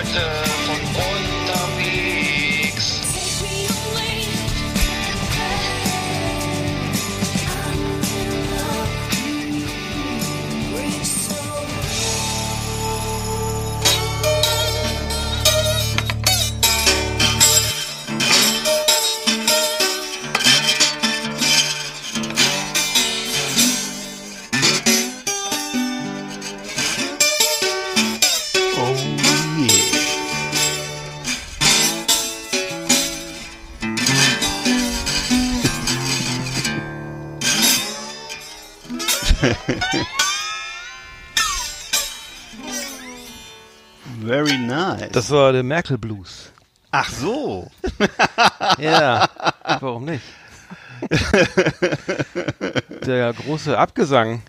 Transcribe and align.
Leute 0.00 0.14
von 0.14 0.49
Das 45.30 45.38
war 45.38 45.52
der 45.52 45.62
Merkel 45.62 45.96
Blues. 45.96 46.50
Ach 46.90 47.08
so. 47.08 47.70
Ja, 48.80 49.28
warum 49.78 50.06
nicht? 50.06 50.24
Der 53.06 53.32
große 53.34 53.78
Abgesang. 53.78 54.42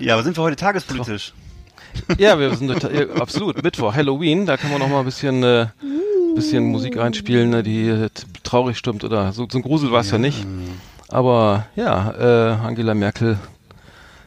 Ja, 0.00 0.14
aber 0.14 0.24
sind 0.24 0.36
wir 0.36 0.42
heute 0.42 0.56
tagespolitisch? 0.56 1.34
Ja, 2.18 2.36
wir 2.36 2.52
sind 2.56 2.82
ja, 2.82 3.10
absolut 3.20 3.62
Mittwoch, 3.62 3.94
Halloween. 3.94 4.44
Da 4.44 4.56
kann 4.56 4.72
man 4.72 4.80
noch 4.80 4.88
mal 4.88 4.98
ein 4.98 5.04
bisschen, 5.04 5.44
äh, 5.44 5.68
bisschen 6.34 6.64
Musik 6.64 6.96
reinspielen, 6.98 7.50
ne, 7.50 7.62
die 7.62 7.86
äh, 7.86 8.10
traurig 8.42 8.78
stimmt 8.78 9.04
oder 9.04 9.32
so. 9.32 9.46
Ein 9.46 9.62
Grusel 9.62 9.92
war 9.92 10.00
es 10.00 10.10
ja. 10.10 10.18
nicht. 10.18 10.44
Aber 11.06 11.66
ja, 11.76 12.10
äh, 12.10 12.54
Angela 12.56 12.94
Merkel 12.94 13.38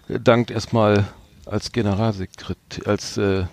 dankt 0.07 0.51
erstmal 0.51 1.03
als 1.45 1.73
Generalsekretär, 1.73 2.87
als 2.87 3.17
äh, 3.17 3.43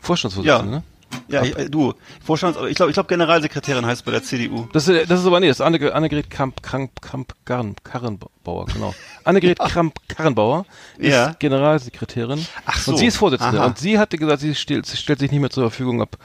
Vorstandsvorsitzende. 0.00 0.76
Ja. 0.76 0.95
Ja, 1.28 1.42
ich, 1.42 1.56
äh, 1.56 1.68
du, 1.68 1.94
Vorstands, 2.24 2.58
ich 2.68 2.76
glaube, 2.76 2.90
ich 2.90 2.94
glaube 2.94 3.08
Generalsekretärin 3.08 3.84
heißt 3.86 4.04
bei 4.04 4.10
der 4.12 4.22
CDU. 4.22 4.68
Das, 4.72 4.88
ist, 4.88 5.10
das 5.10 5.20
ist 5.20 5.26
aber 5.26 5.40
nee, 5.40 5.48
das 5.48 5.58
ist 5.58 5.60
Annegret, 5.60 5.92
Annegret 5.92 6.30
Kramp, 6.30 6.62
Kramp, 6.62 7.00
Kramp, 7.02 7.32
Karren, 7.44 7.74
Karrenbauer, 7.84 8.66
genau. 8.66 8.94
Annegret 9.24 9.58
Kramp, 9.58 9.94
Karrenbauer 10.08 10.66
ist 10.98 11.12
Ja. 11.12 11.34
Generalsekretärin. 11.38 12.46
Ach 12.64 12.78
so. 12.78 12.92
Und 12.92 12.98
sie 12.98 13.06
ist 13.06 13.16
Vorsitzende. 13.16 13.58
Aha. 13.60 13.66
Und 13.66 13.78
sie 13.78 13.98
hatte 13.98 14.18
gesagt, 14.18 14.40
sie 14.40 14.54
stellt, 14.54 14.86
sie 14.86 14.96
stellt 14.96 15.18
sich 15.18 15.30
nicht 15.30 15.40
mehr 15.40 15.50
zur 15.50 15.70
Verfügung 15.70 16.02
ab 16.02 16.16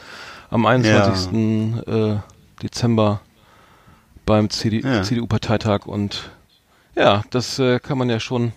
am 0.49 0.65
21. 0.65 1.87
Äh, 1.87 2.17
Dezember 2.61 3.21
beim 4.25 4.49
CD, 4.49 4.81
Ja. 4.81 5.03
CDU-Parteitag. 5.03 5.85
Und 5.87 6.29
ja, 6.95 7.23
das 7.31 7.57
äh, 7.59 7.79
kann 7.79 7.97
man 7.97 8.09
ja 8.09 8.19
schon. 8.19 8.53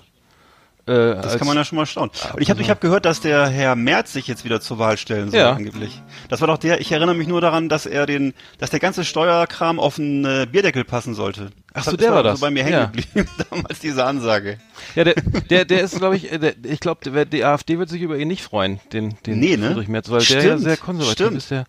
Äh, 0.86 1.14
Das 1.14 1.38
kann 1.38 1.46
man 1.46 1.56
ja 1.56 1.64
schon 1.64 1.76
mal 1.76 1.86
staunen. 1.86 2.10
Und 2.34 2.42
ich 2.42 2.50
habe 2.50 2.60
ich 2.60 2.68
hab 2.68 2.80
gehört, 2.80 3.06
dass 3.06 3.20
der 3.20 3.46
Herr 3.48 3.74
Merz 3.74 4.12
sich 4.12 4.26
jetzt 4.26 4.44
wieder 4.44 4.60
zur 4.60 4.78
Wahl 4.78 4.98
stellen 4.98 5.30
soll, 5.30 5.40
Ja. 5.40 5.52
angeblich. 5.52 6.02
Das 6.28 6.40
war 6.42 6.48
doch 6.48 6.58
der, 6.58 6.80
ich 6.80 6.92
erinnere 6.92 7.14
mich 7.14 7.26
nur 7.26 7.40
daran, 7.40 7.68
dass 7.70 7.86
er 7.86 8.04
den, 8.06 8.34
dass 8.58 8.70
der 8.70 8.80
ganze 8.80 9.04
Steuerkram 9.04 9.80
auf 9.80 9.98
einen 9.98 10.24
äh, 10.24 10.46
Bierdeckel 10.50 10.84
passen 10.84 11.14
sollte. 11.14 11.48
Ach 11.72 11.84
so, 11.84 11.96
der 11.96 12.10
war 12.12 12.18
so 12.18 12.22
das. 12.24 12.40
bei 12.40 12.50
mir 12.50 12.64
hängen 12.64 12.72
Ja. 12.74 12.84
geblieben, 12.86 13.28
damals 13.50 13.78
diese 13.78 14.04
Ansage. 14.04 14.58
Ja, 14.94 15.04
der, 15.04 15.14
der, 15.50 15.64
der 15.64 15.80
ist, 15.80 15.96
glaube 15.98 16.16
ich, 16.16 16.30
äh, 16.30 16.38
der, 16.38 16.54
ich 16.64 16.80
glaube, 16.80 17.26
die 17.26 17.44
AfD 17.44 17.78
wird 17.78 17.88
sich 17.88 18.02
über 18.02 18.18
ihn 18.18 18.28
nicht 18.28 18.42
freuen, 18.42 18.78
den, 18.92 19.16
den 19.26 19.40
Nee, 19.40 19.56
ne? 19.56 19.68
Friedrich 19.68 19.88
Merz, 19.88 20.10
weil 20.10 20.20
der 20.20 20.36
ja 20.36 20.42
Stimmt, 20.42 20.60
sehr 20.62 20.76
konservativ 20.76 21.14
stimmt. 21.26 21.36
ist. 21.38 21.50
Der 21.50 21.64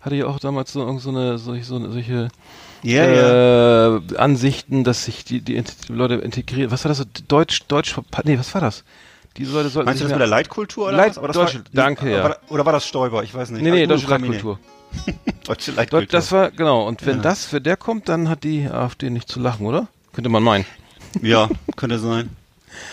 hatte 0.00 0.14
ja 0.14 0.26
auch 0.26 0.38
damals 0.38 0.72
so, 0.72 0.98
so 0.98 1.08
eine, 1.10 1.38
solche, 1.38 1.64
so 1.64 1.76
eine, 1.76 1.90
solche 1.90 2.28
Ja. 2.82 3.96
äh, 3.96 4.00
Ansichten, 4.16 4.84
dass 4.84 5.04
sich 5.04 5.24
die, 5.24 5.40
die, 5.40 5.62
Leute 5.88 6.14
integrieren. 6.14 6.70
Was 6.70 6.84
war 6.84 6.88
das? 6.90 6.98
so? 6.98 7.04
Deutsch, 7.28 7.62
Deutsch, 7.68 7.94
nee, 8.24 8.38
was 8.38 8.54
war 8.54 8.60
das? 8.60 8.84
Diese 9.36 9.52
Leute 9.52 9.68
sollten 9.68 9.86
Meinst 9.86 10.00
du 10.00 10.04
das 10.04 10.12
mit 10.12 10.20
der 10.20 10.26
Leitkultur 10.26 10.88
oder 10.88 10.96
Leit- 10.96 11.16
was? 11.20 11.36
Deutsche- 11.36 11.62
danke, 11.72 12.02
aber 12.06 12.10
ja. 12.10 12.24
War, 12.24 12.36
oder 12.48 12.66
war 12.66 12.72
das 12.72 12.86
Stoiber? 12.86 13.22
Ich 13.22 13.32
weiß 13.34 13.50
nicht. 13.50 13.62
Nee, 13.62 13.70
nee, 13.70 13.86
deutsche. 13.86 14.06
Leitkultur. 14.08 14.58
Deutsche 15.44 15.70
Deut- 15.72 15.76
Leitkultur. 15.76 16.08
Das 16.10 16.32
war, 16.32 16.50
genau, 16.50 16.86
und 16.86 17.06
wenn 17.06 17.16
Ja. 17.18 17.22
das 17.22 17.44
für 17.44 17.60
der 17.60 17.76
kommt, 17.76 18.08
dann 18.08 18.28
hat 18.28 18.44
die 18.44 18.66
AfD 18.66 19.08
nicht 19.10 19.28
zu 19.28 19.38
lachen, 19.40 19.66
oder? 19.66 19.86
Könnte 20.12 20.30
man 20.30 20.42
meinen. 20.42 20.64
Ja, 21.22 21.48
könnte 21.76 21.98
sein. 21.98 22.30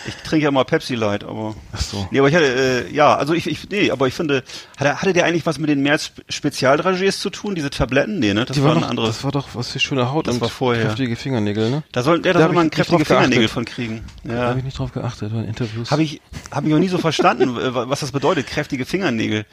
Ich 0.06 0.14
trinke 0.16 0.44
ja 0.44 0.50
mal 0.50 0.64
Pepsi 0.64 0.94
Light, 0.94 1.24
aber. 1.24 1.54
Ach 1.72 1.80
so. 1.80 2.06
Nee, 2.10 2.18
aber 2.18 2.28
ich 2.28 2.34
hatte, 2.34 2.86
äh, 2.88 2.92
ja, 2.94 3.14
also 3.16 3.32
ich, 3.34 3.46
ich, 3.46 3.68
nee, 3.70 3.90
aber 3.90 4.06
ich 4.06 4.14
finde, 4.14 4.42
hatte, 4.78 4.96
hatte 5.00 5.12
der 5.12 5.24
eigentlich 5.24 5.46
was 5.46 5.58
mit 5.58 5.68
den 5.70 5.82
März 5.82 6.12
Spezialdragiers 6.28 7.20
zu 7.20 7.30
tun, 7.30 7.54
diese 7.54 7.70
Tabletten? 7.70 8.18
Nee, 8.18 8.34
ne? 8.34 8.44
Das 8.44 8.56
Die 8.56 8.62
war 8.62 8.70
war 8.70 8.76
ein 8.76 8.82
doch, 8.82 8.88
anderes. 8.90 9.08
das 9.16 9.24
war 9.24 9.32
doch 9.32 9.48
was 9.54 9.70
für 9.70 9.78
schöne 9.80 10.10
Haut 10.12 10.26
Das 10.26 10.34
und 10.36 10.40
war 10.40 10.48
vorher. 10.48 10.84
kräftige 10.86 11.16
Fingernägel, 11.16 11.70
ne? 11.70 11.82
Da 11.92 12.02
soll, 12.02 12.20
der, 12.20 12.32
da 12.32 12.38
Da 12.40 12.44
soll 12.46 12.54
man 12.54 12.70
kräftige 12.70 13.04
Fingernägel 13.04 13.44
geachtet. 13.46 13.50
von 13.54 13.64
kriegen. 13.64 14.04
Da 14.24 14.34
Ja. 14.34 14.40
habe 14.48 14.58
ich 14.58 14.64
nicht 14.64 14.78
drauf 14.78 14.92
geachtet 14.92 15.32
bei 15.32 15.42
Interviews. 15.44 15.90
Habe 15.90 16.02
ich, 16.02 16.20
hab 16.50 16.64
ich 16.66 16.74
auch 16.74 16.78
nie 16.78 16.88
so 16.88 16.98
verstanden, 16.98 17.56
was 17.56 18.00
das 18.00 18.12
bedeutet, 18.12 18.46
kräftige 18.46 18.84
Fingernägel. 18.84 19.44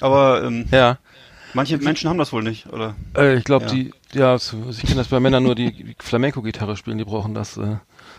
Aber 0.00 0.42
ähm, 0.44 0.66
Ja. 0.70 0.98
manche 1.54 1.78
Menschen 1.78 2.08
haben 2.10 2.18
das 2.18 2.32
wohl 2.32 2.42
nicht, 2.42 2.66
oder? 2.72 2.94
Äh, 3.16 3.36
ich 3.36 3.44
glaube, 3.44 3.66
Ja. 3.66 3.70
die, 3.72 3.92
ja, 4.12 4.38
so- 4.38 4.64
ich 4.70 4.80
kenne 4.82 4.96
das 4.96 5.08
bei 5.08 5.20
Männern 5.20 5.42
nur, 5.42 5.54
die, 5.54 5.72
die 5.72 5.96
Flamenco-Gitarre 5.98 6.76
spielen, 6.76 6.98
die 6.98 7.04
brauchen 7.04 7.34
das. 7.34 7.56
Äh, 7.56 7.76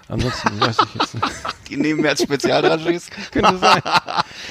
ansonsten 0.07 0.59
weiß 0.59 0.77
ich 0.85 1.01
jetzt 1.01 1.15
nicht. 1.15 1.25
Die 1.69 1.77
nehmen 1.77 2.01
März 2.01 2.23
Spezialdragiers. 2.23 3.07
Könnte 3.31 3.57
sein. 3.57 3.81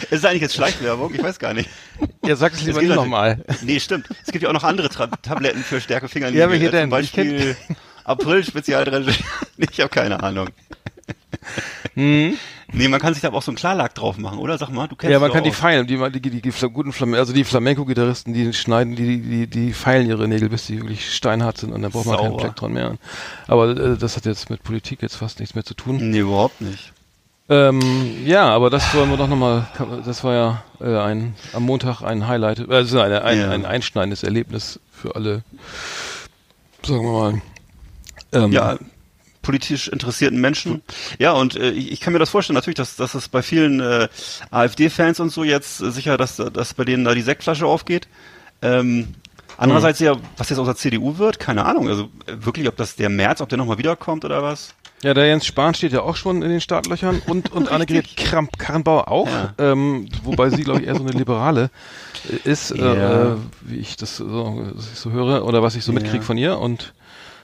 Ist 0.03 0.13
das 0.13 0.25
eigentlich 0.25 0.43
jetzt 0.43 0.55
Schleichwerbung? 0.55 1.15
Ich 1.15 1.23
weiß 1.23 1.39
gar 1.39 1.55
nicht. 1.55 1.69
Ja, 2.25 2.37
sag 2.37 2.53
es 2.55 2.63
lieber 2.63 2.81
nicht 2.83 2.95
nochmal. 2.95 3.45
Nee, 3.63 3.79
stimmt. 3.81 4.09
Es 4.25 4.33
gibt 4.33 4.43
ja 4.43 4.49
auch 4.49 4.55
noch 4.55 4.65
andere 4.65 4.89
Tra 4.89 5.07
Tabletten 5.07 5.63
für 5.63 5.81
stärkere 5.81 6.09
Fingernägel. 6.09 6.41
Ja, 6.41 6.51
welche 6.51 6.67
Äh, 6.69 6.71
denn? 6.71 6.83
Zum 6.85 6.91
Beispiel 6.91 7.57
April 8.05 8.45
Spezialdragier. 8.45 9.15
ich 9.59 9.81
habe 9.81 9.89
keine 9.91 10.23
Ahnung. 10.23 10.49
Hm? 11.95 12.37
Nee, 12.73 12.89
man 12.89 13.01
kann 13.01 13.13
sich 13.13 13.21
da 13.23 13.29
aber 13.29 13.39
auch 13.39 13.43
so 13.43 13.51
einen 13.51 13.57
Klarlack 13.59 13.95
drauf 13.95 14.17
machen, 14.19 14.39
oder? 14.39 14.57
Sag 14.57 14.71
mal, 14.71 14.89
du 14.89 14.97
kennst 14.97 15.13
Ja, 15.13 15.19
man 15.19 15.31
kann 15.31 15.45
die 15.45 15.51
feilen, 15.53 15.87
die, 15.87 15.99
die, 16.21 16.21
die, 16.21 16.41
die 16.41 16.69
guten 16.73 16.93
Flamen, 16.93 17.15
also 17.15 17.33
die 17.33 17.45
Flamenco-Gitarristen, 17.45 18.33
die 18.33 18.53
schneiden, 18.55 18.97
die, 18.97 19.21
die, 19.21 19.47
die 19.47 19.73
feilen 19.73 20.09
ihre 20.09 20.27
Nägel, 20.27 20.49
bis 20.49 20.67
die 20.67 20.79
wirklich 20.81 21.15
steinhart 21.15 21.59
sind 21.59 21.73
und 21.73 21.83
dann 21.83 21.91
braucht 21.93 22.07
man 22.07 22.17
keinen 22.17 22.31
Sauber. 22.31 22.43
Plektron 22.45 22.73
mehr. 22.73 22.97
Aber 23.47 23.71
äh, 23.71 23.97
das 23.99 24.17
hat 24.17 24.25
jetzt 24.25 24.49
mit 24.49 24.63
Politik 24.63 25.03
jetzt 25.03 25.17
fast 25.17 25.39
nichts 25.41 25.55
mehr 25.55 25.65
zu 25.65 25.75
tun. 25.75 25.99
Nee, 26.11 26.21
überhaupt 26.21 26.61
nicht. 26.61 26.93
Ähm, 27.49 27.81
ja, 28.25 28.49
aber 28.49 28.71
das 28.71 28.95
wollen 28.95 29.11
wir 29.11 29.17
doch 29.19 29.29
nochmal, 29.29 29.67
das 30.07 30.25
war 30.25 30.35
ja 30.35 30.63
äh, 30.81 30.99
ein, 30.99 31.35
am 31.53 31.65
Montag 31.65 32.01
ein 32.01 32.27
Highlight, 32.27 32.71
also 32.71 33.01
eine, 33.01 33.23
ein, 33.25 33.39
Ja. 33.39 33.51
ein 33.51 33.67
einschneidendes 33.67 34.23
Erlebnis 34.23 34.81
für 34.93 35.15
alle, 35.17 35.43
sagen 36.87 37.03
wir 37.05 37.13
mal. 37.13 37.43
Ähm, 38.33 38.53
Ja, 38.53 38.79
politisch 39.43 39.89
interessierten 39.89 40.41
Menschen. 40.41 40.83
Ja, 41.19 41.33
und 41.33 41.57
äh, 41.57 41.71
ich, 41.71 41.93
ich 41.93 42.01
kann 42.01 42.13
mir 42.13 42.19
das 42.19 42.31
vorstellen, 42.31 42.55
natürlich, 42.55 42.77
dass, 42.77 42.97
dass 42.97 43.15
es 43.15 43.29
bei 43.29 43.43
vielen 43.43 43.81
äh, 43.81 44.09
AfD-Fans 44.51 45.21
und 45.21 45.31
so 45.31 45.45
jetzt 45.45 45.81
äh, 45.83 45.91
sicher, 45.91 46.17
dass, 46.17 46.37
dass 46.37 46.75
bei 46.75 46.85
denen 46.85 47.05
da 47.05 47.15
die 47.15 47.23
Sektflasche 47.23 47.67
aufgeht. 47.67 48.09
Ähm, 48.63 49.09
andererseits 49.57 49.99
ja, 49.99 50.17
was 50.37 50.49
jetzt 50.49 50.59
aus 50.59 50.67
der 50.67 50.77
CDU 50.77 51.19
wird, 51.19 51.39
keine 51.39 51.65
Ahnung. 51.65 51.89
Also 51.89 52.05
äh, 52.27 52.35
wirklich, 52.45 52.69
ob 52.69 52.77
das 52.77 52.97
der 52.97 53.09
März, 53.09 53.41
ob 53.41 53.49
der 53.49 53.59
nochmal 53.59 53.79
wiederkommt 53.79 54.25
oder 54.25 54.43
was? 54.43 54.75
Ja, 55.03 55.15
der 55.15 55.27
Jens 55.27 55.45
Spahn 55.47 55.75
steht 55.75 55.93
ja 55.93 56.03
auch 56.03 56.15
schon 56.15 56.43
in 56.43 56.51
den 56.51 56.61
Startlöchern 56.61 57.21
und, 57.27 57.51
und 57.51 57.69
Annegret 57.73 58.17
Kramp 58.17 58.57
Karrenbauer 58.57 59.09
auch, 59.11 59.27
Ja. 59.27 59.53
ähm, 59.59 60.09
wobei 60.23 60.51
sie, 60.51 60.63
glaube 60.63 60.81
ich, 60.81 60.87
eher 60.87 60.95
so 60.95 61.03
eine 61.03 61.11
Liberale 61.11 61.71
ist, 62.45 62.71
Ja. 62.71 63.33
äh, 63.33 63.37
wie 63.63 63.79
ich 63.79 63.97
das 63.97 64.19
so, 64.19 64.65
ich 64.79 64.99
so 65.01 65.11
höre 65.11 65.45
oder 65.45 65.61
was 65.65 65.75
ich 65.75 65.83
so 65.83 65.91
Ja. 65.91 65.99
mitkriege 65.99 66.23
von 66.25 66.39
ihr. 66.39 66.57
Und 66.59 66.95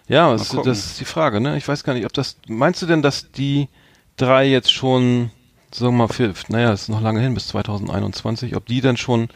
ja, 0.08 0.30
das, 0.32 0.48
das 0.64 0.78
ist 0.86 1.00
die 1.00 1.04
Frage, 1.04 1.40
ne? 1.40 1.56
Ich 1.56 1.66
weiß 1.68 1.84
gar 1.84 1.94
nicht, 1.94 2.06
ob 2.06 2.12
das, 2.12 2.36
meinst 2.48 2.82
du 2.82 2.86
denn, 2.86 3.02
dass 3.02 3.30
die 3.32 3.68
drei 4.16 4.46
jetzt 4.46 4.72
schon, 4.72 5.30
sagen 5.72 5.96
wir 5.96 6.06
mal, 6.06 6.12
für, 6.12 6.32
naja, 6.48 6.70
das 6.70 6.82
ist 6.82 6.88
noch 6.88 7.00
lange 7.00 7.20
hin 7.20 7.34
bis 7.34 7.48
2021, 7.48 8.56
ob 8.56 8.66
die 8.66 8.80
dann 8.80 8.96
schon 8.96 9.28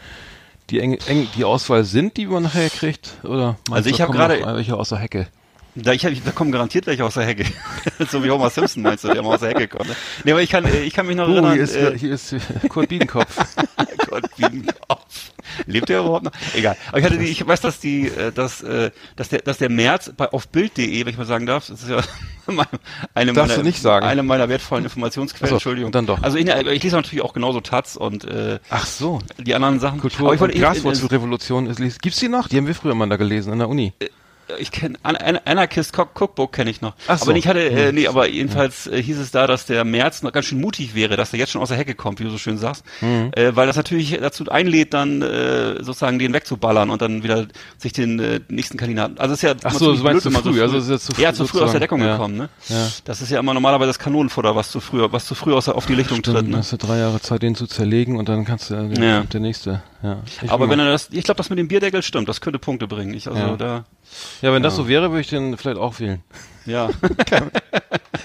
die 0.70 0.80
eng, 0.80 0.94
eng 1.06 1.28
die 1.36 1.44
Auswahl 1.44 1.84
sind, 1.84 2.16
die 2.16 2.26
man 2.26 2.44
nachher 2.44 2.70
kriegt? 2.70 3.12
Oder 3.24 3.56
Also 3.70 3.90
ich 3.90 3.96
da 3.96 4.04
hab 4.04 4.06
kommen 4.08 4.18
gerade- 4.18 4.56
welche 4.56 4.76
aus 4.76 4.88
der 4.90 4.98
Hecke. 4.98 5.26
Da, 5.74 5.92
ich, 5.92 6.02
da 6.02 6.30
kommen 6.32 6.52
garantiert 6.52 6.86
welche 6.86 7.02
aus 7.04 7.14
der 7.14 7.24
Hecke. 7.24 7.46
so 8.10 8.22
wie 8.22 8.30
Homer 8.30 8.50
Simpson 8.50 8.82
meinst 8.82 9.04
du, 9.04 9.08
der 9.08 9.22
mal 9.22 9.34
aus 9.34 9.40
der 9.40 9.50
Hecke 9.50 9.68
kommt. 9.68 9.88
ne? 9.88 9.96
Nee, 10.24 10.32
aber 10.32 10.42
ich 10.42 10.50
kann, 10.50 10.64
äh, 10.66 10.80
ich 10.82 10.92
kann 10.92 11.06
mich 11.06 11.16
noch 11.16 11.26
Oh, 11.28 11.32
erinnern. 11.32 11.54
hier 11.54 11.62
ist, 11.62 11.74
äh, 11.76 11.98
hier 11.98 12.12
ist 12.12 12.34
Kurt 12.68 12.88
Biedenkopf. 12.90 13.34
Gott, 14.10 14.24
Biedenkopf. 14.36 15.30
Lebt 15.66 15.88
der 15.88 16.00
überhaupt 16.00 16.24
noch? 16.24 16.32
Egal. 16.54 16.76
Aber 16.88 16.98
ich 16.98 17.04
hatte 17.04 17.16
die, 17.16 17.24
ich 17.26 17.46
weiß, 17.46 17.62
dass 17.62 17.80
die, 17.80 18.08
äh, 18.08 18.32
dass, 18.32 18.62
äh, 18.62 18.90
dass 19.16 19.30
der, 19.30 19.40
dass 19.40 19.58
der 19.58 19.70
März 19.70 20.12
bei 20.16 20.28
auf 20.30 20.48
Bild.de, 20.48 21.00
wenn 21.06 21.08
ich 21.08 21.16
mal 21.18 21.24
sagen 21.26 21.46
darf, 21.46 21.66
das 21.68 21.82
ist 21.82 21.88
ja 21.88 22.00
eine 23.14 23.32
Darfst 23.32 23.56
meiner, 23.56 23.62
nicht 23.62 23.80
sagen. 23.80 24.04
eine 24.04 24.22
meiner 24.22 24.50
wertvollen 24.50 24.84
Informationsquellen. 24.84 25.48
So, 25.48 25.54
Entschuldigung. 25.56 25.90
dann 25.90 26.04
doch. 26.06 26.22
Also 26.22 26.36
ich, 26.36 26.46
ich 26.48 26.82
lese 26.82 26.96
natürlich 26.96 27.24
auch 27.24 27.32
genauso 27.32 27.62
Taz 27.62 27.96
und 27.96 28.24
äh, 28.24 28.58
Ach 28.68 28.84
so. 28.84 29.20
die 29.38 29.54
anderen 29.54 29.80
Sachen. 29.80 30.00
Kultur 30.00 30.26
Aber 30.26 30.34
ich 30.34 30.40
wollte 30.40 30.56
eh- 30.56 30.60
Graswurzelrevolution. 30.60 31.66
ist- 31.66 32.02
Gibt's 32.02 32.18
die 32.20 32.28
noch? 32.28 32.48
Die 32.48 32.58
haben 32.58 32.66
wir 32.66 32.74
früher 32.74 32.94
mal 32.94 33.08
da 33.08 33.16
gelesen 33.16 33.52
an 33.54 33.58
der 33.58 33.68
Uni. 33.70 33.94
Ich 34.58 34.70
kenne 34.70 34.98
Anarchist 35.02 35.96
Cookbook 35.98 36.52
kenne 36.52 36.70
ich 36.70 36.80
noch. 36.80 36.94
Ach 37.06 37.18
so. 37.18 37.30
Aber 37.30 37.38
ich 37.38 37.46
hatte, 37.46 37.60
äh, 37.60 37.88
hm. 37.88 37.94
nee, 37.94 38.06
aber 38.06 38.28
jedenfalls 38.28 38.86
äh, 38.86 39.02
hieß 39.02 39.18
es 39.18 39.30
da, 39.30 39.46
dass 39.46 39.66
der 39.66 39.84
März 39.84 40.22
noch 40.22 40.32
ganz 40.32 40.46
schön 40.46 40.60
mutig 40.60 40.94
wäre, 40.94 41.16
dass 41.16 41.32
er 41.32 41.38
jetzt 41.38 41.52
schon 41.52 41.62
aus 41.62 41.68
der 41.68 41.78
Hecke 41.78 41.94
kommt, 41.94 42.20
wie 42.20 42.24
du 42.24 42.30
so 42.30 42.38
schön 42.38 42.58
sagst, 42.58 42.84
mhm. 43.00 43.30
äh, 43.36 43.54
weil 43.54 43.66
das 43.66 43.76
natürlich 43.76 44.18
dazu 44.20 44.48
einlädt, 44.48 44.94
dann 44.94 45.22
äh, 45.22 45.82
sozusagen 45.82 46.18
den 46.18 46.32
wegzuballern 46.32 46.90
und 46.90 47.02
dann 47.02 47.22
wieder 47.22 47.46
sich 47.78 47.92
den 47.92 48.18
äh, 48.18 48.40
nächsten 48.48 48.76
Kandidaten. 48.76 49.18
Also 49.18 49.34
ist 49.34 49.42
ja 49.42 49.54
Ach 49.62 49.72
so, 49.72 49.94
so 49.94 50.02
blöd, 50.02 50.22
zu 50.22 50.30
früh, 50.30 50.42
so 50.42 50.52
früh, 50.52 50.62
also 50.62 50.76
es 50.76 50.84
ist 50.84 50.90
jetzt 50.90 51.06
zu 51.06 51.12
früh, 51.12 51.22
ja, 51.22 51.32
zu 51.32 51.46
früh 51.46 51.60
aus 51.60 51.72
der 51.72 51.80
Deckung 51.80 52.00
ja. 52.00 52.12
gekommen, 52.12 52.36
ne? 52.36 52.48
Ja. 52.68 52.88
Das 53.04 53.22
ist 53.22 53.30
ja 53.30 53.38
immer 53.40 53.54
normalerweise 53.54 53.88
das 53.88 53.98
Kanonenfutter, 53.98 54.54
was 54.56 54.70
zu 54.70 54.80
früh, 54.80 55.06
was 55.10 55.26
zu 55.26 55.34
früh 55.34 55.52
aus, 55.52 55.68
auf 55.68 55.86
die 55.86 55.94
Lichtung 55.94 56.18
Stimmt, 56.18 56.36
tritt. 56.36 56.48
Ne? 56.48 56.58
Hast 56.58 56.72
du 56.72 56.76
drei 56.76 56.98
Jahre 56.98 57.20
Zeit, 57.20 57.42
den 57.42 57.54
zu 57.54 57.66
zerlegen 57.66 58.16
und 58.16 58.28
dann 58.28 58.44
kannst 58.44 58.70
du 58.70 58.74
äh, 58.74 59.00
ja. 59.00 59.22
der 59.22 59.40
nächste. 59.40 59.82
Ja. 60.02 60.22
Ich 60.42 60.50
aber 60.50 60.68
wenn 60.68 60.78
er 60.78 60.90
das, 60.90 61.08
ich 61.12 61.24
glaube, 61.24 61.38
das 61.38 61.48
mit 61.50 61.58
dem 61.58 61.68
Bierdeckel 61.68 62.02
stimmt, 62.02 62.28
das 62.28 62.40
könnte 62.40 62.58
Punkte 62.58 62.86
bringen. 62.86 63.14
Ich, 63.14 63.28
also 63.28 63.40
ja. 63.40 63.56
da. 63.56 63.84
Ja, 64.40 64.52
wenn 64.52 64.62
das 64.62 64.76
so 64.76 64.88
wäre, 64.88 65.10
würde 65.10 65.20
ich 65.20 65.28
den 65.28 65.56
vielleicht 65.56 65.78
auch 65.78 65.98
wählen. 66.00 66.22
Ja. 66.66 66.90
kann, 67.26 67.50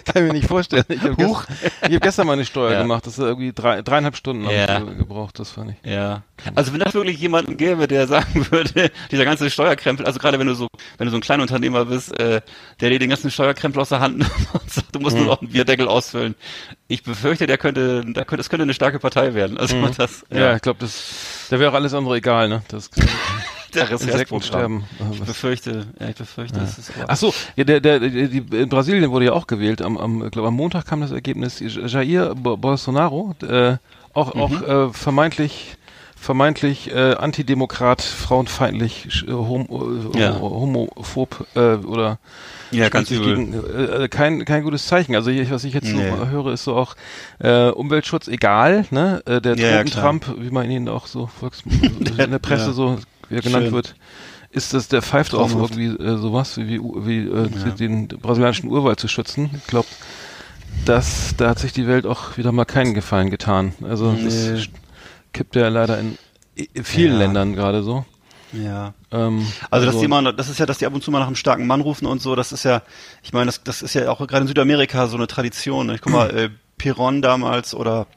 kann 0.05 0.27
mir 0.27 0.33
nicht 0.33 0.47
vorstellen. 0.47 0.85
Ich 0.89 1.01
habe 1.01 1.15
gest, 1.15 1.35
hab 1.81 2.01
gestern 2.01 2.27
mal 2.27 2.33
eine 2.33 2.45
Steuer 2.45 2.73
ja. 2.73 2.81
gemacht. 2.81 3.05
Das 3.05 3.13
ist 3.13 3.19
irgendwie 3.19 3.51
drei, 3.53 3.81
dreieinhalb 3.81 4.15
Stunden 4.15 4.49
ja. 4.49 4.79
gebraucht. 4.79 5.39
Das 5.39 5.51
fand 5.51 5.71
ich. 5.71 5.89
Ja. 5.89 6.23
Also 6.55 6.73
wenn 6.73 6.79
das 6.79 6.93
wirklich 6.93 7.17
jemanden 7.19 7.57
gäbe, 7.57 7.87
der 7.87 8.07
sagen 8.07 8.47
würde, 8.51 8.91
dieser 9.11 9.25
ganze 9.25 9.49
Steuerkrempel, 9.49 10.05
also 10.05 10.19
gerade 10.19 10.39
wenn 10.39 10.47
du 10.47 10.53
so, 10.53 10.67
wenn 10.97 11.05
du 11.05 11.11
so 11.11 11.17
ein 11.17 11.21
Kleinunternehmer 11.21 11.85
bist, 11.85 12.17
äh, 12.19 12.41
der 12.79 12.89
dir 12.89 12.99
den 12.99 13.09
ganzen 13.09 13.31
Steuerkrempel 13.31 13.81
aus 13.81 13.89
der 13.89 13.99
Hand 13.99 14.17
nimmt 14.19 14.53
und 14.53 14.71
sagt, 14.71 14.93
du 14.93 14.99
musst 14.99 15.15
mhm. 15.15 15.23
nur 15.23 15.33
noch 15.33 15.41
einen 15.41 15.51
Bierdeckel 15.51 15.87
ausfüllen. 15.87 16.35
Ich 16.87 17.03
befürchte, 17.03 17.47
der 17.47 17.57
könnte, 17.57 18.05
da 18.05 18.23
könnte, 18.23 18.41
es 18.41 18.49
könnte 18.49 18.63
eine 18.63 18.73
starke 18.73 18.99
Partei 18.99 19.33
werden. 19.33 19.57
Also 19.57 19.75
mhm. 19.75 19.91
das. 19.97 20.25
Ja, 20.29 20.39
ja 20.39 20.55
ich 20.55 20.61
glaube, 20.61 20.79
das, 20.79 21.47
da 21.49 21.59
wäre 21.59 21.75
alles 21.75 21.93
andere 21.93 22.17
egal, 22.17 22.49
ne? 22.49 22.61
Das 22.67 22.89
der 23.85 23.91
Insekten 23.91 24.41
sterben. 24.41 24.83
Ich 25.11 25.21
befürchte, 25.21 25.87
ja, 25.99 26.09
ich 26.09 26.15
befürchte, 26.15 26.57
ja. 26.57 26.63
das 26.63 26.77
ist 26.77 26.91
Ach 27.07 27.17
so, 27.17 27.33
ja, 27.55 27.63
der, 27.63 27.79
der, 27.79 27.99
die, 27.99 28.43
in 28.51 28.69
Brasilien 28.69 29.09
wurde 29.11 29.25
ja 29.25 29.33
auch 29.33 29.47
gewählt. 29.47 29.81
Am, 29.81 29.97
am, 29.97 30.29
glaub, 30.31 30.45
am 30.45 30.55
Montag 30.55 30.85
kam 30.85 31.01
das 31.01 31.11
Ergebnis. 31.11 31.59
Jair 31.59 32.35
Bolsonaro, 32.35 33.35
äh, 33.47 33.77
auch, 34.13 34.33
mhm. 34.33 34.41
auch 34.41 34.61
äh, 34.61 34.93
vermeintlich 34.93 35.77
vermeintlich 36.19 36.91
äh, 36.91 37.13
antidemokrat, 37.13 38.01
frauenfeindlich, 38.01 39.23
äh, 39.27 39.31
hom 39.31 40.11
äh, 40.13 40.19
ja. 40.19 40.39
homophob 40.39 41.45
äh, 41.55 41.75
oder 41.75 42.19
ja, 42.71 42.89
ganz 42.89 43.11
übel. 43.11 43.35
Gegen, 43.35 43.53
äh, 43.53 44.03
äh, 44.03 44.07
kein 44.09 44.43
kein 44.43 44.63
gutes 44.63 44.87
Zeichen. 44.87 45.15
Also 45.15 45.29
ich, 45.29 45.49
was 45.51 45.63
ich 45.63 45.73
jetzt 45.73 45.93
nee. 45.93 46.09
so 46.09 46.27
höre, 46.27 46.53
ist 46.53 46.63
so 46.63 46.75
auch 46.75 46.95
äh, 47.39 47.69
Umweltschutz 47.69 48.27
egal, 48.27 48.85
ne? 48.89 49.21
Äh, 49.25 49.39
der 49.41 49.55
ja, 49.55 49.83
Trump, 49.83 50.25
wie 50.37 50.49
man 50.49 50.69
ihn 50.69 50.89
auch 50.89 51.07
so 51.07 51.27
Volks 51.27 51.63
in 52.17 52.31
der 52.31 52.39
Presse 52.39 52.73
so 52.73 52.97
wie 53.29 53.35
er 53.35 53.41
genannt 53.41 53.65
Schön. 53.65 53.73
wird, 53.73 53.95
ist 54.49 54.73
das 54.73 54.87
der 54.87 55.01
pfeift 55.01 55.33
auf 55.35 55.53
irgendwie 55.53 55.87
äh, 55.87 56.17
sowas 56.17 56.57
wie, 56.57 56.79
wie 56.79 57.27
äh, 57.27 57.49
ja. 57.65 57.71
den 57.71 58.07
brasilianischen 58.07 58.69
Urwald 58.69 58.99
zu 58.99 59.07
schützen. 59.07 59.49
Ich 59.55 59.67
glaube, 59.67 59.87
das, 60.85 61.35
da 61.37 61.49
hat 61.49 61.59
sich 61.59 61.73
die 61.73 61.87
Welt 61.87 62.05
auch 62.05 62.37
wieder 62.37 62.51
mal 62.51 62.65
keinen 62.65 62.93
Gefallen 62.93 63.29
getan. 63.29 63.73
Also 63.83 64.11
nee. 64.11 64.23
das 64.23 64.67
kippt 65.33 65.55
ja 65.55 65.67
leider 65.67 65.99
in, 65.99 66.17
vielen 66.83 67.13
ja. 67.13 67.19
Ländern 67.19 67.53
gerade 67.53 67.83
so. 67.83 68.05
Ja. 68.53 68.93
Ähm, 69.11 69.45
also, 69.69 69.85
dass 69.85 69.95
also, 69.95 69.99
die 69.99 70.05
immer, 70.05 70.33
das 70.33 70.49
ist 70.49 70.59
ja, 70.59 70.65
dass 70.65 70.77
die 70.77 70.85
ab 70.85 70.93
und 70.93 71.03
zu 71.03 71.11
mal 71.11 71.19
nach 71.19 71.27
einem 71.27 71.35
starken 71.35 71.67
Mann 71.67 71.81
rufen 71.81 72.05
und 72.05 72.21
so, 72.21 72.35
das 72.35 72.51
ist 72.51 72.63
ja, 72.63 72.81
ich 73.21 73.33
meine, 73.33 73.47
das, 73.47 73.63
das 73.63 73.81
ist 73.81 73.93
ja 73.93 74.09
auch 74.09 74.19
gerade 74.19 74.41
in 74.41 74.47
Südamerika 74.47 75.07
so 75.07 75.17
eine 75.17 75.27
Tradition. 75.27 75.89
Ich 75.89 76.01
guck 76.01 76.13
mal, 76.13 76.29
äh, 76.35 76.49
Piron 76.77 77.21
damals 77.21 77.73
oder 77.73 78.07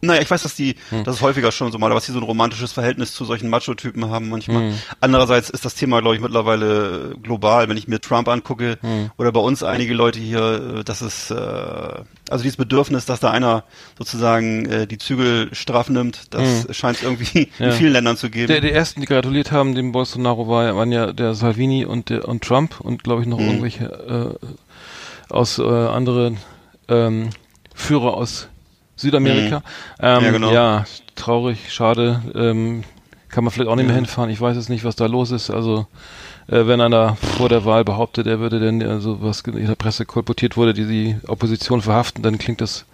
naja, 0.00 0.20
ich 0.20 0.30
weiß, 0.30 0.42
dass 0.42 0.56
die, 0.56 0.74
hm. 0.90 1.04
das 1.04 1.16
ist 1.16 1.22
häufiger 1.22 1.52
schon 1.52 1.70
so 1.70 1.78
mal, 1.78 1.88
dass 1.90 2.06
die 2.06 2.12
so 2.12 2.18
ein 2.18 2.24
romantisches 2.24 2.72
Verhältnis 2.72 3.14
zu 3.14 3.24
solchen 3.24 3.48
Macho-Typen 3.48 4.10
haben 4.10 4.28
manchmal. 4.28 4.70
Hm. 4.70 4.78
Andererseits 5.00 5.48
ist 5.48 5.64
das 5.64 5.76
Thema, 5.76 6.00
glaube 6.00 6.16
ich, 6.16 6.20
mittlerweile 6.20 7.14
global. 7.22 7.68
Wenn 7.68 7.76
ich 7.76 7.86
mir 7.86 8.00
Trump 8.00 8.28
angucke 8.28 8.78
hm. 8.80 9.10
oder 9.16 9.30
bei 9.30 9.40
uns 9.40 9.62
einige 9.62 9.94
Leute 9.94 10.18
hier, 10.18 10.78
äh, 10.78 10.84
das 10.84 11.02
ist, 11.02 11.30
äh, 11.30 11.34
also 11.34 12.42
dieses 12.42 12.56
Bedürfnis, 12.56 13.06
dass 13.06 13.20
da 13.20 13.30
einer 13.30 13.64
sozusagen 13.96 14.66
äh, 14.66 14.86
die 14.86 14.98
Zügel 14.98 15.54
straff 15.54 15.88
nimmt, 15.88 16.34
das 16.34 16.64
hm. 16.64 16.74
scheint 16.74 16.96
es 16.96 17.02
irgendwie 17.04 17.50
ja. 17.58 17.66
in 17.66 17.72
vielen 17.72 17.92
Ländern 17.92 18.16
zu 18.16 18.28
geben. 18.28 18.48
Der, 18.48 18.60
die 18.60 18.72
ersten, 18.72 19.00
die 19.00 19.06
gratuliert 19.06 19.52
haben, 19.52 19.74
dem 19.74 19.92
Bolsonaro 19.92 20.48
war, 20.48 20.74
waren 20.74 20.90
ja 20.90 21.12
der 21.12 21.34
Salvini 21.34 21.84
und 21.84 22.10
der 22.10 22.28
und 22.28 22.42
Trump 22.42 22.80
und 22.80 23.04
glaube 23.04 23.22
ich 23.22 23.28
noch 23.28 23.38
hm. 23.38 23.46
irgendwelche 23.46 24.38
äh, 24.42 25.32
aus 25.32 25.58
äh, 25.58 25.62
anderen 25.62 26.38
ähm, 26.88 27.30
Führer 27.74 28.14
aus 28.14 28.48
Südamerika. 28.96 29.58
Mhm. 29.58 29.62
Ähm, 30.00 30.24
ja, 30.24 30.30
genau. 30.30 30.52
ja, 30.52 30.84
traurig, 31.14 31.72
schade. 31.72 32.22
Ähm, 32.34 32.84
kann 33.28 33.44
man 33.44 33.50
vielleicht 33.50 33.70
auch 33.70 33.76
nicht 33.76 33.86
mehr 33.86 33.94
hinfahren. 33.94 34.30
Ich 34.30 34.40
weiß 34.40 34.56
jetzt 34.56 34.68
nicht, 34.68 34.84
was 34.84 34.96
da 34.96 35.06
los 35.06 35.30
ist. 35.30 35.50
Also 35.50 35.86
äh, 36.48 36.66
wenn 36.66 36.80
einer 36.80 37.16
vor 37.16 37.48
der 37.48 37.64
Wahl 37.64 37.84
behauptet, 37.84 38.26
er 38.26 38.40
würde 38.40 38.60
denn, 38.60 38.82
also 38.82 39.22
was 39.22 39.40
in 39.40 39.66
der 39.66 39.74
Presse 39.74 40.04
kolportiert 40.04 40.56
wurde, 40.56 40.74
die 40.74 40.86
die 40.86 41.16
Opposition 41.26 41.80
verhaften, 41.80 42.22
dann 42.22 42.38
klingt 42.38 42.60
das 42.60 42.84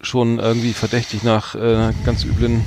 schon 0.00 0.40
irgendwie 0.40 0.72
verdächtig 0.72 1.22
nach 1.22 1.54
äh, 1.54 1.92
ganz 2.04 2.24
üblen 2.24 2.64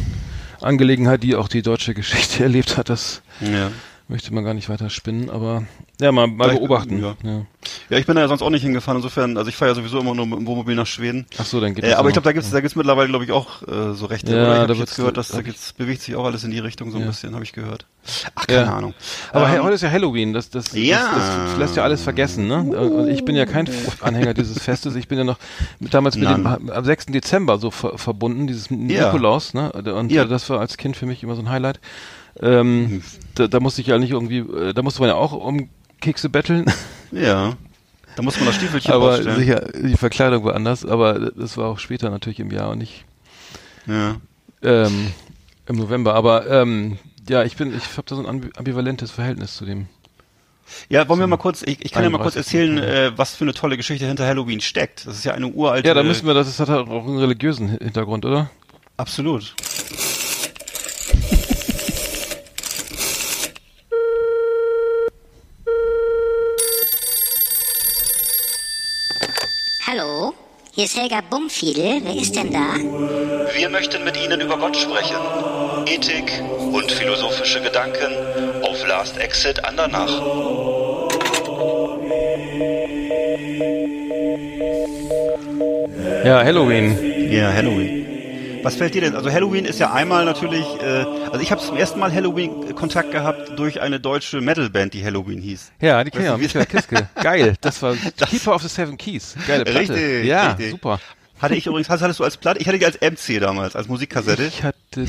Angelegenheit, 0.62 1.22
die 1.22 1.36
auch 1.36 1.50
die 1.50 1.62
deutsche 1.62 1.94
Geschichte 1.94 2.44
erlebt 2.44 2.78
hat. 2.78 2.90
Das 2.90 3.22
ja 3.42 3.72
möchte 4.08 4.34
man 4.34 4.44
gar 4.44 4.54
nicht 4.54 4.70
weiter 4.70 4.90
spinnen, 4.90 5.30
aber 5.30 5.64
ja, 6.00 6.12
mal, 6.12 6.28
mal 6.28 6.50
beobachten. 6.50 7.02
Ja. 7.02 7.16
ja. 7.24 7.46
Ja. 7.90 7.98
ich 7.98 8.06
bin 8.06 8.16
da 8.16 8.22
ja 8.22 8.28
sonst 8.28 8.44
auch 8.44 8.50
nicht 8.50 8.62
hingefahren, 8.62 8.98
insofern, 8.98 9.38
also 9.38 9.50
ich 9.50 9.56
fahre 9.56 9.72
ja 9.72 9.76
sowieso 9.76 10.00
immer 10.00 10.14
nur 10.14 10.28
mit 10.28 10.40
dem 10.40 10.46
Wohnmobil 10.46 10.76
nach 10.76 10.86
Schweden. 10.86 11.26
Ach 11.40 11.46
so, 11.46 11.60
dann 11.60 11.74
geht 11.74 11.84
äh, 11.84 11.94
Aber 11.94 12.10
ich 12.10 12.14
glaube, 12.14 12.26
da 12.26 12.32
gibt's, 12.32 12.52
da 12.52 12.60
gibt's 12.60 12.76
mittlerweile, 12.76 13.10
glaube 13.10 13.26
ich, 13.26 13.32
auch 13.32 13.64
äh, 13.68 13.94
so 13.94 14.06
Rechte. 14.06 14.36
Ja, 14.36 14.44
oder? 14.44 14.54
Ich 14.54 14.70
habe 14.70 14.74
jetzt 14.76 14.96
gehört, 14.96 15.18
dass 15.18 15.30
da 15.30 15.42
gibt's, 15.42 15.74
bewegt 15.74 16.02
sich 16.02 16.16
auch 16.16 16.26
alles 16.26 16.44
in 16.44 16.52
die 16.52 16.60
Richtung 16.60 16.92
so 16.92 16.98
ein 16.98 17.02
ja. 17.02 17.08
bisschen, 17.08 17.34
habe 17.34 17.44
ich 17.44 17.54
gehört. 17.54 17.86
Ach, 18.36 18.46
keine. 18.46 18.72
Ahnung. 18.72 18.94
Aber 19.32 19.50
ähm, 19.50 19.64
heute 19.64 19.76
ist 19.76 19.82
ja 19.82 19.90
Halloween, 19.90 20.34
das, 20.34 20.50
das, 20.52 20.74
ja. 20.74 21.12
das, 21.16 21.52
das 21.52 21.58
lässt 21.58 21.76
ja 21.76 21.84
alles 21.84 22.04
vergessen, 22.04 22.48
ne? 22.48 22.62
Und 22.62 23.10
ich 23.10 23.26
bin 23.26 23.36
ja 23.36 23.46
kein 23.46 23.68
Anhänger 24.02 24.36
dieses 24.36 24.62
Festes, 24.62 24.96
ich 24.96 25.08
bin 25.08 25.18
ja 25.18 25.24
noch 25.24 25.40
damals 25.80 26.16
mit 26.16 26.26
Nein. 26.30 26.44
dem, 26.44 26.70
am 26.70 26.86
6. 26.86 27.08
Dezember 27.08 27.58
so 27.58 27.72
ver 27.72 27.98
verbunden, 27.98 28.46
dieses 28.46 28.70
Nikolaus, 28.70 29.54
ne? 29.54 29.72
Und 29.72 30.14
das 30.14 30.50
war 30.50 30.60
als 30.60 30.78
Kind 30.78 30.96
für 30.98 31.06
mich 31.06 31.24
immer 31.24 31.36
so 31.36 31.42
ein 31.42 31.50
Highlight. 31.50 31.80
Ähm, 32.42 33.02
da, 33.36 33.48
da 33.48 33.60
musste 33.60 33.82
ich 33.82 33.88
ja 33.88 33.98
nicht 33.98 34.12
irgendwie, 34.12 34.40
äh, 34.40 34.74
da 34.74 34.82
musste 34.82 35.02
man 35.02 35.10
ja 35.10 35.16
auch 35.16 35.32
um 35.34 35.70
Kekse 36.02 36.30
betteln. 36.30 36.66
Ja. 37.12 37.56
Da 38.18 38.24
muss 38.24 38.36
man 38.38 38.48
das 38.48 38.56
Stiefelchen 38.56 38.92
Aber 38.92 39.12
ausstellen. 39.12 39.40
sicher, 39.40 39.68
die 39.74 39.96
Verkleidung 39.96 40.44
war 40.44 40.56
anders, 40.56 40.84
aber 40.84 41.32
das 41.32 41.56
war 41.56 41.68
auch 41.70 41.80
später 41.80 42.10
natürlich 42.10 42.40
im 42.40 42.52
Jahr 42.52 42.72
und 42.72 42.80
nicht 42.80 43.06
ja. 43.88 44.18
ähm, 44.64 45.12
im 45.68 45.76
November. 45.78 46.14
Aber 46.16 46.50
ähm, 46.50 46.98
ja, 47.30 47.44
ich 47.44 47.56
bin, 47.56 47.74
ich 47.74 47.84
habe 47.96 48.04
da 48.06 48.16
so 48.16 48.26
ein 48.26 48.52
ambivalentes 48.58 49.12
Verhältnis 49.12 49.56
zu 49.56 49.66
dem. 49.66 49.88
Ja, 50.90 51.08
wollen 51.08 51.20
wir 51.20 51.28
mal 51.28 51.38
kurz, 51.38 51.62
ich, 51.62 51.86
ich 51.86 51.92
kann 51.92 52.04
ja 52.04 52.10
mal 52.10 52.18
kurz 52.18 52.36
erzählen, 52.36 52.78
äh, 52.80 53.12
was 53.16 53.36
für 53.36 53.44
eine 53.44 53.54
tolle 53.54 53.78
Geschichte 53.78 54.08
hinter 54.08 54.26
Halloween 54.26 54.62
steckt. 54.62 55.06
Das 55.06 55.16
ist 55.16 55.24
ja 55.24 55.34
eine 55.34 55.48
uralte. 55.48 55.88
Ja, 55.88 55.94
da 55.94 56.04
müssen 56.04 56.26
wir, 56.26 56.34
das 56.34 56.60
hat 56.60 56.70
auch 56.70 57.08
einen 57.08 57.18
religiösen 57.20 57.70
Hintergrund, 57.70 58.26
oder? 58.26 58.50
Absolut. 58.98 59.56
Hallo, 69.88 70.34
hier 70.76 70.84
ist 70.84 70.98
Helga 70.98 71.22
Bumfiedel. 71.30 72.02
Wer 72.04 72.16
ist 72.22 72.36
denn 72.36 72.52
da? 72.52 72.76
Wir 73.56 73.70
möchten 73.70 74.04
mit 74.04 74.22
Ihnen 74.22 74.42
über 74.42 74.58
Gott 74.58 74.76
sprechen. 74.76 75.16
Ethik 75.86 76.44
und 76.74 76.92
philosophische 76.92 77.62
Gedanken 77.62 78.12
auf 78.62 78.86
Last 78.86 79.18
Exit 79.18 79.64
Andernach. 79.64 80.12
Ja, 86.26 86.44
Halloween. 86.44 87.32
Ja, 87.32 87.54
Halloween. 87.54 88.05
Was 88.66 88.78
fällt 88.78 88.96
dir 88.96 89.02
denn? 89.02 89.16
Also 89.16 89.32
Halloween 89.32 89.64
ist 89.64 89.80
ja 89.80 89.94
einmal 89.94 90.26
natürlich, 90.26 90.66
äh, 90.82 91.06
also 91.32 91.40
ich 91.40 91.52
habe 91.52 91.62
zum 91.62 91.78
ersten 91.78 92.00
Mal 92.00 92.12
Halloween 92.12 92.74
Kontakt 92.74 93.12
gehabt 93.12 93.60
durch 93.60 93.80
eine 93.80 94.00
deutsche 94.00 94.42
Metalband, 94.42 94.96
die 94.96 95.06
Halloween 95.06 95.40
hieß. 95.40 95.72
Ja, 95.82 96.04
die 96.04 96.10
kenne 96.10 96.34
ich, 96.34 96.42
Michael 96.42 96.66
Kiske. 96.66 97.08
Geil, 97.22 97.54
das 97.62 97.84
war 97.84 97.96
das 98.18 98.28
Keeper 98.28 98.56
of 98.56 98.64
the 98.64 98.68
Seven 98.68 98.98
Keys. 98.98 99.36
Geile 99.46 99.66
Platte. 99.66 99.94
Richtig, 99.94 100.26
ja, 100.26 100.48
richtig. 100.54 100.72
super. 100.72 101.00
Hatte 101.40 101.54
ich 101.54 101.68
übrigens, 101.68 101.90
hattest 101.90 102.20
du 102.20 102.24
als 102.24 102.38
Platte? 102.38 102.60
Ich 102.60 102.68
hatte 102.68 102.80
die 102.80 102.86
als 102.88 103.00
MC 103.00 103.40
damals, 103.40 103.76
als 103.76 103.88
Musikkassette. 103.88 104.46
Ich 104.46 104.64
hatte, 104.64 105.06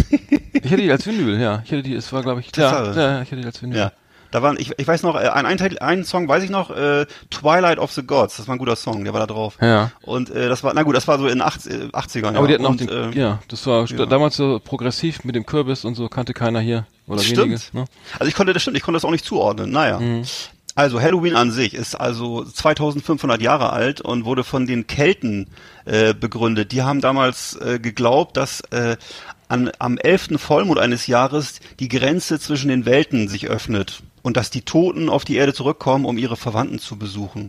ich 0.53 0.65
hatte 0.71 0.77
die 0.77 0.91
als 0.91 1.07
Vinyl, 1.07 1.41
ja. 1.41 1.63
Ich 1.65 1.73
hatte 1.73 1.83
die, 1.83 1.95
es 1.95 2.13
war 2.13 2.23
glaube 2.23 2.41
ich, 2.41 2.55
ja, 2.55 2.93
ja, 2.93 3.23
ich 3.23 3.31
hatte 3.31 3.41
die 3.41 3.47
als 3.47 3.63
Vinyl. 3.63 3.79
Ja. 3.79 3.93
Da 4.37 4.43
waren, 4.43 4.59
ich, 4.59 4.79
ich 4.79 4.87
weiß 4.87 5.03
noch, 5.03 5.15
äh, 5.15 5.29
ein, 5.29 5.47
ein, 5.47 5.79
ein 5.79 6.05
Song 6.05 6.29
weiß 6.29 6.45
ich 6.45 6.51
noch, 6.51 6.69
äh, 6.69 7.07
Twilight 7.31 7.79
of 7.79 7.91
the 7.93 8.03
Gods, 8.03 8.37
das 8.37 8.47
war 8.47 8.55
ein 8.55 8.59
guter 8.59 8.77
Song, 8.77 9.03
der 9.03 9.15
war 9.15 9.21
da 9.21 9.27
drauf. 9.27 9.57
Ja. 9.63 9.93
Und 10.03 10.29
äh, 10.29 10.51
das 10.51 10.63
war, 10.63 10.75
na 10.75 10.83
gut, 10.83 10.95
das 10.95 11.09
war 11.09 11.19
so 11.19 11.27
in 11.27 11.41
80, 11.41 11.95
80ern. 11.95 12.37
Aber 12.37 12.41
ja. 12.41 12.47
die 12.47 12.53
hatten 12.53 12.67
auch 12.67 12.77
den, 12.77 12.89
äh, 12.91 13.19
ja, 13.19 13.39
das 13.49 13.67
war 13.67 13.87
ja. 13.87 14.05
damals 14.05 14.37
so 14.37 14.61
progressiv 14.63 15.25
mit 15.25 15.37
dem 15.37 15.47
Kürbis 15.47 15.87
und 15.87 15.95
so, 15.95 16.11
kannte 16.11 16.35
keiner 16.35 16.61
hier. 16.61 16.85
Oder 17.07 17.23
stimmt. 17.23 17.49
wenige. 17.49 17.61
Ne? 17.73 17.87
Also 18.19 18.29
ich 18.29 18.35
konnte, 18.35 18.53
das 18.53 18.61
stimmt, 18.61 18.77
ich 18.77 18.83
konnte 18.83 18.97
das 18.97 19.07
auch 19.07 19.11
nicht 19.11 19.25
zuordnen, 19.25 19.71
naja. 19.71 20.01
Mhm. 20.01 20.25
Also 20.75 21.01
Halloween 21.01 21.35
an 21.35 21.51
sich 21.51 21.73
ist 21.73 21.95
also 21.95 22.45
2500 22.45 23.41
Jahre 23.41 23.73
alt 23.73 24.03
und 24.03 24.27
wurde 24.27 24.45
von 24.45 24.67
den 24.67 24.87
Kelten 24.87 25.47
äh, 25.87 26.13
begründet. 26.13 26.73
Die 26.73 26.83
haben 26.83 27.01
damals 27.01 27.57
äh, 27.57 27.79
geglaubt, 27.79 28.37
dass 28.37 28.61
äh, 28.71 28.99
an, 29.49 29.71
am 29.79 29.97
11. 29.97 30.33
Vollmond 30.37 30.79
eines 30.79 31.07
Jahres 31.07 31.61
die 31.81 31.89
Grenze 31.89 32.39
zwischen 32.39 32.69
den 32.69 32.85
Welten 32.85 33.29
sich 33.29 33.49
öffnet 33.49 34.03
und 34.27 34.37
dass 34.37 34.51
die 34.51 34.63
Toten 34.63 35.09
auf 35.09 35.25
die 35.25 35.37
Erde 35.37 35.55
zurückkommen, 35.55 36.05
um 36.05 36.19
ihre 36.19 36.37
Verwandten 36.37 36.81
zu 36.81 36.99
besuchen. 36.99 37.49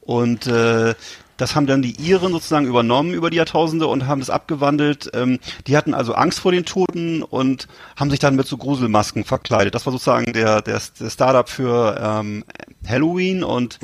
Und 0.00 0.46
äh, 0.46 0.94
das 1.36 1.54
haben 1.54 1.66
dann 1.66 1.82
die 1.82 1.92
Iren 2.00 2.32
sozusagen 2.32 2.66
übernommen 2.66 3.12
über 3.12 3.28
die 3.28 3.36
Jahrtausende 3.36 3.86
und 3.86 4.06
haben 4.06 4.20
das 4.20 4.30
abgewandelt. 4.30 5.10
Ähm, 5.12 5.40
die 5.66 5.76
hatten 5.76 5.92
also 5.92 6.14
Angst 6.14 6.40
vor 6.40 6.52
den 6.52 6.64
Toten 6.64 7.22
und 7.22 7.68
haben 7.96 8.08
sich 8.08 8.18
dann 8.18 8.34
mit 8.34 8.46
so 8.46 8.56
Gruselmasken 8.56 9.24
verkleidet. 9.24 9.74
Das 9.74 9.84
war 9.84 9.92
sozusagen 9.92 10.32
der, 10.32 10.62
der, 10.62 10.80
der 10.98 11.10
Startup 11.10 11.46
für 11.46 12.00
ähm, 12.02 12.44
Halloween 12.88 13.44
und 13.44 13.78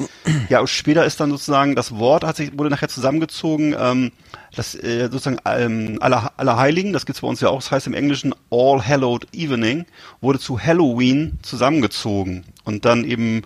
ja, 0.48 0.66
später 0.66 1.04
ist 1.04 1.20
dann 1.20 1.28
sozusagen 1.28 1.76
das 1.76 1.96
Wort 1.96 2.24
hat 2.24 2.36
sich 2.36 2.56
wurde 2.58 2.70
nachher 2.70 2.88
zusammengezogen. 2.88 3.76
Ähm, 3.78 4.12
das 4.56 4.74
äh, 4.74 5.08
sozusagen 5.12 5.38
ähm, 5.44 5.98
aller, 6.00 6.32
aller 6.36 6.56
Heiligen, 6.56 6.92
das 6.92 7.06
gibt's 7.06 7.20
bei 7.20 7.28
uns 7.28 7.40
ja 7.40 7.48
auch, 7.50 7.60
das 7.60 7.70
heißt 7.70 7.86
im 7.86 7.94
Englischen 7.94 8.34
All 8.50 8.84
Hallowed 8.84 9.28
Evening, 9.34 9.86
wurde 10.20 10.38
zu 10.38 10.58
Halloween 10.58 11.38
zusammengezogen 11.42 12.44
und 12.64 12.84
dann 12.84 13.04
eben 13.04 13.42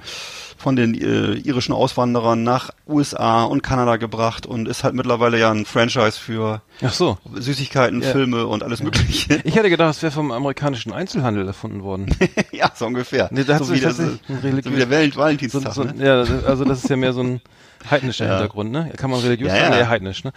von 0.57 0.77
den 0.77 0.95
äh, 0.95 1.33
irischen 1.39 1.73
Auswanderern 1.73 2.43
nach 2.43 2.71
USA 2.87 3.45
und 3.45 3.63
Kanada 3.63 3.97
gebracht 3.97 4.45
und 4.45 4.69
ist 4.69 4.85
halt 4.85 4.95
mittlerweile 4.95 5.39
ja 5.39 5.51
ein 5.51 5.65
Franchise 5.65 6.13
für 6.21 6.61
Ach 6.83 6.93
so. 6.93 7.17
Süßigkeiten, 7.35 8.03
Ja. 8.03 8.09
Filme 8.11 8.47
und 8.47 8.63
alles 8.63 8.83
Mögliche. 8.83 9.41
Ich 9.45 9.57
hätte 9.57 9.71
gedacht, 9.71 9.95
es 9.97 10.03
wäre 10.03 10.13
vom 10.13 10.31
amerikanischen 10.31 10.93
Einzelhandel 10.93 11.47
erfunden 11.47 11.83
worden. 11.83 12.15
ja, 12.53 12.71
so 12.75 12.87
ungefähr. 12.87 13.29
Nee, 13.33 13.45
da 13.45 13.59
so, 13.59 13.73
wie 13.75 13.85
ein 13.85 13.93
so 13.95 14.71
wie 14.73 14.77
der 14.77 14.91
Welt 14.91 15.15
So, 15.15 15.21
Valentinstag. 15.21 15.73
so, 15.73 15.85
ne? 15.85 15.95
ja, 16.05 16.21
also 16.47 16.65
das 16.67 16.85
ist 16.85 16.91
ja 16.91 16.97
mehr 16.97 17.15
so 17.15 17.23
ein 17.23 17.41
heidnischer 17.89 18.25
Ja. 18.27 18.33
Hintergrund, 18.33 18.73
ne? 18.73 18.91
Kann 18.97 19.11
man 19.11 19.21
religiös 19.21 19.49
Ja, 19.53 19.59
sagen? 19.61 19.73
ja. 19.75 19.79
Ja, 19.81 19.89
heidnisch, 19.89 20.25
ne? 20.25 20.33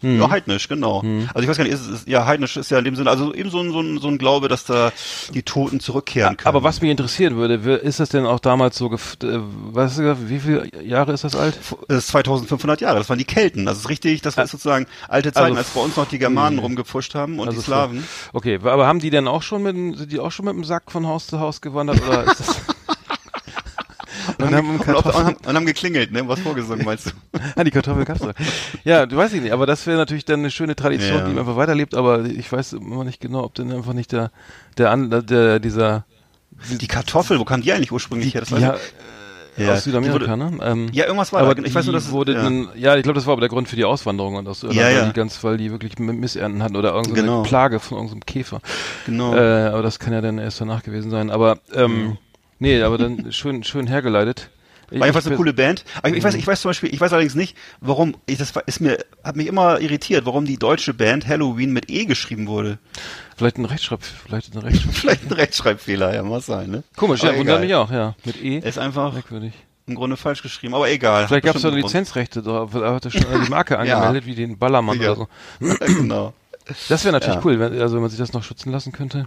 Hm. 0.00 0.20
Ja, 0.20 0.30
heidnisch, 0.30 0.66
genau. 0.68 1.00
Also 1.28 1.42
ich 1.44 1.48
weiß 1.48 1.56
gar 1.58 1.62
nicht, 1.64 1.72
ist, 1.74 1.86
ist, 1.88 2.08
ja, 2.08 2.26
heidnisch 2.26 2.56
ist 2.56 2.70
ja 2.72 2.78
in 2.78 2.84
dem 2.84 2.96
Sinne, 2.96 3.08
also 3.08 3.32
eben 3.32 3.50
so 3.50 3.60
ein, 3.60 3.70
so 3.70 3.80
ein, 3.80 3.98
so 3.98 4.08
ein 4.08 4.18
Glaube, 4.18 4.48
dass 4.48 4.64
da 4.64 4.90
die 5.32 5.44
Toten 5.44 5.78
zurückkehren 5.78 6.36
können. 6.36 6.48
Aber 6.48 6.64
was 6.64 6.80
mich 6.80 6.90
interessieren 6.90 7.36
würde, 7.36 7.54
ist 7.76 8.00
das 8.00 8.08
denn 8.08 8.26
auch 8.26 8.40
damals 8.40 8.76
so, 8.76 8.92
äh, 8.92 8.98
was 9.20 10.00
wie 10.00 10.40
viele 10.40 10.66
Jahre 10.84 11.12
ist 11.12 11.22
das 11.22 11.36
alt? 11.36 11.56
Das 11.86 11.98
ist 11.98 12.08
2500 12.08 12.80
Jahre, 12.80 12.98
das 12.98 13.08
waren 13.10 13.18
die 13.18 13.24
Kelten. 13.24 13.64
Das 13.64 13.78
ist 13.78 13.88
richtig, 13.88 14.22
das 14.22 14.36
war 14.36 14.46
sozusagen 14.48 14.86
alte 15.08 15.30
Zeiten, 15.32 15.46
Also 15.56 15.58
als 15.58 15.68
bei 15.70 15.80
uns 15.80 15.96
noch 15.96 16.08
die 16.08 16.18
Germanen 16.18 16.58
rumgepfuscht 16.58 17.14
haben 17.14 17.38
und 17.38 17.44
die 17.46 17.50
Also 17.56 17.62
Slawen. 17.62 18.02
Okay, 18.32 18.58
aber 18.60 18.88
haben 18.88 18.98
die 18.98 19.10
denn 19.10 19.28
auch 19.28 19.42
schon 19.42 19.62
mit, 19.62 19.76
dem- 19.76 19.94
sind 19.94 20.10
die 20.10 20.18
auch 20.18 20.32
schon 20.32 20.46
mit 20.46 20.54
dem 20.54 20.64
Sack 20.64 20.90
von 20.90 21.06
Haus 21.06 21.28
zu 21.28 21.38
Haus 21.38 21.60
gewandert 21.60 22.02
oder 22.04 22.24
ist 22.24 22.40
das? 22.40 22.56
und 24.38 24.54
haben, 24.54 24.78
und, 24.80 24.88
auf, 24.94 25.04
und, 25.06 25.14
haben, 25.14 25.36
und 25.46 25.56
haben 25.56 25.66
geklingelt, 25.66 26.12
ne? 26.12 26.26
Was 26.28 26.40
vorgesungen, 26.40 26.84
meinst 26.84 27.06
du? 27.06 27.10
Ah, 27.56 27.64
die 27.64 27.70
Kartoffel 27.70 28.04
gab's 28.04 28.20
doch. 28.20 28.32
Ja, 28.84 29.06
du 29.06 29.16
weißt 29.16 29.34
ich 29.34 29.42
nicht, 29.42 29.52
aber 29.52 29.66
das 29.66 29.86
wäre 29.86 29.96
natürlich 29.98 30.24
dann 30.24 30.40
eine 30.40 30.50
schöne 30.50 30.74
Tradition, 30.76 31.18
Ja. 31.18 31.28
die 31.28 31.38
einfach 31.38 31.56
weiterlebt, 31.56 31.94
aber 31.94 32.24
ich 32.24 32.50
weiß 32.50 32.74
immer 32.74 33.04
nicht 33.04 33.20
genau, 33.20 33.44
ob 33.44 33.54
denn 33.54 33.72
einfach 33.72 33.92
nicht 33.92 34.12
der, 34.12 34.30
der, 34.78 34.90
An- 34.90 35.10
der 35.26 35.58
dieser, 35.60 36.04
Die 36.80 36.86
Kartoffel, 36.88 37.38
wo 37.38 37.44
kam 37.44 37.62
die 37.62 37.72
eigentlich 37.72 37.92
ursprünglich 37.92 38.34
her? 38.34 38.40
Das 38.42 38.50
ja, 38.50 38.74
äh, 38.74 39.64
Ja, 39.64 39.72
aus 39.74 39.84
Südamerika, 39.84 40.34
die 40.34 40.42
ne? 40.42 40.58
Ähm, 40.62 40.88
Ja, 40.92 41.04
irgendwas 41.04 41.30
war 41.32 41.42
aber 41.42 41.54
da. 41.54 41.62
Ich 41.62 41.74
weiß 41.74 41.84
nur, 41.84 41.92
dass 41.92 42.04
die 42.04 42.08
es- 42.08 42.14
wurde 42.14 42.32
ja. 42.34 42.42
dann, 42.42 42.68
ja, 42.74 42.96
ich 42.96 43.02
glaube, 43.02 43.16
das 43.16 43.26
war 43.26 43.32
aber 43.32 43.40
der 43.40 43.50
Grund 43.50 43.68
für 43.68 43.76
die 43.76 43.84
Auswanderung 43.84 44.36
und 44.36 44.48
aus 44.48 44.62
Irland, 44.62 44.80
Ja, 44.80 44.86
weil 44.86 44.94
ja. 44.96 45.04
die 45.06 45.12
ganz, 45.12 45.42
weil 45.44 45.58
die 45.58 45.70
wirklich 45.70 45.98
Missernten 45.98 46.62
hatten 46.62 46.76
oder 46.76 46.90
irgendeine 46.94 47.20
Genau. 47.20 47.42
Plage 47.42 47.78
von 47.80 47.98
irgendeinem 47.98 48.24
Käfer. 48.24 48.60
Genau. 49.04 49.34
Äh, 49.34 49.66
aber 49.68 49.82
das 49.82 49.98
kann 49.98 50.12
ja 50.14 50.20
dann 50.22 50.38
erst 50.38 50.60
danach 50.60 50.82
gewesen 50.82 51.10
sein. 51.10 51.30
Aber 51.30 51.58
ähm, 51.74 52.16
nee, 52.62 52.82
aber 52.82 52.98
dann 52.98 53.32
schön, 53.32 53.62
schön 53.64 53.86
hergeleitet. 53.86 54.50
Ich- 54.90 54.98
War 55.00 55.06
jedenfalls 55.06 55.26
eine 55.26 55.36
coole 55.36 55.54
Band. 55.54 55.84
Ich, 56.04 56.10
ich 56.12 56.18
Mhm. 56.18 56.22
weiß, 56.24 56.34
ich 56.34 56.46
weiß 56.46 56.60
zum 56.60 56.68
Beispiel, 56.68 56.92
ich 56.92 57.00
weiß 57.00 57.12
allerdings 57.12 57.34
nicht, 57.34 57.56
warum, 57.80 58.14
ich, 58.26 58.36
das 58.36 58.52
ist 58.66 58.80
mir, 58.80 58.98
hat 59.24 59.36
mich 59.36 59.46
immer 59.46 59.80
irritiert, 59.80 60.26
warum 60.26 60.44
die 60.44 60.58
deutsche 60.58 60.92
Band 60.92 61.26
Halloween 61.26 61.72
mit 61.72 61.88
E 61.90 62.04
geschrieben 62.04 62.46
wurde. 62.46 62.78
Vielleicht 63.36 63.56
ein 63.56 63.64
Rechtschreib, 63.64 64.02
vielleicht 64.02 64.54
ein 64.54 64.58
Rechtschreib. 64.58 64.92
Vielleicht 65.02 65.24
ein 65.30 65.32
Rechtschreibfehler, 65.32 66.14
ja, 66.14 66.22
muss 66.22 66.44
sein, 66.46 66.70
ne? 66.70 66.82
Komisch, 66.96 67.22
Aber 67.22 67.32
ja, 67.32 67.38
wundert 67.38 67.60
mich 67.60 67.74
auch, 67.74 67.90
ja. 67.90 68.14
Mit 68.24 68.42
E. 68.42 68.58
Ist 68.58 68.78
einfach 68.78 69.14
Merkwürdig. 69.14 69.54
im 69.86 69.94
Grunde 69.94 70.18
falsch 70.18 70.42
geschrieben, 70.42 70.74
aber 70.74 70.90
egal. 70.90 71.26
Vielleicht 71.26 71.46
gab 71.46 71.56
es 71.56 71.62
da. 71.62 71.70
Lizenzrechte, 71.70 72.42
da 72.42 72.68
hat 72.70 73.04
er 73.06 73.10
schon 73.10 73.22
die 73.44 73.48
Marke 73.50 73.74
Ja. 73.86 73.96
angemeldet, 73.98 74.26
wie 74.26 74.34
den 74.34 74.58
Ballermann 74.58 74.98
Sicher. 74.98 75.12
oder 75.18 75.28
so. 75.60 75.66
Ja, 75.66 75.76
genau. 75.86 76.34
Das 76.90 77.02
wäre 77.04 77.12
natürlich 77.14 77.36
Ja. 77.36 77.42
cool, 77.44 77.58
wenn, 77.58 77.80
also 77.80 77.94
wenn 77.96 78.02
man 78.02 78.10
sich 78.10 78.18
das 78.20 78.34
noch 78.34 78.44
schützen 78.44 78.70
lassen 78.70 78.92
könnte. 78.92 79.26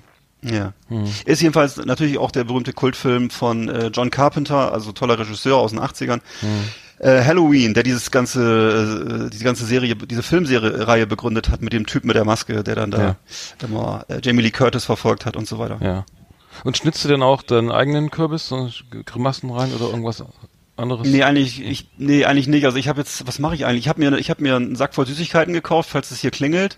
Ja. 0.53 0.73
Hm. 0.89 1.05
Ist 1.25 1.41
jedenfalls 1.41 1.77
natürlich 1.77 2.17
auch 2.17 2.31
der 2.31 2.43
berühmte 2.43 2.73
Kultfilm 2.73 3.29
von 3.29 3.69
äh, 3.69 3.87
John 3.87 4.11
Carpenter, 4.11 4.71
also 4.73 4.91
toller 4.91 5.17
Regisseur 5.19 5.57
aus 5.57 5.71
den 5.71 5.79
80ern. 5.79 6.21
Hm. 6.41 6.49
Äh, 6.99 7.23
Halloween, 7.23 7.73
der 7.73 7.83
dieses 7.83 8.09
ganze, 8.11 9.25
äh, 9.27 9.29
diese 9.29 9.43
ganze 9.43 9.65
Serie, 9.65 9.95
diese 9.95 10.23
Filmserie 10.23 10.87
Reihe 10.87 11.05
begründet 11.07 11.49
hat 11.49 11.61
mit 11.61 11.73
dem 11.73 11.85
Typ 11.85 12.05
mit 12.05 12.15
der 12.15 12.23
Maske, 12.23 12.63
der 12.63 12.75
dann 12.75 12.91
da 12.91 13.01
Ja. 13.01 13.15
immer 13.67 14.05
äh, 14.07 14.19
Jamie 14.23 14.41
Lee 14.43 14.51
Curtis 14.51 14.85
verfolgt 14.85 15.25
hat 15.25 15.35
und 15.35 15.47
so 15.47 15.59
weiter. 15.59 15.77
Ja. 15.81 16.05
Und 16.63 16.77
schnitzt 16.77 17.03
du 17.03 17.09
denn 17.09 17.21
auch 17.21 17.41
deinen 17.41 17.69
eigenen 17.69 18.11
Kürbis, 18.11 18.47
so 18.47 18.69
Grimassen 19.05 19.49
rein 19.51 19.73
oder 19.73 19.89
irgendwas 19.89 20.23
anderes? 20.77 21.05
Nee, 21.05 21.23
eigentlich, 21.23 21.61
ich, 21.61 21.89
nee, 21.97 22.23
eigentlich 22.23 22.47
nicht. 22.47 22.65
Also 22.65 22.77
ich 22.77 22.87
habe 22.87 22.99
jetzt, 23.01 23.27
was 23.27 23.39
mache 23.39 23.55
ich 23.55 23.65
eigentlich? 23.65 23.81
Ich 23.85 23.89
habe 23.89 23.99
mir, 23.99 24.17
ich 24.17 24.29
habe 24.29 24.41
mir 24.41 24.55
einen 24.55 24.77
Sack 24.77 24.95
voll 24.95 25.05
Süßigkeiten 25.05 25.53
gekauft, 25.53 25.89
falls 25.89 26.11
es 26.11 26.19
hier 26.21 26.31
klingelt. 26.31 26.77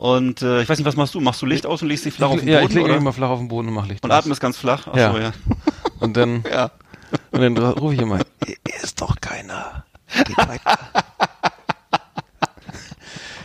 Und 0.00 0.40
äh, 0.40 0.62
ich 0.62 0.68
weiß 0.70 0.78
nicht, 0.78 0.86
was 0.86 0.96
machst 0.96 1.14
du? 1.14 1.20
Machst 1.20 1.42
du 1.42 1.46
Licht 1.46 1.66
aus 1.66 1.82
und 1.82 1.88
legst 1.88 2.06
dich 2.06 2.14
flach 2.14 2.30
auf 2.30 2.38
den 2.40 2.48
ja, 2.48 2.60
Boden 2.60 2.70
ich 2.70 2.74
lege 2.74 2.86
oder? 2.86 2.96
immer 2.96 3.12
flach 3.12 3.28
auf 3.28 3.38
den 3.38 3.48
Boden 3.48 3.68
und 3.68 3.74
mach 3.74 3.86
Licht. 3.86 4.02
und 4.02 4.10
aus. 4.10 4.16
atmest 4.16 4.40
ganz 4.40 4.56
flach. 4.56 4.88
Ach 4.90 4.96
Ja. 4.96 5.18
ja. 5.18 5.32
Und 6.00 6.16
dann, 6.16 6.42
ja. 6.50 6.70
und 7.32 7.42
dann 7.42 7.58
rufe 7.58 7.92
ich 7.92 8.00
immer, 8.00 8.16
hier 8.46 8.56
ist 8.82 8.98
doch 8.98 9.14
keiner. 9.20 9.84
Geht 10.24 10.38
weiter. 10.38 10.78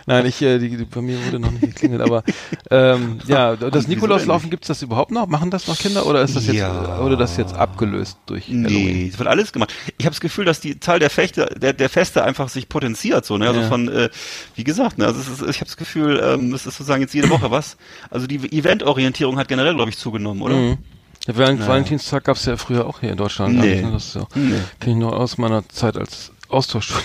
Nein, 0.08 0.28
ich, 0.28 0.40
äh, 0.42 0.60
die, 0.60 0.70
die, 0.70 0.86
bei 0.86 1.02
mir 1.02 1.18
wurde 1.26 1.40
noch 1.40 1.50
nicht 1.52 1.62
geklingelt, 1.64 2.02
aber 2.02 2.24
ähm, 2.70 3.20
ja, 3.28 3.56
das 3.56 3.88
Nikolauslaufen 3.88 4.52
gibt's 4.52 4.68
das 4.68 4.84
überhaupt 4.84 5.10
noch? 5.12 5.26
Machen 5.28 5.50
das 5.50 5.68
noch 5.68 5.78
Kinder 5.78 6.06
oder 6.06 6.22
ist 6.22 6.36
das 6.36 6.46
jetzt 6.46 6.58
Ja. 6.58 7.00
wurde 7.02 7.18
das 7.18 7.38
jetzt 7.38 7.56
abgelöst 7.56 8.20
durch 8.28 8.48
Halloween? 8.48 8.64
Nee, 8.68 9.10
es 9.12 9.18
wird 9.18 9.28
alles 9.28 9.52
gemacht. 9.52 9.74
Ich 9.98 10.06
habe 10.06 10.14
das 10.14 10.22
Gefühl, 10.22 10.46
dass 10.46 10.60
die 10.60 10.80
Zahl 10.80 11.00
der 11.00 11.10
Fechte, 11.10 11.48
der, 11.60 11.74
der 11.74 11.90
Feste 11.90 12.24
einfach 12.24 12.50
sich 12.50 12.70
potenziert, 12.70 13.26
so, 13.26 13.38
ne? 13.40 13.48
Also 13.48 13.62
Ja. 13.62 13.68
von, 13.68 13.88
äh, 13.88 14.10
wie 14.56 14.64
gesagt, 14.64 15.00
ne? 15.00 15.08
Also 15.08 15.20
ist, 15.22 15.42
ich 15.42 15.58
habe 15.58 15.66
das 15.66 15.78
Gefühl, 15.78 16.22
ähm, 16.24 16.54
es 16.54 16.68
ist 16.68 16.78
sozusagen 16.78 17.02
jetzt 17.02 17.14
jede 17.16 17.30
Woche 17.32 17.50
was. 17.50 17.78
Also 18.12 18.28
die 18.28 18.36
Eventorientierung 18.58 19.38
hat 19.40 19.48
generell, 19.48 19.74
glaube 19.74 19.90
ich, 19.90 19.98
zugenommen, 19.98 20.42
oder? 20.44 20.56
Mhm. 20.56 20.78
Der 21.26 21.36
Val 21.38 21.68
Valentinstag 21.68 22.26
gab's 22.26 22.46
ja 22.46 22.56
früher 22.58 22.86
auch 22.86 23.00
hier 23.00 23.10
in 23.10 23.18
Deutschland. 23.18 23.56
Nee. 23.58 23.82
ne? 23.82 23.92
Das 23.94 24.06
ist 24.10 24.16
ja, 24.16 24.28
Nee. 24.36 24.60
kenn 24.80 24.92
ich 24.94 25.00
noch 25.00 25.14
aus 25.14 25.40
meiner 25.40 25.68
Zeit 25.70 25.98
als 25.98 26.32
Austauschschüler. 26.50 27.02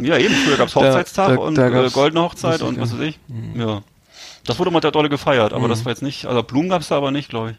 Ja, 0.00 0.16
eben. 0.16 0.34
Früher 0.34 0.56
gab's 0.56 0.72
Da- 0.74 0.80
Hochzeitstag 0.80 1.36
da- 1.36 1.42
und 1.42 1.56
da 1.56 1.68
äh, 1.68 1.90
goldene 1.90 2.22
Hochzeit 2.22 2.62
und 2.62 2.80
was 2.80 2.92
weiß 2.94 3.00
ich. 3.00 3.18
Ja. 3.54 3.82
Das 4.46 4.58
wurde 4.58 4.70
mal 4.70 4.80
der 4.80 4.90
Dolle 4.90 5.08
gefeiert, 5.08 5.52
aber 5.52 5.68
das 5.68 5.84
war 5.84 5.92
jetzt 5.92 6.02
nicht, 6.02 6.26
also 6.26 6.42
Blumen 6.42 6.68
gab's 6.68 6.88
da 6.88 6.96
aber 6.96 7.10
nicht, 7.10 7.28
glaube 7.28 7.50
ich. 7.52 7.56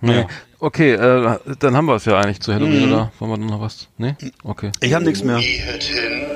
Nee. 0.00 0.26
Okay, 0.60 0.92
äh, 0.92 1.38
dann 1.58 1.76
haben 1.76 1.86
wir 1.86 1.96
es 1.96 2.04
ja 2.04 2.18
eigentlich 2.18 2.40
zu 2.40 2.52
Halloween, 2.54 2.86
Mhm. 2.86 2.92
oder? 2.92 3.12
Wollen 3.18 3.30
wir 3.32 3.50
noch 3.50 3.60
was? 3.60 3.88
Nee? 3.98 4.14
Okay. 4.44 4.70
Ich 4.80 4.94
habe 4.94 5.04
nichts 5.04 5.22
mehr. 5.24 5.36
Gehet 5.38 5.82
hin 5.82 6.26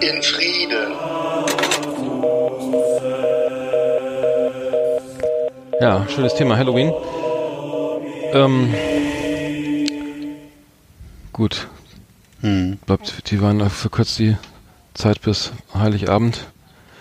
in 0.00 0.22
Frieden. 0.22 0.92
Ja, 5.80 6.06
schönes 6.08 6.34
Thema, 6.34 6.56
Halloween. 6.56 6.92
Ähm, 8.32 8.74
gut, 11.32 11.68
Hm. 12.40 12.78
bleibt, 12.84 13.30
die 13.30 13.40
waren 13.40 13.68
verkürzt 13.70 14.18
die 14.18 14.36
Zeit 14.98 15.22
bis 15.22 15.52
Heiligabend. 15.74 16.46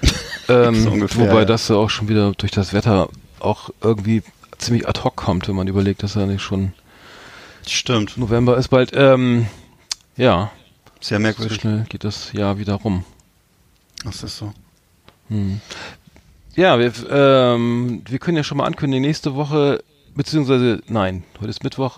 ähm, 0.49 0.75
So 0.75 0.91
ungefähr, 0.91 1.27
wobei 1.27 1.39
ja. 1.39 1.45
das 1.45 1.67
ja 1.67 1.75
auch 1.75 1.89
schon 1.89 2.07
wieder 2.07 2.31
durch 2.33 2.51
das 2.51 2.73
Wetter 2.73 3.09
auch 3.39 3.69
irgendwie 3.81 4.23
ziemlich 4.57 4.87
ad 4.87 5.01
hoc 5.03 5.15
kommt, 5.15 5.47
wenn 5.47 5.55
man 5.55 5.67
überlegt, 5.67 6.03
dass 6.03 6.15
ja 6.15 6.25
nicht 6.25 6.41
schon 6.41 6.73
Stimmt. 7.65 8.17
November 8.17 8.57
ist 8.57 8.69
bald. 8.69 8.91
Ähm, 8.93 9.47
ja, 10.15 10.51
Sehr 11.01 11.17
so 11.17 11.21
merkwürdig. 11.21 11.59
schnell 11.59 11.85
geht 11.89 12.03
das 12.03 12.31
Jahr 12.33 12.57
wieder 12.59 12.75
rum. 12.75 13.03
Das 14.03 14.23
ist 14.23 14.37
so. 14.37 14.53
Hm. 15.29 15.59
Ja, 16.55 16.79
wir, 16.79 16.91
ähm, 17.09 18.01
wir 18.07 18.19
können 18.19 18.37
ja 18.37 18.43
schon 18.43 18.57
mal 18.57 18.65
ankündigen, 18.65 19.05
nächste 19.05 19.35
Woche, 19.35 19.83
beziehungsweise, 20.15 20.81
nein, 20.87 21.23
heute 21.39 21.49
ist 21.49 21.63
Mittwoch, 21.63 21.97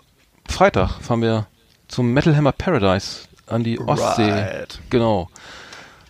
Freitag 0.49 0.99
fahren 1.01 1.21
wir 1.21 1.47
zum 1.87 2.11
Metal 2.13 2.35
Hammer 2.35 2.51
Paradise 2.51 3.27
an 3.47 3.63
die 3.63 3.79
Ostsee. 3.79 4.31
Right. 4.31 4.79
Genau. 4.89 5.29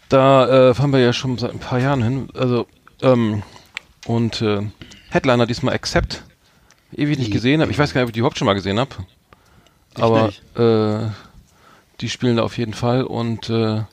Da 0.10 0.70
äh, 0.70 0.74
fahren 0.74 0.92
wir 0.92 1.00
ja 1.00 1.14
schon 1.14 1.38
seit 1.38 1.52
ein 1.52 1.60
paar 1.60 1.80
Jahren 1.80 2.04
hin. 2.04 2.30
Also, 2.34 2.68
ähm, 3.02 3.44
und 4.06 4.42
äh, 4.42 4.62
Headliner 5.10 5.46
diesmal 5.46 5.76
Accept. 5.76 6.24
Ewig 6.92 7.20
nicht 7.20 7.32
gesehen 7.32 7.62
habe. 7.62 7.72
Ich 7.72 7.78
weiß 7.78 7.94
gar 7.94 8.02
nicht, 8.02 8.06
ob 8.06 8.10
ich 8.10 8.14
die 8.14 8.20
überhaupt 8.20 8.40
schon 8.40 8.48
mal 8.48 8.56
gesehen 8.56 8.80
habe. 8.80 8.96
Aber 9.96 10.30
äh, 10.56 11.12
die 12.02 12.10
spielen 12.10 12.38
da 12.38 12.44
auf 12.44 12.58
jeden 12.58 12.74
Fall 12.74 13.04
und 13.04 13.50
äh, 13.50 13.84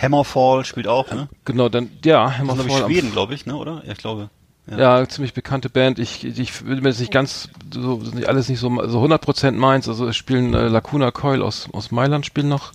Hammerfall 0.00 0.64
spielt 0.64 0.86
auch, 0.86 1.10
ne? 1.10 1.28
genau, 1.44 1.68
dann, 1.68 1.90
ja, 2.04 2.24
Das 2.26 2.32
ist, 2.32 2.44
glaube 2.44 2.60
ich, 2.60 2.68
Hammerfall 2.68 2.90
Schweden, 2.90 3.12
glaube 3.12 3.34
ich, 3.34 3.46
ne, 3.46 3.56
oder? 3.56 3.82
Ja, 3.84 3.92
ich 3.92 3.98
glaube. 3.98 4.30
Ja, 4.66 5.06
ziemlich 5.08 5.34
bekannte 5.34 5.68
Band. 5.68 5.98
Ich, 5.98 6.24
ich 6.24 6.64
will 6.64 6.80
mir 6.80 6.90
jetzt 6.90 7.00
nicht 7.00 7.12
ganz, 7.12 7.48
so, 7.72 7.96
nicht 7.96 8.28
alles 8.28 8.48
nicht 8.48 8.60
so, 8.60 8.68
so 8.86 9.02
100% 9.02 9.52
meins. 9.52 9.88
Also 9.88 10.06
es 10.06 10.16
spielen 10.16 10.54
äh, 10.54 10.68
Lacuna 10.68 11.10
Coil 11.10 11.42
aus, 11.42 11.68
aus 11.72 11.90
Mailand 11.90 12.24
spielen 12.24 12.48
noch. 12.48 12.72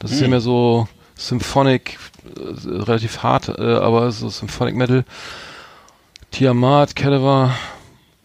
Das 0.00 0.10
ist 0.10 0.20
ja 0.20 0.28
mehr 0.28 0.40
so 0.40 0.88
Symphonic, 1.16 1.98
äh, 2.36 2.68
relativ 2.82 3.22
hart, 3.22 3.48
äh, 3.48 3.62
aber 3.62 4.12
so 4.12 4.28
Symphonic 4.28 4.74
Metal. 4.76 5.04
Tiamat, 6.30 6.94
Cadaver, 6.96 7.54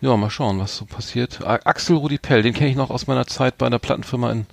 Ja, 0.01 0.17
mal 0.17 0.31
schauen, 0.31 0.59
was 0.59 0.75
so 0.77 0.85
passiert. 0.85 1.41
A 1.45 1.59
Axel 1.63 1.95
Rudi 1.95 2.17
Pell, 2.17 2.41
den 2.41 2.53
kenne 2.55 2.71
ich 2.71 2.75
noch 2.75 2.89
aus 2.89 3.05
meiner 3.05 3.27
Zeit 3.27 3.57
bei 3.59 3.67
einer 3.67 3.77
Plattenfirma 3.77 4.31
in 4.31 4.47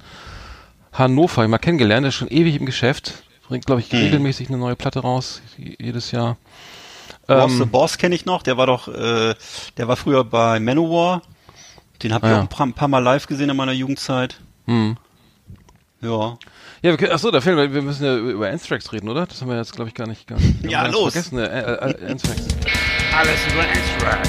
Hannover. 0.93 1.43
Ich 1.43 1.49
mal 1.49 1.57
kennengelernt, 1.59 2.05
der 2.05 2.09
ist 2.11 2.17
schon 2.17 2.29
ewig 2.29 2.57
im 2.57 2.67
Geschäft. 2.67 3.23
Bringt, 3.49 3.65
glaube 3.65 3.81
ich, 3.81 3.91
Hm. 3.91 3.99
regelmäßig 3.99 4.49
eine 4.49 4.59
neue 4.59 4.77
Platte 4.77 5.01
raus, 5.01 5.41
jedes 5.57 6.11
Jahr. 6.11 6.37
Boss 7.27 7.53
the 7.57 7.63
Ähm, 7.63 7.71
Boss 7.71 7.97
kenne 7.97 8.15
ich 8.15 8.27
noch, 8.27 8.43
der 8.43 8.59
war 8.59 8.67
doch, 8.67 8.89
äh, 8.89 9.35
der 9.79 9.89
war 9.89 9.97
früher 9.97 10.23
bei 10.25 10.61
Manowar. 10.61 11.23
Den 12.03 12.13
habe 12.13 12.27
ich 12.27 12.33
Ah, 12.33 12.35
ja. 12.35 12.39
auch 12.41 12.43
ein 12.43 12.49
paar, 12.49 12.67
ein 12.67 12.75
paar 12.75 12.89
Mal 12.89 12.99
live 13.03 13.27
gesehen 13.27 13.49
in 13.49 13.57
meiner 13.57 13.73
Jugendzeit. 13.73 14.39
hm. 14.67 14.97
Ja. 16.01 16.39
Ja, 16.81 16.91
wir 16.91 16.97
können, 16.97 17.11
achso, 17.13 17.31
da 17.33 17.41
fehlen 17.41 17.57
wir, 17.57 17.73
wir 17.75 17.83
müssen 17.83 18.05
ja 18.05 18.17
über 18.17 18.49
Anthrax 18.49 18.93
reden, 18.93 19.09
oder? 19.09 19.27
Das 19.27 19.41
haben 19.41 19.49
wir 19.49 19.57
jetzt, 19.57 19.73
glaube 19.73 19.89
ich, 19.89 19.95
gar 19.95 20.07
nicht, 20.07 20.27
gar 20.29 20.39
Ja, 20.63 20.87
los. 20.87 21.13
vergessen, 21.13 21.39
äh, 21.39 21.45
äh, 21.47 22.11
Anthrax. 22.11 22.41
Alles 23.13 23.41
über 23.53 23.63
Anthrax. 23.63 24.29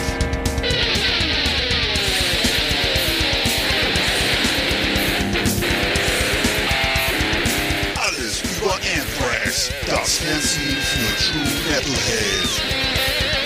Alles 7.96 8.42
über 8.42 8.74
Anthrax, 8.74 9.70
das 9.88 10.18
Fernsehen 10.18 10.78
für 10.78 11.16
True 11.24 11.52
Metalhead. 11.68 12.50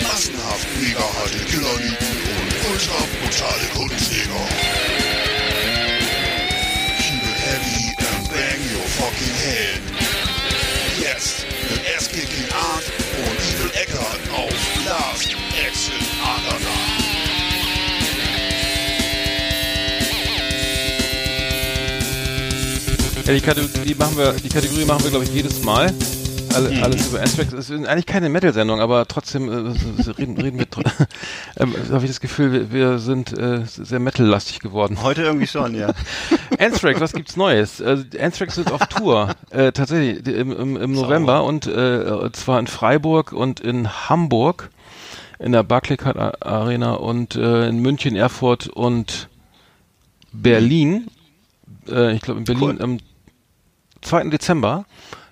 Massenhaft 0.02 0.66
mega 0.80 1.00
harte 1.00 1.38
Killerlieben 1.44 1.96
und 2.40 2.70
ultra 2.72 2.98
brutale 3.20 3.66
Kundenjäger. 3.74 4.63
Fucking 8.98 9.34
head. 9.34 9.80
Jetzt 11.00 11.46
mit 11.68 11.80
Ass-Kicking 11.96 12.46
Art 12.52 12.84
und 13.26 13.38
Evil 13.50 13.70
Eckert 13.74 14.20
auf 14.32 14.54
Last 14.86 15.34
Exit 15.66 15.94
Underground. 16.22 16.94
Ja, 23.26 23.32
die 23.32 23.40
Kategorie 23.40 23.94
machen 23.94 24.18
wir, 24.18 24.32
die 24.32 24.48
Kategorie 24.48 24.84
machen 24.84 25.02
wir, 25.02 25.10
glaube 25.10 25.24
ich, 25.24 25.32
jedes 25.32 25.62
Mal. 25.62 25.92
Alle, 26.54 26.82
Alles 26.82 27.08
über 27.08 27.20
Anthrax. 27.20 27.52
Es 27.52 27.70
ist 27.70 27.86
eigentlich 27.86 28.06
keine 28.06 28.28
Metal-Sendung, 28.28 28.80
aber 28.80 29.06
trotzdem 29.06 29.48
äh, 29.48 30.10
reden, 30.10 30.40
reden 30.40 30.58
wir. 30.58 30.66
ähm, 31.56 31.74
habe 31.90 32.04
ich 32.04 32.10
das 32.10 32.20
Gefühl, 32.20 32.52
wir, 32.52 32.72
wir 32.72 32.98
sind 32.98 33.36
äh, 33.36 33.62
sehr 33.64 33.98
Metal-lastig 33.98 34.60
geworden. 34.60 35.02
Heute 35.02 35.22
irgendwie 35.22 35.46
schon, 35.46 35.74
ja. 35.74 35.92
Anthrax, 36.58 37.00
was 37.00 37.12
gibt's 37.12 37.36
Neues? 37.36 37.82
Also, 37.82 38.04
Anthrax 38.20 38.54
sind 38.54 38.70
auf 38.70 38.86
Tour, 38.86 39.34
äh, 39.50 39.72
tatsächlich 39.72 40.26
im, 40.26 40.52
im, 40.52 40.76
im 40.76 40.92
November 40.92 41.44
und 41.44 41.66
äh, 41.66 42.30
zwar 42.32 42.58
in 42.58 42.66
Freiburg 42.66 43.32
und 43.32 43.60
in 43.60 44.08
Hamburg 44.08 44.70
in 45.38 45.52
der 45.52 45.62
Barclaycard 45.62 46.44
Arena 46.44 46.94
und 46.94 47.34
äh, 47.34 47.68
in 47.68 47.80
München, 47.80 48.16
Erfurt 48.16 48.68
und 48.68 49.28
Berlin. 50.32 51.08
Äh, 51.88 52.14
ich 52.14 52.22
glaube 52.22 52.40
in 52.40 52.44
Berlin 52.44 52.62
Cool. 52.62 52.82
am 52.82 52.98
2. 54.02 54.24
Dezember 54.30 54.84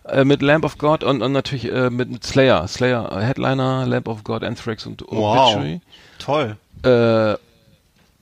äh, 0.05 0.25
mit 0.25 0.43
Lamp 0.43 0.65
of 0.65 0.79
God 0.79 1.05
und, 1.05 1.23
und 1.23 1.33
natürlich 1.33 1.71
äh, 1.71 1.91
mit 1.91 2.25
Slayer, 2.25 2.67
Slayer 2.69 3.21
Headliner, 3.21 3.87
Lamp 3.87 4.09
of 4.09 4.25
God, 4.25 4.43
Anthrax 4.45 4.87
und 4.87 5.03
Wow. 5.09 5.55
Obituary. 5.55 5.81
Toll. 6.19 6.57
Äh, 6.85 7.37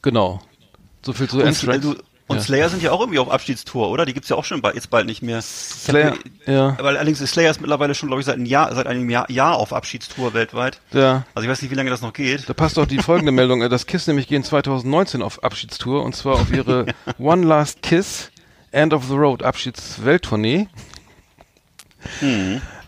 genau. 0.03 0.41
So 1.03 1.13
viel 1.13 1.29
zu 1.29 1.39
Und, 1.39 1.47
Anthrax. 1.47 1.81
du, 1.81 1.95
und 2.27 2.37
Ja. 2.37 2.43
Slayer 2.43 2.69
sind 2.69 2.81
ja 2.83 2.93
auch 2.93 3.01
irgendwie 3.01 3.19
auf 3.19 3.29
Abschiedstour, 3.31 3.89
oder? 3.91 4.07
Die 4.07 4.15
gibt's 4.15 4.29
ja 4.29 4.37
auch 4.37 4.45
schon 4.45 4.61
bald, 4.63 4.77
jetzt 4.77 4.89
bald 4.91 5.07
nicht 5.07 5.21
mehr. 5.21 5.43
Slayer, 5.43 6.15
ja. 6.47 6.77
Weil 6.79 6.97
allerdings 6.97 7.21
ist 7.21 7.31
Slayer 7.33 7.51
ist 7.51 7.61
mittlerweile 7.61 7.95
schon, 7.95 8.09
glaube 8.09 8.21
ich, 8.21 8.27
seit 8.27 8.37
einem 8.37 8.47
Jahr, 8.47 8.73
seit 8.75 8.87
einem 8.87 9.11
Jahr, 9.11 9.29
Jahr 9.31 9.57
auf 9.57 9.73
Abschiedstour 9.73 10.33
weltweit. 10.33 10.79
Ja. 10.93 11.25
Also 11.35 11.47
ich 11.47 11.51
weiß 11.51 11.61
nicht, 11.63 11.73
wie 11.73 11.75
lange 11.75 11.91
das 11.91 12.03
noch 12.03 12.13
geht. 12.13 12.49
Da 12.49 12.53
passt 12.55 12.79
auch 12.79 12.87
die 12.87 12.99
folgende 12.99 13.33
Meldung. 13.33 13.69
Das 13.69 13.87
Kiss 13.87 14.07
nämlich 14.07 14.29
gehen 14.29 14.45
2019 14.45 15.23
auf 15.23 15.43
Abschiedstour 15.43 16.05
und 16.05 16.15
zwar 16.15 16.35
auf 16.35 16.53
ihre 16.53 16.87
One 17.19 17.45
Last 17.47 17.83
Kiss 17.83 18.31
End 18.71 18.95
of 18.95 19.07
the 19.09 19.15
Road 19.15 19.43
Abschiedswelttournee. 19.43 20.69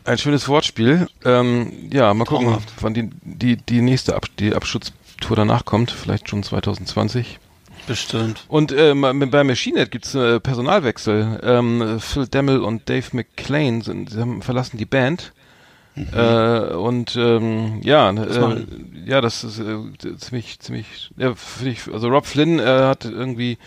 Ein 0.04 0.18
schönes 0.18 0.48
Wortspiel. 0.48 1.06
Ähm, 1.24 1.90
ja, 1.92 2.12
mal 2.14 2.24
gucken, 2.24 2.46
Traumhaft. 2.46 2.72
wann 2.80 2.94
die, 2.94 3.10
die, 3.22 3.56
die 3.56 3.80
nächste 3.82 4.16
Ab 4.16 4.26
die 4.38 4.54
Abschutztour 4.54 5.36
danach 5.36 5.64
kommt. 5.64 5.90
Vielleicht 5.90 6.28
schon 6.28 6.42
2020. 6.42 7.38
Bestimmt. 7.86 8.44
Und 8.48 8.72
ähm, 8.72 9.02
bei 9.30 9.44
Machine 9.44 9.80
Head 9.80 9.90
gibt's 9.90 10.14
äh, 10.14 10.40
Personalwechsel. 10.40 11.40
Ähm, 11.42 12.00
Phil 12.00 12.26
Demmel 12.26 12.60
und 12.60 12.88
Dave 12.88 13.06
McClain 13.12 13.80
sind, 13.80 14.10
sie 14.10 14.20
haben 14.20 14.42
verlassen 14.42 14.78
die 14.78 14.86
Band. 14.86 15.32
Äh, 15.94 16.74
und 16.74 17.16
ähm, 17.16 17.80
ja, 17.82 18.10
äh, 18.10 18.66
ja, 19.04 19.20
das 19.20 19.44
ist 19.44 19.58
äh, 19.58 20.16
ziemlich, 20.16 20.58
ziemlich, 20.60 21.10
ja, 21.18 21.34
ich, 21.64 21.92
also 21.92 22.08
Rob 22.08 22.24
Flynn 22.24 22.58
äh, 22.58 22.64
hat 22.64 23.04
irgendwie 23.04 23.58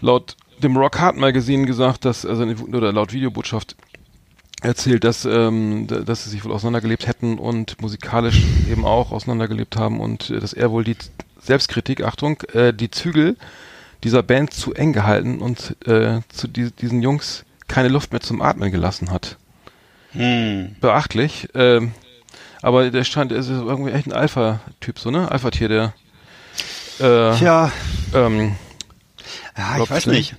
laut 0.00 0.36
dem 0.60 0.76
Rock 0.76 0.98
Hard 0.98 1.16
Magazine 1.16 1.66
gesagt, 1.66 2.04
dass, 2.04 2.26
also 2.26 2.44
oder 2.44 2.92
laut 2.92 3.12
Videobotschaft 3.12 3.76
erzählt, 4.66 5.04
dass, 5.04 5.24
ähm, 5.24 5.86
dass 5.86 6.24
sie 6.24 6.30
sich 6.30 6.44
wohl 6.44 6.52
auseinandergelebt 6.52 7.06
hätten 7.06 7.38
und 7.38 7.80
musikalisch 7.80 8.42
eben 8.70 8.84
auch 8.84 9.12
auseinandergelebt 9.12 9.76
haben 9.76 10.00
und 10.00 10.30
äh, 10.30 10.40
dass 10.40 10.52
er 10.52 10.70
wohl 10.70 10.84
die 10.84 10.96
Selbstkritik, 11.40 12.02
Achtung, 12.02 12.40
äh, 12.52 12.72
die 12.72 12.90
Zügel 12.90 13.36
dieser 14.04 14.22
Band 14.22 14.52
zu 14.52 14.74
eng 14.74 14.92
gehalten 14.92 15.38
und 15.38 15.76
äh, 15.86 16.20
zu 16.28 16.48
die, 16.48 16.70
diesen 16.70 17.02
Jungs 17.02 17.44
keine 17.68 17.88
Luft 17.88 18.12
mehr 18.12 18.20
zum 18.20 18.42
Atmen 18.42 18.70
gelassen 18.70 19.10
hat. 19.10 19.36
Hm. 20.12 20.76
Beachtlich. 20.80 21.48
Ähm, 21.54 21.92
aber 22.62 22.90
der 22.90 23.04
scheint, 23.04 23.32
er 23.32 23.38
ist 23.38 23.48
irgendwie 23.48 23.92
echt 23.92 24.06
ein 24.06 24.12
Alpha-Typ, 24.12 24.98
so, 24.98 25.10
ne? 25.10 25.30
Alpha-Tier, 25.30 25.68
der 25.68 25.94
äh, 26.98 27.36
Tja, 27.36 27.70
ähm, 28.14 28.56
ja, 29.56 29.82
ich 29.82 29.90
weiß 29.90 30.06
nicht. 30.06 30.34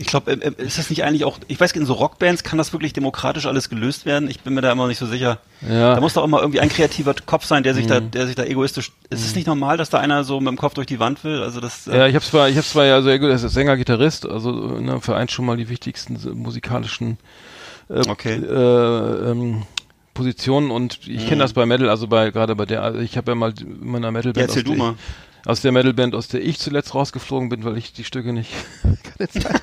Ich 0.00 0.06
glaube, 0.06 0.32
ähm, 0.32 0.40
ähm, 0.42 0.54
ist 0.56 0.78
das 0.78 0.88
nicht 0.88 1.04
eigentlich 1.04 1.26
auch, 1.26 1.38
ich 1.46 1.60
weiß, 1.60 1.72
in 1.72 1.84
so 1.84 1.92
Rockbands 1.92 2.42
kann 2.42 2.56
das 2.56 2.72
wirklich 2.72 2.94
demokratisch 2.94 3.44
alles 3.44 3.68
gelöst 3.68 4.06
werden? 4.06 4.30
Ich 4.30 4.40
bin 4.40 4.54
mir 4.54 4.62
da 4.62 4.72
immer 4.72 4.88
nicht 4.88 4.96
so 4.96 5.04
sicher. 5.04 5.40
Ja. 5.60 5.90
Mhm. 5.90 5.94
Da 5.96 6.00
muss 6.00 6.14
doch 6.14 6.24
immer 6.24 6.40
irgendwie 6.40 6.60
ein 6.60 6.70
kreativer 6.70 7.14
Kopf 7.26 7.44
sein, 7.44 7.62
der 7.64 7.74
sich 7.74 7.86
da, 7.86 8.00
der 8.00 8.26
sich 8.26 8.34
da 8.34 8.44
egoistisch, 8.44 8.92
ist 9.10 9.26
es 9.26 9.34
nicht 9.34 9.46
normal, 9.46 9.76
dass 9.76 9.90
da 9.90 9.98
einer 9.98 10.24
so 10.24 10.40
mit 10.40 10.48
dem 10.48 10.56
Kopf 10.56 10.72
durch 10.72 10.86
die 10.86 11.00
Wand 11.00 11.22
will? 11.22 11.42
Also 11.42 11.60
das, 11.60 11.86
äh, 11.86 11.98
Ja, 11.98 12.06
ich 12.06 12.14
habe 12.14 12.24
zwar, 12.24 12.48
ich 12.48 12.56
habe 12.56 12.66
zwar 12.66 12.86
ja 12.86 12.98
ist 12.98 13.42
Sänger, 13.52 13.76
Gitarrist, 13.76 14.26
also 14.26 14.50
ne, 14.80 15.02
vereint 15.02 15.32
schon 15.32 15.44
mal 15.44 15.58
die 15.58 15.68
wichtigsten 15.68 16.18
musikalischen 16.34 17.18
äh, 17.90 18.00
Okay. 18.08 18.36
äh, 18.36 19.30
ähm, 19.30 19.64
Positionen 20.14 20.70
und 20.70 21.00
ich 21.06 21.24
Mhm. 21.24 21.28
kenne 21.28 21.42
das 21.42 21.52
bei 21.52 21.66
Metal, 21.66 21.90
also 21.90 22.06
bei 22.06 22.30
gerade 22.30 22.56
bei 22.56 22.64
der, 22.64 22.82
also 22.82 23.00
ich 23.00 23.18
habe 23.18 23.32
ja 23.32 23.34
mal 23.34 23.52
in 23.60 23.86
meiner 23.90 24.10
Metalband 24.10 24.36
Ja, 24.38 24.42
erzähl 24.44 24.62
aus, 24.62 24.64
du 24.64 24.70
der 24.70 24.78
mal. 24.78 24.94
Aus 25.46 25.60
der 25.62 25.72
Metalband, 25.72 26.14
aus 26.14 26.28
der 26.28 26.42
ich 26.42 26.58
zuletzt 26.58 26.94
rausgeflogen 26.94 27.48
bin, 27.48 27.64
weil 27.64 27.78
ich 27.78 27.92
die 27.94 28.04
Stücke 28.04 28.32
nicht 28.32 28.50
keine 29.18 29.28
Zeit. 29.30 29.62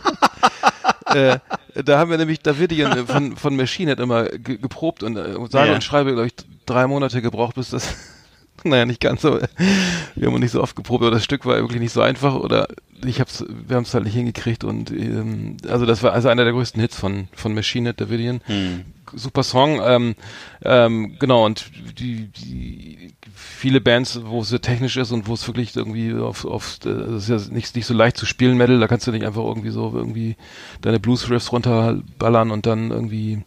Äh, 1.13 1.39
da 1.83 1.99
haben 1.99 2.09
wir 2.11 2.17
nämlich 2.17 2.39
Davidian 2.39 3.05
von 3.07 3.35
von 3.35 3.55
Machine 3.55 3.91
Head 3.91 3.99
immer 3.99 4.25
ge 4.25 4.57
geprobt 4.57 5.03
und 5.03 5.17
äh, 5.17 5.33
sage 5.49 5.69
Ja. 5.69 5.75
und 5.75 5.83
schreibe, 5.83 6.11
glaube 6.13 6.27
ich, 6.27 6.33
drei 6.65 6.87
Monate 6.87 7.21
gebraucht, 7.21 7.55
bis 7.55 7.69
das 7.71 7.95
naja, 8.63 8.85
nicht 8.85 8.99
ganz 9.01 9.21
so. 9.21 9.39
Wir 10.15 10.27
haben 10.31 10.39
nicht 10.39 10.51
so 10.51 10.61
oft 10.61 10.75
geprobt, 10.75 11.03
aber 11.03 11.11
das 11.11 11.23
Stück 11.23 11.45
war 11.45 11.55
wirklich 11.57 11.79
nicht 11.79 11.93
so 11.93 12.01
einfach 12.01 12.35
oder 12.35 12.67
ich 13.05 13.19
hab's, 13.19 13.45
wir 13.47 13.75
haben 13.75 13.83
es 13.83 13.93
halt 13.93 14.05
nicht 14.05 14.15
hingekriegt 14.15 14.63
und 14.63 14.89
ähm, 14.91 15.57
also 15.69 15.85
das 15.85 16.01
war 16.03 16.13
also 16.13 16.29
einer 16.29 16.43
der 16.43 16.53
größten 16.53 16.81
Hits 16.81 16.99
von 16.99 17.27
von 17.33 17.53
Machine 17.53 17.89
Head 17.89 18.01
Davidian. 18.01 18.41
Hm. 18.45 18.85
Super 19.13 19.43
Song, 19.43 19.79
ähm, 19.83 20.15
ähm, 20.63 21.17
genau 21.19 21.45
und 21.45 21.71
die, 21.99 22.27
die 22.27 23.13
viele 23.33 23.81
Bands, 23.81 24.21
wo 24.23 24.41
es 24.41 24.49
sehr 24.49 24.61
technisch 24.61 24.97
ist 24.97 25.11
und 25.11 25.27
wo 25.27 25.33
es 25.33 25.47
wirklich 25.47 25.75
irgendwie 25.75 26.13
auf, 26.13 26.45
auf 26.45 26.77
das 26.81 27.29
ist 27.29 27.29
ja 27.29 27.53
nicht, 27.53 27.75
nicht 27.75 27.85
so 27.85 27.93
leicht 27.93 28.17
zu 28.17 28.25
spielen, 28.25 28.57
Metal, 28.57 28.79
da 28.79 28.87
kannst 28.87 29.07
du 29.07 29.11
nicht 29.11 29.25
einfach 29.25 29.43
irgendwie 29.43 29.69
so 29.69 29.91
irgendwie 29.95 30.35
deine 30.81 30.99
Blues-Riffs 30.99 31.51
runterballern 31.51 32.51
und 32.51 32.65
dann 32.65 32.91
irgendwie 32.91 33.43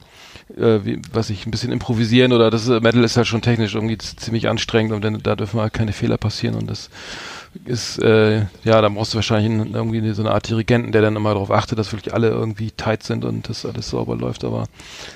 äh, 0.57 0.85
wie, 0.85 1.01
was 1.13 1.31
ich, 1.31 1.47
ein 1.47 1.51
bisschen 1.51 1.73
improvisieren 1.73 2.33
oder 2.33 2.51
das 2.51 2.69
äh, 2.69 2.81
Metal 2.81 3.05
ist 3.05 3.17
halt 3.17 3.27
schon 3.27 3.43
technisch 3.43 3.75
irgendwie 3.75 3.99
ziemlich 3.99 4.49
anstrengend 4.49 4.93
und 4.93 5.05
dann, 5.05 5.23
da 5.23 5.37
dürfen 5.37 5.61
halt 5.61 5.73
keine 5.73 5.93
Fehler 5.93 6.17
passieren 6.17 6.57
und 6.57 6.69
das 6.69 6.91
ist, 7.65 7.99
äh, 7.99 8.43
ja, 8.65 8.81
da 8.81 8.89
brauchst 8.89 9.13
du 9.13 9.17
wahrscheinlich 9.17 9.51
einen, 9.51 9.75
irgendwie 9.75 10.09
so 10.13 10.23
eine 10.23 10.31
Art 10.31 10.49
Dirigenten, 10.49 10.93
der 10.93 11.03
dann 11.03 11.17
immer 11.17 11.33
darauf 11.35 11.51
achtet, 11.51 11.79
dass 11.79 11.93
wirklich 11.93 12.15
alle 12.15 12.29
irgendwie 12.29 12.71
tight 12.71 13.03
sind 13.03 13.25
und 13.25 13.49
das 13.49 13.67
alles 13.67 13.91
sauber 13.91 14.17
läuft, 14.17 14.45
aber 14.45 14.65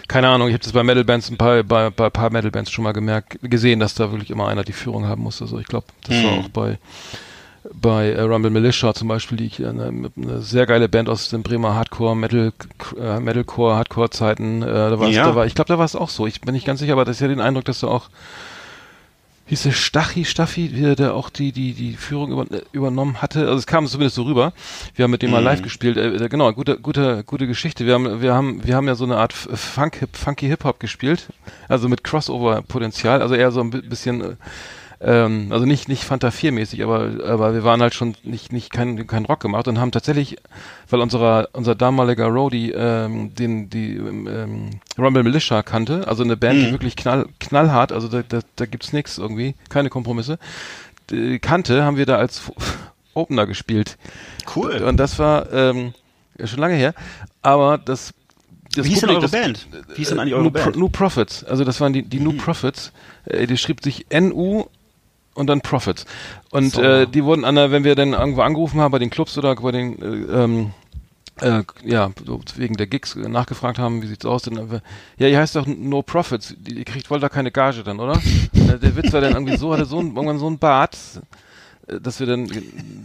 keine 0.08 0.28
Ahnung, 0.28 0.48
ich 0.48 0.54
habe 0.54 0.64
das 0.64 0.72
bei 0.72 0.82
Metal-Bands 0.82 1.30
ein 1.30 1.36
paar, 1.36 1.62
bei, 1.62 1.90
bei 1.90 2.06
ein 2.06 2.10
paar 2.12 2.30
Metal-Bands 2.30 2.70
schon 2.70 2.84
mal 2.84 2.92
gemerkt, 2.92 3.38
gesehen, 3.42 3.78
dass 3.80 3.94
da 3.94 4.10
wirklich 4.10 4.30
immer 4.30 4.48
einer 4.48 4.64
die 4.64 4.72
Führung 4.72 5.06
haben 5.06 5.22
muss, 5.22 5.40
also 5.42 5.58
ich 5.58 5.66
glaube, 5.66 5.86
das 6.06 6.22
war 6.24 6.32
Hm. 6.32 6.38
auch 6.40 6.48
bei 6.48 6.78
bei 7.72 8.10
äh, 8.10 8.20
Rumble 8.20 8.50
Militia 8.50 8.92
zum 8.92 9.08
Beispiel, 9.08 9.38
die 9.38 9.46
ich 9.46 9.64
eine, 9.64 9.84
eine 10.16 10.42
sehr 10.42 10.66
geile 10.66 10.86
Band 10.86 11.08
aus 11.08 11.30
den 11.30 11.42
Bremer 11.42 11.74
Hardcore, 11.74 12.14
Metal, 12.14 12.52
äh, 13.00 13.20
Metalcore, 13.20 13.76
Hardcore 13.76 14.10
Zeiten, 14.10 14.60
äh, 14.62 14.66
da 14.66 15.00
war 15.00 15.08
Ja. 15.08 15.24
da 15.24 15.34
war, 15.34 15.46
ich 15.46 15.54
glaube, 15.54 15.68
da 15.68 15.78
war 15.78 15.86
es 15.86 15.96
auch 15.96 16.10
so. 16.10 16.26
Ich 16.26 16.42
bin 16.42 16.52
nicht 16.52 16.66
ganz 16.66 16.80
sicher, 16.80 16.92
aber 16.92 17.06
das 17.06 17.16
ist 17.16 17.20
ja 17.20 17.28
den 17.28 17.40
Eindruck, 17.40 17.64
dass 17.64 17.80
da 17.80 17.86
auch 17.86 18.10
hieß 19.62 19.74
Stachi, 19.76 20.24
Staffi, 20.24 20.68
der, 20.68 20.96
der 20.96 21.14
auch 21.14 21.30
die, 21.30 21.52
die, 21.52 21.72
die 21.72 21.94
Führung 21.94 22.32
über, 22.32 22.42
äh, 22.50 22.62
übernommen 22.72 23.22
hatte. 23.22 23.40
Also 23.40 23.54
es 23.56 23.66
kam 23.66 23.86
zumindest 23.86 24.16
so 24.16 24.22
rüber. 24.22 24.52
Wir 24.94 25.04
haben 25.04 25.10
mit 25.10 25.22
dem 25.22 25.30
mal 25.30 25.40
Mhm. 25.40 25.44
live 25.44 25.62
gespielt. 25.62 25.96
Äh, 25.96 26.28
genau, 26.28 26.52
gute, 26.52 26.78
gute, 26.78 27.24
gute 27.24 27.46
Geschichte. 27.46 27.86
Wir 27.86 27.94
haben, 27.94 28.20
wir 28.20 28.34
haben, 28.34 28.64
wir 28.66 28.76
haben 28.76 28.86
ja 28.86 28.94
so 28.94 29.04
eine 29.04 29.16
Art 29.16 29.32
F- 29.32 29.48
Funk, 29.58 29.96
Hip, 29.96 30.16
Funky 30.16 30.46
Hip 30.48 30.64
Hop 30.64 30.80
gespielt. 30.80 31.26
Also 31.68 31.88
mit 31.88 32.04
Crossover-Potenzial. 32.04 33.22
Also 33.22 33.34
eher 33.34 33.50
so 33.52 33.60
ein 33.60 33.70
bi- 33.70 33.82
bisschen, 33.82 34.20
äh, 34.22 34.34
Ähm, 35.00 35.48
also 35.50 35.66
nicht 35.66 35.88
nicht 35.88 36.04
Fanta 36.04 36.30
4 36.30 36.52
mäßig, 36.52 36.82
aber 36.82 37.10
aber 37.26 37.54
wir 37.54 37.64
waren 37.64 37.82
halt 37.82 37.94
schon 37.94 38.14
nicht 38.22 38.52
nicht 38.52 38.70
kein 38.72 39.06
kein 39.06 39.24
Rock 39.24 39.40
gemacht 39.40 39.68
und 39.68 39.78
haben 39.78 39.90
tatsächlich, 39.90 40.36
weil 40.88 41.00
unserer 41.00 41.48
unser 41.52 41.74
damaliger 41.74 42.26
Roadie 42.26 42.70
ähm, 42.70 43.34
den 43.34 43.70
die 43.70 43.96
ähm, 43.96 44.70
Rumble 44.98 45.22
Militia 45.22 45.62
kannte, 45.62 46.06
also 46.06 46.22
eine 46.22 46.36
Band, 46.36 46.60
die 46.60 46.70
wirklich 46.70 46.96
knall 46.96 47.26
knallhart, 47.40 47.92
also 47.92 48.08
da 48.08 48.22
da, 48.22 48.40
da 48.56 48.66
gibt's 48.66 48.92
nichts 48.92 49.18
irgendwie, 49.18 49.54
keine 49.68 49.90
Kompromisse. 49.90 50.38
Die 51.10 51.38
kannte, 51.38 51.84
haben 51.84 51.96
wir 51.96 52.06
da 52.06 52.16
als 52.16 52.50
Opener 53.14 53.46
gespielt. 53.46 53.98
Cool. 54.54 54.76
Und 54.82 54.96
das 54.98 55.18
war 55.18 55.52
ähm, 55.52 55.92
schon 56.42 56.60
lange 56.60 56.74
her, 56.74 56.94
aber 57.42 57.78
das 57.78 58.14
das 58.74 58.86
Wie 58.86 58.90
hieß 58.90 59.00
denn 59.00 59.10
eure 59.10 59.28
Band? 59.28 59.66
Wie 59.88 59.96
hieß 59.96 60.08
denn 60.08 60.18
eigentlich 60.18 60.34
eure 60.34 60.44
New, 60.44 60.50
Pro, 60.50 60.64
Band? 60.64 60.76
Mhm. 60.76 60.82
New 60.82 60.88
Profits. 60.88 61.44
Also 61.44 61.64
das 61.64 61.80
waren 61.80 61.92
die, 61.92 62.02
die 62.02 62.20
New 62.20 62.32
Profits. 62.32 62.92
Äh, 63.24 63.46
die 63.46 63.56
schrieb 63.56 63.82
sich 63.82 64.06
NU 64.10 64.64
und 65.34 65.46
dann 65.48 65.60
Profits. 65.60 66.04
Und 66.50 66.72
So. 66.74 66.82
äh, 66.82 67.06
die 67.06 67.24
wurden 67.24 67.44
an 67.44 67.54
der, 67.56 67.70
wenn 67.70 67.84
wir 67.84 67.94
dann 67.94 68.12
irgendwo 68.12 68.42
angerufen 68.42 68.80
haben 68.80 68.92
bei 68.92 68.98
den 68.98 69.10
Clubs 69.10 69.36
oder 69.38 69.54
bei 69.56 69.72
den 69.72 70.00
äh, 70.00 70.44
ähm, 70.44 70.70
äh, 71.40 71.62
ja, 71.84 72.10
so 72.24 72.40
wegen 72.56 72.76
der 72.76 72.86
Gigs 72.86 73.16
nachgefragt 73.16 73.78
haben, 73.78 74.02
wie 74.02 74.06
sieht's 74.06 74.24
aus 74.24 74.42
denn? 74.42 74.56
Äh, 74.56 74.80
Ja, 75.18 75.26
ihr 75.28 75.38
heißt 75.38 75.56
doch 75.56 75.66
No 75.66 76.02
Profits. 76.02 76.54
Die, 76.58 76.78
ihr 76.78 76.84
kriegt 76.84 77.10
wohl 77.10 77.18
da 77.20 77.28
keine 77.28 77.50
Gage 77.50 77.82
dann, 77.82 77.98
oder? 77.98 78.20
Der 78.52 78.96
Witz 78.96 79.12
war 79.12 79.20
dann 79.20 79.32
irgendwie 79.32 79.56
so, 79.56 79.72
hatte 79.72 79.84
so 79.84 79.98
ein, 79.98 80.14
irgendwann 80.14 80.38
so 80.38 80.48
ein 80.48 80.58
Bart, 80.58 80.96
dass 81.86 82.18
wir 82.20 82.26
dann, 82.26 82.46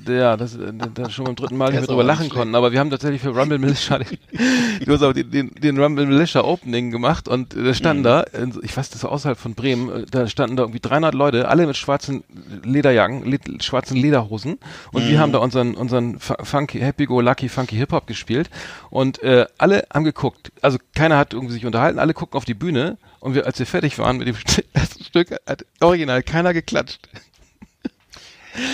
äh, 0.08 0.18
ja, 0.18 0.38
das, 0.38 0.56
äh, 0.56 0.72
dann 0.94 1.10
schon 1.12 1.26
beim 1.26 1.36
dritten 1.36 1.58
Mal 1.58 1.66
nicht 1.72 1.80
mehr 1.80 1.88
drüber 1.88 2.04
lachen 2.04 2.30
konnten. 2.30 2.56
Aber 2.56 2.72
wir 2.72 2.80
haben 2.80 2.90
tatsächlich 2.90 3.22
für 3.22 3.30
Rumble 3.36 3.60
Militia 3.60 4.00
den, 4.00 4.18
du 4.86 4.94
hast 4.94 5.02
aber 5.02 5.14
den, 5.14 5.30
den, 5.32 5.52
den 5.56 5.78
Rumble 5.82 6.06
Militia 6.06 6.44
Opening 6.44 6.92
gemacht 6.92 7.28
und 7.28 7.54
äh, 7.56 7.64
da 7.64 7.74
standen 7.74 8.04
da, 8.04 8.22
äh, 8.24 8.48
ich 8.62 8.76
weiß, 8.76 8.90
das 8.90 9.04
war 9.04 9.12
außerhalb 9.12 9.38
von 9.38 9.54
Bremen, 9.56 9.90
äh, 9.90 10.06
da 10.10 10.28
standen 10.28 10.56
da 10.56 10.64
irgendwie 10.64 10.80
300 10.80 11.14
Leute, 11.14 11.48
alle 11.48 11.68
mit 11.68 11.78
schwarzen 11.78 12.24
Lederjacken, 12.64 13.26
le 13.26 13.40
schwarzen 13.62 13.98
Lederhosen. 13.98 14.58
Und 14.92 15.08
wir 15.08 15.20
haben 15.20 15.32
da 15.32 15.40
unseren, 15.40 15.76
unseren 15.76 16.20
fu- 16.20 16.34
Funky, 16.44 16.80
Happy 16.80 17.06
Go 17.06 17.22
Lucky 17.22 17.50
Funky 17.50 17.76
Hip 17.76 17.92
Hop 17.92 18.08
gespielt. 18.08 18.50
Und 18.90 19.22
äh, 19.24 19.46
alle 19.58 19.86
haben 19.94 20.04
geguckt. 20.04 20.52
Also 20.62 20.78
keiner 20.96 21.18
hat 21.18 21.34
irgendwie 21.34 21.54
sich 21.54 21.66
unterhalten, 21.66 22.00
alle 22.00 22.14
gucken 22.14 22.38
auf 22.38 22.46
die 22.46 22.54
Bühne. 22.54 22.98
Und 23.20 23.36
wir, 23.36 23.46
als 23.46 23.60
wir 23.60 23.66
fertig 23.66 23.98
waren 24.00 24.18
mit 24.18 24.28
dem 24.28 24.36
ersten 24.74 25.04
Stück, 25.04 25.32
hat 25.46 25.66
original 25.82 26.24
keiner 26.24 26.54
geklatscht. 26.54 27.00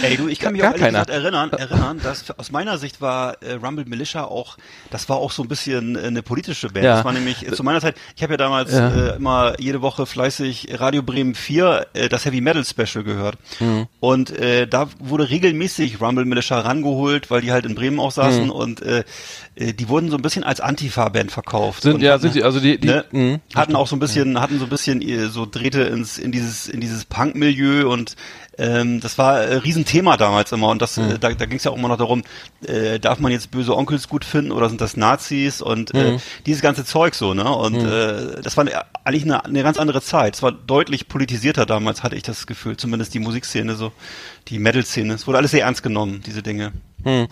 Ey, 0.02 0.17
du, 0.17 0.28
ich 0.28 0.39
kann 0.39 0.54
mich 0.54 0.62
Gar 0.62 0.71
auch 0.71 0.74
ehrlich 0.76 0.86
keiner. 0.86 1.06
gesagt 1.06 1.10
erinnern, 1.24 1.52
erinnern, 1.52 2.00
dass 2.04 2.32
aus 2.38 2.52
meiner 2.52 2.78
Sicht 2.78 3.02
war 3.02 3.41
äh, 3.41 3.54
Rumble 3.54 3.86
Militia 3.86 4.26
auch, 4.26 4.58
das 4.91 5.08
war 5.10 5.17
auch 5.17 5.32
so 5.32 5.43
ein 5.43 5.48
bisschen 5.48 5.95
äh, 5.95 6.00
eine 6.08 6.21
politische 6.24 6.67
Band. 6.69 6.86
Ja. 6.86 6.95
Das 6.98 7.06
war 7.06 7.13
nämlich 7.13 7.48
äh, 7.48 7.52
zu 7.52 7.63
meiner 7.63 7.82
Zeit, 7.82 7.95
ich 8.15 8.24
habe 8.24 8.34
ja 8.34 8.38
damals 8.38 8.71
Ja. 8.71 8.89
Äh, 8.89 9.15
immer 9.15 9.60
jede 9.60 9.82
Woche 9.82 10.06
fleißig 10.06 10.67
Radio 10.80 11.02
Bremen 11.04 11.36
4, 11.36 11.88
äh, 11.93 12.10
das 12.10 12.26
Heavy 12.26 12.41
Metal 12.41 12.63
Special 12.65 13.04
gehört. 13.04 13.38
Mhm. 13.60 13.88
Und 14.00 14.32
äh, 14.32 14.67
da 14.67 14.88
wurde 15.00 15.30
regelmäßig 15.30 16.02
Rumble 16.02 16.26
Militia 16.26 16.60
rangeholt, 16.60 17.30
weil 17.32 17.41
die 17.41 17.52
halt 17.52 17.65
in 17.65 17.76
Bremen 17.76 18.00
auch 18.00 18.12
saßen 18.12 18.45
Mhm. 18.45 18.50
und 18.52 18.82
äh, 18.82 19.04
äh, 19.56 19.74
die 19.74 19.88
wurden 19.89 20.10
so 20.10 20.17
ein 20.17 20.21
bisschen 20.21 20.43
als 20.43 20.60
Antifa-Band 20.60 21.32
verkauft. 21.32 21.84
Sind, 21.84 21.95
und 21.95 22.02
ja, 22.02 22.17
sind 22.19 22.34
sie, 22.34 22.43
also 22.43 22.60
die, 22.60 22.78
die, 22.80 22.88
ne, 22.88 23.06
mh, 23.12 23.39
hatten 23.56 23.76
auch 23.76 23.88
so 23.88 23.95
ein 23.95 24.00
bisschen, 24.00 24.39
hatten 24.41 24.60
so 24.60 24.65
ein 24.65 24.69
bisschen 24.69 25.30
so 25.30 25.45
Drähte 25.45 25.82
ins 25.84 26.17
in 26.17 26.32
dieses 26.32 26.67
in 26.67 26.82
dieses 26.82 27.06
Punk-Milieu 27.06 27.88
und 27.89 28.15
ähm, 28.58 29.02
das 29.02 29.18
war 29.18 29.41
äh, 29.41 29.56
Riesenthema 29.56 30.18
damals 30.18 30.52
immer 30.52 30.70
und 30.70 30.82
das 30.82 30.98
äh, 30.98 31.20
da, 31.20 31.32
da 31.32 31.46
ging 31.46 31.58
es 31.58 31.63
ja 31.63 31.72
auch 31.72 31.78
immer 31.78 31.88
noch 31.88 31.98
darum, 31.98 32.24
äh, 32.65 33.00
darf 33.00 33.20
man 33.20 33.32
jetzt 33.32 33.52
böse 33.52 33.76
Onkels 33.76 34.08
gut 34.08 34.26
finden 34.26 34.52
oder 34.52 34.70
sind 34.70 34.82
das 34.82 34.98
Nazis 34.98 35.62
und 35.62 35.94
äh, 35.94 36.18
dieses 36.46 36.62
ganze 36.62 36.86
Zeug 36.86 37.15
so 37.15 37.34
ne? 37.34 37.50
Und 37.50 37.76
äh, 37.76 38.41
das 38.41 38.58
war 38.58 38.65
eigentlich 39.04 39.24
eine, 39.24 39.44
eine 39.46 39.63
ganz 39.63 39.78
andere 39.78 40.02
Zeit. 40.02 40.36
Es 40.36 40.44
war 40.44 40.52
deutlich 40.52 41.08
politisierter 41.08 41.65
damals 41.65 42.04
hatte 42.04 42.15
ich 42.15 42.24
das 42.24 42.48
Gefühl, 42.48 42.78
zumindest 42.78 43.13
die 43.13 43.20
Musikszene 43.20 43.76
so, 43.76 43.91
die 44.48 44.60
Metal-Szene. 44.60 45.14
Es 45.14 45.28
wurde 45.28 45.38
alles 45.40 45.52
sehr 45.52 45.64
ernst 45.64 45.84
genommen 45.84 46.22
diese 46.26 46.42
Dinge. 46.44 46.72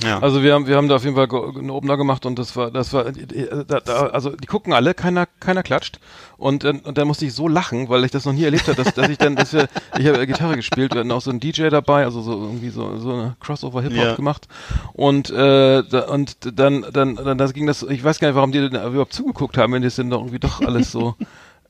Ja. 0.04 0.20
Also 0.20 0.44
wir 0.44 0.54
haben 0.54 0.68
wir 0.68 0.76
haben 0.78 0.88
da 0.88 0.98
auf 0.98 1.04
jeden 1.04 1.16
Fall 1.16 1.28
einen 1.58 1.72
Opener 1.72 1.98
gemacht 1.98 2.28
und 2.28 2.38
das 2.38 2.56
war 2.56 2.70
das 2.70 2.94
war 2.94 3.08
äh, 3.08 3.66
da, 3.68 3.80
da, 3.80 4.06
also 4.08 4.30
die 4.30 4.46
gucken 4.46 4.72
alle, 4.72 4.94
keiner 4.94 5.26
keiner 5.40 5.64
klatscht 5.64 6.00
und 6.38 6.64
dann 6.64 6.82
und 6.82 7.00
dann 7.00 7.08
musste 7.08 7.26
ich 7.26 7.34
so 7.34 7.48
lachen, 7.48 7.90
weil 7.90 8.06
ich 8.06 8.12
das 8.12 8.26
noch 8.26 8.34
nie 8.34 8.44
erlebt 8.44 8.68
habe, 8.68 8.76
dass, 8.84 8.94
dass 8.94 9.10
ich 9.10 9.18
dann 9.18 9.36
dass 9.36 9.52
wir 9.52 9.68
ich 9.98 10.06
habe 10.06 10.28
Gitarre 10.28 10.58
gespielt, 10.58 10.94
wir 10.94 11.00
hatten 11.00 11.12
auch 11.12 11.22
so 11.22 11.32
einen 11.32 11.40
DJ 11.40 11.70
dabei, 11.70 12.06
also 12.06 12.22
so 12.22 12.34
irgendwie 12.34 12.70
so 12.70 13.00
so 13.00 13.14
eine 13.14 13.36
Crossover 13.40 13.82
Hip 13.82 13.94
Hop 13.94 13.98
Ja. 13.98 14.16
gemacht 14.16 14.48
und 14.94 15.32
äh, 15.32 15.82
da, 15.84 16.02
und 16.02 16.38
dann 16.60 16.86
dann 16.94 17.16
dann 17.16 17.40
das 17.40 17.54
ging 17.54 17.66
das 17.66 17.82
ich 17.82 18.04
weiß 18.04 18.20
gar 18.20 18.28
nicht, 18.28 18.36
warum 18.36 18.52
die 18.52 18.60
überhaupt 18.60 19.14
zugeguckt 19.14 19.58
haben, 19.58 19.74
wenn 19.74 19.82
das 19.82 19.96
denn 19.96 20.12
doch 20.12 20.20
irgendwie 20.20 20.38
doch 20.40 20.62
alles 20.62 20.92
so 20.92 21.16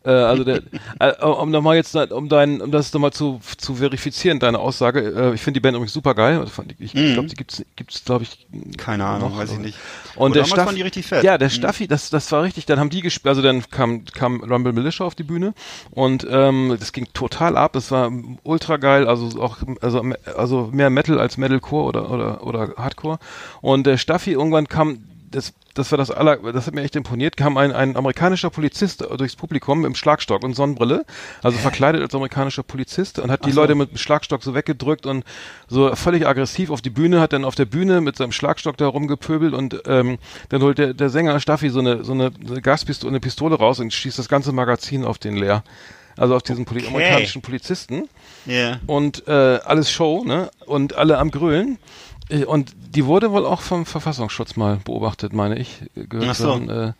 äh, 0.06 0.10
also 0.12 0.44
der, 0.44 0.62
äh, 1.00 1.24
um 1.24 1.52
nochmal 1.52 1.76
jetzt, 1.76 1.96
um 1.96 2.30
dein, 2.30 2.62
um 2.62 2.72
das 2.72 2.92
nochmal 2.94 3.12
zu, 3.12 3.39
zu 3.58 3.76
verifizieren, 3.76 4.39
deine 4.39 4.60
Aussage, 4.60 5.00
äh, 5.00 5.34
ich 5.34 5.42
finde 5.42 5.60
die 5.60 5.62
Band 5.62 5.76
übrigens 5.76 5.94
super 5.94 6.13
geil. 6.13 6.39
Also 6.39 6.63
Ich, 6.80 6.94
ich 6.94 7.13
glaube, 7.13 7.30
die 7.30 7.36
gibt's, 7.36 7.63
gibt's, 7.76 8.04
glaube 8.04 8.24
ich, 8.24 8.48
Keine 8.78 9.06
Ahnung, 9.06 9.32
noch, 9.32 9.38
weiß 9.38 9.52
ich 9.52 9.60
nicht. 9.60 9.78
Und 10.16 10.32
Aber 10.32 10.39
der 10.39 10.46
Staff, 10.46 10.66
waren 10.68 10.76
die 10.76 10.82
richtig 10.82 11.06
fett. 11.08 11.24
Ja, 11.24 11.38
der 11.38 11.48
Mhm. 11.48 11.54
Staffi, 11.54 11.88
das, 11.88 12.10
das 12.10 12.32
war 12.32 12.44
richtig. 12.44 12.66
Dann 12.66 12.80
haben 12.80 12.89
die 12.89 13.02
gespielt, 13.02 13.30
also 13.30 13.42
dann 13.42 13.63
kam, 13.70 14.06
kam 14.06 14.42
Rumble 14.44 14.74
Militia 14.74 15.06
auf 15.06 15.16
die 15.16 15.24
Bühne 15.24 15.54
und 15.92 16.28
ähm, 16.30 16.76
das 16.80 16.92
ging 16.92 17.08
total 17.13 17.58
ab. 17.58 17.74
Das 17.74 17.89
war 17.92 18.12
ultra 18.44 18.78
geil, 18.78 19.08
also 19.08 19.42
auch, 19.42 19.58
also, 19.82 20.04
also 20.36 20.70
mehr 20.72 20.89
Metal 20.89 21.20
als 21.20 21.38
Metalcore 21.38 21.86
oder 21.86 22.12
oder 22.12 22.44
oder 22.46 22.74
Hardcore. 22.78 23.20
Und 23.62 23.86
der 23.88 23.98
Staffi 23.98 24.32
irgendwann 24.32 24.68
kam 24.68 25.00
das, 25.34 25.54
das 25.74 25.91
war 25.91 25.98
das 25.98 26.12
aller, 26.12 26.38
das 26.54 26.67
hat 26.67 26.74
mir 26.74 26.82
echt 26.84 26.96
imponiert, 26.96 27.36
kam 27.36 27.58
ein, 27.58 27.72
ein 27.72 27.96
amerikanischer 27.98 28.50
Polizist 28.50 29.02
durchs 29.17 29.36
Publikum 29.36 29.86
im 29.86 29.96
Schlagstock 29.96 30.43
und 30.43 30.56
Sonnenbrille, 30.56 31.06
also 31.41 31.58
verkleidet 31.58 32.02
als 32.02 32.13
amerikanischer 32.13 32.63
Polizist 32.63 33.19
und 33.19 33.32
hat 33.32 33.46
die 33.46 33.52
Leute 33.52 33.76
mit 33.76 33.91
dem 33.91 33.98
Schlagstock 33.98 34.43
so 34.43 34.54
weggedrückt 34.54 35.06
und 35.06 35.26
so 35.67 35.93
völlig 35.96 36.28
aggressiv 36.28 36.69
auf 36.69 36.82
die 36.82 36.89
Bühne, 36.91 37.19
hat 37.19 37.34
dann 37.34 37.43
auf 37.46 37.56
der 37.56 37.65
Bühne 37.65 38.02
mit 38.02 38.15
seinem 38.15 38.32
Schlagstock 38.32 38.78
da 38.78 38.88
rumgepöbelt 38.88 39.54
und 39.54 39.82
ähm, 39.88 40.17
dann 40.50 40.62
holt 40.62 40.78
der, 40.78 40.93
der 40.93 41.10
Sänger 41.10 41.39
Staffi 41.39 41.69
so 41.69 41.80
eine, 41.80 42.04
so 42.04 42.13
eine, 42.13 42.32
so 42.46 42.54
eine 42.54 42.62
Gaspistole, 42.62 43.10
eine 43.12 43.19
Pistole 43.19 43.56
raus 43.56 43.80
und 43.80 43.91
schießt 43.91 44.19
das 44.19 44.30
ganze 44.30 44.52
Magazin 44.52 45.04
auf 45.04 45.17
den 45.17 45.36
leer. 45.36 45.63
Also 46.15 46.36
auf 46.36 46.43
diesen 46.43 46.65
Poli 46.65 46.82
Okay. 46.82 46.89
amerikanischen 46.89 47.41
Polizisten 47.41 48.08
Ja. 48.46 48.80
und 48.86 49.28
äh, 49.28 49.32
alles 49.65 49.91
Show, 49.91 50.24
ne? 50.24 50.52
Und 50.67 50.93
alle 50.96 51.17
am 51.17 51.32
Grölen. 51.32 51.80
Äh, 52.34 52.46
Und 52.46 52.74
die 52.96 53.06
wurde 53.06 53.32
wohl 53.32 53.46
auch 53.46 53.62
vom 53.62 53.86
Verfassungsschutz 53.86 54.56
mal 54.56 54.78
beobachtet, 54.84 55.34
meine 55.34 55.58
ich. 55.60 55.82
äh, 55.96 56.06
Gehört 56.06 56.30
Ach 56.32 56.36
so. 56.36 56.52
haben, 56.54 56.69
äh, 56.69 56.93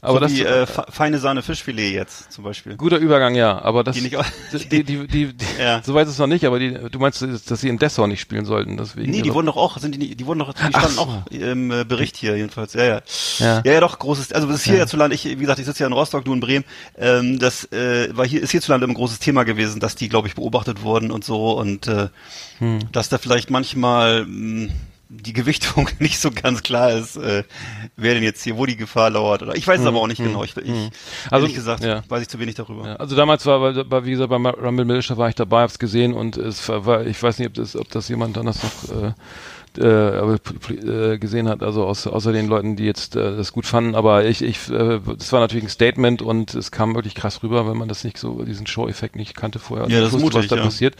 aber 0.00 0.14
so 0.14 0.18
das 0.20 0.32
wie 0.32 0.42
äh, 0.42 0.66
fe- 0.66 0.86
feine 0.90 1.18
Sahne 1.18 1.42
Fischfilet 1.42 1.92
jetzt 1.92 2.32
zum 2.32 2.44
Beispiel. 2.44 2.76
guter 2.76 2.98
Übergang, 2.98 3.34
ja. 3.34 3.60
Aber 3.60 3.84
das 3.84 3.96
Die 3.96 4.02
nicht 4.02 4.16
die, 4.70 4.84
die, 4.84 5.06
die, 5.06 5.32
die 5.34 5.46
Ja. 5.60 5.82
so 5.82 5.94
weit 5.94 6.06
ist 6.06 6.12
es 6.14 6.18
noch 6.18 6.26
nicht, 6.26 6.44
aber 6.44 6.58
die, 6.58 6.72
du 6.90 6.98
meinst, 6.98 7.20
dass 7.22 7.60
sie 7.60 7.68
in 7.68 7.78
Dessau 7.78 8.06
nicht 8.06 8.20
spielen 8.20 8.44
sollten, 8.44 8.76
deswegen. 8.76 9.10
Nee, 9.10 9.22
die 9.22 9.34
wurden 9.34 9.46
doch 9.46 9.56
auch, 9.56 9.78
sind 9.78 9.92
die, 10.00 10.14
die 10.14 10.26
wurden 10.26 10.38
doch, 10.40 10.52
die 10.52 10.60
standen 10.60 10.88
so. 10.90 11.00
auch 11.02 11.26
im 11.30 11.70
äh, 11.70 11.84
Bericht 11.84 12.16
hier 12.16 12.36
jedenfalls. 12.36 12.74
Ja, 12.74 12.84
ja. 12.84 13.00
Ja. 13.38 13.62
Ja, 13.64 13.72
ja, 13.72 13.80
doch, 13.80 13.98
großes, 13.98 14.32
also 14.32 14.46
das 14.46 14.58
ist 14.58 14.64
hier 14.64 14.76
hierzulande, 14.76 15.14
ich, 15.14 15.24
wie 15.24 15.34
gesagt, 15.36 15.58
ich 15.58 15.66
sitze 15.66 15.82
ja 15.82 15.86
in 15.86 15.92
Rostock, 15.92 16.24
du 16.24 16.32
in 16.32 16.40
Bremen, 16.40 16.64
ähm, 16.96 17.38
das 17.38 17.64
äh, 17.72 18.16
war 18.16 18.26
hier, 18.26 18.42
ist 18.42 18.50
hierzulande 18.52 18.86
ein 18.86 18.94
großes 18.94 19.18
Thema 19.18 19.44
gewesen, 19.44 19.80
dass 19.80 19.94
die, 19.96 20.08
glaube 20.08 20.28
ich, 20.28 20.34
beobachtet 20.34 20.82
wurden 20.82 21.10
und 21.10 21.24
so 21.24 21.52
und 21.58 21.86
äh, 21.88 22.08
Hm. 22.58 22.80
dass 22.90 23.08
da 23.08 23.18
vielleicht 23.18 23.50
manchmal 23.50 24.24
mh, 24.26 24.72
die 25.08 25.32
Gewichtung 25.32 25.88
nicht 25.98 26.20
so 26.20 26.30
ganz 26.30 26.62
klar 26.62 26.92
ist, 26.92 27.16
äh, 27.16 27.44
wer 27.96 28.14
denn 28.14 28.22
jetzt 28.22 28.42
hier, 28.42 28.56
wo 28.56 28.66
die 28.66 28.76
Gefahr 28.76 29.10
lauert. 29.10 29.42
Oder 29.42 29.56
ich 29.56 29.66
weiß 29.66 29.80
es 29.80 29.86
aber 29.86 30.00
auch 30.00 30.06
nicht 30.06 30.22
genau. 30.22 30.44
Ich, 30.44 30.56
ich 30.56 30.68
Hm. 30.68 30.90
Also, 31.30 31.46
ehrlich 31.46 31.54
gesagt, 31.54 31.82
ja. 31.82 32.02
weiß 32.08 32.22
ich 32.22 32.28
zu 32.28 32.38
wenig 32.38 32.54
darüber. 32.54 32.86
Ja, 32.86 32.96
also 32.96 33.16
damals 33.16 33.46
war, 33.46 33.60
war, 33.90 34.04
wie 34.04 34.10
gesagt, 34.10 34.30
beim 34.30 34.46
Rumble 34.46 34.84
Militia 34.84 35.16
war 35.16 35.28
ich 35.28 35.34
dabei, 35.34 35.62
hab's 35.62 35.78
gesehen 35.78 36.12
und 36.12 36.36
es 36.36 36.68
war, 36.68 37.06
ich 37.06 37.22
weiß 37.22 37.38
nicht, 37.38 37.48
ob 37.48 37.54
das, 37.54 37.76
ob 37.76 37.88
das 37.90 38.08
jemand 38.08 38.36
anders 38.36 38.62
noch 38.62 39.02
äh, 39.02 39.12
äh, 39.76 40.34
äh, 40.34 41.18
gesehen 41.18 41.48
hat, 41.48 41.62
also 41.62 41.84
aus, 41.86 42.06
außer 42.06 42.32
den 42.32 42.48
Leuten, 42.48 42.76
die 42.76 42.84
jetzt 42.84 43.16
äh, 43.16 43.36
das 43.36 43.52
gut 43.52 43.66
fanden, 43.66 43.94
aber 43.94 44.24
ich, 44.24 44.42
ich, 44.42 44.70
äh, 44.70 45.00
das 45.16 45.32
war 45.32 45.40
natürlich 45.40 45.64
ein 45.64 45.70
Statement 45.70 46.22
und 46.22 46.54
es 46.54 46.70
kam 46.70 46.94
wirklich 46.94 47.14
krass 47.14 47.42
rüber, 47.42 47.68
wenn 47.68 47.76
man 47.76 47.88
das 47.88 48.04
nicht 48.04 48.18
so, 48.18 48.42
diesen 48.42 48.66
Show-Effekt 48.66 49.16
nicht 49.16 49.36
kannte 49.36 49.58
vorher. 49.58 49.86
und 49.86 49.92
Ja, 49.92 50.00
das 50.00 50.08
ist 50.08 50.14
wusste, 50.14 50.26
was 50.26 50.34
mutig, 50.34 50.50
da 50.50 50.56
ja. 50.56 50.62
passiert. 50.62 50.96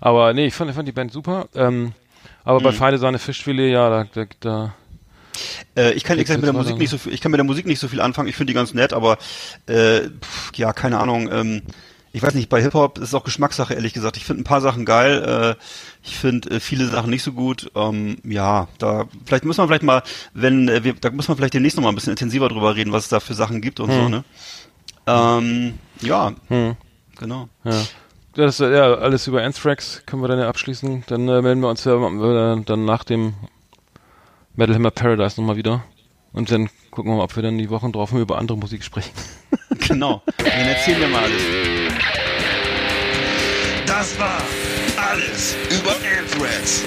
Aber 0.00 0.32
nee, 0.32 0.46
ich 0.46 0.54
fand, 0.54 0.70
ich 0.70 0.76
fand 0.76 0.88
die 0.88 0.92
Band 0.92 1.12
super. 1.12 1.48
Ähm, 1.54 1.92
aber 2.48 2.60
Mhm. 2.60 2.64
bei 2.64 2.72
Feine 2.72 2.96
Sahne 2.98 3.18
Fischfilet, 3.18 3.70
ja, 3.70 3.90
da, 3.90 4.04
da, 4.14 4.24
da 4.40 4.74
Äh, 5.76 5.92
ich 5.92 6.02
kann 6.02 6.18
exakt 6.18 6.40
mit 6.40 6.46
der 6.46 6.54
Musik 6.54 6.78
nicht 6.78 6.88
so 6.90 6.96
viel, 6.98 7.12
ich 7.12 7.20
kann 7.20 7.30
mit 7.30 7.38
der 7.38 7.44
Musik 7.44 7.66
nicht 7.66 7.78
so 7.78 7.88
viel 7.88 8.00
anfangen. 8.00 8.26
Ich 8.28 8.36
finde 8.36 8.50
die 8.52 8.54
ganz 8.54 8.72
nett, 8.74 8.92
aber 8.94 9.18
äh, 9.66 10.08
pff, 10.20 10.52
ja, 10.56 10.72
keine 10.72 10.98
Ahnung. 10.98 11.30
Ähm, 11.30 11.62
ich 12.10 12.22
weiß 12.22 12.32
nicht, 12.34 12.48
bei 12.48 12.62
Hip 12.62 12.72
Hop 12.72 12.96
ist 12.98 13.08
es 13.08 13.14
auch 13.14 13.22
Geschmackssache, 13.22 13.74
ehrlich 13.74 13.92
gesagt. 13.92 14.16
Ich 14.16 14.24
finde 14.24 14.40
ein 14.40 14.44
paar 14.44 14.62
Sachen 14.62 14.84
geil. 14.86 15.56
Äh, 15.58 15.62
ich 16.02 16.16
finde 16.16 16.50
äh, 16.52 16.58
viele 16.60 16.86
Sachen 16.88 17.10
nicht 17.10 17.22
so 17.22 17.32
gut. 17.32 17.70
Ähm, 17.76 18.16
ja, 18.24 18.66
da 18.78 19.04
vielleicht 19.26 19.44
muss 19.44 19.58
man 19.58 19.68
vielleicht 19.68 19.82
mal, 19.82 20.02
wenn 20.32 20.68
äh, 20.68 20.82
wir, 20.82 20.94
da 20.94 21.10
muss 21.10 21.28
man 21.28 21.36
vielleicht 21.36 21.54
demnächst 21.54 21.76
noch 21.76 21.84
mal 21.84 21.90
ein 21.90 21.94
bisschen 21.94 22.12
intensiver 22.12 22.48
drüber 22.48 22.74
reden, 22.74 22.92
was 22.92 23.04
es 23.04 23.08
da 23.10 23.20
für 23.20 23.34
Sachen 23.34 23.60
gibt 23.60 23.78
und 23.78 23.92
so. 23.92 24.08
Ne? 24.08 24.24
Ähm, 25.06 25.74
ja, 26.00 26.32
hm. 26.48 26.76
genau. 27.18 27.48
Ja. 27.64 27.82
Das, 28.34 28.58
ja, 28.58 28.94
alles 28.94 29.26
über 29.26 29.42
Anthrax 29.42 30.02
können 30.06 30.22
wir 30.22 30.28
dann 30.28 30.38
ja 30.38 30.48
abschließen. 30.48 31.04
Dann 31.08 31.28
äh, 31.28 31.42
melden 31.42 31.60
wir 31.60 31.68
uns 31.68 31.84
ja 31.84 31.94
äh, 31.96 32.62
dann 32.64 32.84
nach 32.84 33.04
dem 33.04 33.34
Metal 34.54 34.74
Hammer 34.74 34.90
Paradise 34.90 35.40
nochmal 35.40 35.56
wieder. 35.56 35.82
Und 36.32 36.50
dann 36.50 36.68
gucken 36.90 37.10
wir 37.10 37.16
mal, 37.16 37.24
ob 37.24 37.34
wir 37.36 37.42
dann 37.42 37.58
die 37.58 37.70
Wochen 37.70 37.90
drauf 37.90 38.12
über 38.12 38.38
andere 38.38 38.58
Musik 38.58 38.84
sprechen. 38.84 39.12
Genau. 39.86 40.22
Dann 40.38 40.46
erzählen 40.46 41.00
wir 41.00 41.08
mal 41.08 41.22
alles. 41.22 41.42
Das 43.86 44.18
war 44.18 44.40
Alles 44.96 45.56
über 45.70 45.90
Anthrax. 45.92 46.84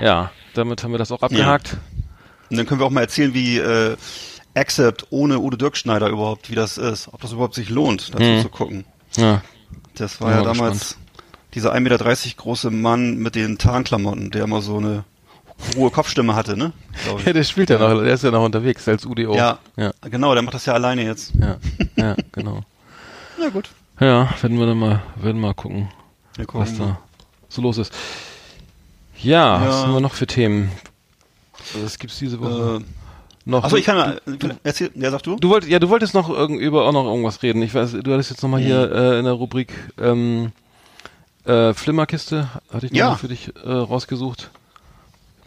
Ja, 0.00 0.32
damit 0.54 0.82
haben 0.82 0.92
wir 0.92 0.98
das 0.98 1.12
auch 1.12 1.22
abgehakt. 1.22 1.76
Und 2.50 2.56
dann 2.56 2.66
können 2.66 2.80
wir 2.80 2.86
auch 2.86 2.90
mal 2.90 3.02
erzählen, 3.02 3.32
wie 3.34 3.58
äh, 3.58 3.96
Accept 4.54 5.06
ohne 5.10 5.38
Udo 5.38 5.56
Dirkschneider 5.56 6.08
überhaupt, 6.08 6.50
wie 6.50 6.54
das 6.54 6.78
ist, 6.78 7.08
ob 7.12 7.20
das 7.20 7.32
überhaupt 7.32 7.54
sich 7.54 7.68
lohnt, 7.70 8.14
dazu 8.14 8.22
Mhm. 8.24 8.42
zu 8.42 8.48
gucken. 8.48 8.84
Ja. 9.16 9.42
Das 9.94 10.20
war 10.20 10.30
ja 10.30 10.36
mal 10.38 10.44
damals 10.44 10.96
dieser 11.54 11.72
1,30 11.74 11.80
Meter 11.80 12.36
große 12.42 12.70
Mann 12.70 13.16
mit 13.18 13.34
den 13.34 13.58
Tarnklamotten, 13.58 14.30
der 14.30 14.44
immer 14.44 14.62
so 14.62 14.78
eine 14.78 15.04
hohe 15.76 15.90
Kopfstimme 15.90 16.34
hatte, 16.34 16.56
ne? 16.56 16.72
Ja, 17.24 17.32
der 17.32 17.44
spielt 17.44 17.70
ja 17.70 17.78
noch, 17.78 18.02
der 18.02 18.14
ist 18.14 18.24
ja 18.24 18.30
noch 18.30 18.44
unterwegs 18.44 18.86
als 18.88 19.04
UDO. 19.06 19.34
Ja, 19.34 19.58
ja, 19.76 19.92
genau, 20.10 20.32
der 20.34 20.42
macht 20.42 20.54
das 20.54 20.66
ja 20.66 20.72
alleine 20.74 21.04
jetzt. 21.04 21.32
ja, 21.38 21.56
ja 21.96 22.16
genau. 22.32 22.62
Na 23.38 23.48
gut. 23.48 23.70
Ja, 24.00 24.30
werden 24.40 24.58
wir 24.58 24.66
dann 24.66 24.78
mal, 24.78 25.02
werden 25.16 25.40
mal 25.40 25.54
gucken, 25.54 25.88
was 26.36 26.46
gucken. 26.46 26.78
da 26.78 26.98
so 27.48 27.62
los 27.62 27.78
ist. 27.78 27.92
Ja, 29.22 29.60
Ja. 29.62 29.68
was 29.68 29.74
haben 29.82 29.92
wir 29.92 30.00
noch 30.00 30.14
für 30.14 30.26
Themen? 30.26 30.72
Was 31.80 31.98
gibt's 31.98 32.18
diese 32.18 32.40
Woche 32.40 32.80
Äh, 32.82 32.84
noch? 33.44 33.64
achso, 33.64 33.76
ich 33.76 33.84
kann 33.84 33.96
mal, 33.96 34.20
erzähl, 34.62 34.90
ja, 34.94 35.10
sag 35.10 35.22
du? 35.22 35.36
Du 35.36 35.48
wolltest, 35.50 35.70
ja, 35.70 35.78
du 35.78 35.88
wolltest 35.88 36.14
noch 36.14 36.28
irgend, 36.30 36.60
über 36.60 36.84
auch 36.86 36.92
noch 36.92 37.04
irgendwas 37.06 37.42
reden. 37.42 37.62
Ich 37.62 37.74
weiß, 37.74 37.92
du 38.02 38.12
hattest 38.12 38.30
jetzt 38.30 38.42
nochmal 38.42 38.60
hier 38.60 38.86
Mhm. 38.86 38.92
äh, 38.94 39.18
in 39.18 39.24
der 39.24 39.32
Rubrik 39.34 39.72
ähm, 40.00 40.52
äh, 41.44 41.72
Flimmerkiste, 41.74 42.48
hatte 42.72 42.86
ich 42.86 42.92
noch 42.92 42.98
Ja. 42.98 43.14
für 43.16 43.28
dich 43.28 43.52
äh, 43.64 43.68
rausgesucht. 43.68 44.50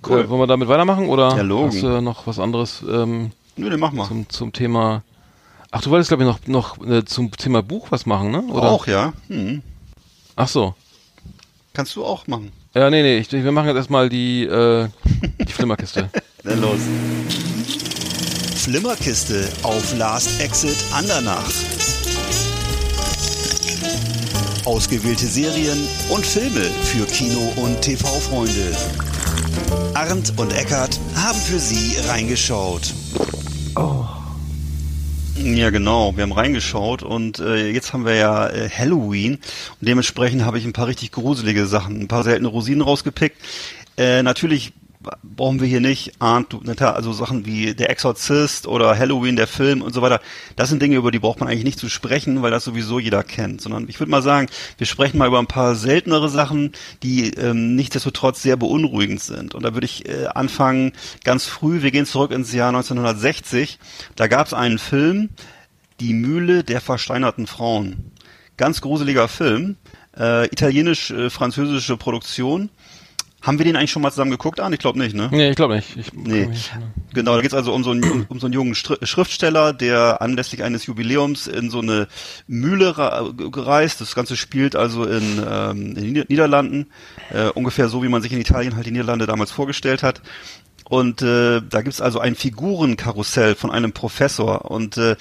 Cool. 0.08 0.21
Äh, 0.21 0.29
wollen 0.29 0.41
wir 0.41 0.47
damit 0.47 0.67
weitermachen 0.67 1.08
oder 1.08 1.36
Ja, 1.36 1.41
Logen. 1.41 1.67
hast 1.71 1.81
du 1.81 2.01
noch 2.01 2.27
was 2.27 2.38
anderes 2.39 2.84
ähm, 2.88 3.31
Nö, 3.55 3.69
den 3.69 3.79
mach 3.79 3.91
mal. 3.91 4.05
zum, 4.08 4.27
zum 4.29 4.51
Thema? 4.53 5.03
Ach, 5.71 5.81
du 5.81 5.89
wolltest 5.89 6.10
glaube 6.10 6.23
ich 6.23 6.29
noch 6.29 6.39
noch 6.47 6.86
äh, 6.88 7.03
zum 7.05 7.31
Thema 7.31 7.63
Buch 7.63 7.88
was 7.91 8.05
machen, 8.05 8.31
ne? 8.31 8.41
Oder? 8.43 8.69
Auch, 8.71 8.88
ja. 8.88 9.13
Hm. 9.29 9.62
Ach 10.36 10.47
so. 10.47 10.75
Kannst 11.73 11.95
du 11.95 12.05
auch 12.05 12.27
machen. 12.27 12.51
Ja, 12.73 12.89
nee, 12.89 13.01
nee, 13.01 13.17
ich, 13.17 13.31
wir 13.31 13.51
machen 13.51 13.67
jetzt 13.67 13.77
erstmal 13.77 14.10
die 14.10 14.43
äh, 14.43 14.88
die 15.47 15.51
Flimmerkiste. 15.51 16.10
Dann 16.43 16.62
los. 16.62 16.79
Flimmerkiste 18.65 19.47
auf 19.62 19.95
Last 19.95 20.41
Exit 20.41 20.75
Andernach. 20.91 21.51
Ausgewählte 24.65 25.28
Serien 25.28 25.78
und 26.10 26.25
Filme 26.25 26.62
für 26.82 27.06
Kino- 27.06 27.54
und 27.58 27.80
TV-Freunde. 27.84 28.75
Arndt 29.93 30.34
und 30.38 30.51
Eckart 30.51 30.99
haben 31.15 31.38
für 31.38 31.60
Sie 31.60 31.95
reingeschaut. 32.08 32.91
Ja, 35.36 35.69
genau. 35.69 36.15
Wir 36.15 36.23
haben 36.23 36.32
reingeschaut 36.32 37.04
und 37.04 37.38
äh, 37.38 37.69
jetzt 37.69 37.93
haben 37.93 38.04
wir 38.04 38.15
ja 38.15 38.49
äh, 38.49 38.67
Halloween 38.67 39.36
und 39.36 39.88
dementsprechend 39.88 40.43
habe 40.43 40.58
ich 40.58 40.65
ein 40.65 40.73
paar 40.73 40.88
richtig 40.88 41.12
gruselige 41.12 41.67
Sachen, 41.67 42.01
ein 42.01 42.08
paar 42.08 42.23
seltene 42.23 42.47
Rosinen 42.47 42.82
rausgepickt. 42.82 43.38
Äh, 43.95 44.23
natürlich 44.23 44.73
brauchen 45.24 45.60
wir 45.60 45.68
hier 45.68 45.82
nicht 45.82 46.13
Arndt, 46.20 46.56
also 46.82 47.13
Sachen 47.13 47.46
wie 47.46 47.76
Der 47.76 47.89
Exorzist 47.89 48.68
oder 48.68 48.98
Halloween, 48.98 49.36
der 49.36 49.48
Film 49.48 49.82
und 49.82 49.94
so 49.94 50.02
weiter. 50.02 50.22
Das 50.56 50.70
sind 50.70 50.82
Dinge, 50.82 50.98
über 50.98 51.12
die 51.12 51.20
braucht 51.20 51.39
man 51.39 51.50
eigentlich 51.50 51.63
nicht 51.63 51.80
zu 51.80 51.89
sprechen, 51.89 52.41
weil 52.41 52.52
das 52.52 52.63
sowieso 52.63 53.00
jeder 53.00 53.24
kennt. 53.24 53.62
Sondern 53.62 53.88
ich 53.89 54.00
würde 54.00 54.12
mal 54.12 54.22
sagen, 54.22 54.48
wir 54.78 54.88
sprechen 54.88 55.18
mal 55.18 55.28
über 55.28 55.39
ein 55.39 55.48
paar 55.48 55.76
seltenere 55.76 56.30
Sachen, 56.30 56.72
die 57.04 57.32
ähm, 57.32 57.76
nichtsdestotrotz 57.76 58.41
sehr 58.41 58.58
beunruhigend 58.58 59.22
sind. 59.22 59.56
Und 59.56 59.63
da 59.63 59.74
würde 59.74 59.86
ich 59.86 60.08
äh, 60.08 60.28
anfangen 60.28 60.94
ganz 61.24 61.46
früh. 61.46 61.82
Wir 61.82 61.91
gehen 61.91 62.06
zurück 62.06 62.32
ins 62.32 62.54
Jahr 62.54 62.70
1960. 62.70 63.80
Da 64.15 64.28
gab 64.28 64.48
es 64.48 64.54
einen 64.54 64.80
Film, 64.80 65.30
Die 66.00 66.13
Mühle 66.13 66.63
der 66.63 66.82
versteinerten 66.82 67.48
Frauen. 67.48 68.12
Ganz 68.58 68.82
gruseliger 68.82 69.28
Film. 69.28 69.78
Äh, 70.18 70.48
Italienisch-französische 70.48 71.98
Produktion. 71.98 72.70
Haben 73.45 73.60
wir 73.60 73.65
den 73.65 73.75
eigentlich 73.75 73.91
schon 73.91 74.01
mal 74.01 74.10
zusammen 74.10 74.31
geguckt, 74.31 74.60
Arndt? 74.60 74.73
Ich 74.73 74.79
glaube 74.79 74.97
nicht, 74.97 75.15
ne? 75.15 75.29
nee, 75.31 75.49
ich 75.51 75.55
glaube 75.55 75.75
nicht. 75.75 75.95
Ich, 75.95 76.12
Nee. 76.13 76.49
Genau, 77.13 77.36
da 77.36 77.41
geht's 77.41 77.53
also 77.53 77.73
um 77.73 77.84
so 77.84 77.91
einen, 77.91 78.25
um, 78.27 78.39
so 78.39 78.47
einen 78.47 78.53
jungen 78.53 78.73
Schriftsteller, 78.75 79.71
der 79.71 80.21
anlässlich 80.21 80.63
eines 80.63 80.86
Jubiläums 80.88 81.45
in 81.47 81.69
so 81.69 81.79
eine 81.79 82.08
Mühle 82.47 82.93
gereist. 83.51 84.01
Das 84.01 84.15
Ganze 84.15 84.36
spielt 84.36 84.75
also 84.75 85.05
in, 85.05 85.41
ähm, 85.47 85.77
in 85.77 85.95
den 85.95 86.03
Nieder- 86.13 86.25
Niederlanden, 86.27 86.88
äh, 87.31 87.49
ungefähr 87.49 87.88
so, 87.88 88.01
wie 88.03 88.10
man 88.10 88.21
sich 88.21 88.34
in 88.34 88.41
Italien 88.41 88.75
halt 88.75 88.86
die 88.88 88.91
Niederlande 88.91 89.27
damals 89.27 89.51
vorgestellt 89.51 90.01
hat. 90.03 90.21
Und 90.88 91.24
äh, 91.24 91.62
da 91.67 91.82
gibt's 91.82 92.00
also 92.00 92.19
ein 92.19 92.36
Figurenkarussell 92.36 93.56
von 93.56 93.71
einem 93.71 93.91
Professor 93.91 94.69
und 94.69 94.98
äh, 94.98 95.15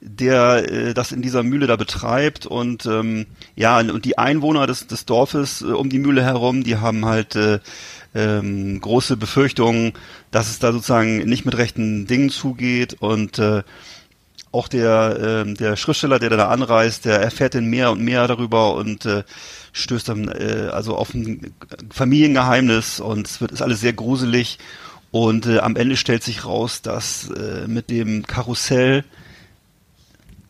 der 0.00 0.70
äh, 0.70 0.92
das 0.92 1.12
in 1.12 1.22
dieser 1.22 1.44
Mühle 1.44 1.68
da 1.68 1.76
betreibt 1.76 2.46
und 2.46 2.84
ähm, 2.84 3.26
ja 3.54 3.78
und 3.78 4.04
die 4.04 4.18
Einwohner 4.18 4.66
des, 4.66 4.88
des 4.88 5.06
Dorfes 5.06 5.62
äh, 5.62 5.66
um 5.66 5.88
die 5.88 6.00
Mühle 6.00 6.22
herum, 6.22 6.64
die 6.64 6.76
haben 6.78 7.06
halt 7.06 7.36
äh, 7.36 7.60
ähm, 8.14 8.80
große 8.80 9.16
Befürchtungen, 9.16 9.92
dass 10.32 10.50
es 10.50 10.58
da 10.58 10.72
sozusagen 10.72 11.18
nicht 11.18 11.44
mit 11.44 11.56
rechten 11.56 12.06
Dingen 12.06 12.30
zugeht 12.30 12.94
und 13.00 13.38
äh, 13.38 13.62
auch 14.50 14.66
der 14.66 15.44
ähm, 15.46 15.54
der 15.54 15.76
Schriftsteller, 15.76 16.18
der 16.18 16.30
da 16.30 16.48
anreist, 16.48 17.04
der 17.04 17.20
erfährt 17.20 17.54
dann 17.54 17.66
mehr 17.66 17.92
und 17.92 18.02
mehr 18.02 18.26
darüber 18.26 18.74
und 18.74 19.06
äh, 19.06 19.22
stößt 19.72 20.08
dann 20.08 20.28
äh, 20.28 20.70
also 20.72 20.96
auf 20.96 21.14
ein 21.14 21.54
Familiengeheimnis 21.90 22.98
und 22.98 23.28
es 23.28 23.40
wird 23.40 23.52
ist 23.52 23.62
alles 23.62 23.80
sehr 23.80 23.92
gruselig 23.92 24.58
und 25.14 25.46
äh, 25.46 25.60
am 25.60 25.76
Ende 25.76 25.96
stellt 25.96 26.24
sich 26.24 26.44
raus, 26.44 26.82
dass 26.82 27.30
äh, 27.30 27.68
mit 27.68 27.88
dem 27.88 28.26
Karussell 28.26 29.04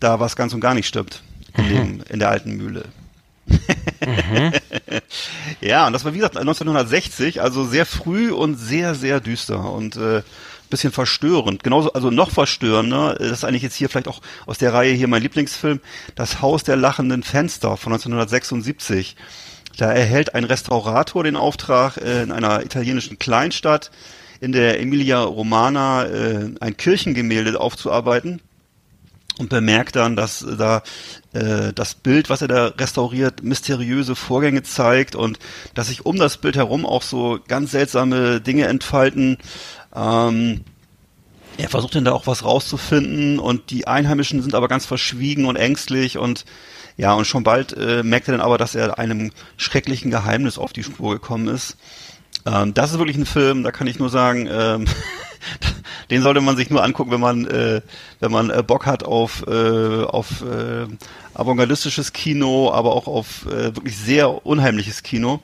da 0.00 0.20
was 0.20 0.36
ganz 0.36 0.54
und 0.54 0.60
gar 0.60 0.72
nicht 0.72 0.86
stimmt 0.86 1.22
in, 1.54 1.68
dem, 1.68 2.00
in 2.08 2.18
der 2.18 2.30
alten 2.30 2.56
Mühle. 2.56 2.86
ja, 5.60 5.86
und 5.86 5.92
das 5.92 6.06
war 6.06 6.14
wie 6.14 6.16
gesagt 6.16 6.38
1960, 6.38 7.42
also 7.42 7.66
sehr 7.66 7.84
früh 7.84 8.32
und 8.32 8.54
sehr, 8.54 8.94
sehr 8.94 9.20
düster 9.20 9.70
und 9.70 9.96
äh, 9.96 10.22
bisschen 10.70 10.92
verstörend. 10.92 11.62
Genauso, 11.62 11.92
also 11.92 12.10
noch 12.10 12.30
verstörender, 12.30 13.16
das 13.16 13.32
ist 13.32 13.44
eigentlich 13.44 13.64
jetzt 13.64 13.76
hier 13.76 13.90
vielleicht 13.90 14.08
auch 14.08 14.22
aus 14.46 14.56
der 14.56 14.72
Reihe 14.72 14.94
hier 14.94 15.08
mein 15.08 15.20
Lieblingsfilm, 15.20 15.80
Das 16.14 16.40
Haus 16.40 16.64
der 16.64 16.76
lachenden 16.76 17.22
Fenster 17.22 17.76
von 17.76 17.92
1976. 17.92 19.14
Da 19.76 19.92
erhält 19.92 20.34
ein 20.34 20.44
Restaurator 20.44 21.22
den 21.22 21.36
Auftrag, 21.36 21.98
äh, 21.98 22.22
in 22.22 22.32
einer 22.32 22.62
italienischen 22.64 23.18
Kleinstadt 23.18 23.90
in 24.44 24.52
der 24.52 24.80
Emilia 24.80 25.22
Romana 25.22 26.04
äh, 26.04 26.50
ein 26.60 26.76
Kirchengemälde 26.76 27.58
aufzuarbeiten 27.58 28.40
und 29.38 29.48
bemerkt 29.48 29.96
dann, 29.96 30.16
dass 30.16 30.46
da 30.58 30.82
äh, 31.32 31.72
das 31.72 31.94
Bild, 31.94 32.30
was 32.30 32.42
er 32.42 32.48
da 32.48 32.66
restauriert, 32.66 33.42
mysteriöse 33.42 34.14
Vorgänge 34.14 34.62
zeigt 34.62 35.16
und 35.16 35.38
dass 35.74 35.88
sich 35.88 36.06
um 36.06 36.16
das 36.16 36.36
Bild 36.36 36.56
herum 36.56 36.86
auch 36.86 37.02
so 37.02 37.40
ganz 37.48 37.72
seltsame 37.72 38.40
Dinge 38.40 38.66
entfalten. 38.66 39.38
Ähm, 39.94 40.60
er 41.56 41.68
versucht 41.68 41.94
dann 41.94 42.04
da 42.04 42.12
auch 42.12 42.26
was 42.26 42.44
rauszufinden 42.44 43.38
und 43.38 43.70
die 43.70 43.86
Einheimischen 43.86 44.42
sind 44.42 44.54
aber 44.54 44.68
ganz 44.68 44.86
verschwiegen 44.86 45.46
und 45.46 45.56
ängstlich 45.56 46.18
und 46.18 46.44
ja, 46.96 47.12
und 47.14 47.26
schon 47.26 47.42
bald 47.42 47.76
äh, 47.76 48.04
merkt 48.04 48.28
er 48.28 48.32
dann 48.32 48.40
aber, 48.40 48.56
dass 48.56 48.76
er 48.76 48.98
einem 49.00 49.32
schrecklichen 49.56 50.12
Geheimnis 50.12 50.58
auf 50.58 50.72
die 50.72 50.84
Spur 50.84 51.14
gekommen 51.14 51.48
ist. 51.48 51.76
Ähm, 52.46 52.74
das 52.74 52.92
ist 52.92 52.98
wirklich 52.98 53.16
ein 53.16 53.26
Film, 53.26 53.62
da 53.62 53.70
kann 53.70 53.86
ich 53.86 53.98
nur 53.98 54.10
sagen, 54.10 54.48
ähm, 54.50 54.84
den 56.10 56.22
sollte 56.22 56.40
man 56.40 56.56
sich 56.56 56.70
nur 56.70 56.82
angucken, 56.82 57.10
wenn 57.10 57.20
man 57.20 57.46
äh, 57.46 57.80
wenn 58.20 58.32
man 58.32 58.50
äh, 58.50 58.62
Bock 58.62 58.86
hat 58.86 59.04
auf 59.04 59.44
äh, 59.46 60.04
auf 60.04 60.42
äh, 60.42 60.86
avantgardistisches 61.34 62.12
Kino, 62.12 62.70
aber 62.72 62.92
auch 62.92 63.06
auf 63.06 63.46
äh, 63.46 63.74
wirklich 63.74 63.96
sehr 63.96 64.46
unheimliches 64.46 65.02
Kino. 65.02 65.40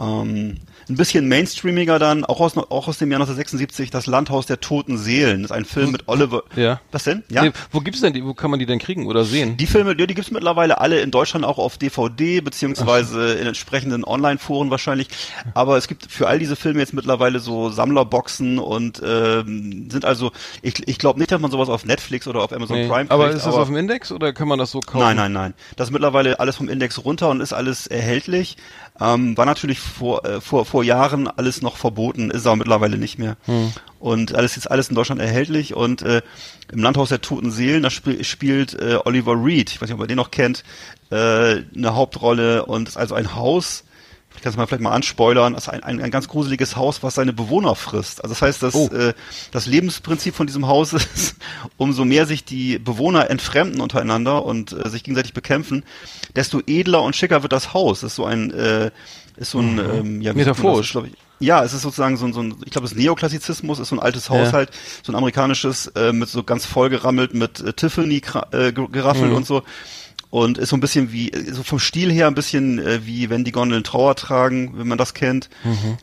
Ähm, 0.00 0.58
ein 0.88 0.96
bisschen 0.96 1.28
mainstreamiger 1.28 1.98
dann, 1.98 2.24
auch 2.24 2.40
aus, 2.40 2.56
auch 2.56 2.88
aus 2.88 2.98
dem 2.98 3.10
Jahr 3.10 3.20
1976, 3.20 3.90
Das 3.90 4.06
Landhaus 4.06 4.46
der 4.46 4.60
toten 4.60 4.96
Seelen. 4.98 5.42
Das 5.42 5.50
ist 5.50 5.56
ein 5.56 5.64
Film 5.64 5.92
mit 5.92 6.08
Oliver. 6.08 6.42
Ja. 6.56 6.80
Was 6.92 7.04
denn? 7.04 7.24
Ja. 7.28 7.42
Nee, 7.42 7.52
wo 7.70 7.80
gibt's 7.80 8.00
denn 8.00 8.12
die, 8.12 8.24
wo 8.24 8.34
kann 8.34 8.50
man 8.50 8.58
die 8.58 8.66
denn 8.66 8.78
kriegen 8.78 9.06
oder 9.06 9.24
sehen? 9.24 9.56
Die 9.56 9.66
Filme, 9.66 9.94
ja, 9.98 10.06
die 10.06 10.14
gibt's 10.14 10.30
mittlerweile 10.30 10.78
alle 10.80 11.00
in 11.00 11.10
Deutschland 11.10 11.44
auch 11.44 11.58
auf 11.58 11.76
DVD 11.78 12.40
beziehungsweise 12.40 13.34
in 13.34 13.46
entsprechenden 13.46 14.04
Online-Foren 14.04 14.70
wahrscheinlich. 14.70 15.08
Aber 15.54 15.76
es 15.76 15.88
gibt 15.88 16.10
für 16.10 16.28
all 16.28 16.38
diese 16.38 16.56
Filme 16.56 16.80
jetzt 16.80 16.94
mittlerweile 16.94 17.40
so 17.40 17.70
Sammlerboxen 17.70 18.58
und 18.58 19.02
ähm, 19.04 19.90
sind 19.90 20.04
also, 20.04 20.32
ich, 20.62 20.86
ich 20.88 20.98
glaube 20.98 21.18
nicht, 21.18 21.30
dass 21.30 21.40
man 21.40 21.50
sowas 21.50 21.68
auf 21.68 21.84
Netflix 21.84 22.26
oder 22.26 22.42
auf 22.42 22.52
Amazon 22.52 22.78
Nee. 22.78 22.88
Prime 22.88 23.10
aber 23.10 23.24
kriegt, 23.24 23.38
ist 23.38 23.46
das 23.46 23.54
auf 23.54 23.68
dem 23.68 23.76
Index 23.76 24.12
oder 24.12 24.32
kann 24.32 24.48
man 24.48 24.58
das 24.58 24.70
so 24.70 24.80
kaufen? 24.80 25.00
Nein, 25.00 25.16
nein, 25.16 25.32
nein. 25.32 25.54
Das 25.76 25.88
ist 25.88 25.92
mittlerweile 25.92 26.38
alles 26.40 26.56
vom 26.56 26.68
Index 26.68 27.04
runter 27.04 27.28
und 27.30 27.40
ist 27.40 27.52
alles 27.52 27.86
erhältlich. 27.86 28.56
Ähm, 29.00 29.36
war 29.36 29.46
natürlich 29.46 29.78
vor, 29.80 30.24
äh, 30.24 30.40
vor, 30.40 30.64
vor 30.64 30.77
Jahren 30.82 31.28
alles 31.28 31.62
noch 31.62 31.76
verboten, 31.76 32.30
ist 32.30 32.46
aber 32.46 32.56
mittlerweile 32.56 32.98
nicht 32.98 33.18
mehr. 33.18 33.36
Und 33.98 34.34
alles 34.34 34.56
ist 34.56 34.66
alles 34.68 34.88
in 34.88 34.94
Deutschland 34.94 35.20
erhältlich 35.20 35.74
und 35.74 36.02
äh, 36.02 36.22
im 36.72 36.82
Landhaus 36.82 37.08
der 37.08 37.20
Toten 37.20 37.50
Seelen, 37.50 37.82
da 37.82 37.88
sp 37.90 38.22
spielt 38.24 38.74
äh, 38.74 38.98
Oliver 39.04 39.34
Reed, 39.42 39.70
ich 39.70 39.80
weiß 39.80 39.88
nicht, 39.88 39.96
ob 39.96 40.00
ihr 40.04 40.06
den 40.06 40.16
noch 40.16 40.30
kennt, 40.30 40.62
äh, 41.10 41.16
eine 41.16 41.94
Hauptrolle 41.94 42.66
und 42.66 42.88
ist 42.88 42.96
also 42.96 43.14
ein 43.14 43.34
Haus, 43.34 43.84
ich 44.36 44.42
kann 44.42 44.50
es 44.50 44.56
mal 44.56 44.66
vielleicht 44.68 44.82
mal 44.82 44.92
anspoilern, 44.92 45.54
das 45.54 45.64
ist 45.64 45.68
ein, 45.70 45.82
ein, 45.82 46.00
ein 46.00 46.10
ganz 46.12 46.28
gruseliges 46.28 46.76
Haus, 46.76 47.02
was 47.02 47.16
seine 47.16 47.32
Bewohner 47.32 47.74
frisst. 47.74 48.22
Also 48.22 48.34
das 48.34 48.42
heißt, 48.42 48.62
dass 48.62 48.74
Oh. 48.74 48.88
äh, 48.94 49.14
das 49.50 49.66
Lebensprinzip 49.66 50.32
von 50.36 50.46
diesem 50.46 50.68
Haus 50.68 50.92
ist, 51.14 51.34
umso 51.76 52.04
mehr 52.04 52.24
sich 52.24 52.44
die 52.44 52.78
Bewohner 52.78 53.30
entfremden 53.30 53.80
untereinander 53.80 54.44
und 54.44 54.72
äh, 54.72 54.88
sich 54.90 55.02
gegenseitig 55.02 55.32
bekämpfen, 55.32 55.82
desto 56.36 56.60
edler 56.68 57.02
und 57.02 57.16
schicker 57.16 57.42
wird 57.42 57.52
das 57.52 57.74
Haus. 57.74 58.00
Das 58.02 58.12
ist 58.12 58.16
so 58.16 58.26
ein, 58.26 58.52
äh, 58.52 58.92
ist 59.38 59.50
so 59.52 59.60
ein, 59.60 59.78
ähm, 59.78 60.20
ja? 60.22 60.32
Metaphorisch. 60.34 60.92
glaub 60.92 61.06
ich, 61.06 61.12
ja, 61.40 61.62
es 61.62 61.72
ist 61.72 61.82
sozusagen 61.82 62.16
so 62.16 62.26
ein, 62.26 62.32
so 62.32 62.40
ein 62.40 62.56
ich 62.64 62.72
glaube, 62.72 62.88
das 62.88 62.96
Neoklassizismus 62.96 63.78
ist 63.78 63.88
so 63.88 63.96
ein 63.96 64.00
altes 64.00 64.28
Haushalt, 64.30 64.70
so 65.04 65.12
ein 65.12 65.16
amerikanisches, 65.16 65.86
äh, 65.94 66.12
mit 66.12 66.28
so 66.28 66.42
ganz 66.42 66.66
vollgerammelt 66.66 67.32
mit 67.34 67.60
äh, 67.60 67.72
Tiffany 67.72 68.22
äh, 68.52 68.72
ge- 68.72 68.88
geraffelt 68.90 69.32
und 69.36 69.46
so. 69.46 69.62
Und 70.30 70.58
ist 70.58 70.68
so 70.68 70.76
ein 70.76 70.80
bisschen 70.80 71.10
wie, 71.10 71.30
äh, 71.30 71.52
so 71.54 71.62
vom 71.62 71.78
Stil 71.78 72.12
her 72.12 72.26
ein 72.26 72.34
bisschen 72.34 72.78
äh, 72.80 73.06
wie 73.06 73.30
wenn 73.30 73.44
die 73.44 73.52
Gondeln 73.52 73.82
Trauer 73.84 74.14
tragen, 74.16 74.72
wenn 74.76 74.86
man 74.88 74.98
das 74.98 75.14
kennt. 75.14 75.48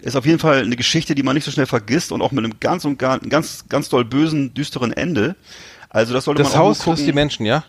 Ist 0.01 0.15
auf 0.15 0.25
jeden 0.25 0.39
Fall 0.39 0.61
eine 0.63 0.75
Geschichte, 0.75 1.13
die 1.13 1.21
man 1.21 1.35
nicht 1.35 1.43
so 1.43 1.51
schnell 1.51 1.67
vergisst 1.67 2.11
und 2.11 2.21
auch 2.21 2.31
mit 2.31 2.43
einem 2.43 2.53
ganz 2.59 2.85
und 2.85 2.97
gar, 2.97 3.19
ganz, 3.19 3.65
ganz 3.69 3.89
doll 3.89 4.03
bösen, 4.05 4.53
düsteren 4.53 4.93
Ende. 4.93 5.35
Also 5.89 6.13
das 6.13 6.25
sollte 6.25 6.41
Das 6.43 6.53
man 6.53 6.61
auch 6.61 6.65
Haus 6.67 6.79
gucken. 6.79 7.05
die 7.05 7.13
Menschen, 7.13 7.45
ja? 7.45 7.63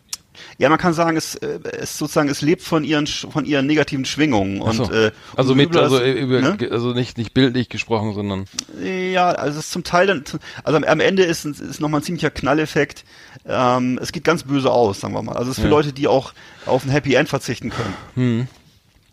Ja, 0.59 0.69
man 0.69 0.79
kann 0.79 0.93
sagen, 0.93 1.17
es, 1.17 1.35
äh, 1.37 1.59
es 1.79 1.99
sozusagen, 1.99 2.29
es 2.29 2.41
lebt 2.43 2.63
von 2.63 2.85
ihren, 2.85 3.07
von 3.07 3.45
ihren 3.45 3.67
negativen 3.67 4.05
Schwingungen. 4.05 4.63
Ach 4.65 4.73
so. 4.73 4.85
Und, 4.85 4.93
äh, 4.93 5.11
also 5.37 5.55
mit, 5.55 5.71
übler 5.71 5.83
also, 5.83 5.99
es- 5.99 6.17
über, 6.19 6.41
ne? 6.41 6.57
also 6.71 6.93
nicht, 6.93 7.19
nicht 7.19 7.35
bildlich 7.35 7.69
gesprochen, 7.69 8.15
sondern 8.15 8.47
Ja, 8.83 9.31
also 9.31 9.59
es 9.59 9.67
ist 9.67 9.73
zum 9.73 9.85
Teil 9.85 10.07
dann, 10.07 10.25
also 10.65 10.77
am, 10.77 10.85
am 10.85 11.01
Ende 11.01 11.23
ist, 11.25 11.45
ist 11.45 11.81
nochmal 11.81 12.01
ein 12.01 12.05
ziemlicher 12.05 12.31
Knalleffekt. 12.31 13.05
Ähm, 13.47 13.99
es 14.03 14.13
geht 14.13 14.25
ganz 14.25 14.43
böse 14.43 14.71
aus, 14.71 15.01
sagen 15.01 15.15
wir 15.15 15.23
mal. 15.23 15.37
Also 15.37 15.51
es 15.51 15.59
ist 15.59 15.63
für 15.63 15.69
Ja. 15.69 15.75
Leute, 15.75 15.93
die 15.93 16.09
auch 16.09 16.33
auf 16.67 16.85
ein 16.85 16.91
Happy 16.91 17.15
End 17.15 17.29
verzichten 17.29 17.71
können. 17.71 18.49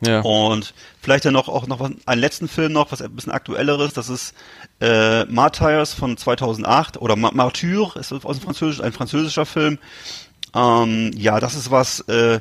ja. 0.02 0.22
Und 0.22 0.74
vielleicht 1.02 1.26
dann 1.26 1.34
noch 1.34 1.48
auch 1.48 1.68
noch 1.68 1.80
was, 1.80 1.92
einen 2.06 2.20
letzten 2.22 2.48
Film 2.48 2.74
noch, 2.74 2.92
was 2.92 3.02
ein 3.02 3.12
bisschen 3.16 3.32
aktuelleres. 3.32 3.94
Das 3.94 4.10
ist 4.10 4.34
äh, 4.82 5.24
Martyrs 5.26 5.94
von 5.94 6.18
2008 6.18 6.98
oder 7.02 7.16
Ma 7.16 7.32
Martyr 7.34 7.92
ist 7.96 8.12
aus 8.12 8.38
dem 8.38 8.42
Französisch, 8.44 8.82
ein 8.82 8.92
französischer 8.92 9.46
Film. 9.46 9.78
Ähm, 10.56 11.12
ja, 11.16 11.40
das 11.40 11.56
ist 11.56 11.72
was 11.72 12.02
äh, 12.02 12.40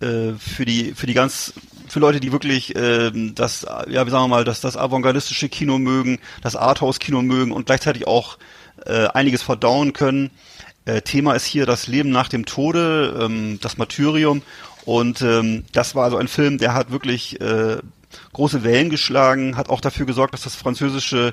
äh, 0.00 0.32
für 0.38 0.64
die 0.64 0.92
für 0.94 1.06
die 1.06 1.14
ganz 1.14 1.52
für 1.88 2.00
Leute, 2.00 2.20
die 2.20 2.32
wirklich 2.32 2.74
ähm, 2.76 3.34
das 3.34 3.62
ja, 3.88 4.06
wie 4.06 4.10
sagen 4.10 4.24
wir 4.24 4.28
mal, 4.28 4.44
das 4.44 4.60
das 4.60 4.76
avantgardistische 4.76 5.48
Kino 5.48 5.78
mögen, 5.78 6.18
das 6.42 6.56
Arthouse 6.56 6.98
Kino 6.98 7.22
mögen 7.22 7.52
und 7.52 7.66
gleichzeitig 7.66 8.06
auch 8.06 8.38
äh, 8.86 9.06
einiges 9.08 9.42
verdauen 9.42 9.92
können. 9.92 10.30
Äh, 10.84 11.02
Thema 11.02 11.34
ist 11.34 11.46
hier 11.46 11.66
das 11.66 11.86
Leben 11.86 12.10
nach 12.10 12.28
dem 12.28 12.44
Tode, 12.44 13.16
ähm, 13.20 13.58
das 13.60 13.78
Martyrium. 13.78 14.42
Und 14.84 15.22
ähm, 15.22 15.64
das 15.72 15.94
war 15.94 16.04
also 16.04 16.18
ein 16.18 16.28
Film, 16.28 16.58
der 16.58 16.74
hat 16.74 16.90
wirklich 16.90 17.40
äh, 17.40 17.78
große 18.32 18.64
Wellen 18.64 18.90
geschlagen, 18.90 19.56
hat 19.56 19.70
auch 19.70 19.80
dafür 19.80 20.06
gesorgt, 20.06 20.34
dass 20.34 20.42
das 20.42 20.56
französische 20.56 21.32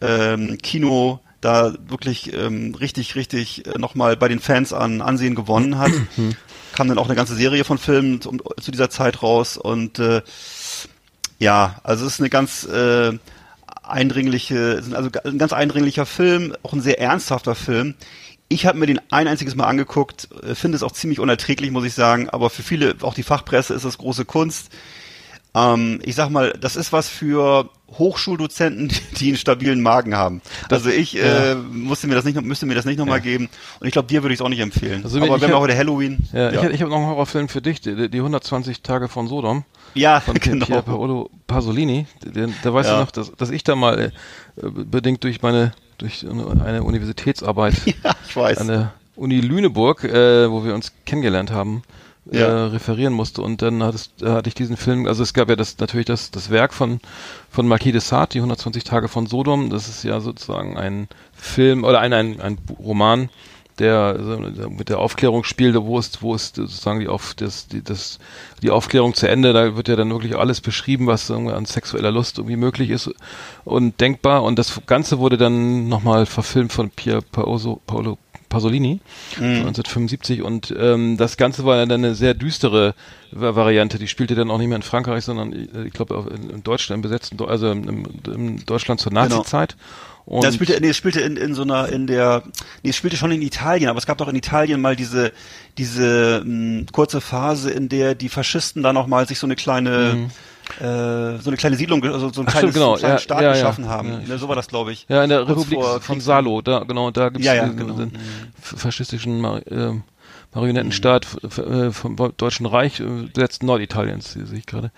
ähm, 0.00 0.58
Kino 0.62 1.20
da 1.44 1.74
wirklich 1.88 2.32
ähm, 2.32 2.74
richtig, 2.74 3.14
richtig 3.14 3.66
äh, 3.66 3.78
nochmal 3.78 4.16
bei 4.16 4.28
den 4.28 4.40
Fans 4.40 4.72
an 4.72 5.00
Ansehen 5.02 5.34
gewonnen 5.34 5.78
hat. 5.78 5.92
Kam 6.74 6.88
dann 6.88 6.98
auch 6.98 7.06
eine 7.06 7.14
ganze 7.14 7.36
Serie 7.36 7.64
von 7.64 7.78
Filmen 7.78 8.20
zu, 8.20 8.36
zu 8.60 8.70
dieser 8.70 8.90
Zeit 8.90 9.22
raus 9.22 9.56
und 9.56 9.98
äh, 9.98 10.22
ja, 11.38 11.80
also 11.84 12.06
es 12.06 12.14
ist 12.14 12.20
eine 12.20 12.30
ganz 12.30 12.64
äh, 12.64 13.12
eindringliche, 13.82 14.82
also 14.92 15.10
ein 15.24 15.38
ganz 15.38 15.52
eindringlicher 15.52 16.06
Film, 16.06 16.54
auch 16.62 16.72
ein 16.72 16.80
sehr 16.80 17.00
ernsthafter 17.00 17.54
Film. 17.54 17.94
Ich 18.48 18.66
habe 18.66 18.78
mir 18.78 18.86
den 18.86 19.00
ein 19.10 19.28
einziges 19.28 19.54
Mal 19.54 19.66
angeguckt, 19.66 20.28
äh, 20.42 20.54
finde 20.54 20.76
es 20.76 20.82
auch 20.82 20.92
ziemlich 20.92 21.20
unerträglich, 21.20 21.70
muss 21.70 21.84
ich 21.84 21.94
sagen, 21.94 22.28
aber 22.30 22.50
für 22.50 22.62
viele, 22.62 22.96
auch 23.02 23.14
die 23.14 23.22
Fachpresse, 23.22 23.74
ist 23.74 23.84
das 23.84 23.98
große 23.98 24.24
Kunst. 24.24 24.70
Ähm, 25.54 26.00
ich 26.04 26.14
sag 26.16 26.30
mal, 26.30 26.52
das 26.60 26.74
ist 26.76 26.92
was 26.92 27.08
für 27.08 27.68
Hochschuldozenten, 27.92 28.90
die 29.18 29.28
einen 29.28 29.36
stabilen 29.36 29.80
Magen 29.80 30.16
haben. 30.16 30.40
also 30.70 30.90
ich 30.90 31.16
äh, 31.22 31.54
musste 31.54 32.06
mir 32.08 32.14
das 32.16 32.24
nicht, 32.24 32.34
noch- 32.34 32.42
müsste 32.42 32.66
mir 32.66 32.74
das 32.74 32.84
nicht 32.84 32.98
nochmal 32.98 33.20
geben 33.20 33.48
und 33.80 33.86
ich 33.86 33.92
glaube, 33.92 34.08
dir 34.08 34.22
würde 34.22 34.34
ich 34.34 34.40
es 34.40 34.44
auch 34.44 34.48
nicht 34.48 34.60
empfehlen. 34.60 35.02
Also 35.04 35.18
aber 35.20 35.36
ich 35.36 35.42
wenn 35.42 35.50
wir 35.50 35.58
heute 35.60 35.76
Halloween, 35.76 36.18
Ja, 36.32 36.52
ja, 36.52 36.64
ich, 36.64 36.70
ich 36.74 36.80
habe 36.80 36.90
noch 36.90 36.98
einen 36.98 37.06
Horrorfilm 37.06 37.48
für 37.48 37.62
dich, 37.62 37.80
die, 37.80 38.08
die 38.08 38.18
120 38.18 38.82
Tage 38.82 39.08
von 39.08 39.28
Sodom. 39.28 39.64
ja 39.94 40.20
Von 40.20 40.34
genau. 40.34 40.66
Pier 40.66 40.82
Paolo 40.82 41.30
Pasolini. 41.46 42.06
Der, 42.24 42.48
da 42.62 42.74
weißt 42.74 42.88
Ja. 42.88 42.96
du 42.96 43.00
noch, 43.02 43.10
dass, 43.12 43.32
dass 43.36 43.50
ich 43.50 43.62
da 43.64 43.76
mal 43.76 44.12
äh, 44.56 44.68
bedingt 44.70 45.22
durch 45.24 45.42
meine 45.42 45.72
durch 45.98 46.26
eine 46.28 46.82
Universitätsarbeit 46.82 47.74
ja, 48.02 48.12
ich 48.28 48.34
weiß. 48.34 48.58
an 48.58 48.66
der 48.66 48.92
Uni 49.14 49.40
Lüneburg, 49.40 50.02
äh, 50.02 50.50
wo 50.50 50.64
wir 50.64 50.74
uns 50.74 50.92
kennengelernt 51.06 51.52
haben, 51.52 51.84
äh, 52.32 52.38
Ja. 52.38 52.66
referieren 52.68 53.12
musste. 53.12 53.42
Und 53.42 53.62
dann 53.62 53.82
hattest, 53.82 54.22
äh, 54.22 54.30
hatte 54.30 54.48
ich 54.48 54.54
diesen 54.54 54.76
Film, 54.76 55.06
also 55.06 55.22
es 55.22 55.34
gab 55.34 55.48
ja 55.48 55.56
das 55.56 55.78
natürlich 55.78 56.06
das, 56.06 56.30
das 56.30 56.50
Werk 56.50 56.72
von 56.74 57.00
von 57.50 57.68
Marquis 57.68 57.92
de 57.92 58.00
Sade, 58.00 58.30
die 58.32 58.38
120 58.38 58.82
Tage 58.84 59.08
von 59.08 59.26
Sodom, 59.26 59.70
das 59.70 59.88
ist 59.88 60.02
ja 60.02 60.20
sozusagen 60.20 60.76
ein 60.76 61.08
Film 61.32 61.84
oder 61.84 62.00
ein, 62.00 62.12
ein, 62.12 62.40
ein 62.40 62.58
Roman, 62.80 63.28
der 63.78 64.16
so 64.20 64.68
mit 64.70 64.88
der 64.88 64.98
Aufklärung 64.98 65.44
spielt, 65.44 65.76
wo 65.76 65.98
ist, 65.98 66.22
wo 66.22 66.34
ist 66.34 66.56
sozusagen 66.56 67.00
die, 67.00 67.08
auf, 67.08 67.34
das, 67.34 67.66
die, 67.68 67.82
das, 67.82 68.18
die 68.62 68.70
Aufklärung 68.70 69.14
zu 69.14 69.28
Ende, 69.28 69.52
da 69.52 69.76
wird 69.76 69.88
ja 69.88 69.96
dann 69.96 70.10
wirklich 70.10 70.36
alles 70.36 70.60
beschrieben, 70.60 71.06
was 71.06 71.30
an 71.30 71.64
sexueller 71.64 72.10
Lust 72.12 72.38
irgendwie 72.38 72.56
möglich 72.56 72.90
ist 72.90 73.10
und 73.64 74.00
denkbar. 74.00 74.42
Und 74.44 74.58
das 74.58 74.80
Ganze 74.86 75.18
wurde 75.18 75.36
dann 75.36 75.88
nochmal 75.88 76.26
verfilmt 76.26 76.72
von 76.72 76.90
Pier 76.90 77.20
Paolo, 77.32 77.80
Paolo 77.86 78.18
Pasolini 78.54 79.00
Mhm. 79.38 79.44
1975 79.66 80.42
und 80.42 80.74
ähm, 80.78 81.16
das 81.16 81.36
Ganze 81.36 81.64
war 81.64 81.76
dann 81.76 81.90
eine 81.92 82.14
sehr 82.14 82.34
düstere 82.34 82.94
Va- 83.32 83.54
Variante. 83.56 83.98
Die 83.98 84.08
spielte 84.08 84.34
dann 84.34 84.50
auch 84.50 84.58
nicht 84.58 84.68
mehr 84.68 84.76
in 84.76 84.82
Frankreich, 84.82 85.24
sondern 85.24 85.52
äh, 85.52 85.84
ich 85.86 85.92
glaube 85.92 86.30
in, 86.34 86.50
in 86.50 86.62
Deutschland, 86.62 86.98
im 86.98 87.02
besetzten, 87.02 87.42
also 87.44 87.70
im, 87.70 88.04
im 88.26 88.64
Deutschland 88.66 89.00
zur 89.00 89.10
Genau. 89.10 89.22
Nazi-Zeit. 89.28 89.76
Und 90.26 90.42
Das 90.42 90.54
spielte, 90.54 90.80
nee, 90.80 90.94
spielte 90.94 91.20
in, 91.20 91.36
in 91.36 91.54
so 91.54 91.62
einer, 91.62 91.88
in 91.90 92.06
der, 92.06 92.44
nee, 92.82 92.88
es 92.90 92.96
spielte 92.96 93.16
schon 93.18 93.30
in 93.32 93.42
Italien, 93.42 93.90
aber 93.90 93.98
es 93.98 94.06
gab 94.06 94.16
doch 94.18 94.28
in 94.28 94.36
Italien 94.36 94.80
mal 94.80 94.96
diese, 94.96 95.32
diese 95.76 96.42
mh, 96.44 96.86
kurze 96.92 97.20
Phase, 97.20 97.70
in 97.70 97.88
der 97.90 98.14
die 98.14 98.28
Faschisten 98.30 98.82
da 98.82 98.92
noch 98.94 99.06
mal 99.06 99.26
sich 99.28 99.38
so 99.38 99.46
eine 99.46 99.54
kleine, 99.56 100.30
äh, 100.80 101.38
so 101.38 101.50
eine 101.50 101.56
kleine 101.56 101.76
Siedlung, 101.76 102.02
also 102.04 102.32
so 102.32 102.40
ein 102.40 102.44
Mhm. 102.46 102.50
Kleines 102.50 102.58
stimmt, 102.70 102.74
genau. 102.74 102.94
kleinen 102.96 103.12
Ja, 103.14 103.18
Staat 103.18 103.40
ja, 103.42 103.48
ja. 103.48 103.52
geschaffen 103.54 103.88
haben. 103.88 104.08
Ja, 104.08 104.18
ne, 104.28 104.38
so 104.38 104.48
war 104.48 104.56
das, 104.56 104.68
glaube 104.68 104.92
ich. 104.92 105.06
ja, 105.08 105.22
in 105.22 105.30
der 105.30 105.44
Kurz 105.44 105.50
Republik 105.70 106.02
von 106.02 106.20
Salo, 106.20 106.62
da 106.62 106.80
genau, 106.80 107.10
da 107.10 107.28
gibt 107.28 107.40
es 107.40 107.46
Ja, 107.46 107.54
ja, 107.54 107.66
den, 107.66 107.76
genau. 107.76 107.94
den 107.94 108.12
f- 108.60 108.74
faschistischen 108.80 109.40
Mar 109.40 109.66
äh, 109.66 109.92
Marionettenstaat 110.54 111.26
f- 111.42 111.58
äh, 111.58 111.90
vom 111.92 112.16
Deutschen 112.36 112.66
Reich, 112.66 113.00
äh, 113.00 113.04
letzten 113.36 113.66
Norditaliens, 113.66 114.32
sehe 114.32 114.58
ich 114.58 114.66
gerade. 114.66 114.90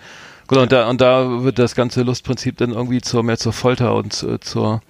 Genau, 0.48 0.62
und 0.62 0.72
da 0.72 0.88
und 0.88 1.00
da 1.00 1.42
wird 1.42 1.58
das 1.58 1.74
ganze 1.74 2.02
Lustprinzip 2.02 2.56
dann 2.58 2.70
irgendwie 2.72 3.00
zur 3.00 3.22
mehr 3.22 3.38
zur 3.38 3.52
Folter 3.52 3.94
und 3.94 4.12
zu, 4.12 4.38
zur 4.38 4.80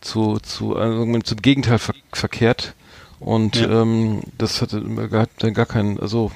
zu 0.00 0.38
zu 0.40 0.76
äh, 0.76 1.20
zum 1.24 1.42
Gegenteil 1.42 1.78
ver 1.78 1.94
verkehrt. 2.12 2.74
Und 3.18 3.56
Ja. 3.56 3.82
ähm, 3.82 4.22
das 4.38 4.64
gar, 5.10 5.26
dann 5.40 5.52
gar 5.54 5.66
keinen, 5.66 6.00
also 6.00 6.30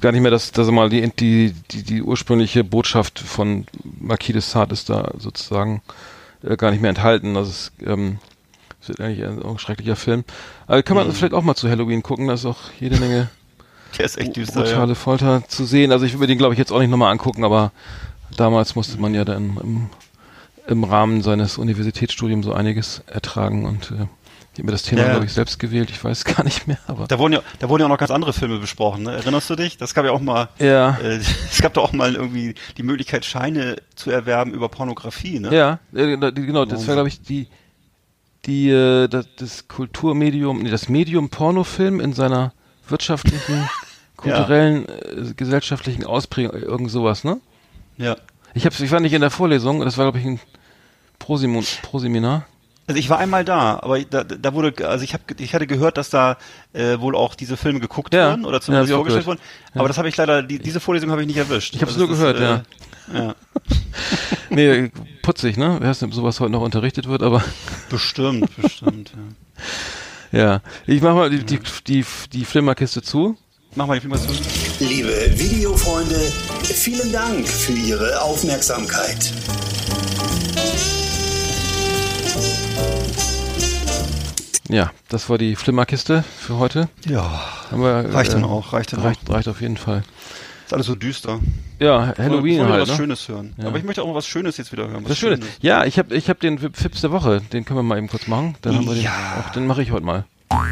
gar 0.00 0.12
nicht 0.12 0.22
mehr, 0.22 0.30
dass, 0.30 0.52
dass 0.52 0.70
mal 0.70 0.88
die, 0.88 1.10
die, 1.18 1.54
die, 1.70 1.82
die 1.82 2.02
ursprüngliche 2.02 2.64
Botschaft 2.64 3.18
von 3.18 3.66
Marquis 4.00 4.32
de 4.32 4.40
Sade 4.42 4.72
ist 4.72 4.88
da 4.88 5.12
sozusagen 5.18 5.82
äh, 6.42 6.56
gar 6.56 6.70
nicht 6.70 6.80
mehr 6.80 6.90
enthalten. 6.90 7.34
Das 7.34 7.48
ist, 7.48 7.72
ähm, 7.84 8.18
das 8.80 8.90
ist 8.90 9.00
eigentlich 9.00 9.24
ein, 9.26 9.58
schrecklicher 9.58 9.96
Film. 9.96 10.24
Aber 10.66 10.82
kann 10.82 10.96
man 10.96 11.06
Mhm. 11.06 11.12
vielleicht 11.12 11.34
auch 11.34 11.42
mal 11.42 11.54
zu 11.54 11.68
Halloween 11.68 12.02
gucken, 12.02 12.28
da 12.28 12.34
ist 12.34 12.46
auch 12.46 12.58
jede 12.78 12.96
Menge 12.98 13.28
Der 13.98 14.04
ist 14.04 14.18
echt 14.18 14.36
düster, 14.36 14.62
brutale 14.62 14.90
ja. 14.90 14.94
Folter 14.94 15.42
zu 15.48 15.64
sehen. 15.64 15.90
Also 15.92 16.04
ich 16.06 16.12
würde 16.12 16.20
mir 16.20 16.26
den, 16.28 16.38
glaube 16.38 16.54
ich, 16.54 16.58
jetzt 16.58 16.72
auch 16.72 16.78
nicht 16.78 16.90
nochmal 16.90 17.10
angucken, 17.10 17.44
aber 17.44 17.72
damals 18.36 18.76
musste 18.76 19.00
man 19.00 19.14
ja 19.14 19.24
dann 19.24 19.58
im, 19.62 19.88
im 20.68 20.84
Rahmen 20.84 21.22
seines 21.22 21.58
Universitätsstudiums 21.58 22.46
so 22.46 22.52
einiges 22.52 23.02
ertragen 23.06 23.64
und 23.64 23.90
äh, 23.90 24.06
ich 24.52 24.58
habe 24.58 24.66
mir 24.66 24.72
das 24.72 24.82
Thema, 24.82 25.02
Ja. 25.02 25.10
glaube 25.10 25.26
ich, 25.26 25.32
selbst 25.32 25.58
gewählt. 25.58 25.90
Ich 25.90 26.02
weiß 26.02 26.24
gar 26.24 26.42
nicht 26.44 26.66
mehr, 26.66 26.78
aber 26.88 27.06
Da 27.06 27.18
wurden 27.18 27.34
ja, 27.34 27.42
da 27.60 27.68
wurden 27.68 27.80
ja 27.82 27.86
auch 27.86 27.90
noch 27.90 27.98
ganz 27.98 28.10
andere 28.10 28.32
Filme 28.32 28.58
besprochen, 28.58 29.04
ne? 29.04 29.12
Erinnerst 29.12 29.48
du 29.48 29.54
dich? 29.56 29.76
Das 29.78 29.94
gab 29.94 30.04
ja 30.04 30.10
auch 30.12 30.20
mal, 30.20 30.48
ja. 30.58 30.96
äh, 30.98 31.16
es 31.50 31.58
gab 31.62 31.74
da 31.74 31.80
auch 31.80 31.92
mal 31.92 32.14
irgendwie 32.14 32.54
die 32.76 32.82
Möglichkeit, 32.82 33.24
Scheine 33.24 33.76
zu 33.94 34.10
erwerben 34.10 34.52
über 34.52 34.68
Pornografie, 34.68 35.38
ne? 35.38 35.54
Ja, 35.54 35.78
äh, 35.94 36.16
die- 36.32 36.46
genau, 36.46 36.64
das 36.64 36.86
war, 36.88 36.94
glaube 36.94 37.08
ich, 37.08 37.22
die, 37.22 37.46
die, 38.46 38.70
äh, 38.70 39.06
das, 39.08 39.26
das 39.36 39.68
Kulturmedium, 39.68 40.62
nee, 40.62 40.70
das 40.70 40.88
Medium 40.88 41.28
Pornofilm 41.30 42.00
in 42.00 42.12
seiner 42.12 42.52
wirtschaftlichen, 42.88 43.68
kulturellen, 44.16 44.86
äh, 44.88 45.32
gesellschaftlichen 45.36 46.04
Ausprägung, 46.04 46.54
irgend 46.60 46.90
sowas, 46.90 47.24
ne? 47.24 47.40
ja. 47.98 48.16
Ich 48.52 48.66
hab's, 48.66 48.80
ich 48.80 48.90
war 48.90 48.98
nicht 48.98 49.12
in 49.12 49.20
der 49.20 49.30
Vorlesung, 49.30 49.78
das 49.80 49.96
war, 49.96 50.06
glaube 50.06 50.18
ich, 50.18 50.24
ein 50.26 50.40
Prosimon, 51.20 51.64
Proseminar. 51.82 52.46
Also 52.90 52.98
ich 52.98 53.08
war 53.08 53.18
einmal 53.18 53.44
da, 53.44 53.78
aber 53.82 54.00
da, 54.00 54.24
da 54.24 54.52
wurde, 54.52 54.88
also 54.88 55.04
ich 55.04 55.12
habe, 55.12 55.22
ich 55.38 55.54
hatte 55.54 55.68
gehört, 55.68 55.96
dass 55.96 56.10
da 56.10 56.38
äh, 56.72 56.98
wohl 56.98 57.14
auch 57.14 57.36
diese 57.36 57.56
Filme 57.56 57.78
geguckt 57.78 58.12
Ja. 58.12 58.32
wurden 58.32 58.44
oder 58.44 58.56
Ja, 58.56 58.60
zumindest 58.60 58.92
auch 58.92 58.96
vorgestellt 58.96 59.26
wurden. 59.26 59.38
Aber 59.76 59.86
das 59.86 59.96
habe 59.96 60.08
ich 60.08 60.16
leider, 60.16 60.42
die, 60.42 60.58
diese 60.58 60.80
Vorlesung 60.80 61.12
habe 61.12 61.20
ich 61.20 61.28
nicht 61.28 61.36
erwischt. 61.36 61.72
Ich 61.76 61.82
hab's 61.82 61.92
Also 61.92 62.06
nur 62.06 62.16
gehört, 62.16 62.36
ist, 62.36 63.14
äh, 63.14 63.16
ja. 63.16 63.34
Nee, 64.50 64.90
putzig, 65.22 65.56
ne? 65.56 65.76
Wer 65.78 65.90
weiß 65.90 66.00
nicht, 66.00 66.08
ob 66.08 66.14
sowas 66.14 66.40
heute 66.40 66.50
noch 66.50 66.62
unterrichtet 66.62 67.06
wird, 67.06 67.22
aber 67.22 67.44
Bestimmt, 67.90 68.50
bestimmt. 68.60 69.12
Ja. 70.32 70.38
ja. 70.40 70.60
Ich 70.88 71.00
mach 71.00 71.14
mal 71.14 71.30
die, 71.30 71.44
die, 71.44 71.60
die, 71.86 72.04
die 72.32 72.44
Flimmerkiste 72.44 73.02
zu. 73.02 73.36
Mach 73.76 73.86
mal 73.86 73.94
die 73.94 74.00
Filme 74.00 74.16
zu. 74.18 74.26
Liebe 74.80 75.30
Videofreunde, 75.36 76.18
vielen 76.64 77.12
Dank 77.12 77.46
für 77.46 77.70
Ihre 77.70 78.20
Aufmerksamkeit. 78.20 79.32
Ja, 84.72 84.90
das 85.08 85.28
war 85.28 85.38
die 85.38 85.56
Flimmerkiste 85.56 86.24
für 86.38 86.58
heute. 86.58 86.88
Ja. 87.06 87.40
Wir, 87.70 88.12
Reicht 88.12 88.32
dann 88.32 88.42
äh, 88.42 88.46
auch, 88.46 88.72
reicht 88.72 88.92
dann 88.92 89.00
reicht, 89.00 89.28
reicht 89.28 89.48
auf 89.48 89.60
jeden 89.60 89.76
Fall. 89.76 90.02
Ist 90.66 90.72
alles 90.74 90.86
so 90.86 90.94
düster. 90.94 91.40
Ja, 91.80 92.14
Halloween 92.16 92.54
ich 92.54 92.58
wollte 92.60 92.72
halt. 92.72 92.82
was 92.82 92.88
Ne? 92.90 92.96
Schönes 92.96 93.28
hören. 93.28 93.54
Ja. 93.58 93.66
Aber 93.66 93.78
ich 93.78 93.84
möchte 93.84 94.02
auch 94.02 94.06
mal 94.06 94.14
was 94.14 94.26
Schönes 94.26 94.56
jetzt 94.56 94.70
wieder 94.70 94.88
hören. 94.88 95.02
Was 95.02 95.08
Das 95.10 95.18
Schöne. 95.18 95.36
Schönes. 95.36 95.50
Ja, 95.60 95.84
ich 95.84 95.98
habe 95.98 96.14
ich 96.14 96.30
hab 96.30 96.38
den 96.40 96.58
Fips 96.58 97.00
der 97.00 97.10
Woche, 97.10 97.40
den 97.52 97.64
können 97.64 97.78
wir 97.78 97.82
mal 97.82 97.98
eben 97.98 98.08
kurz 98.08 98.26
machen. 98.28 98.54
Dann 98.62 98.76
haben 98.76 98.86
wir 98.86 98.94
den, 98.94 99.06
auch, 99.06 99.50
den 99.50 99.66
mache 99.66 99.82
ich 99.82 99.90
heute 99.90 100.06
mal. 100.06 100.24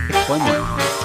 Ich 0.09 0.16
freue 0.16 0.38
mich. 0.38 0.97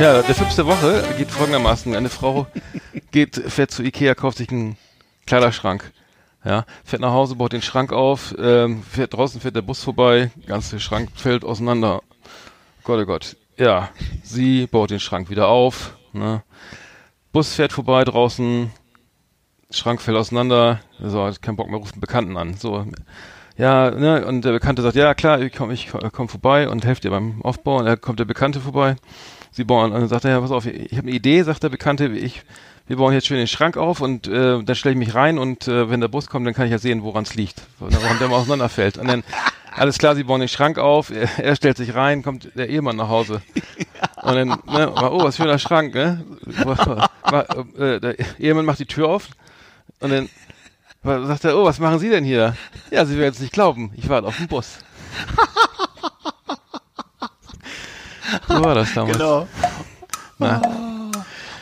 Ja, 0.00 0.22
der 0.22 0.34
Fips 0.34 0.54
der 0.54 0.66
Woche 0.66 1.02
geht 1.16 1.28
folgendermaßen. 1.28 1.92
Eine 1.96 2.08
Frau 2.08 2.46
geht, 3.10 3.34
fährt 3.34 3.72
zu 3.72 3.82
Ikea, 3.82 4.14
kauft 4.14 4.38
sich 4.38 4.48
einen 4.52 4.76
Kleiderschrank. 5.26 5.92
Ja, 6.44 6.66
fährt 6.84 7.02
nach 7.02 7.10
Hause, 7.10 7.34
baut 7.34 7.52
den 7.52 7.62
Schrank 7.62 7.92
auf, 7.92 8.32
ähm, 8.38 8.84
fährt 8.84 9.14
draußen, 9.14 9.40
fährt 9.40 9.56
der 9.56 9.62
Bus 9.62 9.82
vorbei, 9.82 10.30
ganze 10.46 10.78
Schrank 10.78 11.10
fällt 11.16 11.44
auseinander. 11.44 12.02
Gott, 12.84 13.00
oh 13.00 13.06
Gott. 13.06 13.36
Ja, 13.56 13.90
sie 14.22 14.68
baut 14.68 14.90
den 14.90 15.00
Schrank 15.00 15.30
wieder 15.30 15.48
auf. 15.48 15.96
Ne? 16.12 16.44
Bus 17.32 17.54
fährt 17.54 17.72
vorbei 17.72 18.04
draußen, 18.04 18.70
Schrank 19.72 20.00
fällt 20.00 20.16
auseinander. 20.16 20.78
So, 21.02 21.24
hat 21.24 21.42
keinen 21.42 21.56
Bock 21.56 21.68
mehr, 21.68 21.80
ruft 21.80 21.94
einen 21.94 22.00
Bekannten 22.00 22.36
an. 22.36 22.54
So, 22.54 22.86
ja, 23.56 23.90
ne, 23.90 24.24
und 24.24 24.44
der 24.44 24.52
Bekannte 24.52 24.82
sagt, 24.82 24.94
ja 24.94 25.12
klar, 25.14 25.40
ich 25.40 25.52
komme 25.52 25.74
ich 25.74 25.90
komm 26.12 26.28
vorbei 26.28 26.68
und 26.68 26.84
helfe 26.84 27.00
dir 27.00 27.10
beim 27.10 27.42
Aufbau. 27.42 27.78
Und 27.78 27.86
dann 27.86 28.00
kommt 28.00 28.20
der 28.20 28.26
Bekannte 28.26 28.60
vorbei. 28.60 28.94
Sie 29.58 29.64
bauen, 29.64 29.90
und 29.90 30.00
dann 30.00 30.08
sagt 30.08 30.24
er, 30.24 30.30
ja, 30.30 30.40
pass 30.40 30.52
auf, 30.52 30.66
ich 30.66 30.96
habe 30.96 31.08
eine 31.08 31.16
Idee, 31.16 31.42
sagt 31.42 31.64
der 31.64 31.68
Bekannte, 31.68 32.06
ich, 32.06 32.42
wir 32.86 32.96
bauen 32.96 33.12
jetzt 33.12 33.26
schön 33.26 33.38
den 33.38 33.48
Schrank 33.48 33.76
auf 33.76 34.00
und 34.00 34.28
äh, 34.28 34.62
dann 34.62 34.76
stelle 34.76 34.92
ich 34.92 34.98
mich 35.00 35.16
rein 35.16 35.36
und 35.36 35.66
äh, 35.66 35.90
wenn 35.90 36.00
der 36.00 36.06
Bus 36.06 36.28
kommt, 36.28 36.46
dann 36.46 36.54
kann 36.54 36.66
ich 36.66 36.70
ja 36.70 36.78
sehen, 36.78 37.02
woran 37.02 37.24
es 37.24 37.34
liegt, 37.34 37.62
warum 37.80 38.18
der 38.20 38.28
mal 38.28 38.36
auseinanderfällt. 38.36 38.98
Und 38.98 39.08
dann, 39.08 39.24
alles 39.74 39.98
klar, 39.98 40.14
sie 40.14 40.22
bauen 40.22 40.38
den 40.38 40.48
Schrank 40.48 40.78
auf, 40.78 41.10
er, 41.10 41.28
er 41.40 41.56
stellt 41.56 41.76
sich 41.76 41.96
rein, 41.96 42.22
kommt 42.22 42.50
der 42.54 42.68
Ehemann 42.68 42.94
nach 42.94 43.08
Hause. 43.08 43.42
Und 44.22 44.34
dann, 44.36 44.48
ne, 44.48 44.92
oh, 44.94 45.24
was 45.24 45.36
für 45.36 45.50
ein 45.50 45.58
Schrank, 45.58 45.92
ne? 45.92 46.24
Äh, 47.76 47.98
der 47.98 48.14
Ehemann 48.38 48.64
macht 48.64 48.78
die 48.78 48.86
Tür 48.86 49.08
auf 49.08 49.28
und 50.00 50.10
dann 50.10 50.28
sagt 51.02 51.44
er, 51.44 51.56
oh, 51.56 51.64
was 51.64 51.78
machen 51.78 51.98
Sie 51.98 52.10
denn 52.10 52.24
hier? 52.24 52.56
Ja, 52.90 53.04
Sie 53.06 53.16
werden 53.18 53.32
es 53.32 53.40
nicht 53.40 53.52
glauben, 53.52 53.90
ich 53.96 54.08
warte 54.08 54.28
auf 54.28 54.36
den 54.36 54.46
Bus. 54.46 54.78
So 58.48 58.64
war 58.64 58.74
das 58.74 58.92
damals. 58.94 59.16
Genau. 59.16 59.48
Na, 60.38 60.60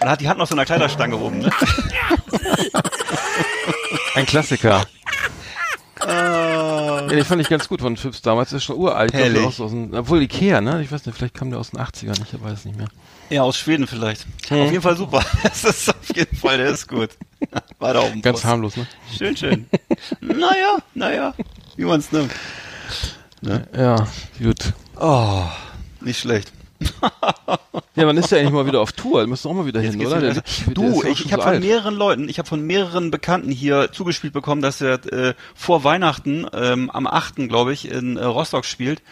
Und 0.00 0.08
hat 0.08 0.20
die 0.20 0.28
Hand 0.28 0.38
noch 0.38 0.46
so 0.46 0.54
eine 0.54 0.64
Kleiderstange 0.64 1.16
oben, 1.16 1.38
ne? 1.38 1.50
ein 4.14 4.26
Klassiker. 4.26 4.86
Ah. 6.00 7.00
Ja, 7.00 7.06
den 7.06 7.24
fand 7.24 7.40
ich 7.40 7.48
ganz 7.48 7.68
gut 7.68 7.80
von 7.80 7.96
Phipps 7.96 8.20
damals. 8.22 8.50
Das 8.50 8.58
ist 8.58 8.64
schon 8.64 8.76
uralt. 8.76 9.12
Ich 9.14 9.18
glaub, 9.18 9.32
der 9.32 9.50
so 9.50 9.64
aus 9.64 9.70
den, 9.70 9.94
obwohl 9.94 10.22
Ikea, 10.22 10.60
ne? 10.60 10.82
Ich 10.82 10.92
weiß 10.92 11.06
nicht, 11.06 11.16
vielleicht 11.16 11.34
kam 11.34 11.50
der 11.50 11.58
aus 11.58 11.70
den 11.70 11.80
80ern, 11.80 12.20
ich 12.22 12.42
weiß 12.42 12.58
es 12.58 12.64
nicht 12.64 12.76
mehr. 12.76 12.88
Ja, 13.30 13.42
aus 13.42 13.56
Schweden 13.56 13.86
vielleicht. 13.86 14.26
Hm. 14.48 14.60
Auf 14.60 14.70
jeden 14.70 14.82
Fall 14.82 14.96
super. 14.96 15.24
Das 15.42 15.64
ist 15.64 15.88
auf 15.88 16.14
jeden 16.14 16.36
Fall, 16.36 16.58
der 16.58 16.68
ist 16.68 16.86
gut. 16.86 17.10
Weiter 17.78 18.04
oben. 18.04 18.22
Ganz 18.22 18.44
harmlos, 18.44 18.76
ne? 18.76 18.86
Schön, 19.16 19.36
schön. 19.36 19.66
naja, 20.20 20.78
naja, 20.94 21.34
wie 21.76 21.84
man 21.84 22.00
es 22.00 22.12
nimmt. 22.12 22.32
Ja, 23.76 24.06
gut. 24.38 24.72
Oh, 24.98 25.44
nicht 26.00 26.20
schlecht. 26.20 26.52
Ja, 27.94 28.04
man 28.04 28.16
ist 28.18 28.30
ja 28.30 28.38
eigentlich 28.38 28.52
mal 28.52 28.66
wieder 28.66 28.80
auf 28.80 28.92
Tour. 28.92 29.20
Wir 29.20 29.26
müssen 29.26 29.48
auch 29.48 29.54
mal 29.54 29.64
wieder 29.64 29.80
hin, 29.80 29.98
geht's 29.98 30.10
oder? 30.12 30.20
wieder 30.20 30.34
der 30.34 30.74
Du, 30.74 31.02
ich, 31.02 31.24
ich 31.24 31.32
habe 31.32 31.42
so 31.42 31.46
von 31.48 31.54
alt. 31.54 31.64
mehreren 31.64 31.94
Leuten, 31.94 32.28
ich 32.28 32.38
habe 32.38 32.46
von 32.46 32.60
mehreren 32.60 33.10
Bekannten 33.10 33.50
hier 33.50 33.90
zugespielt 33.92 34.34
bekommen, 34.34 34.60
dass 34.60 34.82
er 34.82 35.04
äh, 35.12 35.34
vor 35.54 35.82
Weihnachten 35.82 36.46
ähm, 36.52 36.90
am 36.90 37.06
8. 37.06 37.36
glaube 37.48 37.72
ich 37.72 37.90
in 37.90 38.18
äh, 38.18 38.24
Rostock 38.24 38.66
spielt. 38.66 39.02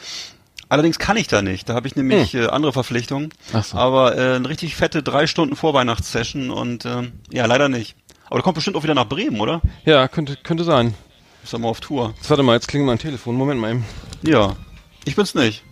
Allerdings 0.68 0.98
kann 0.98 1.16
ich 1.16 1.28
da 1.28 1.40
nicht. 1.40 1.68
Da 1.68 1.74
habe 1.74 1.86
ich 1.86 1.96
nämlich 1.96 2.34
äh, 2.34 2.46
andere 2.48 2.72
Verpflichtungen. 2.74 3.30
Hm. 3.50 3.54
Ach 3.54 3.64
so. 3.64 3.76
Aber 3.78 4.16
äh, 4.18 4.34
eine 4.36 4.48
richtig 4.48 4.76
fette 4.76 5.02
drei 5.02 5.26
Stunden 5.26 5.56
Vorweihnachtssession 5.56 6.50
und 6.50 6.84
ähm, 6.84 7.12
ja, 7.32 7.46
leider 7.46 7.68
nicht. 7.70 7.96
Aber 8.26 8.36
der 8.36 8.42
kommt 8.42 8.56
bestimmt 8.56 8.76
auch 8.76 8.82
wieder 8.82 8.94
nach 8.94 9.08
Bremen, 9.08 9.40
oder? 9.40 9.62
Ja, 9.86 10.08
könnte, 10.08 10.36
könnte 10.42 10.64
sein. 10.64 10.94
Ist 11.42 11.52
er 11.54 11.58
mal 11.58 11.68
auf 11.68 11.80
Tour. 11.80 12.12
Jetzt 12.16 12.28
warte 12.28 12.42
mal, 12.42 12.54
jetzt 12.54 12.68
klingelt 12.68 12.88
mein 12.88 12.98
Telefon. 12.98 13.36
Moment 13.36 13.60
mal 13.60 13.70
eben. 13.70 13.84
Ja. 14.22 14.56
Ich 15.04 15.16
bin's 15.16 15.34
nicht. 15.34 15.62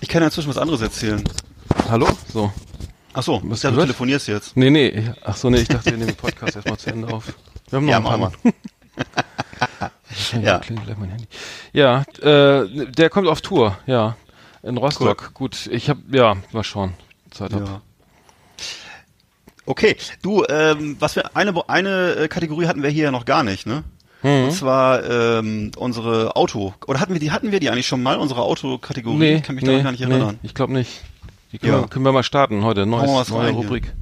Ich 0.00 0.08
kann 0.08 0.22
ja 0.22 0.26
inzwischen 0.26 0.48
was 0.48 0.58
anderes 0.58 0.80
erzählen. 0.80 1.22
Hallo? 1.88 2.08
So. 2.32 2.52
Ach 3.14 3.22
so, 3.22 3.40
Was 3.44 3.62
ja, 3.62 3.70
du 3.70 3.76
gehört? 3.76 3.88
telefonierst 3.88 4.28
jetzt. 4.28 4.56
Nee, 4.56 4.70
nee. 4.70 5.10
Ach 5.24 5.36
so, 5.36 5.50
nee, 5.50 5.58
ich 5.58 5.68
dachte, 5.68 5.86
wir 5.86 5.92
nehmen 5.98 6.08
den 6.08 6.16
Podcast 6.16 6.56
erstmal 6.56 6.78
zu 6.78 6.90
Ende 6.90 7.08
auf. 7.12 7.24
Wir 7.70 7.76
haben 7.76 7.84
noch 7.86 7.90
Ja, 7.92 7.98
ein 7.98 8.04
paar 8.04 8.18
Mal. 8.18 8.32
Ja. 10.42 10.60
ja. 11.72 12.02
Äh, 12.20 12.86
der 12.90 13.10
kommt 13.10 13.28
auf 13.28 13.40
Tour, 13.40 13.78
ja. 13.86 14.16
In 14.62 14.76
Rostock. 14.76 15.32
Gut, 15.34 15.68
ich 15.70 15.88
hab, 15.88 15.98
ja, 16.10 16.36
mal 16.52 16.64
schauen. 16.64 16.94
Zeit 17.30 17.52
hab. 17.52 17.66
Ja. 17.66 17.80
Okay, 19.66 19.96
du, 20.22 20.44
ähm, 20.48 20.96
was 20.98 21.14
wir 21.14 21.36
eine 21.36 21.68
eine 21.68 22.14
äh, 22.14 22.28
Kategorie 22.28 22.66
hatten 22.66 22.82
wir 22.82 22.90
hier 22.90 23.04
ja 23.04 23.10
noch 23.10 23.26
gar 23.26 23.42
nicht, 23.44 23.66
ne? 23.66 23.84
Mhm. 24.22 24.44
Und 24.44 24.52
zwar 24.52 25.04
ähm, 25.08 25.70
unsere 25.76 26.34
Auto 26.36 26.74
oder 26.86 26.98
hatten 27.00 27.12
wir 27.12 27.20
die 27.20 27.30
hatten 27.30 27.52
wir 27.52 27.60
die 27.60 27.70
eigentlich 27.70 27.86
schon 27.86 28.02
mal 28.02 28.16
unsere 28.16 28.42
Autokategorie? 28.42 29.16
Nee, 29.16 29.34
ich 29.36 29.42
kann 29.42 29.54
mich 29.54 29.64
nee, 29.64 29.70
daran 29.70 29.84
gar 29.84 29.90
nicht 29.92 30.00
erinnern. 30.00 30.38
Nee, 30.42 30.48
ich 30.48 30.54
glaube 30.54 30.72
nicht. 30.72 31.02
Die 31.52 31.58
können, 31.58 31.72
Ja. 31.72 31.80
wir, 31.82 31.88
können 31.88 32.04
wir 32.04 32.12
mal 32.12 32.22
starten 32.22 32.64
heute. 32.64 32.84
Neues, 32.84 33.28
neue 33.30 33.48
hier. 33.50 33.56
Rubrik. 33.56 33.92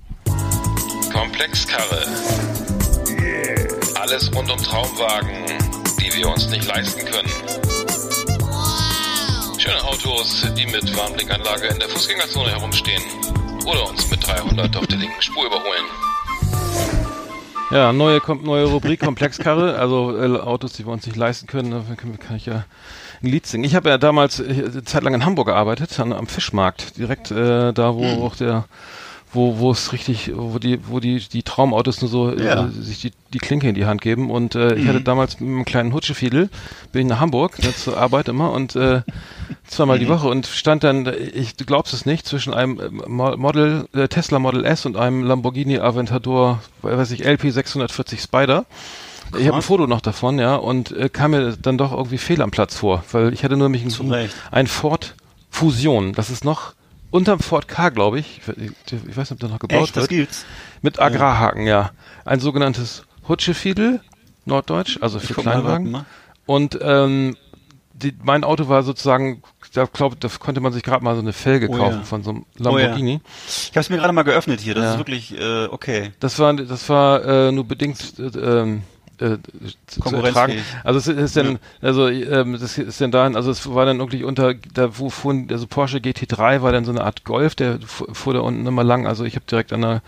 Komplexkarre. 1.12 2.02
Alles 4.00 4.34
rund 4.34 4.50
um 4.50 4.58
Traumwagen, 4.58 5.30
die 6.00 6.16
wir 6.16 6.28
uns 6.28 6.48
nicht 6.48 6.66
leisten 6.66 7.04
können. 7.04 7.30
Schöne 9.58 9.82
Autos, 9.84 10.46
die 10.56 10.66
mit 10.66 10.96
Warnblinkanlage 10.96 11.66
in 11.68 11.78
der 11.78 11.88
Fußgängerzone 11.88 12.50
herumstehen. 12.50 13.02
Oder 13.66 13.88
uns 13.88 14.08
mit 14.10 14.26
300 14.26 14.76
auf 14.76 14.86
der 14.86 14.98
linken 14.98 15.20
Spur 15.20 15.44
überholen. 15.46 15.84
Ja, 17.70 17.92
neue 17.92 18.20
kommt 18.20 18.44
neue 18.44 18.66
Rubrik 18.66 19.00
Komplexkarre, 19.00 19.76
also 19.76 20.16
äh, 20.16 20.38
Autos, 20.40 20.74
die 20.74 20.86
wir 20.86 20.92
uns 20.92 21.04
nicht 21.06 21.16
leisten 21.16 21.46
können. 21.48 21.72
Dafür 21.72 21.96
kann, 21.96 22.18
kann 22.18 22.36
ich 22.36 22.46
ja 22.46 22.64
ein 23.22 23.26
Lied 23.28 23.46
singen. 23.46 23.64
Ich 23.64 23.74
habe 23.74 23.88
ja 23.88 23.98
damals 23.98 24.38
äh, 24.38 24.44
eine 24.44 24.84
Zeit 24.84 25.02
lang 25.02 25.14
in 25.14 25.24
Hamburg 25.24 25.48
gearbeitet, 25.48 25.98
an, 25.98 26.12
am 26.12 26.28
Fischmarkt, 26.28 26.96
direkt 26.96 27.30
äh, 27.32 27.72
da, 27.72 27.94
wo 27.94 28.04
Hm. 28.04 28.22
auch 28.22 28.36
der 28.36 28.66
wo 29.36 29.58
wo 29.60 29.70
es 29.70 29.92
richtig, 29.92 30.32
wo 30.34 30.58
die 30.58 30.80
wo 30.88 30.98
die 30.98 31.20
die 31.20 31.44
Traumautos 31.44 32.00
nur 32.00 32.10
so 32.10 32.32
Ja. 32.32 32.62
Hm. 32.64 32.70
äh, 32.70 32.82
sich 32.82 33.00
die, 33.00 33.12
die 33.32 33.38
Klinke 33.38 33.68
in 33.68 33.76
die 33.76 33.86
Hand 33.86 34.00
geben 34.00 34.30
und 34.30 34.56
äh, 34.56 34.74
ich 34.74 34.88
hatte 34.88 35.00
damals 35.00 35.38
mit 35.38 35.48
einem 35.48 35.64
kleinen 35.64 35.92
Hutschefiedel 35.92 36.48
bin 36.90 37.02
ich 37.02 37.06
nach 37.08 37.20
Hamburg 37.20 37.62
ne, 37.62 37.72
zur 37.74 37.96
Arbeit 37.96 38.28
immer 38.28 38.50
und 38.50 38.74
äh, 38.74 39.02
zweimal 39.68 39.98
Hm. 39.98 40.04
die 40.04 40.10
Woche 40.10 40.26
und 40.28 40.46
stand 40.46 40.82
dann, 40.82 41.06
äh, 41.06 41.14
ich 41.16 41.54
du 41.54 41.64
glaubst 41.64 41.94
es 41.94 42.06
nicht, 42.06 42.26
zwischen 42.26 42.52
einem 42.52 42.80
äh, 42.80 42.88
Mo- 43.08 43.36
Model 43.36 43.86
äh, 43.94 44.08
Tesla 44.08 44.38
Model 44.40 44.64
S 44.64 44.84
und 44.86 44.96
einem 44.96 45.22
Lamborghini 45.22 45.78
Aventador, 45.78 46.60
weiß 46.82 47.12
ich, 47.12 47.24
LP 47.24 47.52
640 47.52 48.20
Spider. 48.20 48.64
Ich 49.30 49.34
habe 49.34 49.44
ein 49.44 49.50
Krass. 49.54 49.66
Foto 49.66 49.86
noch 49.88 50.00
davon, 50.00 50.38
ja, 50.38 50.54
und 50.54 50.92
äh, 50.92 51.08
kam 51.08 51.32
mir 51.32 51.56
dann 51.60 51.76
doch 51.78 51.90
irgendwie 51.92 52.16
fehl 52.18 52.40
am 52.42 52.50
Platz 52.52 52.76
vor, 52.76 53.02
weil 53.12 53.32
ich 53.34 53.42
hatte 53.44 53.56
nur 53.56 53.68
nämlich 53.68 53.84
ein, 54.00 54.10
Recht. 54.12 54.34
ein 54.52 54.66
Ford 54.68 55.14
Fusion. 55.50 56.12
Das 56.12 56.30
ist 56.30 56.44
noch 56.44 56.74
unterm 57.10 57.40
Ford 57.40 57.68
K, 57.68 57.88
glaube 57.90 58.18
ich. 58.18 58.40
Ich, 58.56 59.16
weiß 59.16 59.30
nicht, 59.30 59.32
ob 59.32 59.40
der 59.40 59.48
noch 59.48 59.58
gebaut 59.58 59.82
Echt, 59.84 59.96
das 59.96 60.02
wird. 60.04 60.10
gibt's. 60.10 60.44
Mit 60.82 61.00
Agrarhaken, 61.00 61.66
ja. 61.66 61.90
Ein 62.24 62.40
sogenanntes 62.40 63.04
Hutschefiedel, 63.28 64.00
Norddeutsch, 64.44 64.98
also 65.00 65.18
für 65.18 65.34
Kleinwagen. 65.34 65.90
mal. 65.90 66.04
Und 66.46 66.78
ähm, 66.80 67.36
die, 67.92 68.14
mein 68.22 68.44
Auto 68.44 68.68
war 68.68 68.82
sozusagen, 68.82 69.42
da 69.72 69.84
glaube 69.86 70.16
da 70.20 70.28
konnte 70.38 70.60
man 70.60 70.72
sich 70.72 70.82
gerade 70.82 71.02
mal 71.02 71.14
so 71.14 71.20
eine 71.22 71.32
Felge 71.32 71.68
Oh 71.70 71.76
kaufen 71.76 71.98
ja. 71.98 72.04
von 72.04 72.22
so 72.22 72.30
einem 72.30 72.44
Oh 72.60 72.78
ja. 72.78 72.86
Lamborghini. 72.86 73.20
Ich 73.48 73.70
habe 73.70 73.80
es 73.80 73.90
mir 73.90 73.96
gerade 73.96 74.12
mal 74.12 74.22
geöffnet 74.22 74.60
hier. 74.60 74.74
Das 74.74 74.84
Ja. 74.84 74.92
ist 74.92 74.98
wirklich 74.98 75.38
äh, 75.38 75.66
okay. 75.66 76.12
Das 76.20 76.38
war, 76.38 76.52
das 76.54 76.88
war 76.88 77.24
äh, 77.24 77.52
nur 77.52 77.64
bedingt 77.64 78.18
äh, 78.18 78.22
ähm, 78.38 78.82
äh, 79.20 79.38
zu- 79.86 80.00
ertragen. 80.28 80.52
Also 80.84 80.98
es 80.98 81.06
ist 81.18 81.36
dann, 81.36 81.58
also 81.80 82.08
ähm, 82.08 82.52
das 82.60 82.78
ist 82.78 83.00
dann 83.00 83.10
dahin, 83.10 83.36
also 83.36 83.50
es 83.50 83.72
war 83.72 83.86
dann 83.86 83.98
wirklich 83.98 84.24
unter, 84.24 84.54
da 84.74 84.98
wo 84.98 85.10
fuhren, 85.10 85.48
also 85.50 85.66
Porsche 85.66 85.98
GT3 85.98 86.62
war 86.62 86.72
dann 86.72 86.84
so 86.84 86.90
eine 86.92 87.04
Art 87.04 87.24
Golf, 87.24 87.54
der 87.54 87.78
fu- 87.84 88.06
fuhr 88.12 88.34
da 88.34 88.40
unten 88.40 88.66
immer 88.66 88.84
lang. 88.84 89.06
Also 89.06 89.24
ich 89.24 89.34
habe 89.36 89.46
direkt 89.50 89.72
an 89.72 89.82
der 89.82 90.02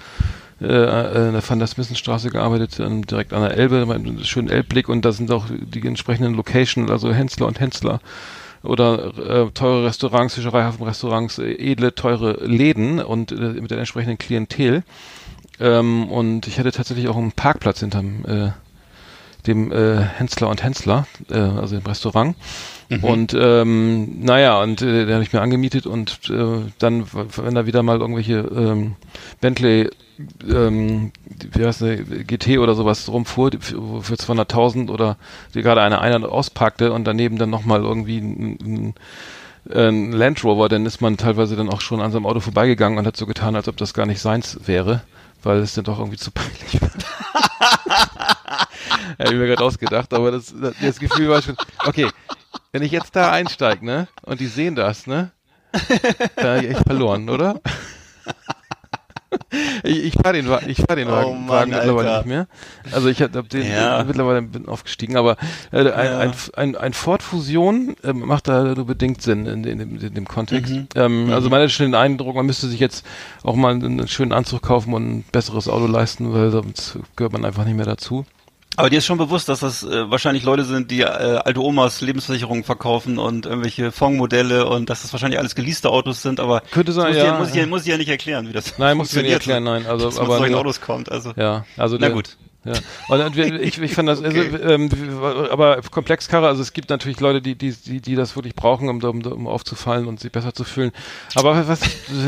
äh, 0.60 0.64
äh, 0.66 1.26
in 1.28 1.32
der 1.34 1.48
Van 1.48 1.58
der 1.60 1.68
Smissenstraße 1.68 2.30
gearbeitet, 2.30 2.80
ähm, 2.80 3.06
direkt 3.06 3.32
an 3.32 3.42
der 3.42 3.56
Elbe, 3.56 3.86
schönen 4.24 4.48
Elbblick 4.50 4.88
und 4.88 5.04
da 5.04 5.12
sind 5.12 5.30
auch 5.30 5.46
die 5.50 5.86
entsprechenden 5.86 6.34
Location, 6.34 6.90
also 6.90 7.12
Hensler 7.12 7.46
und 7.46 7.60
Hensler 7.60 8.00
oder 8.64 9.16
äh, 9.46 9.50
teure 9.52 9.86
Restaurants, 9.86 10.34
Fischereihafenrestaurants, 10.34 11.38
äh, 11.38 11.52
edle, 11.52 11.94
teure 11.94 12.44
Läden 12.44 12.98
und 13.00 13.30
äh, 13.30 13.34
mit 13.60 13.70
der 13.70 13.78
entsprechenden 13.78 14.18
Klientel. 14.18 14.82
Ähm, 15.60 16.08
und 16.08 16.48
ich 16.48 16.58
hatte 16.58 16.72
tatsächlich 16.72 17.06
auch 17.08 17.16
einen 17.16 17.30
Parkplatz 17.32 17.78
hinterm 17.80 18.24
äh, 18.26 18.50
dem 19.46 19.72
äh, 19.72 20.00
Hensler 20.00 20.48
und 20.48 20.62
Hensler, 20.62 21.06
äh, 21.30 21.38
also 21.38 21.76
dem 21.76 21.86
Restaurant. 21.86 22.36
Mhm. 22.88 23.04
Und 23.04 23.36
ähm, 23.38 24.20
naja, 24.20 24.62
und 24.62 24.82
äh, 24.82 25.06
den 25.06 25.14
habe 25.14 25.22
ich 25.22 25.32
mir 25.32 25.40
angemietet 25.40 25.86
und 25.86 26.18
äh, 26.30 26.60
dann, 26.78 27.06
wenn 27.12 27.54
da 27.54 27.66
wieder 27.66 27.82
mal 27.82 28.00
irgendwelche 28.00 28.38
ähm, 28.38 28.96
Bentley 29.40 29.90
ähm, 30.48 31.12
wie 31.52 31.64
heißt 31.64 31.82
der, 31.82 31.96
GT 31.98 32.58
oder 32.58 32.74
sowas 32.74 33.08
rumfuhr 33.08 33.50
für 33.52 34.14
200.000 34.14 34.90
oder 34.90 35.16
die 35.54 35.62
gerade 35.62 35.82
eine 35.82 36.00
ein- 36.00 36.14
und 36.14 36.24
auspackte 36.24 36.92
und 36.92 37.04
daneben 37.04 37.38
dann 37.38 37.50
nochmal 37.50 37.82
irgendwie 37.82 38.18
ein, 38.18 38.58
ein, 38.60 38.94
ein 39.72 40.12
Land 40.12 40.42
Rover, 40.44 40.68
dann 40.68 40.86
ist 40.86 41.00
man 41.00 41.16
teilweise 41.16 41.56
dann 41.56 41.68
auch 41.68 41.80
schon 41.80 42.00
an 42.00 42.10
seinem 42.10 42.26
Auto 42.26 42.40
vorbeigegangen 42.40 42.98
und 42.98 43.06
hat 43.06 43.16
so 43.16 43.26
getan, 43.26 43.54
als 43.54 43.68
ob 43.68 43.76
das 43.76 43.94
gar 43.94 44.06
nicht 44.06 44.20
seins 44.20 44.58
wäre, 44.66 45.02
weil 45.42 45.58
es 45.58 45.74
dann 45.74 45.84
doch 45.84 45.98
irgendwie 45.98 46.18
zu 46.18 46.30
peinlich 46.32 46.80
war. 46.80 46.90
Hätte 49.18 49.32
ich 49.34 49.38
mir 49.38 49.46
gerade 49.46 49.62
ausgedacht, 49.64 50.12
aber 50.14 50.30
das, 50.30 50.54
das, 50.80 50.98
Gefühl 50.98 51.28
war 51.28 51.42
schon, 51.42 51.56
okay, 51.84 52.08
wenn 52.72 52.82
ich 52.82 52.92
jetzt 52.92 53.14
da 53.16 53.30
einsteige, 53.32 53.84
ne, 53.84 54.08
und 54.22 54.40
die 54.40 54.46
sehen 54.46 54.74
das, 54.74 55.06
ne, 55.06 55.30
da 56.36 56.56
hab 56.56 56.62
ich 56.62 56.70
echt 56.70 56.82
verloren, 56.86 57.28
oder? 57.28 57.60
Ich, 59.82 60.04
ich 60.04 60.14
fahre 60.14 60.34
den, 60.34 60.48
Wa- 60.48 60.60
ich 60.66 60.78
fahr 60.78 60.96
den 60.96 61.08
Oh 61.08 61.12
Wagen, 61.12 61.30
Mann, 61.40 61.48
Wagen 61.48 61.70
mittlerweile 61.70 62.16
nicht 62.18 62.26
mehr. 62.26 62.46
Also 62.92 63.08
ich 63.08 63.20
habe 63.20 63.42
den 63.44 63.70
Ja. 63.70 64.02
mittlerweile 64.04 64.40
bin 64.42 64.66
aufgestiegen, 64.66 65.16
aber 65.16 65.36
äh, 65.70 65.80
ein, 65.80 65.86
Ja. 66.06 66.18
ein, 66.18 66.32
ein, 66.56 66.76
ein 66.76 66.92
Ford 66.94 67.22
Fusion 67.22 67.94
äh, 68.02 68.12
macht 68.14 68.48
da 68.48 68.74
nur 68.74 68.86
bedingt 68.86 69.20
Sinn 69.22 69.46
in, 69.46 69.64
in, 69.64 69.80
in, 69.80 70.00
in 70.00 70.14
dem 70.14 70.26
Kontext. 70.26 70.72
Mhm. 70.72 70.88
Ähm, 70.94 71.30
Also 71.30 71.50
man 71.50 71.62
hat 71.62 71.70
schon 71.70 71.86
den 71.86 71.94
Eindruck, 71.94 72.34
man 72.36 72.46
müsste 72.46 72.68
sich 72.68 72.80
jetzt 72.80 73.04
auch 73.42 73.54
mal 73.54 73.74
einen 73.74 74.08
schönen 74.08 74.32
Anzug 74.32 74.62
kaufen 74.62 74.92
und 74.94 75.08
ein 75.18 75.24
besseres 75.30 75.68
Auto 75.68 75.86
leisten, 75.86 76.32
weil 76.32 76.50
sonst 76.50 76.98
gehört 77.16 77.32
man 77.32 77.44
einfach 77.44 77.64
nicht 77.64 77.76
mehr 77.76 77.86
dazu. 77.86 78.24
Aber 78.78 78.90
dir 78.90 78.98
ist 78.98 79.06
schon 79.06 79.18
bewusst, 79.18 79.48
dass 79.48 79.60
das 79.60 79.82
äh, 79.82 80.10
wahrscheinlich 80.10 80.44
Leute 80.44 80.64
sind, 80.64 80.90
die 80.90 81.00
äh, 81.00 81.04
alte 81.04 81.60
Omas 81.62 82.00
Lebensversicherungen 82.00 82.64
verkaufen 82.64 83.18
und 83.18 83.44
irgendwelche 83.46 83.90
Fondmodelle 83.92 84.66
und 84.68 84.88
dass 84.88 85.02
das 85.02 85.12
wahrscheinlich 85.12 85.38
alles 85.38 85.54
geleaste 85.54 85.90
Autos 85.90 86.22
sind, 86.22 86.38
aber 86.40 86.60
Könnte 86.70 86.92
sein, 86.92 87.08
muss, 87.08 87.16
ja. 87.16 87.32
ich, 87.32 87.38
muss, 87.38 87.48
ich, 87.50 87.54
ja- 87.56 87.66
muss 87.66 87.82
ich 87.82 87.88
ja 87.88 87.96
nicht 87.96 88.08
erklären, 88.08 88.48
wie 88.48 88.52
das 88.52 88.78
Nein, 88.78 88.96
musst 88.96 89.14
du 89.14 89.20
nicht 89.22 89.32
erklären, 89.32 89.64
nein. 89.64 89.86
Also, 89.86 90.06
dass 90.06 90.14
man 90.14 90.24
aber 90.26 90.34
zu 90.34 90.38
solchen 90.38 90.54
Autos 90.54 90.80
kommt. 90.80 91.10
Also 91.10 91.32
Ja, 91.36 91.64
also 91.76 91.96
Na 91.96 92.06
der, 92.06 92.10
gut. 92.14 92.36
Ja. 92.68 92.80
Und, 93.08 93.20
und 93.20 93.36
wir- 93.36 93.60
ich, 93.60 93.80
ich 93.80 93.94
fand 93.94 94.08
das, 94.08 94.22
also, 94.22 94.38
ähm, 94.38 94.90
aber 95.50 95.80
Komplexkarre, 95.90 96.46
also 96.48 96.62
es 96.62 96.72
gibt 96.72 96.90
natürlich 96.90 97.20
Leute, 97.20 97.40
die, 97.40 97.54
die, 97.54 97.72
die, 97.72 98.00
die 98.00 98.14
das 98.14 98.36
wirklich 98.36 98.54
brauchen, 98.54 98.88
um, 98.88 99.02
um, 99.02 99.22
um 99.24 99.46
aufzufallen 99.46 100.06
und 100.06 100.20
sich 100.20 100.30
besser 100.32 100.52
zu 100.54 100.64
fühlen. 100.64 100.92
Aber 101.34 101.68
was 101.68 101.80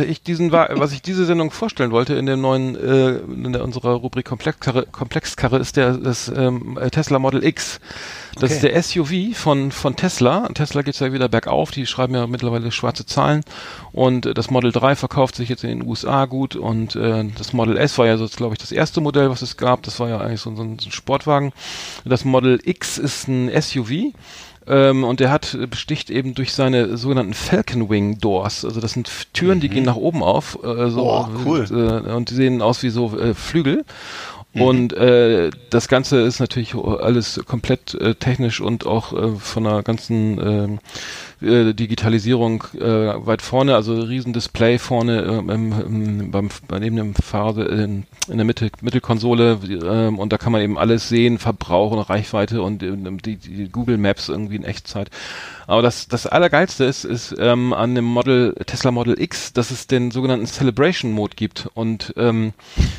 ich 0.08 0.22
diesen 0.22 0.52
was 0.52 0.92
ich 0.92 1.02
diese 1.02 1.24
Sendung 1.26 1.50
vorstellen 1.50 1.90
wollte 1.90 2.14
in 2.14 2.26
dem 2.26 2.40
neuen, 2.40 2.76
äh, 2.76 3.16
in 3.18 3.54
unserer 3.56 3.92
Rubrik 3.94 4.26
Komplexkarre, 4.26 4.86
Komplexkarre 4.86 5.58
ist 5.58 5.76
der 5.76 5.94
das 5.94 6.28
ähm, 6.34 6.78
Tesla 6.90 7.18
Model 7.18 7.44
X. 7.44 7.80
Das 8.38 8.52
ist 8.52 8.62
der 8.62 8.80
SUV 8.80 9.34
von, 9.34 9.72
von 9.72 9.96
Tesla. 9.96 10.48
Tesla 10.54 10.82
geht's 10.82 11.00
ja 11.00 11.12
wieder 11.12 11.28
bergauf, 11.28 11.70
die 11.70 11.86
schreiben 11.86 12.14
ja 12.14 12.26
mittlerweile 12.26 12.70
schwarze 12.70 13.06
Zahlen. 13.06 13.42
Und 13.92 14.26
äh, 14.26 14.34
das 14.34 14.50
Model 14.50 14.72
3 14.72 14.96
verkauft 14.96 15.36
sich 15.36 15.48
jetzt 15.48 15.64
in 15.64 15.70
den 15.70 15.88
USA 15.88 16.26
gut 16.26 16.56
und 16.56 16.96
äh, 16.96 17.24
das 17.36 17.52
Model 17.52 17.76
S 17.76 17.98
war 17.98 18.06
ja 18.06 18.16
so, 18.16 18.26
glaube 18.28 18.54
ich, 18.54 18.60
das 18.60 18.72
erste 18.72 19.00
Modell, 19.00 19.30
was 19.30 19.42
es 19.42 19.56
gab. 19.56 19.82
Das 19.82 19.98
war 20.00 20.08
ja 20.08 20.18
eigentlich 20.20 20.40
so, 20.40 20.54
so 20.54 20.62
ein 20.62 20.78
Sportwagen. 20.90 21.52
Das 22.04 22.24
Model 22.24 22.60
X 22.62 22.98
ist 22.98 23.28
ein 23.28 23.50
SUV. 23.60 24.12
Ähm, 24.66 25.04
und 25.04 25.20
der 25.20 25.30
hat 25.30 25.54
äh, 25.54 25.66
besticht 25.66 26.10
eben 26.10 26.34
durch 26.34 26.52
seine 26.52 26.96
sogenannten 26.96 27.34
Falcon 27.34 27.88
Wing 27.88 28.18
Doors. 28.18 28.64
Also 28.64 28.80
das 28.80 28.92
sind 28.92 29.10
Türen, 29.32 29.58
die 29.58 29.68
gehen 29.70 29.84
nach 29.84 29.96
oben 29.96 30.22
auf. 30.22 30.58
Äh, 30.62 30.90
so, 30.90 31.02
Oh, 31.10 31.28
cool. 31.44 31.66
Äh, 31.70 32.12
und 32.12 32.30
die 32.30 32.34
sehen 32.34 32.60
aus 32.60 32.82
wie 32.82 32.90
so 32.90 33.18
äh, 33.18 33.34
Flügel. 33.34 33.84
Und 34.52 34.92
äh, 34.94 35.50
das 35.70 35.86
Ganze 35.86 36.22
ist 36.22 36.40
natürlich 36.40 36.74
alles 36.74 37.40
komplett 37.46 37.94
äh, 37.94 38.16
technisch 38.16 38.60
und 38.60 38.84
auch 38.84 39.12
äh, 39.12 39.36
von 39.36 39.64
der 39.64 39.82
ganzen 39.82 40.40
ähm, 40.40 40.78
äh, 41.42 41.72
Digitalisierung 41.72 42.64
äh, 42.74 42.80
weit 43.26 43.42
vorne, 43.42 43.74
also 43.74 44.00
riesen 44.00 44.32
Display 44.32 44.78
vorne 44.78 45.22
ähm, 45.22 45.50
im, 45.50 45.72
im, 45.80 46.30
beim, 46.30 46.48
bei 46.68 46.78
neben 46.78 46.96
dem 46.96 47.14
Fahrer 47.14 47.70
in, 47.70 48.04
in 48.28 48.36
der 48.36 48.44
Mitte, 48.44 48.70
Mittelkonsole 48.80 49.58
ähm, 49.68 50.18
und 50.18 50.32
da 50.32 50.38
kann 50.38 50.52
man 50.52 50.62
eben 50.62 50.78
alles 50.78 51.08
sehen, 51.08 51.38
Verbrauch 51.38 51.92
und 51.92 52.00
Reichweite 52.00 52.62
und 52.62 52.82
ähm, 52.82 53.20
die, 53.22 53.36
die 53.36 53.68
Google 53.68 53.98
Maps 53.98 54.28
irgendwie 54.28 54.56
in 54.56 54.64
Echtzeit. 54.64 55.10
Aber 55.70 55.82
das, 55.82 56.08
das 56.08 56.26
Allergeilste 56.26 56.84
ist, 56.84 57.04
ist 57.04 57.32
ähm, 57.38 57.72
an 57.72 57.94
dem 57.94 58.04
Model, 58.04 58.54
Tesla 58.66 58.90
Model 58.90 59.20
X, 59.20 59.52
dass 59.52 59.70
es 59.70 59.86
den 59.86 60.10
sogenannten 60.10 60.46
Celebration 60.46 61.12
Mode 61.12 61.36
gibt. 61.36 61.68
Und 61.74 62.12
ähm, 62.16 62.54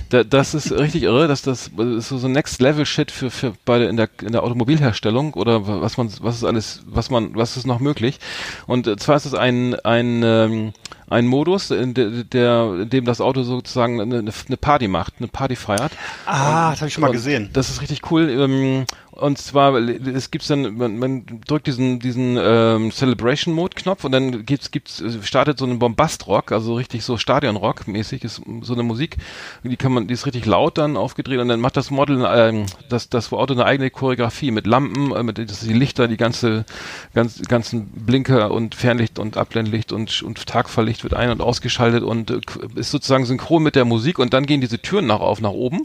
da, 0.07 0.23
das 0.23 0.53
ist 0.53 0.71
richtig 0.71 1.03
irre, 1.03 1.27
dass 1.27 1.41
das, 1.41 1.67
ist 1.67 2.07
so 2.07 2.17
so 2.17 2.29
Next 2.29 2.61
Level 2.61 2.85
Shit 2.85 3.11
für, 3.11 3.29
für 3.29 3.51
bei 3.65 3.83
in 3.83 3.97
der 3.97 4.07
in 4.21 4.31
der 4.31 4.43
Automobilherstellung 4.43 5.33
oder 5.33 5.67
was 5.81 5.97
man 5.97 6.09
was 6.21 6.37
ist 6.37 6.43
alles, 6.45 6.83
was 6.85 7.09
man, 7.09 7.35
was 7.35 7.57
ist 7.57 7.67
noch 7.67 7.81
möglich. 7.81 8.19
Und 8.67 8.99
zwar 8.99 9.17
ist 9.17 9.25
es 9.25 9.33
ein, 9.33 9.75
ein 9.81 10.23
ähm, 10.23 10.73
ein 11.11 11.27
Modus, 11.27 11.71
in, 11.71 11.93
der, 11.93 12.09
der, 12.23 12.79
in 12.83 12.89
dem 12.89 13.05
das 13.05 13.19
Auto 13.19 13.43
sozusagen 13.43 13.99
eine, 13.99 14.19
eine 14.19 14.57
Party 14.57 14.87
macht, 14.87 15.15
eine 15.19 15.27
Party 15.27 15.57
feiert. 15.57 15.91
Ah, 16.25 16.71
das 16.71 16.79
habe 16.79 16.87
ich 16.87 16.93
schon 16.93 17.01
mal 17.01 17.07
Und 17.07 17.13
gesehen. 17.13 17.49
Das 17.51 17.69
ist 17.69 17.81
richtig 17.81 18.09
cool. 18.11 18.29
Ähm, 18.29 18.85
und 19.11 19.37
zwar, 19.37 19.75
es 19.75 20.31
gibt 20.31 20.49
dann, 20.49 20.77
man, 20.77 20.97
man 20.97 21.25
drückt 21.45 21.67
diesen, 21.67 21.99
diesen 21.99 22.39
ähm, 22.41 22.91
Celebration 22.91 23.53
Mode 23.53 23.75
Knopf 23.75 24.05
und 24.05 24.13
dann 24.13 24.45
gibt's, 24.45 24.71
gibt's, 24.71 25.03
startet 25.23 25.59
so 25.59 25.65
ein 25.65 25.79
Bombastrock, 25.79 26.53
also 26.53 26.75
richtig 26.75 27.03
so 27.03 27.17
Stadionrock 27.17 27.87
mäßig 27.87 28.23
ist 28.23 28.41
so 28.61 28.73
eine 28.73 28.83
Musik, 28.83 29.17
die 29.63 29.75
kann 29.75 29.91
man, 29.91 30.07
die 30.07 30.13
ist 30.13 30.25
richtig 30.25 30.45
laut 30.45 30.77
dann 30.77 30.95
aufgedreht 30.95 31.39
und 31.39 31.49
dann 31.49 31.59
macht 31.59 31.75
das 31.75 31.91
Model, 31.91 32.25
ähm, 32.25 32.65
das, 32.87 33.09
das 33.09 33.33
Auto 33.33 33.53
eine 33.53 33.65
eigene 33.65 33.89
Choreografie 33.89 34.49
mit 34.49 34.65
Lampen, 34.65 35.11
äh, 35.11 35.23
mit 35.23 35.37
die 35.37 35.73
Lichter, 35.73 36.07
die 36.07 36.17
ganze, 36.17 36.65
ganz, 37.13 37.41
ganzen 37.41 37.87
Blinker 37.87 38.51
und 38.51 38.75
Fernlicht 38.75 39.19
und 39.19 39.35
Abblendlicht 39.35 39.91
und, 39.91 40.23
und 40.23 40.45
Tagfahrlicht 40.47 41.00
wird 41.03 41.13
ein- 41.13 41.29
und 41.31 41.41
ausgeschaltet 41.41 42.03
und 42.03 42.31
äh, 42.31 42.39
ist 42.75 42.91
sozusagen 42.91 43.25
synchron 43.25 43.63
mit 43.63 43.75
der 43.75 43.85
Musik 43.85 44.19
und 44.19 44.33
dann 44.33 44.45
gehen 44.45 44.61
diese 44.61 44.79
Türen 44.79 45.07
nach 45.07 45.19
auf 45.19 45.41
nach 45.41 45.51
oben 45.51 45.81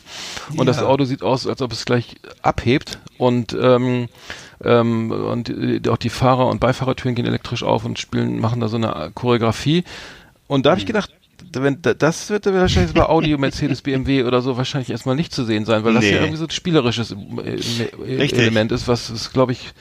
und 0.56 0.66
das 0.66 0.82
Auto 0.82 1.04
sieht 1.04 1.22
aus, 1.22 1.46
als 1.46 1.62
ob 1.62 1.72
es 1.72 1.84
gleich 1.84 2.16
abhebt 2.42 2.98
und 3.18 3.56
ähm, 3.60 4.08
ähm, 4.64 5.10
und 5.10 5.48
äh, 5.50 5.80
auch 5.90 5.96
die 5.98 6.10
Fahrer- 6.10 6.48
und 6.48 6.60
Beifahrertüren 6.60 7.14
gehen 7.14 7.26
elektrisch 7.26 7.62
auf 7.62 7.84
und 7.84 7.98
spielen, 7.98 8.40
machen 8.40 8.60
da 8.60 8.68
so 8.68 8.76
eine 8.76 9.10
Choreografie. 9.14 9.84
Und 10.46 10.64
da 10.64 10.70
habe 10.70 10.80
ich 10.80 10.86
gedacht, 10.86 11.10
wenn 11.52 11.82
da- 11.82 11.92
das 11.92 12.30
wird 12.30 12.46
wahrscheinlich 12.46 12.94
bei 12.94 13.04
Audi, 13.06 13.36
Mercedes, 13.38 13.82
BMW 13.82 14.24
oder 14.24 14.40
so 14.40 14.56
wahrscheinlich 14.56 14.90
erstmal 14.90 15.14
nicht 15.14 15.34
zu 15.34 15.44
sehen 15.44 15.66
sein, 15.66 15.84
weil 15.84 15.92
das 15.92 16.04
Nee. 16.04 16.12
ja 16.12 16.16
irgendwie 16.20 16.38
so 16.38 16.44
ein 16.44 16.50
spielerisches 16.50 17.12
äh, 17.12 17.50
äh, 17.50 18.16
Richtig. 18.16 18.38
Element 18.38 18.72
ist, 18.72 18.88
was 18.88 19.10
es, 19.10 19.32
glaube 19.32 19.52
ich, 19.52 19.72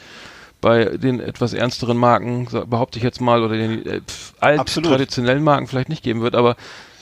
bei 0.62 0.86
den 0.86 1.20
etwas 1.20 1.54
ernsteren 1.54 1.98
Marken, 1.98 2.48
behaupte 2.68 2.98
ich 2.98 3.04
jetzt 3.04 3.22
mal, 3.22 3.44
oder 3.44 3.56
den 3.56 3.86
äh, 3.86 4.02
alt 4.40 4.60
Absolut. 4.60 4.90
traditionellen 4.90 5.44
Marken 5.44 5.68
vielleicht 5.68 5.90
nicht 5.90 6.04
geben 6.04 6.22
wird, 6.22 6.36
aber 6.36 6.56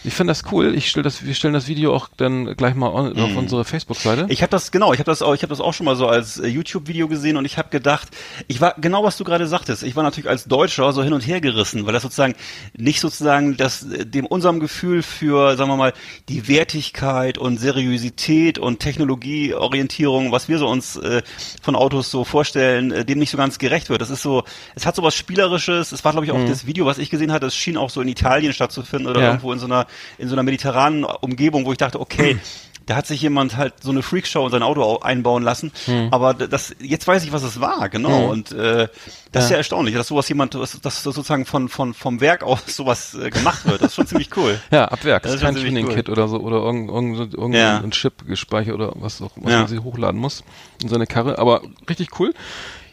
ich 0.04 0.14
finde 0.14 0.32
das 0.32 0.44
cool. 0.52 0.76
Ich 0.76 0.90
stell 0.90 1.04
das, 1.04 1.26
wir 1.26 1.34
stellen 1.34 1.54
das 1.54 1.68
Video 1.68 1.96
auch 1.96 2.10
dann 2.18 2.56
gleich 2.56 2.76
mal 2.76 2.90
on, 2.90 3.18
auf 3.20 3.36
unsere 3.36 3.64
Facebook-Seite. 3.66 4.24
Mhm. 4.26 4.32
Ich 4.32 4.42
habe 4.42 4.50
das 4.52 4.72
genau, 4.72 4.94
ich 4.94 5.00
habe 5.00 5.10
das 5.10 5.22
auch, 5.22 5.34
ich 5.34 5.42
habe 5.44 5.50
das 5.50 5.62
auch 5.62 5.74
schon 5.74 5.86
mal 5.86 5.96
so 5.96 6.08
als 6.08 6.40
äh, 6.40 6.48
YouTube-Video 6.48 7.08
gesehen 7.08 7.38
und 7.38 7.46
ich 7.46 7.58
habe 7.58 7.70
gedacht, 7.70 8.10
ich 8.48 8.62
war 8.62 8.76
genau 8.80 9.04
was 9.04 9.18
du 9.18 9.24
gerade 9.24 9.48
sagtest. 9.48 9.84
Ich 9.84 9.96
war 9.96 10.04
natürlich 10.04 10.30
als 10.30 10.46
Deutscher 10.46 10.92
so 10.94 11.04
hin 11.04 11.14
und 11.14 11.22
her 11.26 11.42
gerissen, 11.42 11.86
weil 11.86 11.94
das 11.94 12.04
sozusagen 12.04 12.36
nicht 12.78 13.00
sozusagen 13.00 13.58
das 13.58 13.84
äh, 13.84 14.06
dem 14.06 14.26
unserem 14.26 14.60
Gefühl 14.60 15.04
für, 15.04 15.56
sagen 15.58 15.70
wir 15.70 15.78
mal, 15.78 15.94
die 16.30 16.48
Wertigkeit 16.48 17.38
und 17.38 17.58
Seriosität 17.58 18.60
und 18.60 18.80
Technologieorientierung, 18.80 20.32
was 20.32 20.48
wir 20.48 20.58
so 20.58 20.68
uns 20.68 20.96
äh, 20.98 21.22
von 21.62 21.76
Autos 21.76 22.12
so 22.12 22.24
vorstellen, 22.24 22.92
äh, 22.92 23.06
dem 23.06 23.20
nicht 23.20 23.30
so 23.32 23.38
ganz 23.38 23.58
gerecht 23.60 23.90
wird. 23.90 24.02
Das 24.02 24.10
ist 24.10 24.22
so, 24.22 24.44
es 24.76 24.86
hat 24.86 24.96
so 24.96 25.04
was 25.04 25.16
spielerisches. 25.16 25.92
Es 25.92 26.04
war 26.04 26.12
glaube 26.12 26.26
ich 26.26 26.32
auch 26.32 26.46
das 26.46 26.66
Video, 26.66 26.86
was 26.86 26.98
ich 26.98 27.10
gesehen 27.10 27.32
hatte, 27.32 27.46
es 27.48 27.56
schien 27.56 27.78
auch 27.78 27.90
so 27.90 28.02
in 28.02 28.08
Italien 28.08 28.54
stattzufinden 28.54 29.08
oder 29.08 29.22
Ja. 29.22 29.28
irgendwo 29.28 29.54
in 29.54 29.60
so 29.60 29.66
einer 29.66 29.86
in 30.18 30.28
so 30.30 30.36
einer 30.36 30.44
mediterranen 30.44 31.04
Umgebung, 31.04 31.66
wo 31.66 31.72
ich 31.72 31.78
dachte, 31.78 32.00
okay, 32.00 32.38
da 32.86 32.98
hat 32.98 33.08
sich 33.08 33.22
jemand 33.22 33.56
halt 33.56 33.76
so 33.82 33.92
eine 33.92 34.02
Freakshow 34.02 34.44
in 34.46 34.52
sein 34.52 34.62
Auto 34.62 34.84
au- 34.84 35.00
einbauen 35.00 35.42
lassen. 35.42 35.72
Aber 36.12 36.34
d- 36.34 36.50
das, 36.50 36.76
jetzt 36.82 37.08
weiß 37.08 37.24
ich, 37.24 37.32
was 37.32 37.42
es 37.44 37.62
war, 37.62 37.88
genau. 37.88 38.30
Und 38.30 38.52
äh, 38.52 38.90
das 39.32 39.46
ist 39.46 39.52
ja 39.52 39.56
erstaunlich, 39.58 39.96
dass 39.96 40.10
sowas 40.10 40.28
jemand, 40.28 40.54
dass, 40.56 40.82
dass 40.82 41.02
sozusagen 41.02 41.46
von, 41.46 41.70
von 41.70 41.94
vom 41.94 42.20
Werk 42.20 42.44
aus 42.44 42.60
sowas 42.68 43.14
äh, 43.16 43.30
gemacht 43.30 43.66
wird. 43.66 43.82
Das 43.82 43.92
ist 43.92 43.96
schon 43.96 44.08
ziemlich 44.08 44.36
cool. 44.36 44.60
Ja, 44.70 44.84
ab 44.90 45.02
Werk. 45.06 45.24
Das 45.24 45.32
Das 45.32 45.42
ist 45.42 45.46
kein 45.46 45.56
Tuning-Kit 45.56 46.10
oder 46.10 46.28
so 46.28 46.40
oder 46.42 46.58
irgendein, 46.58 47.14
irgendein, 47.16 47.54
Ja. 47.54 47.78
ein 47.78 47.92
Chip 47.92 48.28
gespeichert 48.28 48.74
oder 48.76 48.92
was 48.96 49.22
auch 49.22 49.32
was 49.38 49.50
Ja. 49.54 49.60
man 49.60 49.68
sich 49.70 49.80
hochladen 49.80 50.20
muss 50.20 50.44
in 50.82 50.90
seine 50.90 51.08
Karre. 51.08 51.40
Aber 51.40 51.62
richtig 51.88 52.20
cool. 52.20 52.34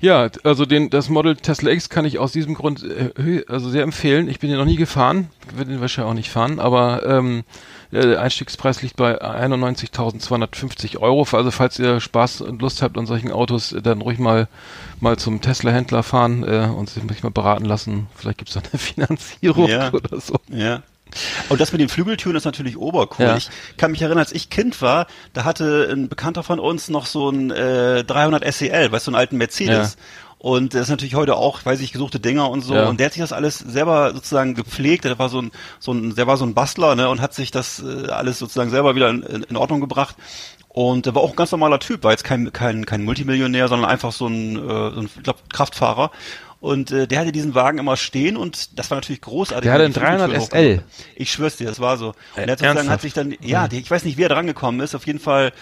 Ja, 0.01 0.29
also 0.45 0.65
den 0.67 0.89
das 0.91 1.09
Model 1.11 1.37
Tesla 1.37 1.71
X 1.71 1.89
kann 1.91 2.05
ich 2.05 2.19
aus 2.19 2.33
diesem 2.33 2.55
Grund 2.55 2.83
äh, 2.85 3.45
also 3.49 3.69
sehr 3.69 3.83
empfehlen. 3.83 4.29
Ich 4.29 4.39
bin 4.41 4.49
den 4.51 4.59
noch 4.59 4.65
nie 4.65 4.77
gefahren, 4.77 5.29
werde 5.55 5.73
den 5.73 5.81
wahrscheinlich 5.81 6.11
auch 6.11 6.15
nicht 6.15 6.31
fahren, 6.31 6.59
aber 6.59 7.05
ähm, 7.07 7.45
der 7.93 8.21
Einstiegspreis 8.21 8.83
liegt 8.83 8.97
bei 8.97 9.21
91.250 9.21 10.99
Euro. 10.99 11.27
Also 11.33 11.51
falls 11.51 11.79
ihr 11.79 12.01
Spaß 12.01 12.41
und 12.43 12.63
Lust 12.63 12.83
habt 12.83 12.97
an 12.97 13.07
solchen 13.07 13.33
Autos, 13.33 13.73
äh, 13.73 13.83
dann 13.83 14.01
ruhig 14.01 14.19
mal 14.19 14.49
mal 15.01 15.19
zum 15.19 15.41
Tesla-Händler 15.41 16.03
fahren 16.03 16.45
äh, 16.45 16.69
und 16.75 16.89
sich 16.89 17.23
mal 17.23 17.31
beraten 17.31 17.65
lassen. 17.65 18.07
Vielleicht 18.15 18.39
gibt's 18.39 18.55
da 18.55 18.61
eine 18.61 18.79
Finanzierung 18.79 19.69
Ja. 19.69 19.93
oder 19.93 20.21
so. 20.21 20.37
Ja. 20.49 20.83
Und 21.49 21.61
das 21.61 21.73
mit 21.73 21.81
den 21.81 21.89
Flügeltüren 21.89 22.37
ist 22.37 22.45
natürlich 22.45 22.77
obercool. 22.77 23.27
Ja. 23.27 23.37
Ich 23.37 23.49
kann 23.77 23.91
mich 23.91 24.03
erinnern, 24.03 24.19
als 24.19 24.33
ich 24.33 24.51
Kind 24.51 24.81
war, 24.83 25.07
da 25.33 25.45
hatte 25.45 25.89
ein 25.91 26.09
Bekannter 26.09 26.43
von 26.43 26.61
uns 26.61 26.89
noch 26.89 27.07
so 27.07 27.31
ein 27.31 27.51
äh, 27.51 28.05
300 28.05 28.53
SEL, 28.53 28.93
weißt 28.93 29.07
du, 29.07 29.11
so 29.11 29.17
einen 29.17 29.21
alten 29.21 29.37
Mercedes. 29.37 29.97
Und 30.41 30.73
das 30.73 30.83
ist 30.83 30.89
natürlich 30.89 31.17
heute 31.17 31.37
auch, 31.37 31.67
weiß 31.67 31.81
ich, 31.81 31.93
gesuchte 31.93 32.19
Dinger 32.19 32.49
und 32.49 32.63
so. 32.63 32.75
Ja. 32.75 32.89
Und 32.89 32.99
der 32.99 33.07
hat 33.07 33.13
sich 33.13 33.21
das 33.21 33.35
alles 33.35 33.59
selber 33.59 34.15
sozusagen 34.15 34.55
gepflegt. 34.55 35.05
Der 35.05 35.19
war 35.19 35.29
so 35.29 35.43
ein, 35.43 35.51
so 35.79 35.93
ein, 35.93 36.15
der 36.15 36.27
war 36.27 36.39
so 36.39 36.47
ein 36.47 36.55
Bastler, 36.55 36.95
ne, 36.95 37.11
und 37.11 37.21
hat 37.21 37.35
sich 37.35 37.51
das 37.51 37.83
äh, 37.83 38.09
alles 38.09 38.39
sozusagen 38.39 38.71
selber 38.71 38.95
wieder 38.95 39.11
in, 39.11 39.23
in, 39.23 39.57
Ordnung 39.59 39.83
gebracht. 39.83 40.17
Und 40.69 41.05
der 41.05 41.15
war 41.15 41.21
auch 41.21 41.31
ein 41.31 41.37
ganz 41.37 41.53
normaler 41.53 41.79
Typ, 41.79 42.05
war 42.05 42.13
jetzt 42.13 42.25
kein, 42.25 42.55
kein, 42.55 42.87
kein 42.87 43.05
Multimillionär, 43.05 43.69
sondern 43.69 43.91
einfach 43.91 44.13
so 44.13 44.29
ein, 44.29 44.57
äh, 44.57 44.61
so 44.95 45.01
ein 45.01 45.11
ich 45.15 45.23
glaub, 45.23 45.37
Kraftfahrer. 45.51 46.11
Und 46.61 46.91
äh, 46.91 47.07
der 47.07 47.21
hatte 47.21 47.33
diesen 47.33 47.55
Wagen 47.55 47.79
immer 47.79 47.97
stehen 47.97 48.37
und 48.37 48.79
das 48.79 48.91
war 48.91 48.99
natürlich 48.99 49.23
großartig. 49.23 49.63
Der 49.63 49.73
hatte 49.73 49.85
einen 49.85 49.95
300 49.95 50.31
Flügeltüren 50.31 50.79
SL. 50.79 50.83
Ich 51.17 51.33
schwör's 51.33 51.57
dir, 51.57 51.67
das 51.67 51.81
war 51.81 51.97
so. 51.97 52.09
Und 52.09 52.15
er 52.37 52.43
hat, 52.43 52.49
sozusagen, 52.59 52.71
hat 52.71 52.77
ernsthaft? 52.77 53.03
sich 53.03 53.13
dann, 53.15 53.35
ja, 53.41 53.67
die, 53.67 53.79
ich 53.79 53.91
weiß 53.91 54.05
nicht, 54.05 54.19
wie 54.19 54.25
er 54.25 54.29
dran 54.29 54.47
gekommen 54.47 54.81
ist, 54.81 54.95
auf 54.95 55.07
jeden 55.07 55.21
Fall 55.21 55.53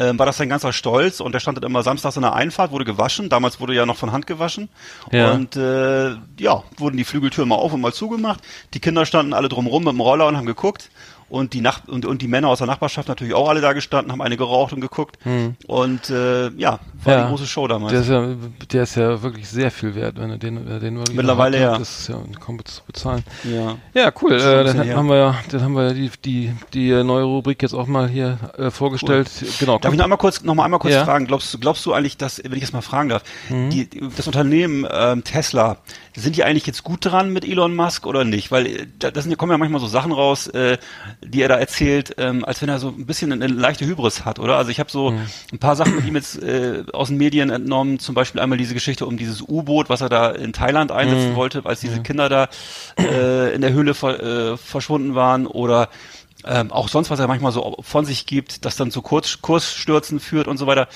ähm, 0.00 0.18
war 0.18 0.26
das 0.26 0.38
sein 0.38 0.48
ganzer 0.48 0.72
Stolz 0.72 1.20
und 1.20 1.32
der 1.32 1.40
stand 1.40 1.58
dann 1.58 1.64
immer 1.64 1.82
samstags 1.82 2.16
in 2.16 2.22
der 2.22 2.32
Einfahrt, 2.32 2.70
wurde 2.70 2.86
gewaschen. 2.86 3.28
Damals 3.28 3.60
wurde 3.60 3.74
ja 3.74 3.84
noch 3.84 3.96
von 3.96 4.12
Hand 4.12 4.26
gewaschen. 4.26 4.70
Ja. 5.12 5.32
Und 5.32 5.56
äh, 5.56 6.12
ja, 6.38 6.64
wurden 6.78 6.96
die 6.96 7.04
Flügeltüren 7.04 7.48
mal 7.48 7.56
auf 7.56 7.72
und 7.72 7.82
mal 7.82 7.92
zugemacht. 7.92 8.40
Die 8.72 8.80
Kinder 8.80 9.04
standen 9.04 9.34
alle 9.34 9.48
drumrum 9.48 9.84
mit 9.84 9.92
dem 9.92 10.00
Roller 10.00 10.26
und 10.26 10.36
haben 10.36 10.46
geguckt. 10.46 10.90
Und 11.28 11.52
die 11.52 11.60
Nach 11.60 11.86
und, 11.86 12.06
und 12.06 12.22
die 12.22 12.28
Männer 12.28 12.48
aus 12.48 12.58
der 12.58 12.66
Nachbarschaft 12.66 13.08
natürlich 13.08 13.34
auch 13.34 13.48
alle 13.48 13.60
da 13.60 13.72
gestanden, 13.72 14.10
haben 14.10 14.20
eine 14.20 14.36
geraucht 14.36 14.72
und 14.72 14.80
geguckt. 14.80 15.16
Und 15.66 16.10
äh, 16.10 16.48
ja, 16.56 16.80
war 17.04 17.14
Ja. 17.14 17.22
die 17.24 17.28
große 17.30 17.46
Show 17.46 17.66
damals. 17.66 17.92
Der 17.92 18.00
ist 18.02 18.08
ja, 18.08 18.28
der 18.72 18.82
ist 18.82 18.94
ja 18.96 19.22
wirklich 19.22 19.48
sehr 19.48 19.70
viel 19.70 19.94
wert, 19.94 20.18
wenn 20.18 20.30
er 20.30 20.38
den, 20.38 20.66
er 20.68 20.80
den 20.80 20.96
wirklich 20.98 21.16
Mittlerweile 21.16 21.56
hat, 21.58 21.62
ja. 21.72 21.78
Das 21.78 22.00
ist 22.00 22.08
ja 22.08 22.16
kaum 22.40 22.64
zu 22.64 22.82
bezahlen. 22.86 23.22
ja. 23.44 23.76
Ja, 23.94 24.12
cool. 24.22 24.32
Äh, 24.34 24.64
dann 24.64 24.82
her. 24.82 24.96
haben 24.96 25.08
wir 25.08 25.16
ja, 25.16 25.34
dann 25.50 25.62
haben 25.62 25.74
wir 25.74 25.88
ja 25.88 25.92
die, 25.92 26.10
die, 26.24 26.52
die 26.74 26.90
äh, 26.90 27.02
neue 27.04 27.24
Rubrik 27.24 27.62
jetzt 27.62 27.74
auch 27.74 27.86
mal 27.86 28.08
hier 28.08 28.38
äh, 28.58 28.70
vorgestellt. 28.70 29.28
Genau. 29.58 29.78
Darf 29.78 29.92
ich 29.92 29.98
noch 29.98 30.04
einmal 30.04 30.18
kurz, 30.18 30.42
noch 30.42 30.54
mal 30.54 30.64
einmal 30.64 30.80
kurz 30.80 30.94
Ja. 30.94 31.02
Mhm. 31.02 31.06
fragen? 31.06 31.26
Glaubst 31.26 31.52
du, 31.54 31.58
glaubst 31.58 31.84
du 31.86 31.92
eigentlich, 31.92 32.16
dass, 32.16 32.42
wenn 32.42 32.52
ich 32.54 32.60
das 32.60 32.72
mal 32.72 32.82
fragen 32.82 33.08
darf, 33.08 33.22
die, 33.48 33.88
das 34.16 34.26
Unternehmen 34.26 34.86
ähm, 34.90 35.24
Tesla, 35.24 35.78
sind 36.16 36.36
die 36.36 36.44
eigentlich 36.44 36.66
jetzt 36.66 36.82
gut 36.84 37.04
dran 37.04 37.32
mit 37.32 37.44
Elon 37.46 37.74
Musk 37.74 38.06
oder 38.06 38.24
nicht? 38.24 38.50
Weil 38.50 38.66
äh, 38.66 38.86
da 38.98 39.10
das 39.10 39.24
sind, 39.24 39.36
kommen 39.38 39.52
ja 39.52 39.58
manchmal 39.58 39.80
so 39.80 39.86
Sachen 39.86 40.12
raus, 40.12 40.48
äh, 40.48 40.78
die 41.22 41.42
er 41.42 41.48
da 41.48 41.56
erzählt, 41.56 42.14
ähm, 42.18 42.44
als 42.44 42.60
wenn 42.62 42.68
er 42.68 42.78
so 42.78 42.88
ein 42.88 43.06
bisschen 43.06 43.32
eine, 43.32 43.46
leichte 43.46 43.86
Hybris 43.86 44.24
hat, 44.24 44.38
oder? 44.38 44.56
Also 44.56 44.70
ich 44.70 44.78
habe 44.80 44.90
so 44.90 45.10
Mhm. 45.10 45.26
ein 45.52 45.58
paar 45.58 45.76
Sachen 45.76 45.96
mit 45.96 46.06
ihm 46.06 46.14
jetzt 46.14 46.42
äh, 46.42 46.82
aus 46.94 47.08
den 47.08 47.16
Medien 47.16 47.50
entnommen, 47.50 47.98
zum 47.98 48.14
Beispiel 48.14 48.40
einmal 48.40 48.58
diese 48.58 48.74
Geschichte 48.74 49.06
um 49.06 49.16
dieses 49.16 49.42
U-Boot, 49.42 49.88
was 49.88 50.00
er 50.00 50.08
da 50.08 50.30
in 50.30 50.52
Thailand 50.52 50.90
Mhm. 50.90 50.96
einsetzen 50.96 51.34
wollte, 51.36 51.62
als 51.64 51.80
diese 51.80 52.02
Kinder 52.02 52.28
da 52.28 52.48
äh, 52.98 53.54
in 53.54 53.60
der 53.60 53.72
Höhle 53.72 53.94
ver, 53.94 54.52
äh, 54.52 54.56
verschwunden 54.56 55.14
waren, 55.14 55.46
oder 55.46 55.88
ähm, 56.44 56.72
auch 56.72 56.88
sonst, 56.88 57.10
was 57.10 57.18
er 57.20 57.28
manchmal 57.28 57.52
so 57.52 57.76
von 57.80 58.04
sich 58.04 58.24
gibt, 58.26 58.64
das 58.64 58.76
dann 58.76 58.90
zu 58.90 59.02
Kurz 59.02 59.42
Kursstürzen 59.42 60.20
führt 60.20 60.48
und 60.48 60.56
so 60.56 60.66
weiter. 60.66 60.88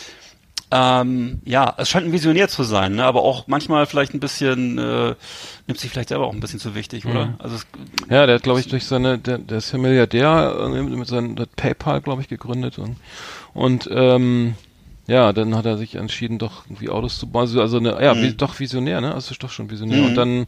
Ähm, 0.70 1.40
ja, 1.44 1.74
es 1.76 1.88
scheint 1.88 2.06
ein 2.06 2.12
Visionär 2.12 2.48
zu 2.48 2.64
sein, 2.64 2.96
ne? 2.96 3.04
aber 3.04 3.22
auch 3.22 3.46
manchmal 3.46 3.86
vielleicht 3.86 4.12
ein 4.14 4.18
bisschen, 4.18 4.78
äh, 4.78 5.14
nimmt 5.66 5.78
sich 5.78 5.90
vielleicht 5.90 6.08
selber 6.08 6.26
auch 6.26 6.32
ein 6.32 6.40
bisschen 6.40 6.58
zu 6.58 6.74
wichtig, 6.74 7.06
oder? 7.06 7.34
Also 7.38 7.56
es, 7.56 7.66
Ja, 8.10 8.26
der 8.26 8.36
hat, 8.36 8.42
glaube 8.42 8.58
ich, 8.58 8.66
durch 8.66 8.84
seine, 8.84 9.18
der, 9.18 9.38
der 9.38 9.58
ist 9.58 9.70
ja 9.70 9.78
Milliardär, 9.78 10.56
äh, 10.58 10.82
mit 10.82 11.06
seinem 11.06 11.36
PayPal, 11.56 12.00
glaube 12.00 12.22
ich, 12.22 12.28
gegründet 12.28 12.78
und, 12.78 12.96
und 13.52 13.88
ähm, 13.92 14.54
ja, 15.06 15.32
dann 15.34 15.54
hat 15.54 15.66
er 15.66 15.76
sich 15.76 15.96
entschieden, 15.96 16.38
doch 16.38 16.64
irgendwie 16.66 16.88
Autos 16.88 17.18
zu 17.18 17.26
bauen. 17.26 17.42
Also, 17.42 17.60
also 17.60 17.76
eine, 17.76 18.02
ja, 18.02 18.16
wie, 18.16 18.32
doch 18.32 18.58
Visionär, 18.58 19.00
ne? 19.00 19.14
Also 19.14 19.32
ist 19.32 19.42
doch 19.42 19.50
schon 19.50 19.70
Visionär. 19.70 20.02
Und 20.04 20.14
dann, 20.14 20.46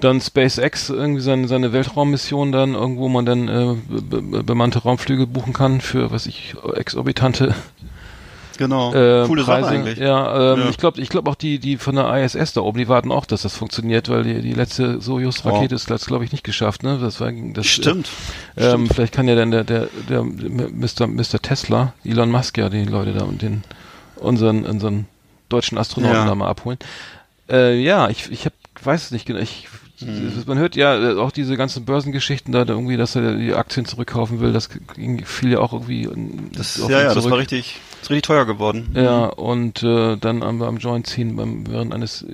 dann 0.00 0.20
SpaceX, 0.20 0.88
irgendwie 0.90 1.20
seine, 1.20 1.48
seine 1.48 1.72
Weltraummission 1.72 2.52
dann, 2.52 2.74
irgendwo 2.74 3.08
man 3.08 3.26
dann 3.26 3.48
äh, 3.48 3.74
be 3.88 4.22
be 4.22 4.42
bemannte 4.44 4.80
Raumflüge 4.80 5.26
buchen 5.26 5.52
kann 5.52 5.80
für, 5.80 6.12
was 6.12 6.26
ich, 6.26 6.54
exorbitante 6.74 7.54
genau, 8.56 8.92
äh, 8.94 9.26
coole 9.26 9.42
Preise. 9.42 9.64
Sache 9.64 9.74
eigentlich. 9.74 9.98
Ja, 9.98 10.52
ähm, 10.54 10.60
Ja. 10.60 10.68
ich 10.68 10.76
glaube, 10.76 11.00
ich 11.00 11.08
glaube 11.08 11.30
auch 11.30 11.34
die 11.34 11.58
die 11.58 11.76
von 11.76 11.96
der 11.96 12.14
ISS 12.22 12.52
da 12.52 12.60
oben, 12.60 12.78
die 12.78 12.88
warten 12.88 13.10
auch, 13.10 13.24
dass 13.26 13.42
das 13.42 13.56
funktioniert, 13.56 14.08
weil 14.08 14.22
die, 14.24 14.40
die 14.42 14.52
letzte 14.54 15.00
Soyuz-Rakete 15.00 15.74
ist, 15.74 15.90
ist 15.90 16.06
glaube 16.06 16.24
ich 16.24 16.32
nicht 16.32 16.44
geschafft, 16.44 16.82
ne? 16.82 16.98
Das 17.00 17.20
war 17.20 17.32
das 17.32 17.66
Stimmt. 17.66 18.08
Äh, 18.56 18.72
ähm, 18.72 18.88
vielleicht 18.88 19.12
kann 19.14 19.26
ja 19.26 19.34
dann 19.34 19.50
der 19.50 19.64
der 19.64 19.88
der 20.08 20.22
Mr. 20.22 21.06
Mr. 21.08 21.40
Tesla, 21.42 21.94
Elon 22.04 22.30
Musk 22.30 22.58
ja 22.58 22.68
die 22.68 22.84
Leute 22.84 23.12
da 23.12 23.24
und 23.24 23.42
den 23.42 23.64
unseren 24.20 24.64
unseren 24.64 25.06
deutschen 25.48 25.78
Astronauten 25.78 26.16
Ja. 26.16 26.26
da 26.26 26.34
mal 26.34 26.48
abholen. 26.48 26.78
Äh, 27.50 27.80
ja, 27.80 28.08
ich 28.10 28.30
ich 28.30 28.44
hab, 28.44 28.52
weiß 28.82 29.04
es 29.06 29.10
nicht 29.10 29.26
genau. 29.26 29.40
Ich 29.40 29.68
Hm. 30.00 30.44
Man 30.46 30.58
hört 30.58 30.76
ja 30.76 30.96
äh, 30.96 31.16
auch 31.16 31.32
diese 31.32 31.56
ganzen 31.56 31.84
Börsengeschichten 31.84 32.52
da, 32.52 32.64
da 32.64 32.72
irgendwie, 32.74 32.96
dass 32.96 33.16
er 33.16 33.34
die 33.34 33.52
Aktien 33.52 33.84
zurückkaufen 33.84 34.38
will. 34.38 34.52
Das 34.52 34.68
ging, 34.94 35.24
fiel 35.24 35.50
ja 35.50 35.58
auch 35.58 35.72
irgendwie 35.72 36.08
Das, 36.52 36.80
auf 36.80 36.88
ja, 36.88 36.98
ja, 37.00 37.04
das 37.06 37.14
zurück. 37.14 37.32
war 37.32 37.38
richtig, 37.38 37.80
ist 38.00 38.08
richtig 38.08 38.22
teuer 38.22 38.44
geworden. 38.44 38.90
Ja, 38.94 39.24
und 39.24 39.82
äh, 39.82 40.16
dann 40.16 40.44
am, 40.44 40.62
am 40.62 40.76
Joint 40.76 41.08
ziehen 41.08 41.34
beim, 41.34 41.66
während 41.68 41.92
eines 41.92 42.24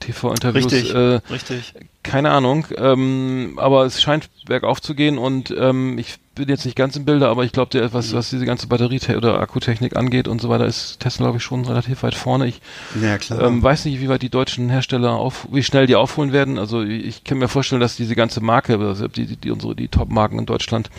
TV-Interviews. 0.00 0.72
Richtig, 0.72 0.94
Äh, 0.94 1.20
richtig. 1.30 1.74
Keine 2.02 2.30
Ahnung, 2.30 2.66
ähm, 2.76 3.54
aber 3.56 3.84
es 3.84 4.02
scheint 4.02 4.28
bergauf 4.46 4.80
zu 4.82 4.94
gehen 4.94 5.18
und 5.18 5.54
ähm, 5.56 5.98
ich 5.98 6.16
bin 6.34 6.48
jetzt 6.48 6.64
nicht 6.64 6.76
ganz 6.76 6.96
im 6.96 7.04
Bilde, 7.04 7.28
aber 7.28 7.44
ich 7.44 7.52
glaube, 7.52 7.70
der 7.70 7.84
Mhm. 7.84 7.92
was, 7.92 8.12
was 8.14 8.30
diese 8.30 8.46
ganze 8.46 8.66
Batterie- 8.66 9.16
oder 9.16 9.38
Akkutechnik 9.40 9.96
angeht 9.96 10.26
und 10.28 10.40
so 10.40 10.48
weiter, 10.48 10.66
ist 10.66 10.98
Tesla, 11.00 11.26
glaube 11.26 11.38
ich, 11.38 11.44
schon 11.44 11.64
relativ 11.64 12.02
weit 12.02 12.14
vorne. 12.14 12.46
Ich 12.48 12.60
Ja, 13.00 13.18
ähm, 13.38 13.62
weiß 13.62 13.84
nicht, 13.84 14.00
wie 14.00 14.08
weit 14.08 14.22
die 14.22 14.30
deutschen 14.30 14.70
Hersteller 14.70 15.12
auf, 15.12 15.46
wie 15.52 15.62
schnell 15.62 15.86
die 15.86 15.94
aufholen 15.94 16.32
werden. 16.32 16.58
Also 16.58 16.82
ich, 16.82 17.04
ich 17.04 17.24
kann 17.24 17.38
mir 17.38 17.48
vorstellen, 17.48 17.80
dass 17.80 17.96
diese 17.96 18.14
ganze 18.16 18.40
Marke, 18.40 18.78
also 18.78 19.08
die, 19.08 19.26
die, 19.26 19.36
die 19.36 19.50
unsere 19.50 19.76
die 19.76 19.88
Top-Marken 19.88 20.38
in 20.38 20.46
Deutschland 20.46 20.90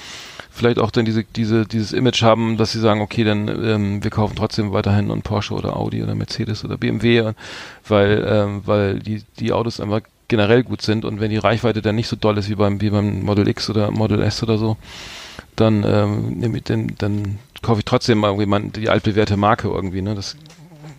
vielleicht 0.51 0.77
auch 0.77 0.91
dann 0.91 1.03
diese, 1.05 1.23
diese, 1.23 1.65
dieses 1.65 1.93
Image 1.93 2.21
haben, 2.21 2.57
dass 2.57 2.71
sie 2.71 2.79
sagen, 2.79 3.01
okay, 3.01 3.23
dann 3.23 3.47
ähm, 3.47 4.03
wir 4.03 4.11
kaufen 4.11 4.35
trotzdem 4.35 4.71
weiterhin 4.71 5.09
einen 5.11 5.23
Porsche 5.23 5.55
oder 5.55 5.75
Audi 5.75 6.03
oder 6.03 6.13
Mercedes 6.13 6.63
oder 6.63 6.77
BMW, 6.77 7.31
weil, 7.87 8.25
ähm, 8.29 8.61
weil 8.65 8.99
die, 8.99 9.23
die 9.39 9.51
Autos 9.51 9.79
einfach 9.79 10.01
generell 10.27 10.63
gut 10.63 10.81
sind 10.81 11.05
und 11.05 11.19
wenn 11.19 11.29
die 11.29 11.37
Reichweite 11.37 11.81
dann 11.81 11.95
nicht 11.95 12.07
so 12.07 12.15
doll 12.15 12.37
ist 12.37 12.49
wie 12.49 12.55
beim, 12.55 12.81
wie 12.81 12.89
beim 12.89 13.23
Model 13.23 13.47
X 13.47 13.69
oder 13.69 13.91
Model 13.91 14.21
S 14.21 14.41
oder 14.43 14.57
so, 14.57 14.77
dann, 15.55 15.83
ähm, 15.85 16.39
nehme 16.39 16.57
ich 16.57 16.63
den, 16.63 16.95
dann 16.97 17.39
kaufe 17.61 17.79
ich 17.79 17.85
trotzdem 17.85 18.19
mal 18.19 18.33
irgendwie 18.33 18.79
die 18.79 18.89
altbewährte 18.89 19.37
Marke 19.37 19.67
irgendwie, 19.67 20.01
ne? 20.01 20.15
Das 20.15 20.35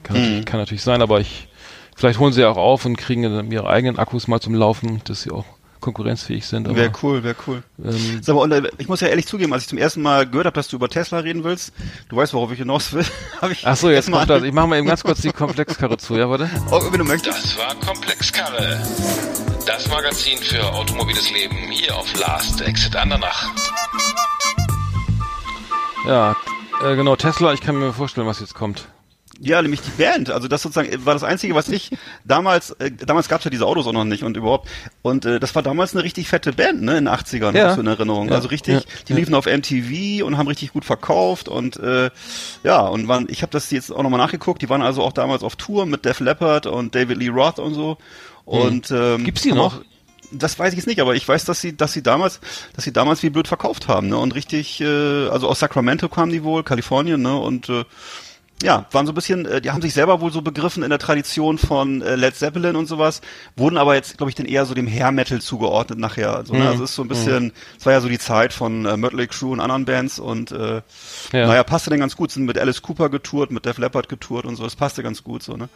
kann, 0.02 0.16
natürlich, 0.16 0.44
kann 0.44 0.60
natürlich 0.60 0.82
sein, 0.82 1.02
aber 1.02 1.20
ich, 1.20 1.48
vielleicht 1.96 2.18
holen 2.18 2.32
sie 2.32 2.42
ja 2.42 2.50
auch 2.50 2.56
auf 2.56 2.84
und 2.84 2.96
kriegen 2.96 3.22
dann 3.22 3.50
ihre 3.50 3.68
eigenen 3.68 3.98
Akkus 3.98 4.28
mal 4.28 4.40
zum 4.40 4.54
Laufen, 4.54 5.00
dass 5.04 5.22
sie 5.22 5.30
auch 5.30 5.44
konkurrenzfähig 5.84 6.46
sind. 6.46 6.74
Wäre 6.74 6.90
cool, 7.02 7.22
wäre 7.22 7.36
cool. 7.46 7.62
ähm, 7.84 8.20
Sag 8.22 8.34
mal, 8.34 8.42
und, 8.42 8.70
ich 8.78 8.88
muss 8.88 9.00
ja 9.00 9.08
ehrlich 9.08 9.26
zugeben, 9.26 9.52
als 9.52 9.64
ich 9.64 9.68
zum 9.68 9.78
ersten 9.78 10.00
Mal 10.00 10.26
gehört 10.26 10.46
habe, 10.46 10.54
dass 10.54 10.68
du 10.68 10.76
über 10.76 10.88
Tesla 10.88 11.18
reden 11.18 11.44
willst, 11.44 11.72
du 12.08 12.16
weißt, 12.16 12.32
worauf 12.32 12.50
ich 12.52 12.58
hinaus 12.58 12.92
will, 12.92 13.04
ich 13.50 13.66
Ach 13.66 13.76
so, 13.76 13.90
jetzt 13.90 14.10
kommt 14.10 14.30
das. 14.30 14.42
Ich 14.42 14.52
mache 14.52 14.66
mal 14.66 14.78
eben 14.78 14.86
ganz 14.86 15.04
kurz 15.04 15.20
die 15.20 15.30
Komplexkarre 15.30 15.98
zu, 15.98 16.16
ja, 16.16 16.28
warte. 16.28 16.48
Oh, 16.70 16.80
wenn 16.90 16.98
du 16.98 17.04
möchtest. 17.04 17.44
Das 17.44 17.58
war 17.58 17.74
Komplexkarre. 17.74 18.82
Das 19.66 19.88
Magazin 19.88 20.38
für 20.38 20.64
automobiles 20.72 21.30
Leben 21.30 21.56
hier 21.70 21.94
auf 21.96 22.18
Last 22.18 22.62
Exit 22.62 22.96
Andernach. 22.96 23.50
Ja, 26.06 26.36
äh, 26.82 26.96
genau, 26.96 27.16
Tesla, 27.16 27.52
ich 27.52 27.60
kann 27.60 27.78
mir 27.78 27.92
vorstellen, 27.92 28.26
was 28.26 28.40
jetzt 28.40 28.54
kommt. 28.54 28.88
Ja, 29.40 29.60
nämlich 29.62 29.80
die 29.80 29.90
Band. 30.02 30.30
Also 30.30 30.48
das 30.48 30.62
sozusagen 30.62 30.90
äh, 30.92 31.04
war 31.04 31.14
das 31.14 31.24
Einzige, 31.24 31.54
was 31.54 31.68
ich 31.68 31.90
damals, 32.24 32.70
äh, 32.72 32.90
damals 32.90 33.28
gab's 33.28 33.44
ja 33.44 33.50
diese 33.50 33.66
Autos 33.66 33.86
auch 33.86 33.92
noch 33.92 34.04
nicht 34.04 34.22
und 34.22 34.36
überhaupt. 34.36 34.68
Und 35.02 35.24
äh, 35.24 35.40
das 35.40 35.54
war 35.54 35.62
damals 35.62 35.94
eine 35.94 36.04
richtig 36.04 36.28
fette 36.28 36.52
Band, 36.52 36.82
ne, 36.82 36.96
in 36.98 37.04
den 37.06 37.14
80ern, 37.14 37.56
Ja. 37.56 37.68
hast 37.68 37.76
du 37.76 37.80
in 37.80 37.86
Erinnerung. 37.86 38.28
Ja. 38.28 38.34
Also 38.36 38.48
richtig, 38.48 38.74
Ja. 38.74 38.80
die 39.08 39.12
liefen 39.14 39.34
auf 39.34 39.46
MTV 39.46 40.24
und 40.24 40.38
haben 40.38 40.46
richtig 40.48 40.72
gut 40.72 40.84
verkauft 40.84 41.48
und 41.48 41.76
äh, 41.78 42.10
ja, 42.62 42.80
und 42.80 43.08
waren, 43.08 43.26
ich 43.28 43.42
habe 43.42 43.50
das 43.50 43.70
jetzt 43.70 43.90
auch 43.90 44.02
nochmal 44.02 44.18
nachgeguckt, 44.20 44.62
die 44.62 44.68
waren 44.68 44.82
also 44.82 45.02
auch 45.02 45.12
damals 45.12 45.42
auf 45.42 45.56
Tour 45.56 45.86
mit 45.86 46.04
Def 46.04 46.20
Leppard 46.20 46.66
und 46.66 46.94
David 46.94 47.18
Lee 47.18 47.28
Roth 47.28 47.58
und 47.58 47.74
so. 47.74 47.98
Und 48.44 48.90
ähm, 48.90 49.24
Gibt's 49.24 49.42
die 49.42 49.50
haben 49.50 49.56
noch? 49.58 49.78
Auch, 49.78 49.84
das 50.32 50.58
weiß 50.58 50.72
ich 50.72 50.78
jetzt 50.78 50.86
nicht, 50.86 51.00
aber 51.00 51.14
ich 51.14 51.26
weiß, 51.28 51.44
dass 51.44 51.60
sie, 51.60 51.76
dass 51.76 51.92
sie 51.92 52.02
damals, 52.02 52.40
dass 52.74 52.84
sie 52.84 52.92
damals 52.92 53.22
wie 53.22 53.30
blöd 53.30 53.46
verkauft 53.46 53.88
haben, 53.88 54.08
ne? 54.08 54.16
Und 54.18 54.34
richtig, 54.34 54.80
äh, 54.80 55.28
also 55.28 55.48
aus 55.48 55.60
Sacramento 55.60 56.08
kamen 56.08 56.32
die 56.32 56.42
wohl, 56.42 56.64
Kalifornien, 56.64 57.22
ne? 57.22 57.36
Und 57.38 57.68
äh, 57.68 57.84
ja, 58.62 58.86
waren 58.92 59.04
so 59.04 59.12
ein 59.12 59.14
bisschen, 59.14 59.44
äh, 59.46 59.60
die 59.60 59.70
haben 59.72 59.82
sich 59.82 59.92
selber 59.92 60.20
wohl 60.20 60.32
so 60.32 60.40
begriffen 60.40 60.82
in 60.82 60.90
der 60.90 60.98
Tradition 60.98 61.58
von 61.58 62.00
äh, 62.02 62.14
Led 62.14 62.34
Zeppelin 62.36 62.76
und 62.76 62.86
sowas, 62.86 63.20
wurden 63.56 63.76
aber 63.76 63.94
jetzt, 63.94 64.16
glaube 64.16 64.30
ich, 64.30 64.36
den 64.36 64.46
eher 64.46 64.64
so 64.64 64.74
dem 64.74 64.86
Hair 64.86 65.12
Metal 65.12 65.40
zugeordnet 65.40 65.98
nachher. 65.98 66.34
Also, 66.36 66.54
Mhm. 66.54 66.60
ne? 66.60 66.68
also 66.68 66.84
es 66.84 66.90
ist 66.90 66.96
so 66.96 67.02
ein 67.02 67.08
bisschen, 67.08 67.52
es 67.78 67.84
war 67.84 67.92
ja 67.92 68.00
so 68.00 68.08
die 68.08 68.18
Zeit 68.18 68.52
von 68.52 68.86
äh, 68.86 68.96
Mötley 68.96 69.26
Crüe 69.26 69.50
und 69.50 69.60
anderen 69.60 69.84
Bands 69.84 70.18
und 70.18 70.52
äh, 70.52 70.76
Ja. 71.32 71.46
naja, 71.46 71.64
passte 71.64 71.90
dann 71.90 71.98
ganz 72.00 72.16
gut, 72.16 72.30
sind 72.30 72.44
mit 72.46 72.56
Alice 72.58 72.80
Cooper 72.80 73.08
getourt, 73.10 73.50
mit 73.50 73.66
Def 73.66 73.76
Leppard 73.78 74.08
getourt 74.08 74.46
und 74.46 74.56
so, 74.56 74.62
das 74.64 74.76
passte 74.76 75.02
ganz 75.02 75.22
gut 75.24 75.42
so, 75.42 75.56
ne? 75.56 75.68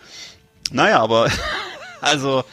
Naja, 0.70 1.00
aber 1.00 1.28
also 2.00 2.44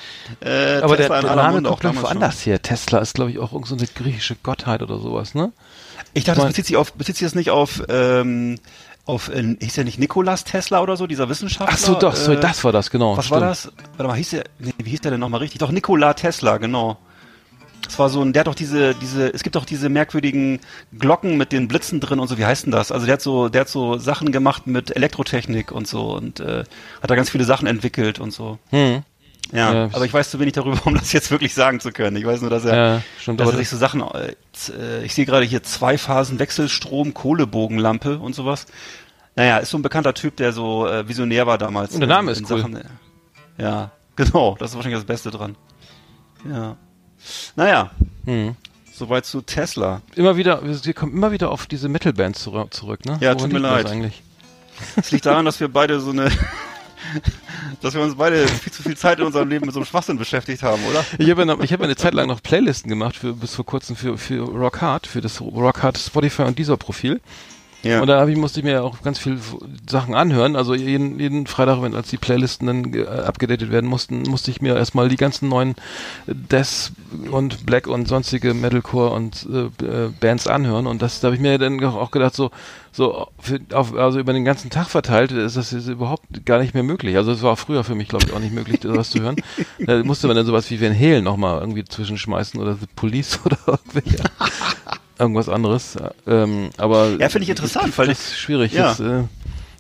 äh, 0.42 0.78
Aber 0.82 0.98
der, 0.98 1.08
Tesla 1.08 1.22
der 1.22 1.32
aller 1.32 1.44
Name 1.44 1.62
kommt 1.62 1.84
schon. 1.84 2.02
woanders 2.02 2.46
her. 2.46 2.62
Tesla 2.62 2.98
ist, 3.00 3.14
glaube 3.14 3.30
ich, 3.32 3.38
auch 3.40 3.54
irgendeine 3.54 3.80
so 3.80 3.86
eine 3.86 3.94
griechische 3.94 4.36
Gottheit 4.42 4.82
oder 4.82 4.98
sowas, 5.00 5.36
ne? 5.36 5.52
Ich 6.14 6.24
dachte, 6.24 6.40
Mein- 6.40 6.48
das 6.48 6.54
bezieht 6.56 6.66
sich 6.68 6.78
auf, 6.78 6.94
bezieht 6.94 7.16
sich 7.18 7.26
das 7.28 7.36
nicht 7.36 7.52
auf, 7.52 7.84
ähm, 7.90 8.58
auf, 9.06 9.30
äh, 9.30 9.56
hieß 9.60 9.76
der 9.76 9.84
nicht 9.84 10.00
Nikolas 10.00 10.44
Tesla 10.44 10.82
oder 10.82 10.98
so, 10.98 11.08
dieser 11.08 11.30
Wissenschaftler? 11.30 11.74
Ach 11.74 11.78
so, 11.78 11.94
doch, 11.96 12.16
so, 12.16 12.34
äh, 12.34 12.40
das 12.40 12.64
war 12.64 12.72
das, 12.72 12.90
genau. 12.90 13.16
Was 13.18 13.26
stimmt. 13.26 13.42
war 13.42 13.48
das? 13.48 13.72
Warte 13.98 14.08
mal, 14.08 14.16
hieß 14.16 14.32
der, 14.32 14.46
nee, 14.60 14.74
wie 14.78 14.90
hieß 14.90 15.02
der 15.02 15.12
denn 15.12 15.20
nochmal 15.20 15.42
richtig? 15.42 15.60
Doch, 15.60 15.72
Nikola 15.72 16.14
Tesla, 16.14 16.58
genau. 16.58 16.98
Es 17.88 18.00
war 18.00 18.10
so 18.10 18.22
ein, 18.22 18.34
der 18.34 18.42
hat 18.42 18.48
doch 18.48 18.56
diese, 18.56 18.96
diese, 18.96 19.32
es 19.32 19.44
gibt 19.44 19.56
doch 19.56 19.66
diese 19.66 19.90
merkwürdigen 19.90 20.60
Glocken 20.98 21.38
mit 21.38 21.52
den 21.52 21.68
Blitzen 21.68 22.00
drin 22.00 22.20
und 22.20 22.28
so, 22.28 22.38
wie 22.38 22.46
heißt 22.46 22.66
denn 22.66 22.72
das? 22.72 22.92
Also 22.92 23.06
der 23.06 23.14
hat 23.14 23.22
so, 23.22 23.50
der 23.50 23.62
hat 23.62 23.70
so 23.70 23.98
Sachen 23.98 24.32
gemacht 24.32 24.66
mit 24.66 24.96
Elektrotechnik 24.96 25.72
und 25.72 25.88
so 25.88 26.16
und 26.16 26.40
äh, 26.40 26.64
hat 27.02 27.10
da 27.12 27.16
ganz 27.16 27.30
viele 27.30 27.44
Sachen 27.44 27.68
entwickelt 27.68 28.20
und 28.20 28.32
so. 28.32 28.58
Hm. 28.72 29.04
Ja, 29.52 29.74
Ja, 29.74 29.84
aber 29.94 30.06
ich 30.06 30.14
weiß 30.14 30.32
zu 30.32 30.40
wenig 30.40 30.54
darüber, 30.54 30.80
um 30.86 30.96
das 30.96 31.12
jetzt 31.14 31.30
wirklich 31.32 31.54
sagen 31.54 31.80
zu 31.80 31.92
können. 31.92 32.18
Ich 32.18 32.26
weiß 32.26 32.42
nur, 32.42 32.50
dass 32.50 32.66
er, 32.66 32.76
Ja, 32.76 33.02
stimmt, 33.20 33.40
dass 33.40 33.48
aber 33.48 33.56
er 33.56 33.60
sich 33.60 33.70
so 33.70 33.78
Sachen, 33.78 34.02
äh, 34.02 34.34
äh, 34.78 35.04
ich 35.06 35.14
sehe 35.14 35.26
gerade 35.26 35.46
hier 35.46 35.62
zwei 35.64 35.98
Phasen 35.98 36.40
Wechselstrom, 36.40 37.14
Kohlebogenlampe 37.14 38.18
und 38.18 38.34
sowas. 38.34 38.66
Naja, 39.36 39.58
ist 39.58 39.70
so 39.72 39.78
ein 39.78 39.82
bekannter 39.82 40.14
Typ, 40.14 40.38
der 40.38 40.52
so 40.54 40.88
äh, 40.88 41.08
visionär 41.08 41.46
war 41.46 41.58
damals. 41.58 41.94
Und 41.94 42.00
der 42.00 42.08
Name 42.10 42.32
ist 42.32 42.42
cool. 42.50 42.60
Sachen, 42.62 42.76
äh, 42.78 42.84
ja, 43.58 43.92
genau, 44.16 44.56
das 44.60 44.72
ist 44.72 44.76
wahrscheinlich 44.76 45.00
das 45.00 45.06
Beste 45.08 45.30
dran. 45.32 45.56
Ja. 46.50 46.78
Naja, 47.56 47.92
Hm. 48.26 48.56
soweit 48.94 49.26
zu 49.26 49.42
Tesla. 49.42 50.02
Immer 50.16 50.38
wieder, 50.38 50.62
wir 50.64 50.94
kommen 50.94 51.14
immer 51.14 51.32
wieder 51.32 51.52
auf 51.52 51.66
diese 51.66 51.90
Metal-Bands 51.90 52.42
zurück, 52.42 52.74
zurück, 52.74 53.06
ne? 53.06 53.18
Ja, 53.22 53.34
Woran 53.36 53.38
tut 53.52 53.54
mir 53.54 53.62
das 53.62 53.84
leid. 53.94 54.12
Es 54.98 55.12
liegt 55.12 55.26
daran, 55.26 55.46
dass 55.46 55.60
wir 55.60 55.68
beide 55.70 56.00
so 56.00 56.12
eine, 56.12 56.30
dass 57.82 57.94
wir 57.94 58.02
uns 58.02 58.16
beide 58.16 58.48
viel 58.48 58.72
zu 58.72 58.84
viel 58.84 58.98
Zeit 58.98 59.20
in 59.20 59.26
unserem 59.26 59.50
Leben 59.50 59.66
mit 59.66 59.74
so 59.74 59.80
einem 59.80 59.86
Schwachsinn 59.86 60.18
beschäftigt 60.18 60.64
haben, 60.64 60.84
oder? 60.90 61.06
Ich 61.18 61.30
habe 61.30 61.46
ja, 61.46 61.58
hab 61.58 61.82
eine 61.82 61.96
Zeit 61.96 62.14
lang 62.14 62.28
noch 62.28 62.42
Playlisten 62.42 62.90
gemacht, 62.90 63.16
für, 63.16 63.34
bis 63.34 63.56
vor 63.56 63.66
kurzem 63.66 63.96
für, 63.96 64.18
für 64.18 64.42
Rock 64.42 64.82
Hard, 64.82 65.08
für 65.08 65.22
das 65.22 65.42
Rock 65.42 65.84
Hard 65.84 65.98
Spotify 65.98 66.44
und 66.44 66.60
dieser 66.60 66.78
Profil. 66.78 67.22
Ja. 67.86 68.02
Und 68.02 68.08
da 68.08 68.28
ich, 68.28 68.36
musste 68.36 68.60
ich 68.60 68.64
mir 68.64 68.84
auch 68.84 69.04
ganz 69.04 69.20
viel 69.20 69.40
Sachen 69.88 70.16
anhören. 70.16 70.56
Also 70.56 70.74
jeden, 70.74 71.20
jeden 71.20 71.46
Freitag, 71.46 71.84
wenn 71.84 71.94
als 71.94 72.10
die 72.10 72.18
Playlisten 72.18 72.66
dann 72.66 72.94
äh, 72.96 73.06
abgedatet 73.06 73.72
werden 73.72 73.88
mussten, 73.88 74.24
musste 74.24 74.50
ich 74.50 74.60
mir 74.60 74.76
erstmal 74.76 75.08
die 75.08 75.18
ganzen 75.18 75.50
neuen 75.50 75.76
Death 76.26 76.92
und 77.30 77.68
Black 77.68 77.86
und 77.86 78.08
sonstige 78.08 78.56
Metalcore 78.56 79.12
und 79.12 79.48
äh, 79.52 79.86
äh, 79.86 80.10
Bands 80.20 80.48
anhören. 80.48 80.88
Und 80.88 81.04
das 81.04 81.20
da 81.20 81.28
habe 81.28 81.36
ich 81.36 81.42
mir 81.42 81.60
dann 81.60 81.84
auch 81.84 82.10
gedacht, 82.10 82.34
so, 82.34 82.50
so 82.96 83.28
für, 83.40 83.60
auf, 83.74 83.94
also 83.94 84.20
über 84.20 84.32
den 84.32 84.46
ganzen 84.46 84.70
Tag 84.70 84.90
verteilt 84.90 85.34
ist 85.34 85.58
das 85.58 85.72
jetzt 85.72 85.88
überhaupt 85.88 86.46
gar 86.46 86.60
nicht 86.60 86.74
mehr 86.74 86.84
möglich. 86.84 87.18
Also 87.18 87.34
es 87.34 87.42
war 87.42 87.58
früher 87.58 87.84
für 87.84 87.94
mich, 87.94 88.08
glaube 88.08 88.26
ich, 88.26 88.34
auch 88.34 88.40
nicht 88.40 88.54
möglich, 88.54 88.80
sowas 88.82 89.10
zu 89.10 89.20
hören. 89.22 89.36
Da 89.80 90.02
musste 90.04 90.28
man 90.28 90.38
dann 90.38 90.46
sowas 90.46 90.72
wie 90.72 90.80
Van 90.82 90.98
Halen 90.98 91.26
nochmal 91.26 91.60
irgendwie 91.60 91.84
zwischenschmeißen 91.84 92.60
oder 92.60 92.76
The 92.76 92.88
Police 92.96 93.40
oder 93.46 93.58
irgendwelche 93.68 94.24
irgendwas 95.20 95.50
anderes. 95.50 95.98
Ähm, 96.26 96.70
aber 96.78 97.18
Ja, 97.20 97.28
finde 97.28 97.44
ich 97.44 97.50
interessant, 97.50 97.98
weil 97.98 98.08
das 98.08 98.20
ist 98.20 98.40
schwierig. 98.40 98.72
Ja. 98.72 98.92
Jetzt, 98.92 99.02
äh, 99.02 99.24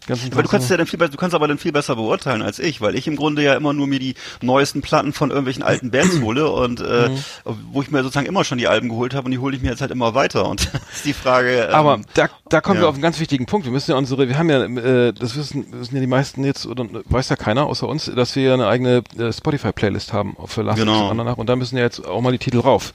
Weil 0.08 0.44
du 0.44 0.50
kannst 0.50 0.70
ja 0.70 0.78
dann 0.78 0.86
viel, 0.88 1.00
be- 1.00 1.10
du 1.10 1.18
kannst 1.18 1.34
aber 1.36 1.48
dann 1.48 1.58
viel 1.58 1.72
besser 1.72 1.96
beurteilen 1.96 2.42
als 2.42 2.60
ich, 2.60 2.80
weil 2.82 2.96
ich 2.96 3.08
im 3.08 3.16
Grunde 3.16 3.42
ja 3.44 3.56
immer 3.56 3.74
nur 3.74 3.88
mir 3.88 4.00
die 4.00 4.14
neuesten 4.42 4.82
Platten 4.82 5.14
von 5.14 5.30
irgendwelchen 5.30 5.64
alten 5.64 5.90
Bands 5.92 6.22
hole 6.22 6.50
und 6.52 6.80
äh, 6.82 7.10
Mhm. 7.10 7.18
wo 7.72 7.82
ich 7.82 7.90
mir 7.92 8.04
sozusagen 8.04 8.28
immer 8.28 8.44
schon 8.44 8.58
die 8.58 8.68
Alben 8.68 8.90
geholt 8.90 9.14
habe 9.16 9.26
und 9.26 9.32
die 9.32 9.40
hole 9.40 9.56
ich 9.56 9.62
mir 9.62 9.70
jetzt 9.70 9.82
halt 9.82 9.92
immer 9.92 10.14
weiter 10.14 10.48
und 10.48 10.66
das 10.74 10.82
ist 10.98 11.06
die 11.06 11.14
Frage. 11.14 11.66
Ähm, 11.70 11.74
aber 11.74 12.00
da, 12.14 12.30
da 12.50 12.62
kommen 12.62 12.78
wir 12.80 12.84
ja. 12.84 12.90
auf 12.90 12.96
einen 12.96 13.02
ganz 13.02 13.20
wichtigen 13.20 13.46
Punkt. 13.48 13.66
Wir 13.66 13.72
müssen 13.72 13.92
ja 13.92 13.98
unsere, 13.98 14.28
wir 14.30 14.38
haben 14.38 14.50
ja, 14.50 14.64
äh, 14.66 15.14
das 15.14 15.36
wissen, 15.36 15.66
wissen 15.72 15.96
ja 15.96 16.02
die 16.02 16.08
meisten 16.08 16.44
jetzt, 16.44 16.66
oder 16.68 16.86
weiß 17.06 17.30
ja 17.30 17.36
keiner 17.36 17.66
außer 17.66 17.88
uns, 17.88 18.12
dass 18.16 18.36
wir 18.36 18.44
ja 18.44 18.54
eine 18.54 18.68
eigene 18.68 19.02
äh, 19.18 19.34
Spotify-Playlist 19.34 20.14
haben 20.14 20.36
für 20.46 20.62
Last 20.62 20.80
Genau. 20.80 21.06
Exit 21.06 21.18
danach 21.20 21.38
und 21.38 21.48
da 21.50 21.56
müssen 21.56 21.78
ja 21.78 21.84
jetzt 21.84 22.06
auch 22.06 22.22
mal 22.22 22.32
die 22.32 22.38
Titel 22.38 22.60
rauf. 22.60 22.94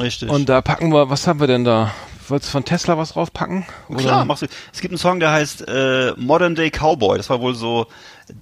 richtig. 0.00 0.28
Und 0.30 0.48
da 0.48 0.60
packen 0.62 0.92
wir, 0.92 1.10
was 1.10 1.26
haben 1.26 1.40
wir 1.40 1.46
denn 1.46 1.64
da? 1.64 1.92
Wolltest 2.28 2.50
du 2.50 2.52
von 2.52 2.64
Tesla 2.64 2.96
was 2.96 3.16
raufpacken? 3.16 3.66
Klar, 3.96 4.24
machst 4.24 4.42
du. 4.42 4.46
Es 4.72 4.80
gibt 4.80 4.92
einen 4.92 4.98
Song, 4.98 5.20
der 5.20 5.30
heißt 5.32 5.66
äh, 5.68 6.12
Modern 6.16 6.54
Day 6.54 6.70
Cowboy. 6.70 7.16
Das 7.16 7.28
war 7.30 7.40
wohl 7.40 7.54
so, 7.54 7.86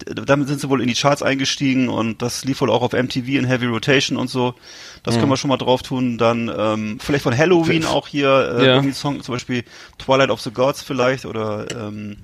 damit 0.05 0.49
sind 0.49 0.61
sie 0.61 0.69
wohl 0.69 0.81
in 0.81 0.89
die 0.89 0.95
Charts 0.95 1.23
eingestiegen 1.23 1.89
und 1.89 2.23
das 2.23 2.45
lief 2.45 2.61
wohl 2.61 2.71
auch 2.71 2.83
auf 2.83 2.93
MTV 2.93 3.27
in 3.29 3.45
Heavy 3.45 3.67
Rotation 3.67 4.17
und 4.17 4.29
so. 4.29 4.55
Das 5.03 5.17
können 5.17 5.29
wir 5.31 5.37
schon 5.37 5.49
mal 5.49 5.57
drauf 5.57 5.83
tun. 5.83 6.17
Dann 6.19 6.51
ähm, 6.57 6.99
vielleicht 7.01 7.25
von 7.25 7.37
Halloween 7.37 7.85
auch 7.85 8.07
hier 8.07 8.29
äh, 8.59 8.67
Ja. 8.67 8.75
irgendwie 8.75 8.93
Song, 8.95 9.23
zum 9.23 9.35
Beispiel 9.35 9.65
Twilight 9.99 10.31
of 10.31 10.41
the 10.41 10.51
Gods 10.53 10.83
vielleicht 10.83 11.27
oder 11.27 11.67
ähm, 11.71 12.19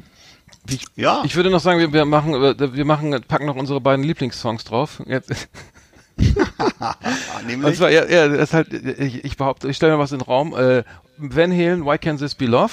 Ich, 0.69 0.85
ja. 0.95 1.23
ich 1.25 1.35
würde 1.35 1.51
noch 1.51 1.61
sagen, 1.61 1.81
wir, 1.81 1.93
wir 1.93 2.05
machen, 2.05 2.35
wir 2.35 2.85
machen, 2.85 3.21
packen 3.27 3.47
noch 3.47 3.57
unsere 3.57 3.81
beiden 3.81 4.05
Lieblingssongs 4.05 4.63
drauf. 4.65 5.03
Jetzt, 5.07 5.49
Und 7.65 7.77
zwar, 7.77 7.91
ja, 7.91 8.05
ja, 8.07 8.29
das 8.29 8.49
ist 8.51 8.55
halt, 8.55 8.73
ich, 8.73 9.25
ich 9.25 9.37
behaupte, 9.37 9.69
ich 9.69 9.77
stelle 9.77 9.93
mal 9.97 9.99
was 10.03 10.13
in 10.13 10.19
den 10.19 10.25
Raum. 10.25 10.55
Äh, 10.57 10.83
Van 11.19 11.51
Halen, 11.53 11.85
Why 11.85 11.97
Can't 11.97 12.19
This 12.19 12.35
Be 12.35 12.47
Love? 12.47 12.73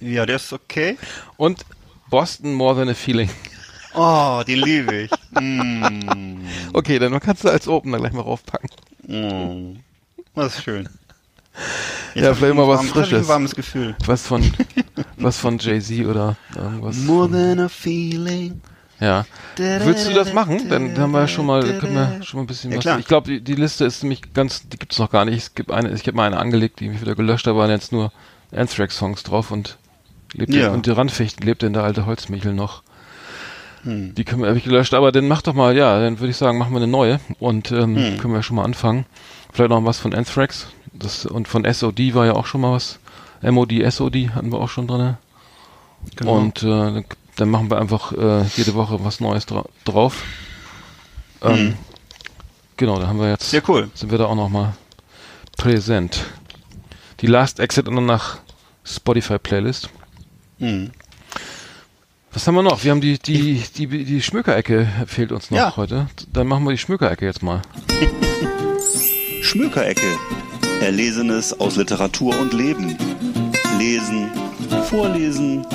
Ja, 0.00 0.26
der 0.26 0.36
ist 0.36 0.52
okay. 0.52 0.98
Und 1.36 1.64
Boston 2.10 2.54
More 2.54 2.76
Than 2.78 2.88
a 2.88 2.94
Feeling. 2.94 3.30
Oh, 3.94 4.42
den 4.46 4.58
liebe 4.60 5.02
ich. 5.02 5.10
mm, 5.40 6.46
Okay, 6.74 6.98
dann 6.98 7.18
kannst 7.20 7.44
du 7.44 7.48
als 7.48 7.66
Opener 7.66 7.98
gleich 7.98 8.12
mal 8.12 8.22
raufpacken. 8.22 8.68
mm, 9.06 9.78
das 10.34 10.56
ist 10.58 10.64
schön. 10.64 10.88
Ja, 12.14 12.28
hab 12.28 12.36
vielleicht 12.36 12.52
ich 12.52 12.58
mal 12.58 12.68
was 12.68 12.78
warm- 12.80 12.88
Frisches. 12.88 13.22
Ein 13.24 13.28
warmes 13.28 13.54
Gefühl. 13.54 13.96
Was 14.04 14.26
von, 14.26 14.42
was 15.16 15.38
von 15.38 15.58
Jay-Z 15.58 16.06
oder 16.06 16.36
irgendwas. 16.54 16.96
More 16.98 17.30
than 17.30 17.60
a 17.60 17.68
feeling. 17.68 18.60
Ja. 19.00 19.26
Willst 19.56 20.08
du 20.08 20.14
das 20.14 20.32
machen? 20.32 20.68
Dann 20.70 20.96
haben 20.98 21.12
wir 21.12 21.28
schon 21.28 21.46
mal, 21.46 21.62
können 21.78 21.94
wir 21.94 22.22
schon 22.22 22.38
mal 22.38 22.44
ein 22.44 22.46
bisschen 22.46 22.70
Ja, 22.70 22.78
was. 22.78 22.82
klar. 22.84 22.98
Ich 22.98 23.06
glaube, 23.06 23.28
die, 23.30 23.40
die 23.42 23.54
Liste 23.54 23.84
ist 23.84 24.02
nämlich 24.02 24.32
ganz, 24.32 24.68
die 24.68 24.78
gibt's 24.78 24.98
noch 24.98 25.10
gar 25.10 25.24
nicht. 25.24 25.36
Es 25.36 25.54
gibt 25.54 25.70
eine, 25.70 25.90
ich 25.92 26.02
habe 26.06 26.16
mal 26.16 26.26
eine 26.26 26.38
angelegt, 26.38 26.80
die 26.80 26.88
mich 26.88 27.00
wieder 27.00 27.14
gelöscht, 27.14 27.46
da 27.46 27.54
waren 27.56 27.70
jetzt 27.70 27.92
nur 27.92 28.10
Anthrax-Songs 28.54 29.22
drauf 29.22 29.50
und 29.50 29.76
lebt 30.32 30.54
Ja. 30.54 30.70
und 30.72 30.86
die 30.86 30.90
Randfichten 30.90 31.44
lebt 31.46 31.62
denn 31.62 31.72
der 31.74 31.82
alte 31.84 32.06
Holzmichel 32.06 32.54
noch. 32.54 32.82
Hm. 33.82 34.14
Die 34.14 34.24
können 34.24 34.42
wir, 34.42 34.48
habe 34.48 34.58
ich 34.58 34.64
gelöscht, 34.64 34.94
aber 34.94 35.12
dann 35.12 35.28
mach 35.28 35.42
doch 35.42 35.54
mal, 35.54 35.76
ja, 35.76 36.00
dann 36.00 36.18
würde 36.20 36.30
ich 36.30 36.36
sagen, 36.36 36.56
machen 36.58 36.72
wir 36.72 36.78
eine 36.78 36.86
neue 36.86 37.20
und 37.38 37.70
ähm, 37.72 37.96
Hm. 37.96 38.18
können 38.18 38.32
wir 38.34 38.42
schon 38.42 38.56
mal 38.56 38.64
anfangen. 38.64 39.04
Vielleicht 39.52 39.70
noch 39.70 39.84
was 39.84 39.98
von 39.98 40.14
Anthrax 40.14 40.68
das, 40.92 41.26
und 41.26 41.48
von 41.48 41.64
SOD 41.70 42.14
war 42.14 42.24
ja 42.26 42.32
auch 42.32 42.46
schon 42.46 42.62
mal 42.62 42.72
was. 42.72 42.98
MOD, 43.42 43.72
SOD 43.90 44.30
hatten 44.34 44.50
wir 44.52 44.58
auch 44.58 44.68
schon 44.70 44.86
drin. 44.86 45.18
Genau. 46.16 46.32
Und 46.36 46.62
äh, 46.62 47.02
dann- 47.36 47.46
dann 47.46 47.50
machen 47.50 47.70
wir 47.70 47.78
einfach 47.78 48.12
äh, 48.12 48.44
jede 48.56 48.74
Woche 48.74 48.98
was 49.04 49.20
Neues 49.20 49.46
dra 49.46 49.64
drauf. 49.84 50.22
Ähm, 51.42 51.74
Genau, 52.78 52.98
da 52.98 53.06
haben 53.06 53.18
wir 53.18 53.30
jetzt, 53.30 53.48
Sehr 53.50 53.62
cool. 53.70 53.88
sind 53.94 54.10
wir 54.10 54.18
da 54.18 54.26
auch 54.26 54.34
nochmal 54.34 54.74
präsent. 55.56 56.26
Die 57.22 57.26
Last 57.26 57.58
Exit 57.58 57.88
und 57.88 58.04
nach 58.04 58.36
Spotify 58.84 59.38
Playlist. 59.38 59.88
Mhm. 60.58 60.90
Was 62.34 62.46
haben 62.46 62.54
wir 62.54 62.62
noch? 62.62 62.84
Wir 62.84 62.90
haben 62.90 63.00
die, 63.00 63.18
die, 63.18 63.62
die, 63.76 63.86
die 64.04 64.20
Schmökerecke 64.20 64.86
fehlt 65.06 65.32
uns 65.32 65.50
noch 65.50 65.56
Ja. 65.56 65.76
heute. 65.78 66.08
Dann 66.34 66.46
machen 66.48 66.64
wir 66.64 66.72
die 66.72 66.76
Schmökerecke 66.78 67.24
jetzt 67.24 67.42
mal. 67.42 67.62
Schmökerecke. 69.42 70.18
Erlesenes 70.82 71.58
aus 71.58 71.76
Literatur 71.76 72.38
und 72.38 72.52
Leben. 72.52 72.96
Lesen, 73.78 74.30
vorlesen, 74.90 75.66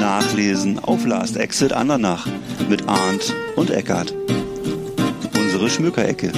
nachlesen 0.00 0.78
auf 0.78 1.04
Last 1.04 1.36
Exit 1.36 1.72
Andernach 1.72 2.26
mit 2.68 2.88
Arndt 2.88 3.34
und 3.54 3.70
Eckart. 3.70 4.14
Unsere 5.38 5.68
Schmökerecke. 5.68 6.32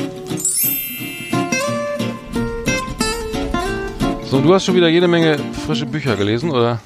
So, 4.24 4.40
du 4.40 4.52
hast 4.52 4.64
schon 4.64 4.74
wieder 4.74 4.88
jede 4.88 5.06
Menge 5.06 5.38
frische 5.64 5.86
Bücher 5.86 6.16
gelesen, 6.16 6.50
oder? 6.50 6.80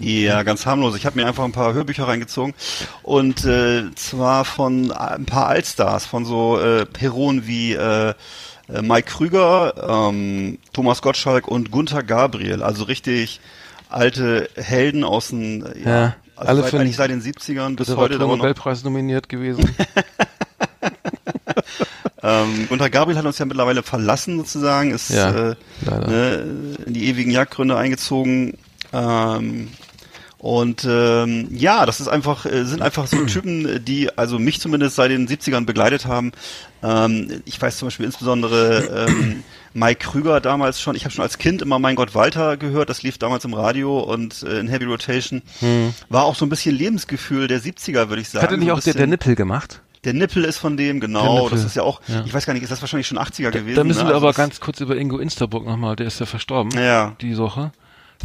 Ja, 0.00 0.42
ganz 0.42 0.64
harmlos. 0.64 0.96
Ich 0.96 1.04
habe 1.04 1.20
mir 1.20 1.26
einfach 1.26 1.44
ein 1.44 1.52
paar 1.52 1.74
Hörbücher 1.74 2.08
reingezogen 2.08 2.54
und 3.02 3.44
äh, 3.44 3.94
zwar 3.94 4.44
von 4.44 4.90
ein 4.90 5.26
paar 5.26 5.48
Altstars, 5.48 6.06
von 6.06 6.24
so 6.24 6.58
äh, 6.58 6.86
Heroen 6.98 7.46
wie 7.46 7.72
äh, 7.74 8.10
äh, 8.10 8.82
Mike 8.82 9.10
Krüger, 9.10 10.08
ähm, 10.10 10.58
Thomas 10.72 11.02
Gottschalk 11.02 11.48
und 11.48 11.70
Gunther 11.70 12.02
Gabriel. 12.02 12.62
Also 12.62 12.84
richtig 12.84 13.40
alte 13.90 14.48
Helden 14.56 15.04
aus 15.04 15.28
den, 15.28 15.64
ja, 15.84 15.90
Ja, 15.90 16.14
also 16.36 16.48
alle 16.48 16.62
seit, 16.62 16.74
eigentlich 16.74 16.96
seit 16.96 17.10
den 17.10 17.22
70ern 17.22 17.76
bis 17.76 17.94
heute. 17.96 18.18
noch, 18.18 18.36
Nobelpreis 18.36 18.84
nominiert 18.84 19.28
gewesen. 19.28 19.64
ähm, 22.22 22.66
Gunther 22.68 22.90
Gabriel 22.90 23.18
hat 23.18 23.24
uns 23.24 23.38
ja 23.38 23.44
mittlerweile 23.44 23.82
verlassen 23.82 24.38
sozusagen, 24.38 24.92
ist 24.92 25.10
Ja, 25.10 25.50
äh, 25.50 25.56
ne, 25.86 26.76
in 26.86 26.94
die 26.94 27.06
ewigen 27.06 27.30
Jagdgründe 27.30 27.76
eingezogen. 27.76 28.58
Ähm, 28.92 29.68
und 30.42 30.84
ähm, 30.90 31.46
ja, 31.52 31.86
das 31.86 32.00
ist 32.00 32.08
einfach, 32.08 32.46
äh, 32.46 32.64
sind 32.64 32.82
einfach 32.82 33.06
so 33.06 33.24
Typen, 33.26 33.84
die 33.84 34.18
also 34.18 34.40
mich 34.40 34.60
zumindest 34.60 34.96
seit 34.96 35.12
den 35.12 35.28
70ern 35.28 35.64
begleitet 35.64 36.06
haben. 36.06 36.32
Ähm, 36.82 37.42
ich 37.44 37.62
weiß 37.62 37.78
zum 37.78 37.86
Beispiel 37.86 38.06
insbesondere 38.06 39.06
ähm, 39.08 39.44
Mike 39.72 40.00
Krüger 40.04 40.40
damals 40.40 40.80
schon, 40.80 40.96
ich 40.96 41.04
habe 41.04 41.14
schon 41.14 41.22
als 41.22 41.38
Kind 41.38 41.62
immer 41.62 41.78
Mein 41.78 41.94
Gott 41.94 42.16
Walter 42.16 42.56
gehört, 42.56 42.90
das 42.90 43.04
lief 43.04 43.18
damals 43.18 43.44
im 43.44 43.54
Radio 43.54 44.00
und 44.00 44.42
äh, 44.42 44.58
in 44.58 44.66
Heavy 44.66 44.86
Rotation. 44.86 45.42
War 46.08 46.24
auch 46.24 46.34
so 46.34 46.44
ein 46.44 46.48
bisschen 46.48 46.74
Lebensgefühl 46.74 47.46
der 47.46 47.60
70er, 47.60 48.08
würde 48.08 48.22
ich 48.22 48.28
sagen. 48.28 48.42
Hm. 48.42 48.42
Hat 48.42 48.50
er 48.50 48.56
nicht 48.56 48.72
auch 48.72 48.80
der, 48.80 48.94
der 48.94 49.06
Nippel 49.06 49.36
gemacht? 49.36 49.80
Der 50.02 50.12
Nippel 50.12 50.44
ist 50.44 50.58
von 50.58 50.76
dem, 50.76 50.98
genau. 50.98 51.48
Das 51.50 51.62
ist 51.62 51.76
ja 51.76 51.84
auch, 51.84 52.00
Ja. 52.08 52.24
ich 52.26 52.34
weiß 52.34 52.46
gar 52.46 52.54
nicht, 52.54 52.64
ist 52.64 52.72
das 52.72 52.80
wahrscheinlich 52.80 53.06
schon 53.06 53.18
80er 53.18 53.52
gewesen? 53.52 53.76
Da 53.76 53.84
müssen 53.84 54.00
ne? 54.02 54.08
wir 54.08 54.14
Also 54.16 54.26
aber 54.26 54.34
ganz 54.34 54.58
kurz 54.58 54.80
über 54.80 54.96
Ingo 54.96 55.18
Insterburg 55.18 55.64
nochmal, 55.64 55.94
der 55.94 56.08
ist 56.08 56.18
ja 56.18 56.26
verstorben. 56.26 56.72
Ja. 56.76 57.14
Die 57.20 57.38
Woche. 57.38 57.70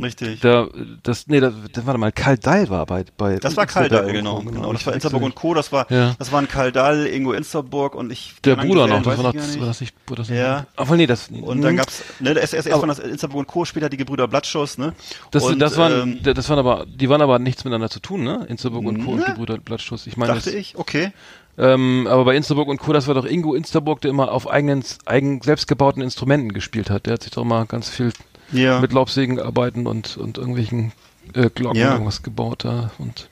Richtig. 0.02 0.40
Da, 0.42 0.68
das, 1.04 1.28
nee, 1.28 1.40
das, 1.40 1.54
das 1.74 1.86
war 1.86 1.98
mal 1.98 2.12
Karl 2.12 2.38
Dahl 2.38 2.70
war 2.70 2.86
bei, 2.86 3.06
bei 3.18 3.38
Das 3.38 3.56
war 3.58 3.64
Insterburg 3.64 4.12
genau, 4.12 4.38
und 4.38 4.48
genau. 4.48 4.68
Co. 4.68 4.74
Das 4.74 4.86
war 4.86 4.94
Insterburg 4.94 5.24
und. 5.24 5.36
Co. 5.36 5.54
Das 5.54 5.72
war, 5.72 5.92
Ja. 5.92 6.16
das 6.18 6.32
waren 6.32 6.48
Karl 6.48 6.72
Dahl, 6.72 7.06
Ingo 7.08 7.34
Insterburg 7.34 7.96
und 7.96 8.12
ich. 8.12 8.36
Der 8.44 8.56
Bruder 8.56 8.88
noch, 8.88 9.04
das 9.04 9.18
war, 9.18 9.24
noch, 9.24 9.34
nicht. 9.34 9.60
war 9.60 9.68
das 9.68 9.82
nicht, 9.82 9.96
war 10.08 10.18
das 10.18 10.30
nicht 10.30 10.40
Ja. 10.40 10.66
Obwohl, 10.76 10.98
nee, 10.98 11.08
das, 11.08 11.30
Und 11.30 11.62
dann 11.62 11.72
hm. 11.72 11.78
gab's, 11.78 12.04
ne, 12.20 12.38
erst, 12.38 12.54
erst, 12.54 12.68
erst 12.68 12.80
waren 12.82 12.90
das 12.90 13.00
Insterburg 13.00 13.40
und 13.40 13.48
Co. 13.48 13.66
Später 13.66 13.90
die 13.90 13.98
Gebrüder 13.98 14.28
Blattschuss, 14.28 14.78
ne? 14.78 14.94
Das, 15.32 15.44
und, 15.44 15.60
das 15.60 15.78
waren, 15.78 16.20
ähm, 16.24 16.34
das 16.34 16.50
waren 16.50 16.60
aber, 16.60 16.86
die 16.86 17.10
waren 17.10 17.22
aber 17.22 17.40
nichts 17.40 17.64
miteinander 17.64 17.90
zu 17.90 18.00
tun, 18.00 18.24
ne? 18.24 18.46
Insterburg 18.50 18.86
und 18.86 19.04
Co. 19.04 19.12
und 19.12 19.20
Ne? 19.20 19.26
die 19.28 19.34
Brüder 19.34 19.58
Blattschuss. 19.58 20.08
Ich 20.08 20.18
meine, 20.18 20.34
dachte 20.34 20.52
das, 20.52 20.54
ich, 20.54 20.78
okay. 20.78 21.12
ähm, 21.58 22.08
aber 22.10 22.26
bei 22.26 22.36
Insterburg 22.36 22.68
und 22.68 22.78
Co. 22.78 22.94
Das 22.94 23.08
war 23.08 23.16
doch 23.16 23.26
Ingo 23.26 23.54
Insterburg, 23.56 24.02
der 24.02 24.12
immer 24.12 24.32
auf 24.32 24.50
eigenen, 24.50 24.84
eigen 25.06 25.42
selbstgebauten 25.42 26.02
Instrumenten 26.02 26.54
gespielt 26.54 26.90
hat. 26.90 27.06
Der 27.06 27.14
hat 27.14 27.24
sich 27.24 27.32
doch 27.32 27.44
mal 27.44 27.66
ganz 27.66 27.90
viel 27.90 28.12
Ja. 28.52 28.80
mit 28.80 28.94
Laubsägenarbeiten 28.94 29.88
und, 29.88 30.18
und 30.18 30.38
irgendwelchen 30.38 30.92
äh, 31.34 31.50
Glocken 31.50 31.80
Ja. 31.80 31.92
irgendwas 31.94 32.24
gebaut 32.24 32.64
da 32.64 32.92
und 32.98 33.30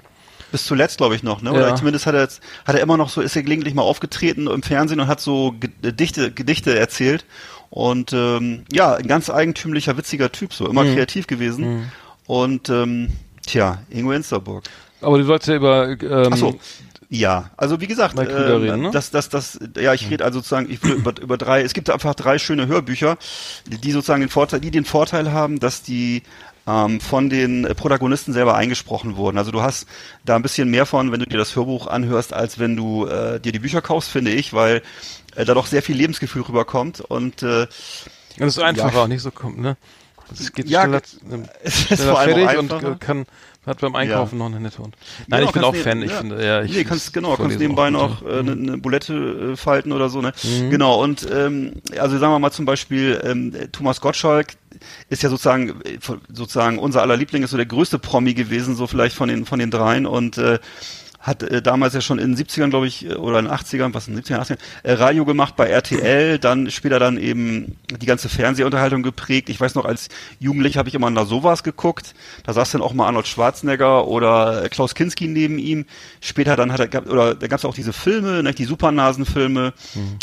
Bis 0.52 0.66
zuletzt, 0.66 0.98
glaube 0.98 1.16
ich, 1.16 1.24
noch, 1.24 1.42
ne? 1.42 1.52
Oder 1.52 1.70
Ja. 1.70 1.76
zumindest 1.76 2.06
hat 2.06 2.14
er 2.16 2.22
jetzt, 2.22 2.42
hat 2.66 2.76
er 2.76 2.82
immer 2.82 2.98
noch 2.98 3.10
so, 3.10 3.22
ist 3.22 3.36
er 3.36 3.44
gelegentlich 3.44 3.74
mal 3.74 3.82
aufgetreten 3.82 4.48
im 4.48 4.64
Fernsehen 4.64 5.00
und 5.00 5.08
hat 5.08 5.20
so 5.20 5.54
Gedichte, 5.82 6.32
Gedichte 6.32 6.78
erzählt. 6.78 7.26
Und 7.70 8.14
ähm, 8.14 8.64
ja, 8.72 8.94
ein 8.96 9.08
ganz 9.08 9.30
eigentümlicher, 9.30 9.98
witziger 9.98 10.32
Typ, 10.32 10.54
so 10.54 10.68
immer 10.70 10.84
Mhm. 10.84 10.94
kreativ 10.96 11.28
gewesen. 11.28 11.92
Und 12.26 12.70
ähm, 12.70 13.10
tja, 13.46 13.80
Ingo 13.90 14.12
Insterburg. 14.14 14.64
aber 15.02 15.18
du 15.18 15.26
sollst 15.26 15.48
ja 15.48 15.56
über 15.56 15.90
ähm, 16.02 16.34
so. 16.36 16.58
Ja, 17.10 17.52
also 17.58 17.82
wie 17.82 17.88
gesagt, 17.88 18.18
ähm, 18.18 18.26
reden, 18.26 18.82
ne? 18.82 18.90
das, 18.92 19.12
das, 19.12 19.30
das, 19.30 19.60
ja, 19.78 19.94
ich 19.94 20.10
rede 20.10 20.24
also 20.26 20.40
sozusagen 20.40 20.70
ich 20.72 20.84
über, 20.84 21.14
über 21.22 21.38
drei, 21.38 21.62
es 21.62 21.74
gibt 21.74 21.90
einfach 21.90 22.16
drei 22.16 22.40
schöne 22.40 22.68
Hörbücher, 22.68 23.18
die 23.68 23.92
sozusagen 23.92 24.22
den 24.22 24.30
Vorteil, 24.30 24.60
die 24.60 24.72
den 24.72 24.86
Vorteil 24.86 25.32
haben, 25.32 25.60
dass 25.60 25.84
die 25.84 26.24
ähm, 26.68 27.00
von 27.00 27.30
den 27.30 27.66
äh, 27.66 27.76
Protagonisten 27.76 28.34
selber 28.34 28.56
eingesprochen 28.56 29.18
wurden. 29.18 29.38
Also 29.38 29.52
du 29.52 29.62
hast 29.62 29.86
da 30.24 30.36
ein 30.36 30.42
bisschen 30.42 30.70
mehr 30.72 30.88
von, 30.88 31.12
wenn 31.12 31.20
du 31.20 31.28
dir 31.28 31.38
das 31.38 31.56
Hörbuch 31.56 31.86
anhörst, 31.88 32.34
als 32.34 32.58
wenn 32.58 32.76
du 32.76 33.06
äh, 33.06 33.40
dir 33.40 33.52
die 33.52 33.60
Bücher 33.60 33.82
kaufst, 33.82 34.10
finde 34.10 34.32
ich, 34.32 34.54
weil 34.54 34.82
äh, 35.36 35.46
da 35.46 35.54
doch 35.54 35.68
sehr 35.68 35.84
viel 35.84 35.96
Lebensgefühl 35.96 36.42
rüberkommt 36.42 37.02
und 37.02 37.44
äh, 37.44 37.68
Und 38.40 38.48
es 38.48 38.58
ist 38.58 38.64
einfacher 38.64 38.96
Ja. 38.96 39.04
auch 39.04 39.08
nicht 39.08 39.22
so 39.22 39.30
kommt, 39.32 39.60
ne? 39.60 39.78
Es 40.32 40.52
geht 40.54 40.68
Ja, 40.68 40.82
schneller, 40.82 41.02
es 41.64 41.76
ist 41.82 41.86
schneller 41.98 42.10
vor 42.12 42.20
allem 42.20 42.34
fertig 42.34 42.58
und 42.58 42.74
einfacher. 42.74 42.92
äh, 42.94 42.96
kann 43.00 43.26
hat 43.66 43.82
beim 43.82 43.96
Einkaufen 43.96 44.38
noch 44.38 44.46
eine 44.48 44.60
nette 44.60 44.78
Hund. 44.80 44.96
Nein, 45.28 45.40
Genau, 45.40 45.50
ich 45.50 45.54
bin 45.54 45.64
auch 45.64 45.74
ne- 45.74 45.80
Fan. 45.80 46.02
Ich 46.02 46.12
ja. 46.12 46.18
finde, 46.18 46.46
ja, 46.46 46.62
ich 46.64 46.74
nee, 46.74 46.84
kannst 46.84 47.14
genau, 47.14 47.36
kannst 47.36 47.60
nebenbei 47.60 47.90
noch 47.90 48.22
äh, 48.24 48.34
ja. 48.34 48.40
eine, 48.40 48.52
eine 48.52 48.78
Bulette 48.78 49.14
äh, 49.54 49.56
falten 49.56 49.92
oder 49.92 50.10
so, 50.10 50.22
ne? 50.22 50.34
Mhm. 50.44 50.70
Genau. 50.70 51.02
Und 51.02 51.28
ähm, 51.32 51.74
also 51.98 52.18
sagen 52.18 52.34
wir 52.34 52.40
mal 52.40 52.52
zum 52.52 52.66
Beispiel 52.66 53.22
ähm, 53.24 53.54
Thomas 53.72 54.02
Gottschalk 54.02 54.54
ist 55.10 55.24
ja 55.24 55.30
sozusagen 55.30 55.82
äh, 55.82 55.98
sozusagen 56.32 56.80
unser 56.80 57.02
aller 57.02 57.18
Liebling 57.18 57.44
ist 57.44 57.52
so 57.52 57.58
der 57.58 57.66
größte 57.66 58.00
Promi 58.00 58.34
gewesen, 58.34 58.76
so 58.76 58.88
vielleicht 58.88 59.16
von 59.16 59.30
den 59.30 59.46
von 59.46 59.60
den 59.60 59.72
dreien 59.72 60.06
und 60.06 60.38
äh, 60.38 60.60
hat 61.26 61.42
äh, 61.42 61.62
damals 61.62 61.96
ja 61.96 62.02
schon 62.02 62.20
in 62.20 62.36
den 62.36 62.46
70ern, 62.46 62.70
glaube 62.70 62.86
ich, 62.86 63.10
äh, 63.10 63.16
oder 63.16 63.40
in 63.40 63.46
den 63.46 63.54
80ern, 63.54 63.96
was 63.96 64.08
in 64.08 64.16
den 64.16 64.24
70ern, 64.24 64.42
80ern, 64.42 64.58
äh, 64.84 64.94
Radio 64.94 65.26
gemacht 65.26 65.56
bei 65.56 65.68
RTL, 65.68 66.38
dann 66.38 66.70
später 66.70 67.00
dann 67.00 67.18
eben 67.18 67.78
die 68.00 68.06
ganze 68.06 68.30
Fernsehunterhaltung 68.30 69.02
geprägt. 69.02 69.50
Ich 69.50 69.60
weiß 69.60 69.74
noch, 69.74 69.86
als 69.86 70.10
Jugendlicher 70.40 70.78
habe 70.78 70.90
ich 70.90 70.94
immer 70.94 71.10
nach 71.10 71.26
sowas 71.26 71.64
geguckt. 71.64 72.14
Da 72.44 72.54
saß 72.54 72.72
dann 72.72 72.84
auch 72.84 72.94
mal 72.94 73.08
Arnold 73.08 73.28
Schwarzenegger 73.28 74.08
oder 74.08 74.66
äh, 74.66 74.70
Klaus 74.70 74.94
Kinski 74.94 75.28
neben 75.28 75.58
ihm. 75.58 75.86
Später 76.22 76.56
dann 76.56 76.72
hat 76.72 76.80
er, 76.80 76.88
gab- 76.88 77.10
oder 77.10 77.34
da 77.34 77.48
gab 77.48 77.58
es 77.58 77.66
auch 77.66 77.74
diese 77.74 77.92
Filme, 77.92 78.44
ne, 78.44 78.54
die 78.54 78.66
Supernasenfilme. 78.66 79.74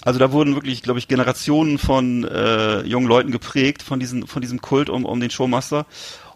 Also 0.05 0.21
da 0.21 0.31
wurden 0.31 0.55
wirklich, 0.55 0.85
glaube 0.85 1.01
ich, 1.01 1.09
Generationen 1.09 1.79
von 1.79 2.23
äh, 2.25 2.83
jungen 2.83 3.09
Leuten 3.09 3.33
geprägt 3.33 3.83
von 3.83 3.99
diesen, 3.99 4.29
von 4.29 4.41
diesem 4.41 4.61
Kult 4.61 4.89
um, 4.89 5.05
um 5.05 5.19
den 5.19 5.31
Showmaster. 5.31 5.87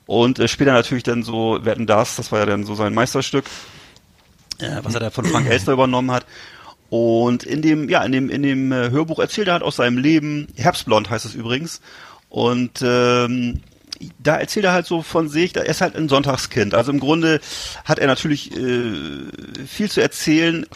Und 0.06 0.40
äh, 0.40 0.48
später 0.48 0.72
natürlich 0.72 1.04
dann 1.04 1.22
so, 1.22 1.64
werden 1.64 1.86
das, 1.86 2.16
das 2.16 2.32
war 2.32 2.40
ja 2.40 2.46
dann 2.46 2.64
so 2.64 2.74
sein 2.74 2.94
Meisterstück 2.94 3.44
äh, 4.58 4.80
was 4.82 4.94
er 4.94 5.00
da 5.00 5.10
von 5.10 5.24
Frank 5.24 5.48
Elster 5.48 5.72
übernommen 5.74 6.10
hat. 6.10 6.26
Und 6.88 7.42
in 7.42 7.62
dem, 7.62 7.88
ja, 7.88 8.04
in 8.04 8.12
dem, 8.12 8.30
in 8.30 8.42
dem 8.42 8.72
äh, 8.72 8.90
Hörbuch 8.90 9.18
erzählt 9.18 9.48
er 9.48 9.54
halt 9.54 9.62
aus 9.62 9.76
seinem 9.76 9.98
Leben, 9.98 10.48
Herbstblond 10.56 11.10
heißt 11.10 11.24
es 11.24 11.34
übrigens. 11.34 11.80
Und 12.28 12.80
ähm, 12.82 13.60
da 14.18 14.36
erzählt 14.36 14.66
er 14.66 14.72
halt 14.72 14.86
so 14.86 15.02
von 15.02 15.28
sich, 15.28 15.56
er 15.56 15.66
ist 15.66 15.80
halt 15.80 15.96
ein 15.96 16.08
Sonntagskind. 16.08 16.74
Also 16.74 16.92
im 16.92 17.00
Grunde 17.00 17.40
hat 17.84 17.98
er 17.98 18.06
natürlich 18.06 18.56
äh, 18.56 18.92
viel 19.66 19.90
zu 19.90 20.00
erzählen, 20.00 20.66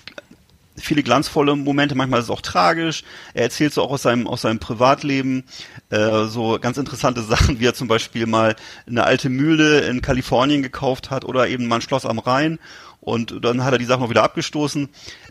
viele 0.76 1.02
glanzvolle 1.02 1.54
Momente, 1.56 1.94
manchmal 1.94 2.20
ist 2.20 2.26
es 2.26 2.30
auch 2.30 2.40
tragisch. 2.40 3.04
Er 3.34 3.44
erzählt 3.44 3.72
so 3.72 3.82
auch 3.82 3.90
aus 3.90 4.02
seinem, 4.02 4.26
aus 4.26 4.42
seinem 4.42 4.58
Privatleben 4.58 5.44
äh, 5.90 6.24
so 6.26 6.58
ganz 6.60 6.78
interessante 6.78 7.22
Sachen, 7.24 7.60
wie 7.60 7.66
er 7.66 7.74
zum 7.74 7.88
Beispiel 7.88 8.26
mal 8.26 8.56
eine 8.86 9.04
alte 9.04 9.28
Mühle 9.28 9.80
in 9.80 10.02
Kalifornien 10.02 10.62
gekauft 10.62 11.10
hat 11.10 11.24
oder 11.24 11.48
eben 11.48 11.66
mal 11.66 11.76
ein 11.76 11.82
Schloss 11.82 12.06
am 12.06 12.18
Rhein 12.18 12.58
und 13.00 13.44
dann 13.44 13.64
hat 13.64 13.72
er 13.72 13.78
die 13.78 13.86
Sachen 13.86 14.02
auch 14.02 14.10
wieder 14.10 14.22
abgestoßen. 14.22 14.88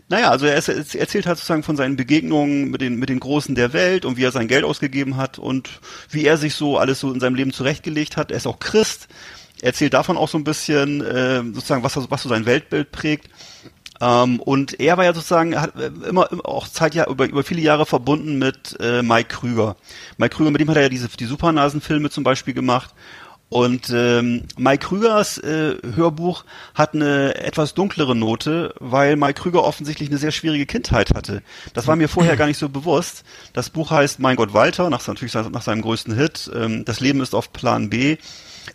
Naja, 0.08 0.30
also 0.30 0.46
er, 0.46 0.56
ist, 0.56 0.68
er 0.68 1.00
erzählt 1.00 1.26
halt 1.26 1.38
sozusagen 1.38 1.62
von 1.62 1.76
seinen 1.76 1.96
Begegnungen 1.96 2.70
mit 2.70 2.80
den, 2.80 2.96
mit 2.96 3.08
den 3.08 3.20
Großen 3.20 3.54
der 3.54 3.72
Welt 3.72 4.04
und 4.04 4.16
wie 4.16 4.24
er 4.24 4.32
sein 4.32 4.48
Geld 4.48 4.64
ausgegeben 4.64 5.16
hat 5.16 5.38
und 5.38 5.80
wie 6.10 6.24
er 6.24 6.36
sich 6.36 6.54
so 6.54 6.78
alles 6.78 6.98
so 7.00 7.12
in 7.12 7.20
seinem 7.20 7.36
Leben 7.36 7.52
zurechtgelegt 7.52 8.16
hat. 8.16 8.32
Er 8.32 8.38
ist 8.38 8.46
auch 8.46 8.58
Christ. 8.58 9.08
Er 9.60 9.68
erzählt 9.68 9.94
davon 9.94 10.16
auch 10.16 10.28
so 10.28 10.38
ein 10.38 10.44
bisschen, 10.44 11.00
äh, 11.00 11.42
sozusagen, 11.52 11.84
was, 11.84 11.96
was 12.10 12.22
so 12.22 12.28
sein 12.28 12.46
Weltbild 12.46 12.90
prägt. 12.90 13.28
Ähm, 14.00 14.40
und 14.40 14.80
er 14.80 14.96
war 14.96 15.04
ja 15.04 15.12
sozusagen, 15.12 15.60
hat 15.60 15.76
äh, 15.76 15.90
immer, 16.08 16.32
immer 16.32 16.46
auch 16.46 16.66
Zeit 16.66 16.94
ja 16.94 17.06
über, 17.06 17.28
über 17.28 17.44
viele 17.44 17.60
Jahre 17.60 17.84
verbunden 17.86 18.38
mit 18.38 18.76
äh, 18.80 19.02
Mike 19.02 19.28
Krüger. 19.28 19.76
Mike 20.16 20.34
Krüger, 20.34 20.50
mit 20.50 20.60
dem 20.60 20.70
hat 20.70 20.76
er 20.76 20.84
ja 20.84 20.88
diese 20.88 21.08
die 21.08 21.26
Supernasenfilme 21.26 22.10
zum 22.10 22.24
Beispiel 22.24 22.54
gemacht. 22.54 22.94
Und 23.50 23.90
ähm, 23.92 24.44
Mike 24.56 24.86
Krügers 24.86 25.36
äh, 25.38 25.74
Hörbuch 25.96 26.44
hat 26.72 26.94
eine 26.94 27.34
etwas 27.34 27.74
dunklere 27.74 28.14
Note, 28.14 28.72
weil 28.78 29.16
Mike 29.16 29.42
Krüger 29.42 29.64
offensichtlich 29.64 30.08
eine 30.08 30.18
sehr 30.18 30.30
schwierige 30.30 30.66
Kindheit 30.66 31.10
hatte. 31.14 31.42
Das 31.74 31.88
war 31.88 31.96
mir 31.96 32.08
vorher 32.08 32.36
gar 32.36 32.46
nicht 32.46 32.58
so 32.58 32.68
bewusst. 32.68 33.24
Das 33.52 33.68
Buch 33.68 33.90
heißt 33.90 34.20
Mein 34.20 34.36
Gott 34.36 34.54
Walter, 34.54 34.88
nach, 34.88 35.04
natürlich 35.04 35.34
nach 35.34 35.62
seinem 35.62 35.82
größten 35.82 36.14
Hit. 36.14 36.48
Ähm, 36.54 36.84
das 36.84 37.00
Leben 37.00 37.20
ist 37.20 37.34
auf 37.34 37.52
Plan 37.52 37.90
B 37.90 38.18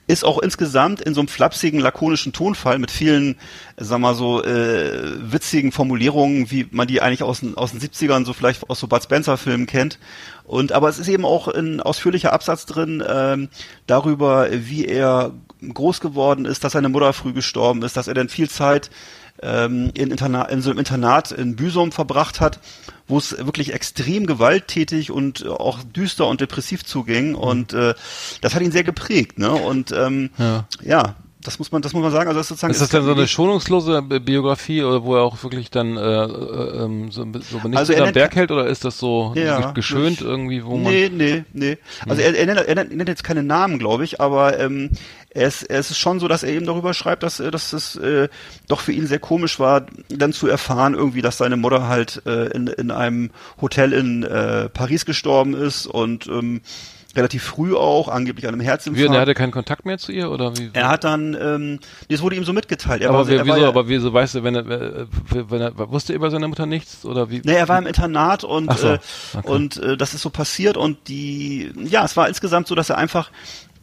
ist 0.07 0.23
auch 0.23 0.39
insgesamt 0.39 1.01
in 1.01 1.13
so 1.13 1.21
einem 1.21 1.27
flapsigen, 1.27 1.79
lakonischen 1.79 2.33
Tonfall 2.33 2.79
mit 2.79 2.91
vielen, 2.91 3.35
sag 3.77 3.99
mal 3.99 4.15
so, 4.15 4.43
äh, 4.43 5.31
witzigen 5.31 5.71
Formulierungen, 5.71 6.51
wie 6.51 6.67
man 6.71 6.87
die 6.87 7.01
eigentlich 7.01 7.23
aus 7.23 7.39
den, 7.39 7.55
aus 7.55 7.71
den 7.71 7.81
70ern 7.81 8.25
so 8.25 8.33
vielleicht 8.33 8.69
aus 8.69 8.79
so 8.79 8.87
Bud 8.87 9.03
Spencer 9.03 9.37
Filmen 9.37 9.65
kennt. 9.65 9.99
Und 10.43 10.71
aber 10.71 10.89
es 10.89 10.99
ist 10.99 11.07
eben 11.07 11.25
auch 11.25 11.47
ein 11.47 11.81
ausführlicher 11.81 12.33
Absatz 12.33 12.65
drin 12.65 13.03
ähm, 13.07 13.49
darüber, 13.87 14.47
wie 14.51 14.85
er 14.85 15.33
groß 15.61 16.01
geworden 16.01 16.45
ist, 16.45 16.63
dass 16.63 16.73
seine 16.73 16.89
Mutter 16.89 17.13
früh 17.13 17.33
gestorben 17.33 17.81
ist, 17.81 17.97
dass 17.97 18.07
er 18.07 18.13
dann 18.13 18.29
viel 18.29 18.49
Zeit 18.49 18.91
ähm, 19.41 19.91
in, 19.93 20.11
Interna 20.11 20.43
in 20.43 20.61
so 20.61 20.69
einem 20.69 20.79
Internat 20.79 21.31
in 21.31 21.55
Büsum 21.55 21.91
verbracht 21.91 22.39
hat, 22.39 22.59
wo 23.07 23.17
es 23.17 23.37
wirklich 23.37 23.73
extrem 23.73 24.25
gewalttätig 24.25 25.11
und 25.11 25.45
auch 25.47 25.83
düster 25.83 26.27
und 26.27 26.41
depressiv 26.41 26.83
zuging. 26.83 27.35
Und 27.35 27.73
äh, 27.73 27.93
das 28.41 28.55
hat 28.55 28.61
ihn 28.61 28.71
sehr 28.71 28.83
geprägt. 28.83 29.37
Ne? 29.39 29.51
Und 29.51 29.91
ähm, 29.91 30.31
Ja. 30.37 30.67
ja, 30.83 31.15
das 31.45 31.59
muss 31.59 31.71
man, 31.71 31.81
das 31.81 31.93
muss 31.93 32.01
man 32.03 32.11
sagen. 32.11 32.27
Also 32.27 32.39
das 32.39 32.45
ist 32.45 32.49
sozusagen 32.49 32.71
Ist 32.73 32.81
das 32.81 32.89
dann 32.89 33.03
so 33.05 33.11
eine 33.13 33.27
schonungslose 33.27 34.01
Bi- 34.01 34.19
Biografie 34.19 34.83
oder 34.83 35.03
wo 35.03 35.15
er 35.15 35.21
auch 35.21 35.41
wirklich 35.43 35.69
dann 35.71 35.95
äh, 35.97 36.01
äh, 36.01 36.83
ähm, 36.83 37.11
so, 37.11 37.25
so 37.49 37.67
nicht 37.67 37.77
Also 37.77 37.93
am 37.95 38.11
Berg 38.11 38.35
hält 38.35 38.51
oder 38.51 38.67
ist 38.67 38.83
das 38.85 38.97
so 38.99 39.33
Ja, 39.35 39.59
ge- 39.61 39.73
geschönt 39.75 40.19
das- 40.21 40.27
irgendwie, 40.27 40.65
wo 40.65 40.77
man 40.77 40.91
Nee, 40.93 41.09
nee, 41.13 41.43
nee. 41.53 41.77
Also 42.07 42.21
Hm. 42.21 42.33
er, 42.33 42.39
er, 42.39 42.45
nennt, 42.47 42.59
er, 42.67 42.75
nennt, 42.75 42.91
er 42.91 42.97
nennt 42.97 43.09
jetzt 43.09 43.23
keine 43.23 43.43
Namen, 43.43 43.79
glaube 43.79 44.03
ich, 44.03 44.19
aber 44.19 44.59
ähm, 44.59 44.89
ist, 45.29 45.63
er 45.63 45.79
ist 45.79 45.97
schon 45.97 46.19
so, 46.19 46.27
dass 46.27 46.43
er 46.43 46.51
eben 46.53 46.65
darüber 46.65 46.93
schreibt, 46.93 47.23
dass, 47.23 47.39
äh, 47.39 47.51
dass 47.51 47.73
es 47.73 47.95
äh, 47.97 48.29
doch 48.67 48.79
für 48.81 48.91
ihn 48.93 49.05
sehr 49.07 49.19
komisch 49.19 49.59
war, 49.59 49.85
dann 50.09 50.33
zu 50.33 50.47
erfahren 50.47 50.93
irgendwie, 50.93 51.21
dass 51.21 51.37
seine 51.37 51.57
Mutter 51.57 51.87
halt 51.87 52.21
äh, 52.25 52.47
in, 52.55 52.67
in 52.67 52.89
einem 52.91 53.31
Hotel 53.61 53.93
in 53.93 54.23
äh, 54.23 54.69
Paris 54.69 55.05
gestorben 55.05 55.53
ist 55.53 55.87
und 55.87 56.27
ähm, 56.27 56.61
relativ 57.15 57.43
früh 57.43 57.75
auch, 57.75 58.07
angeblich 58.07 58.47
an 58.47 58.53
einem 58.53 58.61
wie, 58.61 58.65
Herzinfarkt. 58.65 59.09
und 59.09 59.15
er 59.15 59.21
hatte 59.21 59.33
keinen 59.33 59.51
Kontakt 59.51 59.85
mehr 59.85 59.97
zu 59.97 60.11
ihr 60.11 60.29
oder 60.31 60.55
wie? 60.57 60.69
er 60.73 60.89
hat 60.89 61.03
dann, 61.03 61.35
ähm, 61.39 61.79
das 62.09 62.21
wurde 62.21 62.35
ihm 62.35 62.43
so 62.43 62.53
mitgeteilt. 62.53 63.01
Er 63.01 63.09
aber 63.09 63.19
war, 63.19 63.27
wie, 63.27 63.45
wieso, 63.45 63.57
ja, 63.57 63.67
aber 63.67 63.87
wieso 63.87 64.13
weißt 64.13 64.35
du, 64.35 64.43
wenn 64.43 64.55
er, 64.55 64.67
wenn 64.67 65.61
er 65.61 65.91
wusste 65.91 66.13
er 66.13 66.17
über 66.17 66.29
seine 66.31 66.47
Mutter 66.47 66.65
nichts 66.65 67.05
oder 67.05 67.29
wie? 67.29 67.41
Nee, 67.43 67.55
er 67.55 67.67
war 67.67 67.77
im 67.77 67.87
Internat 67.87 68.43
und 68.43 68.71
so, 68.77 68.87
äh, 68.89 68.99
okay. 69.33 69.47
und 69.47 69.77
äh, 69.77 69.97
das 69.97 70.13
ist 70.13 70.21
so 70.21 70.29
passiert 70.29 70.77
und 70.77 71.07
die 71.07 71.71
ja, 71.75 72.03
es 72.03 72.17
war 72.17 72.27
insgesamt 72.27 72.67
so, 72.67 72.75
dass 72.75 72.89
er 72.89 72.97
einfach 72.97 73.31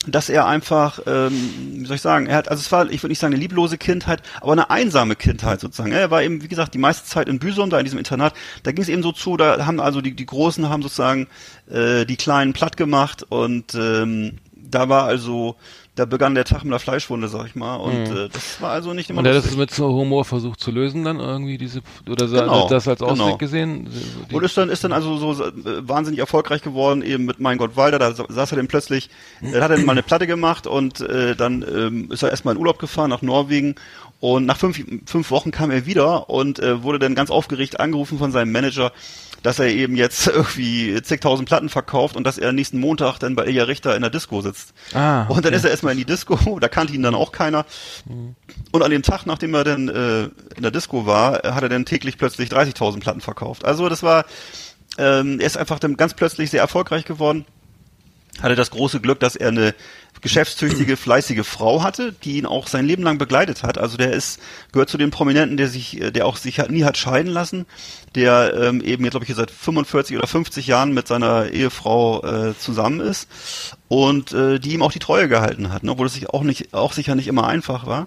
dass 0.07 0.29
er 0.29 0.47
einfach, 0.47 1.01
ähm, 1.07 1.33
wie 1.75 1.87
soll 1.87 1.97
ich 1.97 2.03
sagen, 2.03 2.27
er 2.27 2.37
hat, 2.37 2.49
also 2.49 2.61
es 2.61 2.73
war, 2.73 2.91
ich 2.91 3.03
würde 3.03 3.11
nicht 3.11 3.19
sagen 3.19 3.35
eine 3.35 3.41
lieblose 3.41 3.79
Kindheit, 3.79 4.23
aber 4.41 4.53
eine 4.53 4.71
einsame 4.71 5.17
Kindheit 5.17 5.61
sozusagen. 5.61 5.93
Er 5.93 6.11
war 6.11 6.23
eben, 6.23 6.43
wie 6.43 6.49
gesagt, 6.49 6.75
die 6.75 6.79
meiste 6.79 7.07
Zeit 7.09 7.29
in 7.29 7.39
Büsum, 7.39 7.71
da 7.71 7.79
in 7.79 7.85
diesem 7.85 7.99
Internat, 7.99 8.35
da 8.63 8.73
ging 8.73 8.83
es 8.83 8.89
eben 8.89 9.03
so 9.03 9.13
zu, 9.13 9.37
da 9.37 9.65
haben 9.67 9.81
also 9.81 10.01
die, 10.01 10.15
die 10.15 10.27
Großen 10.27 10.69
haben 10.69 10.83
sozusagen 10.83 11.29
äh, 11.71 12.05
die 12.05 12.17
Kleinen 12.17 12.53
platt 12.53 12.77
gemacht 12.77 13.25
und 13.29 13.75
ähm, 13.75 14.39
da 14.75 14.89
war 14.89 15.05
also, 15.05 15.55
da 15.95 16.05
begann 16.07 16.35
der 16.35 16.45
Tag 16.45 16.65
mit 16.65 16.73
der 16.73 16.79
Fleischwunde, 16.81 17.29
sag 17.29 17.47
ich 17.47 17.55
mal. 17.55 17.77
Und 17.77 18.07
äh, 18.07 18.29
das 18.31 18.61
war 18.61 18.71
also 18.71 18.95
nicht 18.95 19.11
immer 19.11 19.21
Und 19.21 19.27
er 19.27 19.37
hat 19.37 19.45
das 19.45 19.57
mit 19.57 19.71
so 19.71 19.89
Humor 19.93 20.25
versucht 20.25 20.59
zu 20.61 20.71
lösen 20.71 21.05
dann 21.05 21.21
irgendwie 21.21 21.59
diese 21.59 21.83
oder 22.09 22.27
so, 22.29 22.37
Genau, 22.37 22.69
das 22.69 22.89
als 22.89 23.03
Ausweg 23.03 23.19
genau. 23.27 23.37
gesehen? 23.37 23.89
So 24.31 24.37
Und 24.37 24.43
ist 24.45 24.57
dann, 24.57 24.69
ist 24.71 24.83
dann 24.85 24.93
also 24.93 25.17
so 25.19 25.45
äh, 25.45 25.53
wahnsinnig 25.87 26.19
erfolgreich 26.21 26.63
geworden, 26.63 27.03
eben 27.03 27.25
mit 27.27 27.41
Mein 27.41 27.59
Gott 27.59 27.77
Walder, 27.77 27.99
da 27.99 28.15
sa- 28.15 28.27
saß 28.29 28.53
er 28.53 28.57
dann 28.57 28.69
plötzlich, 28.69 29.11
äh, 29.43 29.49
hat 29.61 29.71
er 29.71 29.77
dann 29.77 29.85
mal 29.85 29.93
eine 29.93 30.03
Platte 30.03 30.27
gemacht 30.27 30.67
und 30.67 31.01
äh, 31.01 31.37
dann 31.37 31.63
ähm, 31.63 32.11
ist 32.11 32.23
er 32.23 32.31
erstmal 32.31 32.55
in 32.55 32.61
Urlaub 32.61 32.79
gefahren 32.79 33.11
nach 33.11 33.23
Norwegen 33.23 33.75
und 34.21 34.47
nach 34.47 34.57
fünf, 34.57 34.83
fünf 35.05 35.31
Wochen 35.31 35.51
kam 35.51 35.71
er 35.71 35.85
wieder 35.85 36.31
und 36.31 36.59
äh, 36.61 36.83
wurde 36.83 36.99
dann 37.01 37.15
ganz 37.15 37.31
aufgeregt 37.31 37.81
angerufen 37.81 38.19
von 38.19 38.31
seinem 38.33 38.53
Manager, 38.53 38.93
dass 39.43 39.59
er 39.59 39.67
eben 39.67 39.97
jetzt 39.97 40.27
irgendwie 40.29 41.01
zigtausend 41.03 41.49
Platten 41.49 41.69
verkauft 41.69 42.17
und 42.17 42.25
dass 42.25 42.39
er 42.39 42.53
nächsten 42.53 42.79
Montag 42.81 43.19
dann 43.19 43.35
bei 43.35 43.47
Ilja 43.47 43.65
Richter 43.65 43.95
in 43.97 44.03
der 44.03 44.11
Disco 44.11 44.41
sitzt. 44.41 44.73
Ah, 44.95 45.25
Und 45.27 45.45
dann 45.45 45.53
ist 45.53 45.65
er 45.65 45.71
erstmal 45.71 45.93
in 45.93 45.99
die 45.99 46.05
Disco, 46.05 46.59
da 46.61 46.69
kannte 46.69 46.93
ihn 46.93 47.03
dann 47.03 47.15
auch 47.15 47.33
keiner. 47.33 47.67
Und 48.73 48.83
an 48.83 48.91
dem 48.91 49.03
Tag, 49.03 49.27
nachdem 49.27 49.55
er 49.55 49.65
dann 49.65 49.89
äh, 49.89 50.23
in 50.57 50.63
der 50.63 50.71
Disco 50.71 51.07
war, 51.07 51.43
hat 51.55 51.63
er 51.63 51.69
dann 51.69 51.85
täglich 51.85 52.19
plötzlich 52.19 52.51
30.000 52.51 53.01
Platten 53.01 53.21
verkauft. 53.21 53.65
Also 53.65 53.89
das 53.89 54.03
war, 54.03 54.25
ähm, 54.99 55.41
er 55.41 55.47
ist 55.47 55.57
einfach 55.57 55.79
dann 55.79 55.97
ganz 55.97 56.15
plötzlich 56.15 56.51
sehr 56.51 56.61
erfolgreich 56.61 57.05
geworden. 57.05 57.45
Hatte 58.41 58.55
das 58.55 58.71
große 58.71 59.01
Glück, 59.01 59.21
dass 59.21 59.37
er 59.37 59.49
eine 59.49 59.75
geschäftstüchtige, 60.21 60.97
fleißige 60.97 61.45
Frau 61.45 61.83
hatte, 61.83 62.13
die 62.13 62.39
ihn 62.39 62.47
auch 62.47 62.69
sein 62.69 62.87
Leben 62.87 63.03
lang 63.03 63.19
begleitet 63.19 63.63
hat. 63.63 63.79
Also 63.79 63.97
der 63.97 64.13
ist 64.13 64.41
gehört 64.73 64.89
zu 64.89 64.99
den 64.99 65.11
Prominenten, 65.11 65.57
der 65.57 65.69
sich, 65.69 66.01
äh, 66.01 66.11
der 66.11 66.27
auch 66.27 66.37
sich 66.37 66.61
hat, 66.61 66.71
nie 66.71 66.85
hat 66.85 66.97
scheiden 66.97 67.33
lassen, 67.33 67.67
der 68.15 68.55
ähm, 68.55 68.81
eben 68.81 69.05
jetzt 69.05 69.13
glaube 69.13 69.27
ich 69.27 69.35
seit 69.35 69.51
45 69.51 70.17
oder 70.17 70.27
50 70.27 70.67
Jahren 70.67 70.93
mit 70.93 71.09
seiner 71.09 71.51
Ehefrau 71.51 72.23
äh, 72.25 72.59
zusammen 72.59 73.01
ist 73.01 73.29
und 73.89 74.33
äh, 74.33 74.59
die 74.61 74.75
ihm 74.75 74.83
auch 74.83 74.93
die 74.93 75.01
Treue 75.01 75.29
gehalten 75.29 75.73
hat, 75.73 75.83
ne? 75.83 75.91
obwohl 75.91 76.07
es 76.07 76.15
sich 76.15 76.31
auch 76.31 76.43
nicht, 76.43 76.73
auch 76.73 76.93
sicher 76.93 77.15
nicht 77.15 77.27
immer 77.27 77.49
einfach 77.49 77.87
war. 77.87 78.07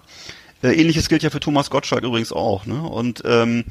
Äh, 0.62 0.72
Ähnliches 0.72 1.08
gilt 1.08 1.22
ja 1.22 1.30
für 1.30 1.40
Thomas 1.40 1.70
Gottschalk 1.70 2.02
übrigens 2.02 2.32
auch. 2.32 2.66
Ne? 2.66 2.80
Und 2.82 3.22
ähm, 3.24 3.64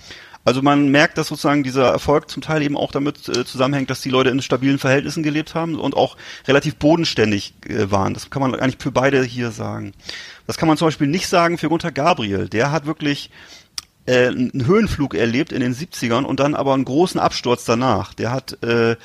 also 0.45 0.61
man 0.61 0.89
merkt, 0.89 1.17
dass 1.17 1.27
sozusagen 1.27 1.63
dieser 1.63 1.89
Erfolg 1.89 2.29
zum 2.29 2.43
Teil 2.43 2.61
eben 2.61 2.77
auch 2.77 2.91
damit 2.91 3.27
äh, 3.27 3.43
zusammenhängt, 3.43 3.89
dass 3.89 4.01
die 4.01 4.11
Leute 4.11 4.29
in 4.29 4.41
stabilen 4.41 4.77
Verhältnissen 4.77 5.23
gelebt 5.23 5.55
haben 5.55 5.75
und 5.75 5.97
auch 5.97 6.15
relativ 6.47 6.75
bodenständig 6.75 7.55
äh, 7.67 7.91
waren. 7.91 8.13
Das 8.13 8.29
kann 8.29 8.43
man 8.43 8.53
eigentlich 8.53 8.77
für 8.79 8.91
beide 8.91 9.23
hier 9.23 9.49
sagen. 9.49 9.93
Das 10.45 10.57
kann 10.57 10.67
man 10.67 10.77
zum 10.77 10.87
Beispiel 10.87 11.07
nicht 11.07 11.27
sagen 11.27 11.57
für 11.57 11.67
Gunther 11.67 11.91
Gabriel. 11.91 12.47
Der 12.47 12.71
hat 12.71 12.85
wirklich 12.85 13.31
äh, 14.05 14.27
einen 14.27 14.67
Höhenflug 14.67 15.15
erlebt 15.15 15.51
in 15.51 15.61
den 15.61 15.73
70ern 15.73 16.23
und 16.23 16.39
dann 16.39 16.53
aber 16.53 16.75
einen 16.75 16.85
großen 16.85 17.19
Absturz 17.19 17.65
danach. 17.65 18.13
Der 18.13 18.31
hat 18.31 18.61
äh, 18.63 18.91
äh, 18.91 18.97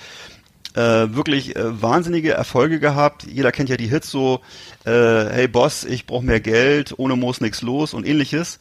wirklich 1.15 1.57
äh, 1.57 1.83
wahnsinnige 1.83 2.33
Erfolge 2.33 2.81
gehabt. 2.81 3.25
Jeder 3.25 3.51
kennt 3.51 3.71
ja 3.71 3.79
die 3.79 3.89
Hits 3.89 4.11
so, 4.11 4.41
äh, 4.85 4.91
hey 4.91 5.49
Boss, 5.49 5.85
ich 5.85 6.07
brauche 6.07 6.25
mehr 6.25 6.41
Geld, 6.41 6.95
ohne 6.99 7.17
Moos 7.17 7.41
nix 7.41 7.63
los 7.63 7.95
und 7.95 8.07
ähnliches. 8.07 8.59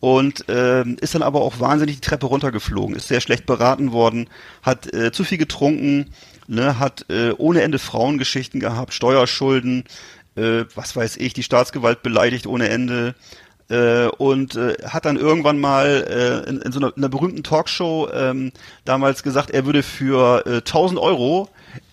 Und 0.00 0.44
ähm, 0.48 0.96
ist 1.00 1.14
dann 1.14 1.22
aber 1.22 1.40
auch 1.40 1.58
wahnsinnig 1.58 1.96
die 1.96 2.08
Treppe 2.08 2.26
runtergeflogen, 2.26 2.94
ist 2.94 3.08
sehr 3.08 3.20
schlecht 3.20 3.46
beraten 3.46 3.90
worden, 3.90 4.28
hat 4.62 4.92
äh, 4.94 5.10
zu 5.10 5.24
viel 5.24 5.38
getrunken, 5.38 6.06
ne, 6.46 6.78
hat 6.78 7.06
äh, 7.08 7.32
ohne 7.36 7.62
Ende 7.62 7.80
Frauengeschichten 7.80 8.60
gehabt, 8.60 8.94
Steuerschulden, 8.94 9.84
äh, 10.36 10.64
was 10.76 10.94
weiß 10.94 11.16
ich, 11.16 11.32
die 11.32 11.42
Staatsgewalt 11.42 12.04
beleidigt 12.04 12.46
ohne 12.46 12.68
Ende, 12.68 13.16
äh, 13.70 14.06
und 14.06 14.56
äh, 14.56 14.76
hat 14.84 15.04
dann 15.04 15.16
irgendwann 15.16 15.58
mal 15.58 16.06
äh, 16.08 16.48
in, 16.48 16.60
in 16.62 16.72
so 16.72 16.80
einer, 16.80 16.88
in 16.88 17.02
einer 17.02 17.08
berühmten 17.08 17.42
Talkshow 17.42 18.08
ähm, 18.12 18.52
damals 18.84 19.22
gesagt, 19.22 19.50
er 19.50 19.66
würde 19.66 19.82
für 19.82 20.46
äh, 20.46 20.56
1000 20.58 20.98
Euro 20.98 21.50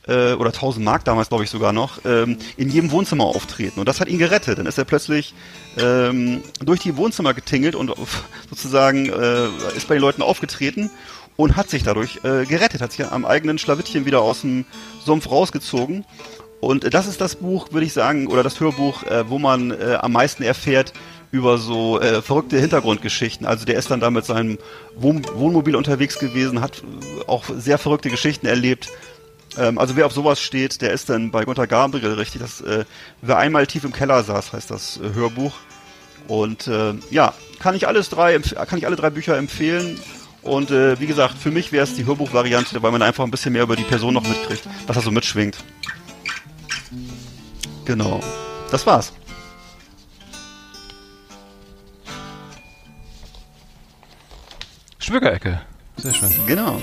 äh, 0.08 0.34
oder 0.34 0.50
1000 0.50 0.84
Mark 0.84 1.06
damals 1.06 1.30
glaube 1.30 1.44
ich 1.44 1.50
sogar 1.50 1.74
noch 1.74 2.00
ähm, 2.06 2.38
in 2.58 2.70
jedem 2.70 2.92
Wohnzimmer 2.92 3.26
auftreten 3.26 3.80
und 3.80 3.88
das 3.88 4.00
hat 4.00 4.08
ihn 4.08 4.20
gerettet. 4.20 4.60
Dann 4.60 4.66
ist 4.66 4.78
er 4.78 4.86
plötzlich 4.86 5.34
ähm, 5.78 6.42
durch 6.64 6.80
die 6.80 6.98
Wohnzimmer 6.98 7.34
getingelt 7.34 7.76
und 7.76 7.92
sozusagen 8.50 9.10
äh, 9.10 9.48
ist 9.76 9.88
bei 9.88 9.96
den 9.96 10.02
Leuten 10.02 10.22
aufgetreten 10.22 10.90
und 11.38 11.56
hat 11.56 11.70
sich 11.70 11.84
dadurch 11.84 12.18
äh, 12.24 12.46
gerettet, 12.46 12.82
hat 12.82 12.92
sich 12.92 13.06
am 13.06 13.26
eigenen 13.26 13.58
Schlawittchen 13.58 14.06
wieder 14.06 14.22
aus 14.22 14.42
dem 14.42 14.66
Sumpf 15.04 15.30
rausgezogen. 15.30 16.06
Und 16.62 16.94
das 16.94 17.08
ist 17.08 17.22
das 17.22 17.36
Buch, 17.36 17.68
würde 17.72 17.86
ich 17.86 17.94
sagen, 17.94 18.28
oder 18.28 18.42
das 18.42 18.60
Hörbuch, 18.60 19.04
äh, 19.04 19.30
wo 19.30 19.38
man 19.38 19.72
äh, 19.72 19.98
am 20.02 20.14
meisten 20.14 20.44
erfährt 20.44 20.94
über 21.32 21.58
so 21.58 22.00
äh, 22.00 22.22
verrückte 22.22 22.58
Hintergrundgeschichten. 22.58 23.46
Also 23.46 23.66
der 23.66 23.76
ist 23.76 23.92
dann 23.92 24.00
da 24.00 24.10
mit 24.10 24.26
seinem 24.26 24.58
Wohn 24.96 25.22
Wohnmobil 25.36 25.76
unterwegs 25.76 26.18
gewesen, 26.18 26.62
hat 26.62 26.82
äh, 26.82 27.28
auch 27.28 27.44
sehr 27.58 27.78
verrückte 27.78 28.10
Geschichten 28.10 28.48
erlebt. 28.48 28.90
Ähm, 29.58 29.78
also 29.78 29.96
wer 29.96 30.06
auf 30.06 30.14
sowas 30.14 30.42
steht, 30.42 30.82
der 30.82 30.92
ist 30.92 31.10
dann 31.10 31.32
bei 31.32 31.46
Gunter 31.46 31.68
Gabriel 31.68 32.14
richtig. 32.14 32.42
Das, 32.42 32.62
äh, 32.62 32.86
wer 33.22 33.38
einmal 33.38 33.68
tief 33.68 33.84
im 33.84 33.94
Keller 33.94 34.24
saß, 34.24 34.54
heißt 34.54 34.72
das 34.72 35.00
äh, 35.00 35.14
Hörbuch. 35.14 35.54
Und 36.28 36.68
äh, 36.68 36.94
ja, 37.12 37.34
kann 37.60 37.76
ich 37.76 37.88
alles 37.88 38.10
drei, 38.10 38.38
kann 38.40 38.78
ich 38.78 38.86
alle 38.86 38.96
drei 38.96 39.10
Bücher 39.10 39.38
empfehlen. 39.38 40.00
Und 40.42 40.72
äh, 40.72 41.00
wie 41.00 41.08
gesagt, 41.08 41.38
für 41.38 41.52
mich 41.52 41.72
wäre 41.72 41.84
es 41.84 41.96
die 41.96 42.06
Hörbuchvariante, 42.06 42.82
weil 42.84 42.92
man 42.92 43.02
einfach 43.02 43.24
ein 43.24 43.32
bisschen 43.32 43.54
mehr 43.54 43.64
über 43.64 43.76
die 43.76 43.84
Person 43.84 44.14
noch 44.14 44.28
mitkriegt, 44.28 44.68
was 44.86 44.96
da 44.96 45.02
so 45.02 45.12
mitschwingt. 45.12 45.58
Genau. 47.86 48.22
Das 48.72 48.86
war's. 48.86 49.14
Schmückerecke. 55.00 55.62
Sehr 55.98 56.14
schön. 56.14 56.32
Genau. 56.48 56.82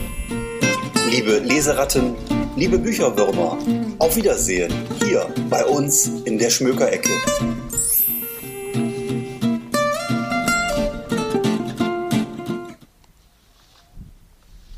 Liebe 1.10 1.38
Leseratten, 1.40 2.14
liebe 2.56 2.78
Bücherwürmer, 2.78 3.58
auf 3.98 4.16
Wiedersehen 4.16 4.72
hier 5.04 5.26
bei 5.48 5.64
uns 5.64 6.06
in 6.24 6.38
der 6.38 6.50
Schmökerecke. 6.50 7.10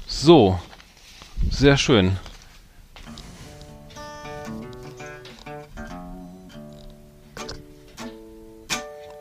So. 0.06 0.58
Sehr 1.50 1.76
schön. 1.76 2.16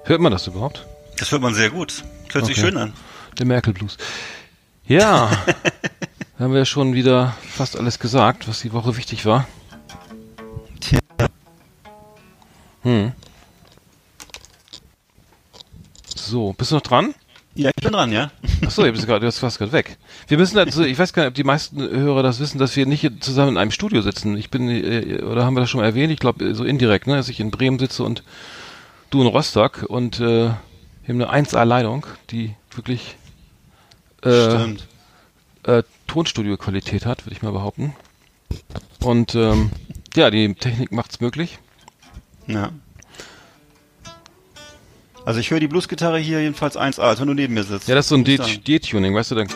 Hört 0.06 0.22
man 0.22 0.32
das 0.32 0.48
überhaupt? 0.48 0.86
Das 1.18 1.32
hört 1.32 1.42
man 1.42 1.54
sehr 1.54 1.70
gut. 1.70 2.04
Hört 2.32 2.46
sich 2.46 2.58
Okay. 2.58 2.68
schön 2.68 2.78
an. 2.78 2.94
Der 3.38 3.46
Merkel 3.46 3.74
Blues. 3.74 3.98
Ja. 4.86 5.32
da 6.38 6.44
haben 6.44 6.54
wir 6.54 6.66
schon 6.66 6.94
wieder 6.94 7.36
fast 7.48 7.78
alles 7.78 8.00
gesagt, 8.00 8.48
was 8.48 8.62
die 8.62 8.74
Woche 8.74 8.98
wichtig 8.98 9.26
war. 9.26 9.48
Tja. 10.80 11.00
Hm. 12.84 13.12
So, 16.16 16.54
bist 16.54 16.72
du 16.72 16.76
noch 16.76 16.82
dran? 16.82 17.14
Ja, 17.56 17.70
ich 17.70 17.84
bin 17.84 17.94
dran, 17.94 18.12
ja. 18.12 18.32
Achso, 18.66 18.84
du 18.84 18.92
bist 18.92 19.06
gerade, 19.06 19.20
du 19.20 19.26
warst 19.28 19.40
fast 19.40 19.60
gerade 19.60 19.72
weg. 19.72 19.98
Wir 20.28 20.38
müssen 20.38 20.58
also, 20.58 20.84
ich 20.84 20.98
weiß 20.98 21.14
gar 21.14 21.24
nicht, 21.24 21.30
ob 21.30 21.36
die 21.36 21.44
meisten 21.44 21.80
Hörer 21.80 22.24
das 22.24 22.40
wissen, 22.40 22.58
dass 22.58 22.76
wir 22.76 22.88
nicht 22.88 23.24
zusammen 23.24 23.52
in 23.52 23.58
einem 23.58 23.72
Studio 23.72 24.02
sitzen. 24.02 24.36
Ich 24.36 24.50
bin, 24.50 24.70
äh, 24.70 25.22
oder 25.22 25.46
haben 25.46 25.56
wir 25.56 25.60
das 25.60 25.70
schon 25.70 25.82
mal 25.82 25.86
erwähnt? 25.86 26.12
Ich 26.12 26.20
glaube, 26.20 26.56
so 26.56 26.64
indirekt, 26.64 27.06
ne, 27.06 27.16
dass 27.16 27.30
ich 27.30 27.40
in 27.40 27.52
Bremen 27.52 27.78
sitze 27.78 28.04
und 28.04 28.24
du 29.12 29.22
in 29.22 29.28
Rostock 29.28 29.86
und 29.88 30.20
äh, 30.20 30.50
wir 30.50 30.56
haben 31.08 31.22
eine 31.22 31.46
1A-Leitung, 31.46 32.08
die 32.32 32.56
wirklich 32.74 33.18
äh, 34.24 34.32
Stimmt. 34.32 34.88
Äh, 35.64 35.84
Tonstudio-Qualität 36.08 37.06
hat, 37.06 37.26
würde 37.26 37.36
ich 37.36 37.42
mal 37.42 37.52
behaupten. 37.52 37.96
Und 39.02 39.36
ähm, 39.36 39.72
ja, 40.16 40.30
die 40.30 40.54
Technik 40.56 40.92
macht's 40.92 41.20
möglich. 41.20 41.60
Ja. 42.48 42.72
Also 45.26 45.40
ich 45.40 45.52
höre 45.52 45.60
die 45.60 45.68
Bluesgitarre 45.68 46.20
hier 46.20 46.42
jedenfalls 46.42 46.78
1A, 46.78 47.00
als 47.00 47.20
wenn 47.22 47.28
du 47.28 47.34
neben 47.34 47.54
mir 47.54 47.64
sitzt. 47.64 47.88
Ja, 47.88 47.96
das 47.96 48.06
ist 48.06 48.10
so 48.10 48.16
ein. 48.16 48.26
D-Tuning, 48.26 49.16
weißt 49.16 49.32
du, 49.32 49.36
dann 49.36 49.48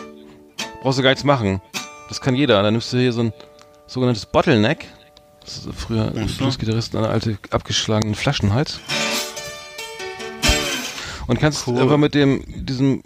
brauchst 0.82 0.98
du 0.98 1.02
gar 1.02 1.10
nichts 1.10 1.24
machen. 1.24 1.60
Das 2.08 2.20
kann 2.20 2.34
jeder. 2.34 2.62
Dann 2.62 2.72
nimmst 2.74 2.92
du 2.92 2.98
hier 2.98 3.12
so 3.12 3.22
ein 3.22 3.32
sogenanntes 3.86 4.24
Bottleneck. 4.26 4.86
Das 5.44 5.58
ist 5.58 5.68
früher 5.74 6.12
so. 6.26 6.38
Bluesgitarristen 6.38 6.98
eine 6.98 7.08
alte 7.08 7.38
abgeschlagenen 7.50 8.14
Flaschenhals. 8.14 8.80
Und 11.26 11.38
kannst 11.38 11.66
Cool. 11.68 11.78
einfach 11.78 11.98
mit 11.98 12.14
dem 12.14 12.42
diesem 12.64 13.02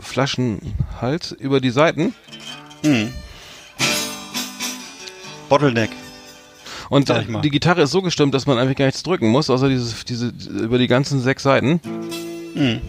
Glasflaschenhals 0.00 1.32
über 1.32 1.60
die 1.60 1.70
Seiten 1.70 2.14
Hm. 2.82 3.12
Bottleneck. 5.48 5.90
und 6.88 7.10
äh, 7.10 7.24
die 7.42 7.50
Gitarre 7.50 7.82
ist 7.82 7.90
so 7.90 8.00
gestimmt, 8.02 8.34
dass 8.34 8.46
man 8.46 8.56
einfach 8.58 8.76
gar 8.76 8.86
nichts 8.86 9.02
drücken 9.02 9.28
muss, 9.28 9.50
außer 9.50 9.68
dieses, 9.68 10.04
diese 10.04 10.28
über 10.28 10.78
die 10.78 10.86
ganzen 10.86 11.20
sechs 11.20 11.42
Seiten. 11.42 11.80
Hm. 12.54 12.80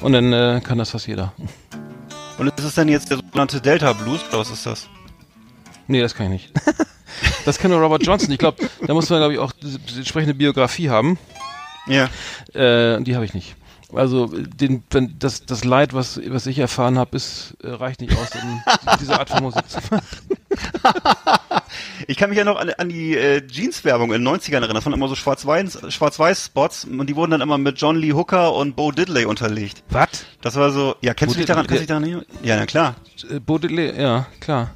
Und 0.00 0.12
dann 0.12 0.32
äh, 0.32 0.60
kann 0.64 0.78
das 0.78 0.90
fast 0.90 1.06
jeder. 1.06 1.32
Und 2.38 2.48
ist 2.56 2.64
es 2.64 2.74
denn 2.74 2.88
jetzt 2.88 3.10
der 3.10 3.18
sogenannte 3.18 3.60
Delta 3.60 3.92
Blues 3.92 4.20
oder 4.28 4.38
was 4.38 4.50
ist 4.50 4.64
das? 4.64 4.88
Nee, 5.88 6.00
das 6.00 6.14
kann 6.14 6.26
ich 6.32 6.32
nicht. 6.32 6.52
das 7.44 7.58
kann 7.58 7.70
nur 7.70 7.80
Robert 7.80 8.04
Johnson. 8.06 8.30
Ich 8.30 8.38
glaube, 8.38 8.68
da 8.86 8.94
muss 8.94 9.10
man, 9.10 9.20
glaube 9.20 9.34
ich, 9.34 9.38
auch 9.40 9.52
diese 9.52 9.78
entsprechende 9.96 10.34
Biografie 10.34 10.88
haben. 10.88 11.18
Ja. 11.86 12.04
Äh, 12.54 13.02
die 13.02 13.14
habe 13.16 13.24
ich 13.24 13.34
nicht. 13.34 13.56
Also 13.92 14.26
den, 14.26 14.82
wenn 14.90 15.18
das, 15.18 15.46
das 15.46 15.64
Leid, 15.64 15.94
was, 15.94 16.20
was 16.28 16.46
ich 16.46 16.58
erfahren 16.58 16.98
habe, 16.98 17.16
ist 17.16 17.56
äh, 17.62 17.70
reicht 17.70 18.00
nicht 18.02 18.14
aus, 18.18 18.28
um 18.34 18.62
diese 19.00 19.18
Art 19.18 19.30
von 19.30 19.42
Musik 19.42 19.68
zu 19.68 19.78
machen. 19.90 20.02
Ich 22.06 22.16
kann 22.16 22.30
mich 22.30 22.38
ja 22.38 22.44
noch 22.44 22.58
an, 22.58 22.70
an 22.70 22.88
die 22.88 23.14
äh, 23.16 23.46
Jeans-Werbung 23.46 24.12
in 24.12 24.24
den 24.24 24.34
90ern 24.34 24.54
erinnern. 24.54 24.74
Das 24.74 24.86
waren 24.86 24.94
immer 24.94 25.08
so 25.08 25.14
Schwarz-Weiß- 25.14 25.90
Schwarz-Weiß-Spots 25.90 26.84
und 26.84 27.06
die 27.06 27.14
wurden 27.16 27.32
dann 27.32 27.40
immer 27.40 27.58
mit 27.58 27.78
John 27.80 27.96
Lee 27.96 28.12
Hooker 28.12 28.54
und 28.54 28.74
Bo 28.76 28.90
Diddley 28.92 29.26
unterlegt. 29.26 29.82
Was? 29.90 30.24
Das 30.40 30.56
war 30.56 30.70
so, 30.70 30.96
ja, 31.02 31.12
kennst 31.14 31.34
Bo 31.34 31.34
du 31.34 31.38
dich 31.40 31.46
daran? 31.46 31.66
Diddley, 31.66 31.86
Kannst 31.86 31.90
du 31.90 32.00
dich 32.00 32.10
daran? 32.14 32.42
Ja, 32.42 32.56
na 32.56 32.66
klar. 32.66 32.94
Äh, 33.30 33.40
Baudelaire, 33.40 34.00
ja, 34.00 34.26
klar. 34.40 34.70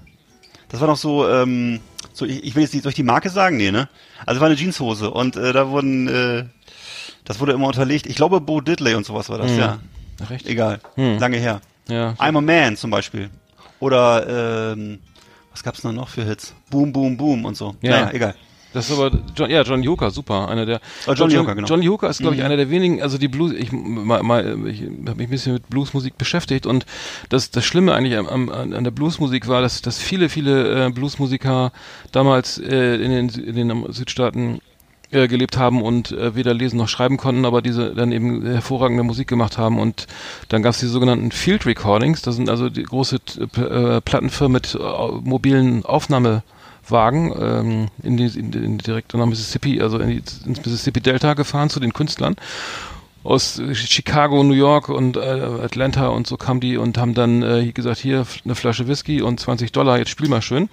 Das 0.68 0.80
war 0.80 0.88
noch 0.88 0.96
so, 0.96 1.28
ähm, 1.28 1.80
so 2.12 2.26
ich, 2.26 2.44
ich 2.44 2.54
will 2.54 2.62
jetzt 2.62 2.74
nicht 2.74 2.84
durch 2.84 2.94
die 2.94 3.02
Marke 3.02 3.30
sagen, 3.30 3.56
nee, 3.56 3.70
ne? 3.70 3.88
Also 4.26 4.38
es 4.38 4.40
war 4.40 4.48
eine 4.48 4.56
Jeanshose 4.56 5.10
und 5.10 5.36
äh, 5.36 5.52
da 5.52 5.68
wurden, 5.70 6.08
äh, 6.08 6.44
das 7.24 7.40
wurde 7.40 7.52
immer 7.52 7.66
unterlegt. 7.66 8.06
Ich 8.06 8.16
glaube, 8.16 8.40
Bo 8.40 8.60
Diddley 8.60 8.94
und 8.94 9.06
sowas 9.06 9.28
war 9.28 9.38
das, 9.38 9.50
Hm. 9.50 9.58
ja. 9.58 9.78
Recht. 10.28 10.46
Egal. 10.46 10.80
Hm. 10.96 11.18
Lange 11.18 11.36
her. 11.38 11.60
Ja. 11.88 12.10
I'm 12.18 12.36
a 12.38 12.40
Man 12.40 12.76
zum 12.76 12.90
Beispiel. 12.90 13.30
Oder, 13.80 14.72
ähm, 14.72 15.00
was 15.50 15.62
gab's 15.62 15.80
denn 15.82 15.94
noch 15.96 16.08
für 16.08 16.24
Hits? 16.24 16.54
Boom, 16.70 16.92
Boom, 16.92 17.16
Boom 17.16 17.44
und 17.44 17.56
so. 17.56 17.74
Ja. 17.82 17.90
Naja, 18.02 18.10
egal. 18.12 18.34
Das 18.72 18.88
ist 18.88 18.98
aber 18.98 19.10
John, 19.36 19.50
ja 19.50 19.60
Johnny 19.62 19.84
Hooker, 19.86 20.10
super, 20.10 20.48
einer 20.48 20.64
der. 20.64 20.80
Oh, 21.06 21.12
Johnny 21.12 21.34
Hooker, 21.34 21.54
genau. 21.54 21.68
Johnny 21.68 21.84
Hooker 21.84 22.08
ist 22.08 22.20
glaube 22.20 22.36
ich 22.36 22.40
Mhm. 22.40 22.46
einer 22.46 22.56
der 22.56 22.70
wenigen, 22.70 23.02
also 23.02 23.18
die 23.18 23.28
Blues. 23.28 23.52
Ich 23.52 23.70
mal, 23.70 24.22
mal 24.22 24.66
ich 24.66 24.80
habe 24.80 25.16
mich 25.16 25.26
ein 25.26 25.30
bisschen 25.30 25.52
mit 25.52 25.68
Bluesmusik 25.68 26.16
beschäftigt 26.16 26.64
und 26.64 26.86
das 27.28 27.50
das 27.50 27.66
Schlimme 27.66 27.92
eigentlich 27.94 28.16
am, 28.16 28.26
am, 28.28 28.48
an 28.48 28.82
der 28.82 28.90
Bluesmusik 28.90 29.46
war, 29.46 29.60
dass 29.60 29.82
dass 29.82 29.98
viele 29.98 30.30
viele 30.30 30.86
äh, 30.86 30.90
Bluesmusiker 30.90 31.70
damals 32.12 32.56
äh, 32.56 32.94
in 32.94 33.10
den 33.10 33.28
in 33.44 33.56
den 33.68 33.92
Südstaaten 33.92 34.60
äh, 35.12 35.28
gelebt 35.28 35.56
haben 35.56 35.82
und 35.82 36.12
äh, 36.12 36.34
weder 36.34 36.54
lesen 36.54 36.78
noch 36.78 36.88
schreiben 36.88 37.16
konnten, 37.16 37.44
aber 37.44 37.62
diese 37.62 37.94
dann 37.94 38.12
eben 38.12 38.44
hervorragende 38.44 39.02
Musik 39.02 39.28
gemacht 39.28 39.58
haben. 39.58 39.78
Und 39.78 40.06
dann 40.48 40.62
gab 40.62 40.72
es 40.72 40.80
die 40.80 40.86
sogenannten 40.86 41.30
Field 41.30 41.66
Recordings, 41.66 42.22
das 42.22 42.36
sind 42.36 42.48
also 42.48 42.68
die 42.68 42.82
große 42.82 43.18
äh, 43.56 44.00
Plattenfirmen 44.00 44.52
mit 44.52 44.74
äh, 44.74 44.78
mobilen 45.22 45.84
Aufnahmewagen 45.84 47.32
ähm, 47.38 47.88
in 48.02 48.16
die, 48.16 48.26
in, 48.26 48.52
in 48.52 48.78
direkt 48.78 49.14
nach 49.14 49.26
Mississippi, 49.26 49.80
also 49.80 49.98
in 49.98 50.08
die, 50.08 50.22
ins 50.46 50.64
Mississippi 50.64 51.00
Delta 51.00 51.34
gefahren 51.34 51.70
zu 51.70 51.80
den 51.80 51.92
Künstlern 51.92 52.36
aus 53.24 53.58
äh, 53.58 53.74
Chicago, 53.74 54.42
New 54.42 54.54
York 54.54 54.88
und 54.88 55.16
äh, 55.16 55.20
Atlanta 55.20 56.08
und 56.08 56.26
so 56.26 56.36
kamen 56.36 56.60
die 56.60 56.76
und 56.76 56.98
haben 56.98 57.14
dann 57.14 57.42
äh, 57.42 57.72
gesagt, 57.72 57.98
hier 57.98 58.26
eine 58.44 58.54
Flasche 58.54 58.88
Whisky 58.88 59.22
und 59.22 59.40
20 59.40 59.72
Dollar, 59.72 59.98
jetzt 59.98 60.10
spiel 60.10 60.28
mal 60.28 60.42
schön. 60.42 60.68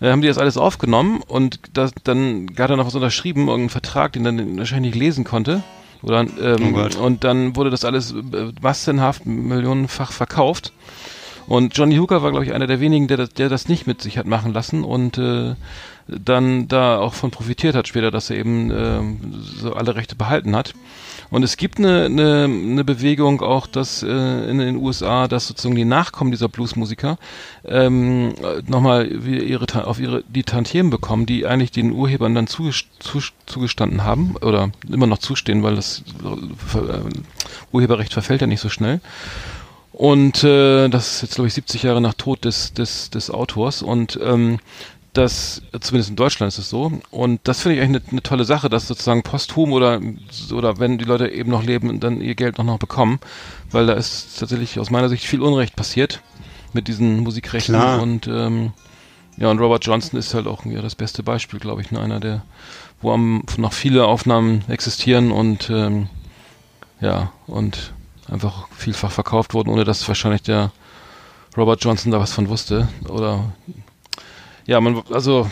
Äh, 0.00 0.10
haben 0.10 0.22
die 0.22 0.28
das 0.28 0.38
alles 0.38 0.56
aufgenommen 0.56 1.22
und 1.26 1.60
das, 1.72 1.92
dann 2.04 2.48
hat 2.58 2.70
er 2.70 2.76
noch 2.76 2.86
was 2.86 2.94
unterschrieben, 2.94 3.42
irgendeinen 3.42 3.70
Vertrag, 3.70 4.12
den 4.12 4.24
dann 4.24 4.58
wahrscheinlich 4.58 4.94
nicht 4.94 5.00
lesen 5.00 5.24
konnte. 5.24 5.62
Oder, 6.02 6.20
ähm, 6.20 6.74
Oh 6.74 7.04
und 7.04 7.24
dann 7.24 7.56
wurde 7.56 7.68
das 7.68 7.84
alles 7.84 8.12
äh, 8.12 8.52
massenhaft, 8.62 9.26
millionenfach 9.26 10.12
verkauft. 10.12 10.72
Und 11.46 11.76
Johnny 11.76 11.96
Hooker 11.96 12.22
war, 12.22 12.30
glaube 12.30 12.44
ich, 12.44 12.54
einer 12.54 12.66
der 12.66 12.80
wenigen, 12.80 13.08
der 13.08 13.16
das, 13.16 13.30
der 13.30 13.48
das 13.48 13.68
nicht 13.68 13.86
mit 13.86 14.00
sich 14.00 14.18
hat 14.18 14.26
machen 14.26 14.52
lassen 14.52 14.84
und 14.84 15.18
äh, 15.18 15.56
dann 16.06 16.68
da 16.68 16.98
auch 16.98 17.14
von 17.14 17.30
profitiert 17.30 17.74
hat 17.74 17.88
später, 17.88 18.10
dass 18.10 18.30
er 18.30 18.36
eben 18.36 18.70
ähm, 18.70 19.18
so 19.42 19.74
alle 19.74 19.94
Rechte 19.94 20.16
behalten 20.16 20.56
hat. 20.56 20.74
Und 21.30 21.44
es 21.44 21.56
gibt 21.56 21.78
eine, 21.78 22.06
eine, 22.06 22.44
eine 22.44 22.84
Bewegung 22.84 23.40
auch, 23.40 23.66
dass 23.66 24.02
äh, 24.02 24.08
in 24.50 24.58
den 24.58 24.76
USA, 24.76 25.28
dass 25.28 25.46
sozusagen 25.46 25.76
die 25.76 25.84
Nachkommen 25.84 26.32
dieser 26.32 26.48
Bluesmusiker 26.48 27.18
ähm, 27.64 28.34
nochmal 28.66 29.06
ihre 29.06 29.86
auf 29.86 30.00
ihre 30.00 30.24
die 30.28 30.42
Tantiemen 30.42 30.90
bekommen, 30.90 31.26
die 31.26 31.46
eigentlich 31.46 31.70
den 31.70 31.92
Urhebern 31.92 32.34
dann 32.34 32.46
zuges- 32.46 32.84
zu, 32.98 33.20
zugestanden 33.46 34.04
haben 34.04 34.36
oder 34.40 34.70
immer 34.90 35.06
noch 35.06 35.18
zustehen, 35.18 35.62
weil 35.62 35.76
das 35.76 36.02
äh, 36.74 36.88
Urheberrecht 37.72 38.12
verfällt 38.12 38.40
ja 38.40 38.46
nicht 38.46 38.60
so 38.60 38.68
schnell. 38.68 39.00
Und 39.92 40.44
äh, 40.44 40.88
das 40.88 41.16
ist 41.16 41.22
jetzt, 41.22 41.34
glaube 41.34 41.48
ich, 41.48 41.54
70 41.54 41.82
Jahre 41.82 42.00
nach 42.00 42.14
Tod 42.14 42.44
des, 42.44 42.72
des, 42.72 43.10
des 43.10 43.30
Autors. 43.30 43.82
Und 43.82 44.18
ähm, 44.22 44.58
das, 45.12 45.62
zumindest 45.80 46.10
in 46.10 46.16
Deutschland 46.16 46.52
ist 46.52 46.58
es 46.58 46.70
so. 46.70 46.92
Und 47.10 47.40
das 47.44 47.62
finde 47.62 47.76
ich 47.76 47.82
eigentlich 47.82 48.02
eine, 48.04 48.12
eine 48.12 48.22
tolle 48.22 48.44
Sache, 48.44 48.68
dass 48.68 48.86
sozusagen 48.86 49.22
posthum 49.22 49.72
oder, 49.72 50.00
oder 50.52 50.78
wenn 50.78 50.98
die 50.98 51.04
Leute 51.04 51.28
eben 51.28 51.50
noch 51.50 51.62
leben, 51.62 51.98
dann 52.00 52.20
ihr 52.20 52.34
Geld 52.34 52.58
noch, 52.58 52.64
noch 52.64 52.78
bekommen. 52.78 53.18
Weil 53.70 53.86
da 53.86 53.94
ist 53.94 54.38
tatsächlich 54.38 54.78
aus 54.78 54.90
meiner 54.90 55.08
Sicht 55.08 55.24
viel 55.24 55.42
Unrecht 55.42 55.74
passiert 55.74 56.20
mit 56.72 56.86
diesen 56.86 57.20
Musikrechten. 57.20 57.72
Klar. 57.72 58.00
Und 58.00 58.28
ähm, 58.28 58.72
ja, 59.36 59.50
und 59.50 59.58
Robert 59.58 59.84
Johnson 59.84 60.18
ist 60.18 60.34
halt 60.34 60.46
auch 60.46 60.64
ja, 60.64 60.82
das 60.82 60.94
beste 60.94 61.22
Beispiel, 61.22 61.58
glaube 61.58 61.80
ich, 61.80 61.90
ne? 61.90 62.00
einer 62.00 62.20
der, 62.20 62.42
wo 63.00 63.12
am, 63.12 63.42
noch 63.56 63.72
viele 63.72 64.06
Aufnahmen 64.06 64.64
existieren 64.68 65.32
und 65.32 65.70
ähm, 65.70 66.08
ja, 67.00 67.32
und 67.46 67.92
einfach 68.28 68.68
vielfach 68.76 69.10
verkauft 69.10 69.54
wurden, 69.54 69.70
ohne 69.70 69.84
dass 69.84 70.06
wahrscheinlich 70.06 70.42
der 70.42 70.70
Robert 71.56 71.82
Johnson 71.82 72.12
da 72.12 72.20
was 72.20 72.32
von 72.32 72.48
wusste. 72.48 72.88
Oder 73.08 73.52
ja, 74.66 74.80
man, 74.80 75.02
also 75.10 75.50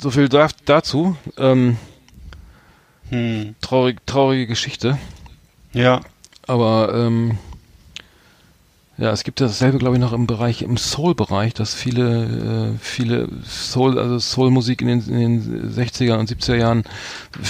so 0.00 0.10
viel 0.10 0.28
da, 0.28 0.48
dazu. 0.64 1.16
Ähm, 1.36 1.76
Hm. 3.10 3.54
traurig, 3.60 3.98
traurige 4.06 4.46
Geschichte. 4.46 4.98
Ja. 5.74 6.00
Aber 6.46 6.92
ähm, 6.94 7.38
ja, 8.98 9.10
es 9.10 9.24
gibt 9.24 9.40
dasselbe, 9.40 9.78
glaube 9.78 9.96
ich, 9.96 10.00
noch 10.02 10.12
im 10.12 10.26
Bereich, 10.26 10.60
im 10.60 10.76
Soul-Bereich, 10.76 11.54
dass 11.54 11.72
viele, 11.72 12.74
äh, 12.74 12.78
viele 12.78 13.26
Soul, 13.42 13.98
also 13.98 14.18
Soul-Musik 14.18 14.82
in 14.82 14.88
den, 14.88 15.00
in 15.08 15.42
den 15.42 15.72
60er 15.72 16.18
und 16.18 16.30
70er 16.30 16.56
Jahren 16.56 16.84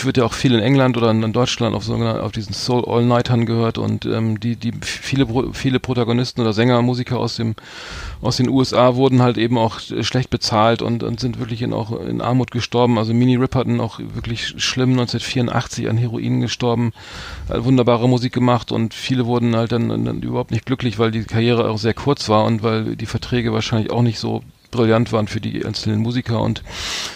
wird 0.04 0.18
ja 0.18 0.24
auch 0.24 0.34
viel 0.34 0.54
in 0.54 0.60
England 0.60 0.96
oder 0.96 1.10
in 1.10 1.32
Deutschland 1.32 1.74
auf 1.74 1.90
auf 1.90 2.32
diesen 2.32 2.54
Soul 2.54 2.84
All-Nightern 2.86 3.44
gehört 3.44 3.76
und 3.76 4.06
ähm, 4.06 4.38
die, 4.38 4.54
die 4.54 4.72
viele, 4.82 5.26
viele 5.52 5.80
Protagonisten 5.80 6.40
oder 6.40 6.52
Sänger, 6.52 6.80
Musiker 6.80 7.18
aus 7.18 7.34
dem, 7.34 7.56
aus 8.20 8.36
den 8.36 8.48
USA 8.48 8.94
wurden 8.94 9.20
halt 9.20 9.36
eben 9.36 9.58
auch 9.58 9.80
schlecht 9.80 10.30
bezahlt 10.30 10.80
und, 10.80 11.02
und 11.02 11.18
sind 11.18 11.40
wirklich 11.40 11.62
in, 11.62 11.72
auch 11.72 12.00
in 12.00 12.20
Armut 12.20 12.52
gestorben. 12.52 12.98
Also 12.98 13.14
Minnie 13.14 13.36
Ripperton 13.36 13.80
auch 13.80 13.98
wirklich 13.98 14.54
schlimm 14.62 14.90
1984 14.90 15.88
an 15.88 15.96
Heroin 15.96 16.40
gestorben, 16.40 16.92
wunderbare 17.48 18.08
Musik 18.08 18.32
gemacht 18.32 18.70
und 18.70 18.94
viele 18.94 19.26
wurden 19.26 19.56
halt 19.56 19.72
dann, 19.72 19.88
dann 19.88 20.22
überhaupt 20.22 20.52
nicht 20.52 20.66
glücklich, 20.66 21.00
weil 21.00 21.10
die 21.10 21.31
Karriere 21.32 21.68
auch 21.70 21.78
sehr 21.78 21.94
kurz 21.94 22.28
war 22.28 22.44
und 22.44 22.62
weil 22.62 22.96
die 22.96 23.06
Verträge 23.06 23.52
wahrscheinlich 23.52 23.90
auch 23.90 24.02
nicht 24.02 24.18
so 24.18 24.42
brillant 24.70 25.12
waren 25.12 25.28
für 25.28 25.40
die 25.40 25.66
einzelnen 25.66 26.00
Musiker 26.00 26.40
und 26.40 26.62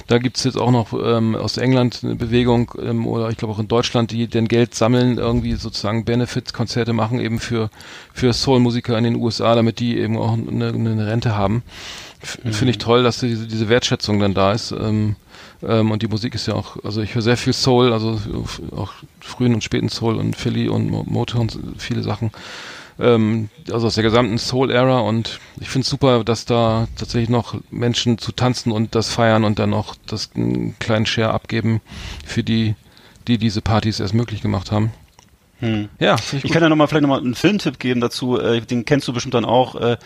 da 0.09 0.19
gibt's 0.19 0.45
jetzt 0.45 0.59
auch 0.59 0.71
noch 0.71 0.93
ähm, 0.93 1.35
aus 1.35 1.57
England 1.57 2.01
eine 2.03 2.15
Bewegung 2.15 2.71
ähm, 2.83 3.07
oder 3.07 3.31
ich 3.31 3.39
glaube 3.39 3.55
auch 3.55 3.59
in 3.59 3.67
Deutschland, 3.69 4.11
die 4.11 4.27
denn 4.27 4.47
Geld 4.47 4.75
sammeln, 4.75 5.17
irgendwie 5.17 5.55
sozusagen 5.55 6.05
Benefits-Konzerte 6.05 6.93
machen 6.93 7.19
eben 7.19 7.39
für 7.41 7.71
für 8.13 8.33
Soul-Musiker 8.35 8.99
in 8.99 9.05
den 9.05 9.17
USA, 9.17 9.55
damit 9.55 9.81
die 9.81 9.97
eben 9.99 10.19
auch 10.19 10.35
eine, 10.35 10.69
eine 10.69 11.07
Rente 11.07 11.35
haben. 11.35 11.63
F 12.23 12.39
Finde 12.43 12.71
ich 12.73 12.79
toll, 12.79 13.03
dass 13.03 13.21
diese, 13.21 13.47
diese 13.47 13.69
Wertschätzung 13.69 14.21
dann 14.21 14.35
da 14.35 14.53
ist. 14.53 14.73
Ähm, 14.73 15.17
ähm, 15.63 15.91
und 15.91 16.03
die 16.03 16.09
Musik 16.09 16.35
ist 16.35 16.47
ja 16.47 16.55
auch, 16.55 16.77
also 16.85 17.01
ich 17.01 17.15
höre 17.15 17.23
sehr 17.23 17.37
viel 17.37 17.53
Soul, 17.55 17.93
also 17.93 18.21
auch 18.77 18.93
frühen 19.21 19.55
und 19.55 19.65
späten 19.65 19.89
Soul 19.89 20.17
und 20.17 20.37
Philly 20.37 20.69
und 20.69 20.91
Mo- 20.91 21.05
Motown, 21.07 21.49
viele 21.79 22.03
Sachen 22.03 22.31
ähm, 22.99 23.49
also 23.71 23.87
aus 23.87 23.95
der 23.95 24.05
gesamten 24.05 24.39
Soul-Ära 24.39 25.01
und 25.01 25.41
ich 25.61 25.69
finde 25.69 25.85
es 25.85 25.91
super, 25.91 26.25
dass 26.25 26.45
da 26.45 26.89
tatsächlich 26.97 27.29
noch 27.29 27.57
Menschen 27.71 28.19
zu 28.19 28.33
tanzen 28.33 28.73
und 28.73 28.95
das 28.95 29.13
feiern 29.13 29.45
und 29.45 29.59
dann 29.59 29.75
auch 29.75 29.95
das 30.07 30.31
einen 30.35 30.79
kleinen 30.79 31.07
Share 31.07 31.33
abgeben 31.33 31.81
für 32.25 32.43
die, 32.43 32.75
die 33.29 33.39
diese 33.39 33.63
Partys 33.63 34.01
erst 34.01 34.15
möglich 34.15 34.41
gemacht 34.41 34.73
haben. 34.73 34.93
Hm. 35.61 35.89
Ja, 35.99 36.17
ich, 36.17 36.45
Ich 36.45 36.53
kann 36.53 36.63
ja 36.63 36.69
nochmal 36.69 36.89
vielleicht 36.89 37.03
nochmal 37.03 37.21
einen 37.21 37.35
Filmtipp 37.35 37.79
geben 37.79 38.01
dazu, 38.01 38.39
äh, 38.39 38.61
den 38.61 38.85
kennst 38.85 39.09
du 39.09 39.13
bestimmt 39.13 39.35
dann 39.35 39.45
auch. 39.45 39.75
Äh, 39.75 39.97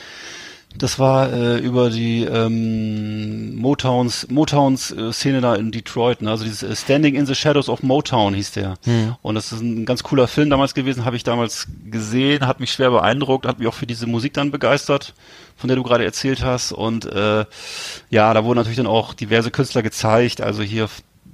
das 0.77 0.99
war 0.99 1.33
äh, 1.33 1.59
über 1.59 1.91
die 1.91 2.23
ähm, 2.23 3.57
Motowns, 3.57 4.29
Motowns 4.31 4.93
äh, 4.93 5.12
Szene 5.12 5.41
da 5.41 5.57
in 5.57 5.73
Detroit, 5.73 6.23
ne? 6.23 6.31
also 6.31 6.45
dieses 6.45 6.62
äh, 6.62 6.77
Standing 6.77 7.16
in 7.16 7.27
the 7.27 7.35
Shadows 7.35 7.68
of 7.68 7.83
Motown 7.83 8.35
hieß 8.35 8.53
der. 8.53 8.75
Und 9.21 9.35
das 9.35 9.51
ist 9.53 9.61
ein 9.61 9.85
ganz 9.85 10.05
cooler 10.05 10.29
Film 10.29 10.49
damals 10.49 10.75
gewesen, 10.75 11.05
habe 11.05 11.16
ich 11.16 11.25
damals 11.25 11.66
gesehen, 11.91 12.47
hat 12.47 12.61
mich 12.61 12.73
schwer 12.73 12.91
beeindruckt, 12.91 13.47
hat 13.47 13.59
mich 13.59 13.66
auch 13.66 13.75
für 13.75 13.87
diese 13.87 14.07
Musik 14.07 14.33
dann 14.35 14.53
begeistert, 14.53 15.14
von 15.57 15.68
der 15.68 15.77
du 15.77 15.83
gerade 15.83 16.05
erzählt 16.05 16.45
hast. 16.45 16.73
Und 16.73 17.05
äh, 17.05 17.45
ja, 18.11 18.33
da 18.33 18.45
wurden 18.45 18.59
natürlich 18.59 18.79
dann 18.79 18.87
auch 18.87 19.13
diverse 19.13 19.51
Künstler 19.51 19.83
gezeigt, 19.83 20.41
also 20.41 20.63
hier, 20.63 20.88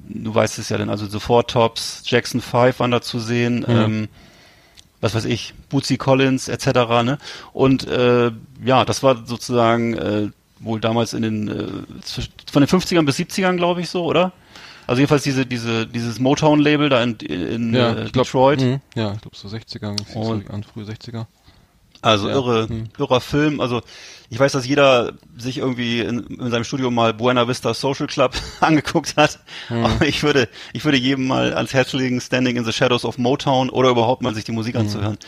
du 0.09 0.35
weißt 0.35 0.59
es 0.59 0.71
ja 0.71 0.79
dann, 0.79 0.89
also 0.89 1.07
The 1.07 1.21
Four 1.21 1.47
Tops, 1.47 2.03
Jackson 2.07 2.41
5 2.41 2.81
waren 2.81 2.91
da 2.91 3.03
zu 3.03 3.19
sehen, 3.19 3.67
ähm, 3.69 4.09
was 5.03 5.15
weiß 5.15 5.27
ich, 5.27 5.53
Bootsy 5.69 5.99
Collins 5.99 6.49
etc. 6.49 6.67
Ne? 7.05 7.19
Und 7.53 7.87
äh, 7.87 8.31
ja, 8.65 8.85
das 8.85 9.03
war 9.03 9.27
sozusagen 9.27 9.95
äh, 9.95 10.29
wohl 10.61 10.81
damals 10.81 11.13
in 11.13 11.23
den 11.23 11.49
äh, 11.49 11.67
von 12.51 12.63
den 12.63 12.69
50ern 12.69 13.05
bis 13.05 13.19
70ern, 13.19 13.57
glaube 13.57 13.81
ich, 13.83 13.89
so, 13.91 14.05
oder? 14.05 14.33
Also 14.87 15.01
jedenfalls 15.01 15.25
diese 15.25 15.45
diese 15.47 15.87
dieses 15.87 16.21
Motown-Label 16.21 16.89
da 16.89 17.03
in, 17.03 17.17
in 17.17 17.75
ja, 17.75 17.93
äh, 17.93 18.05
ich 18.07 18.13
glaub, 18.13 18.25
Detroit. 18.27 18.61
mh, 18.61 18.81
ja, 18.95 19.13
ich 19.15 19.21
glaube 19.21 19.37
so 19.37 19.49
60er, 19.49 20.15
Und- 20.15 20.49
an 20.51 20.63
frühe 20.63 20.85
60er. 20.85 21.27
Also 22.03 22.29
Ja. 22.29 22.35
irre, 22.35 22.69
Hm. 22.69 22.85
irrer 22.99 23.21
Film. 23.21 23.61
Also 23.61 23.83
ich 24.29 24.39
weiß, 24.41 24.53
dass 24.53 24.67
jeder 24.67 25.13
sich 25.39 25.59
irgendwie 25.59 26.01
in, 26.01 26.21
in 26.27 26.51
seinem 26.51 26.65
Studium 26.65 26.95
mal 26.95 27.15
Buena 27.15 27.47
Vista 27.47 27.73
Social 27.75 28.07
Club 28.09 28.33
angeguckt 28.61 29.17
hat. 29.17 29.39
Hm. 29.69 29.85
Aber 29.85 30.07
ich 30.07 30.23
würde, 30.23 30.49
ich 30.73 30.85
würde 30.85 30.99
jedem 30.99 31.27
mal 31.29 31.55
ans 31.55 31.73
Herz 31.75 31.93
legen, 31.93 32.21
Standing 32.21 32.57
in 32.57 32.65
the 32.65 32.73
Shadows 32.73 33.05
of 33.05 33.19
Motown 33.19 33.71
oder 33.71 33.91
überhaupt 33.91 34.23
mal 34.23 34.35
sich 34.35 34.45
die 34.45 34.53
Musik 34.53 34.75
Hm. 34.75 34.81
anzuhören. 34.83 35.19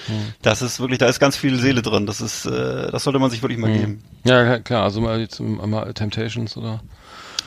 Das 0.43 0.63
ist 0.63 0.81
wirklich, 0.81 0.99
da 0.99 1.07
ist 1.07 1.21
ganz 1.21 1.37
viel 1.37 1.59
Seele 1.59 1.83
drin. 1.83 2.07
Das 2.07 2.21
ist, 2.21 2.45
äh, 2.47 2.91
das 2.91 3.05
sollte 3.05 3.19
man 3.21 3.31
sich 3.31 3.43
wirklich 3.43 3.59
Hm. 3.59 3.63
mal 3.63 3.73
geben. 3.73 4.03
Ja, 4.25 4.43
ja, 4.45 4.59
klar, 4.59 4.83
also 4.85 5.01
mal 5.01 5.21
jetzt 5.21 5.39
mal 5.41 5.93
Temptations 5.95 6.57
oder 6.57 6.81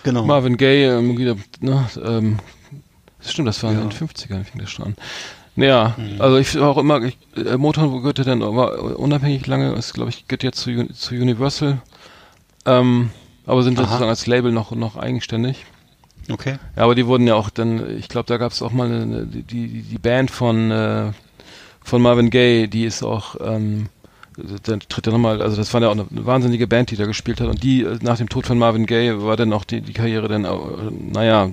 Genau. 0.04 0.26
Marvin 0.26 0.58
Gaye, 0.58 0.86
ähm, 0.98 1.14
ne, 1.60 1.90
ähm, 2.04 2.40
das 3.22 3.34
stimmt, 3.34 3.48
das 3.50 3.62
war 3.62 3.72
in 3.72 3.78
den 3.82 3.92
50ern, 3.92 4.44
fing 4.46 4.60
das 4.62 4.72
schon 4.72 4.86
an. 4.86 4.96
Naja, 5.56 5.96
Mhm. 5.98 6.22
also 6.22 6.38
ich 6.38 6.58
auch 6.58 6.78
immer, 6.78 7.02
ich, 7.04 7.18
äh, 7.36 7.58
Motown 7.58 7.92
gehörte 8.02 8.24
dann 8.24 8.40
war 8.42 8.98
unabhängig 8.98 9.46
lange, 9.48 9.74
ist 9.74 9.94
glaube 9.94 10.10
ich, 10.10 10.28
gehört 10.28 10.44
jetzt 10.44 10.60
zu, 10.62 10.88
zu 10.94 11.16
Universal, 11.16 11.82
ähm, 12.66 13.10
aber 13.46 13.62
sind 13.64 13.78
Aha. 13.78 13.86
sozusagen 13.86 14.10
als 14.10 14.28
Label 14.28 14.52
noch, 14.52 14.72
noch 14.72 14.96
eigenständig. 14.96 15.66
Okay. 16.32 16.58
Ja, 16.78 16.84
aber 16.84 16.96
die 16.96 17.06
wurden 17.06 17.28
ja 17.28 17.36
auch 17.36 17.50
dann, 17.50 17.98
ich 17.98 18.08
glaube, 18.08 18.28
da 18.28 18.38
gab 18.38 18.52
es 18.54 18.62
auch 18.62 18.72
mal 18.72 18.90
eine, 18.90 19.26
die, 19.26 19.44
die, 19.44 19.82
die 19.82 19.98
Band 19.98 20.32
von, 20.32 20.72
äh, 20.72 21.12
von 21.84 22.02
Marvin 22.02 22.30
Gaye, 22.30 22.68
die 22.68 22.86
ist 22.86 23.04
auch, 23.04 23.36
ähm, 23.44 23.88
dann 24.64 24.80
tritt 24.80 25.08
er 25.08 25.12
nochmal, 25.14 25.42
also 25.42 25.58
das 25.58 25.74
war 25.74 25.82
ja 25.82 25.90
auch 25.90 25.92
eine 25.92 26.06
wahnsinnige 26.12 26.68
Band, 26.68 26.92
die 26.92 26.96
da 26.96 27.06
gespielt 27.06 27.42
hat 27.42 27.50
und 27.50 27.62
die, 27.62 27.82
äh, 27.84 27.98
nach 28.02 28.18
dem 28.18 28.30
Tod 28.30 28.46
von 28.48 28.58
Marvin 28.58 28.86
Gaye 28.86 29.22
war 29.22 29.36
dann 29.36 29.52
auch 29.52 29.66
die, 29.66 29.82
die 29.82 29.94
Karriere 29.94 30.30
dann, 30.30 30.46
äh, 30.46 30.50
naja, 31.12 31.50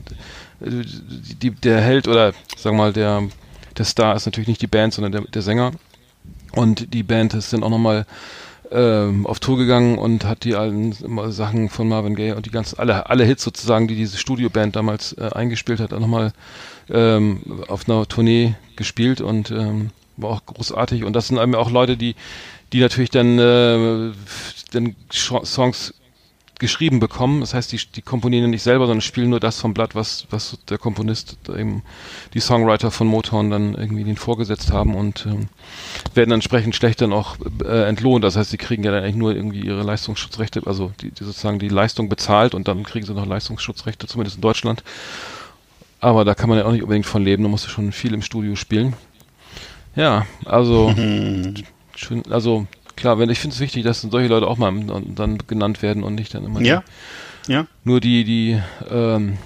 die, 0.61 1.35
die, 1.35 1.51
der 1.51 1.81
Held 1.81 2.07
oder, 2.07 2.33
sagen 2.57 2.77
wir 2.77 2.83
mal, 2.85 2.93
der, 2.93 3.23
der 3.79 3.85
Star 3.85 4.17
ist 4.17 4.27
natürlich 4.27 4.49
nicht 4.49 4.63
die 4.63 4.67
Band, 4.67 4.95
sondern 4.95 5.13
der, 5.13 5.21
der 5.23 5.43
Sänger. 5.43 5.73
Und 6.53 6.93
die 6.93 7.03
Band 7.03 7.35
ist 7.35 7.53
dann 7.53 7.63
auch 7.63 7.71
nochmal 7.71 8.07
ähm, 8.71 9.27
auf 9.27 9.41
Tour 9.41 9.57
gegangen 9.57 9.99
und 9.99 10.25
hat 10.25 10.45
die 10.45 10.55
alten 10.55 10.93
Sachen 11.31 11.69
von 11.69 11.89
Marvin 11.89 12.15
Gaye 12.15 12.33
und 12.33 12.47
die 12.47 12.51
ganz 12.51 12.75
alle 12.75 13.09
alle 13.09 13.25
Hits 13.25 13.43
sozusagen, 13.43 13.89
die 13.89 13.97
diese 13.97 14.19
Studioband 14.19 14.77
damals 14.77 15.15
äh, 15.15 15.31
eingespielt 15.33 15.81
hat, 15.81 15.93
auch 15.93 16.01
nochmal 16.01 16.33
ähm, 16.91 17.41
auf 17.69 17.89
einer 17.89 18.07
Tournee 18.07 18.55
gespielt 18.77 19.21
und 19.21 19.51
ähm, 19.51 19.91
war 20.17 20.31
auch 20.31 20.47
großartig. 20.47 21.05
Und 21.05 21.15
das 21.15 21.29
sind 21.29 21.39
eben 21.39 21.55
auch 21.55 21.71
Leute, 21.71 21.97
die 21.97 22.15
die 22.73 22.81
natürlich 22.81 23.11
dann 23.11 23.39
äh, 23.39 24.13
dann 24.73 24.97
Songs 25.11 25.95
geschrieben 26.59 27.01
bekommen. 27.01 27.41
Das 27.41 27.55
heißt, 27.55 27.73
die, 27.73 27.81
die 27.95 28.03
komponieren 28.03 28.51
nicht 28.51 28.63
selber, 28.63 28.87
sondern 28.87 29.01
spielen 29.01 29.31
nur 29.31 29.41
das 29.41 29.61
vom 29.61 29.75
Blatt, 29.75 29.95
was, 29.95 30.27
was 30.31 30.59
der 30.69 30.79
Komponist, 30.79 31.37
eben 31.49 31.83
die 32.35 32.41
Songwriter 32.41 32.91
von 32.91 33.07
Motown 33.07 33.51
dann 33.51 33.75
irgendwie 33.75 34.05
den 34.05 34.17
vorgesetzt 34.17 34.73
haben 34.73 34.95
und 34.95 35.27
ähm, 35.27 35.49
werden 36.15 36.33
entsprechend 36.33 36.75
schlecht 36.75 37.01
dann 37.01 37.13
auch 37.13 37.37
äh, 37.65 37.89
entlohnt. 37.89 38.25
Das 38.25 38.37
heißt, 38.37 38.51
sie 38.51 38.57
kriegen 38.57 38.83
ja 38.83 38.91
dann 38.91 39.05
eigentlich 39.05 39.17
nur 39.17 39.35
irgendwie 39.35 39.61
ihre 39.61 39.83
Leistungsschutzrechte, 39.83 40.63
also 40.67 40.93
die, 41.01 41.11
die 41.11 41.25
sozusagen 41.25 41.59
die 41.59 41.69
Leistung 41.69 42.09
bezahlt 42.09 42.55
und 42.55 42.69
dann 42.69 42.83
kriegen 42.83 43.07
sie 43.07 43.15
noch 43.15 43.27
Leistungsschutzrechte, 43.27 44.07
zumindest 44.07 44.37
in 44.37 44.43
Deutschland. 44.43 44.83
Aber 46.01 46.25
da 46.25 46.35
kann 46.35 46.49
man 46.49 46.59
ja 46.59 46.65
auch 46.65 46.73
nicht 46.73 46.83
unbedingt 46.83 47.07
von 47.07 47.25
leben, 47.25 47.43
da 47.43 47.49
musst 47.49 47.67
du 47.67 47.71
schon 47.71 47.93
viel 47.93 48.15
im 48.15 48.23
Studio 48.23 48.55
spielen. 48.57 48.95
Ja, 49.97 50.27
also 50.45 50.95
schön, 51.97 52.23
also 52.31 52.67
klar, 52.99 53.19
wenn 53.19 53.31
ich 53.31 53.39
finde 53.39 53.55
es 53.55 53.61
wichtig, 53.61 53.85
dass 53.85 54.03
solche 54.03 54.29
Leute 54.29 54.47
auch 54.47 54.59
mal 54.59 54.73
dann- 55.15 55.39
genannt 55.47 55.81
werden 55.83 56.03
und 56.03 56.15
nicht 56.17 56.35
dann 56.35 56.45
immer 56.45 56.61
Ja. 56.61 56.83
Ja. 57.47 57.67
nur 57.85 58.01
die, 58.01 58.25
die, 58.25 58.61
ähm, 58.91 59.39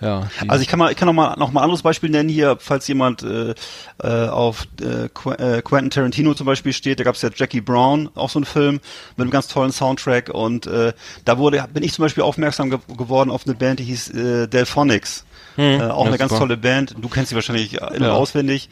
ja, 0.00 0.28
die, 0.42 0.50
Also 0.50 0.62
ich 0.62 0.68
kann 0.68 0.78
mal, 0.80 0.90
ich 0.90 0.96
kann 0.96 1.06
noch 1.06 1.12
mal 1.14 1.36
noch 1.38 1.52
mal 1.52 1.60
ein 1.60 1.64
anderes 1.64 1.82
Beispiel 1.82 2.10
nennen 2.10 2.28
hier, 2.28 2.56
falls 2.58 2.88
jemand 2.88 3.22
äh, 3.22 3.54
äh, 4.02 4.28
auf 4.28 4.66
äh, 4.82 5.04
äh, 5.04 5.62
Quentin 5.62 5.90
Tarantino 5.90 6.34
zum 6.34 6.46
Beispiel 6.46 6.72
steht. 6.72 6.98
Da 6.98 7.04
gab 7.04 7.14
es 7.14 7.22
ja 7.22 7.30
Jackie 7.34 7.60
Brown, 7.60 8.10
auch 8.16 8.28
so 8.30 8.40
ein 8.40 8.44
Film 8.44 8.80
mit 9.16 9.22
einem 9.24 9.30
ganz 9.30 9.46
tollen 9.46 9.70
Soundtrack 9.70 10.30
und 10.30 10.66
äh, 10.66 10.92
da 11.24 11.38
wurde 11.38 11.64
bin 11.72 11.84
ich 11.84 11.92
zum 11.92 12.02
Beispiel 12.04 12.24
aufmerksam 12.24 12.70
ge 12.70 12.80
geworden 12.98 13.30
auf 13.30 13.46
eine 13.46 13.54
Band, 13.54 13.78
die 13.78 13.84
hieß 13.84 14.10
äh, 14.10 14.48
Delphonics. 14.48 15.24
Äh, 15.56 15.80
auch 15.82 16.06
eine 16.06 16.18
ganz 16.18 16.30
super. 16.30 16.40
tolle 16.42 16.56
Band. 16.56 16.94
Du 17.00 17.08
kennst 17.08 17.28
sie 17.30 17.34
wahrscheinlich 17.34 17.74
äh, 17.80 17.86
in- 17.88 18.02
und 18.02 18.08
Ja. 18.08 18.12
auswendig. 18.12 18.68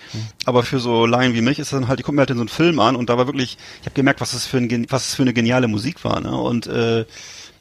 Aber 0.46 0.62
für 0.62 0.80
so 0.80 1.06
Laien 1.06 1.34
wie 1.34 1.40
mich 1.42 1.58
ist 1.58 1.72
das 1.72 1.78
dann 1.78 1.88
halt, 1.88 1.98
die 1.98 2.02
gucken 2.02 2.16
mir 2.16 2.22
halt 2.22 2.30
in 2.30 2.36
so 2.36 2.42
einen 2.42 2.48
Film 2.48 2.80
an 2.80 2.96
und 2.96 3.08
da 3.08 3.16
war 3.18 3.26
wirklich, 3.26 3.56
ich 3.80 3.86
habe 3.86 3.94
gemerkt, 3.94 4.20
was 4.20 4.32
das 4.32 4.46
für 4.46 4.56
ein, 4.58 4.86
was 4.90 5.04
das 5.06 5.14
für 5.14 5.22
eine 5.22 5.32
geniale 5.32 5.68
Musik 5.68 6.04
war. 6.04 6.20
Ne? 6.20 6.34
Und 6.36 6.66
äh, 6.66 7.04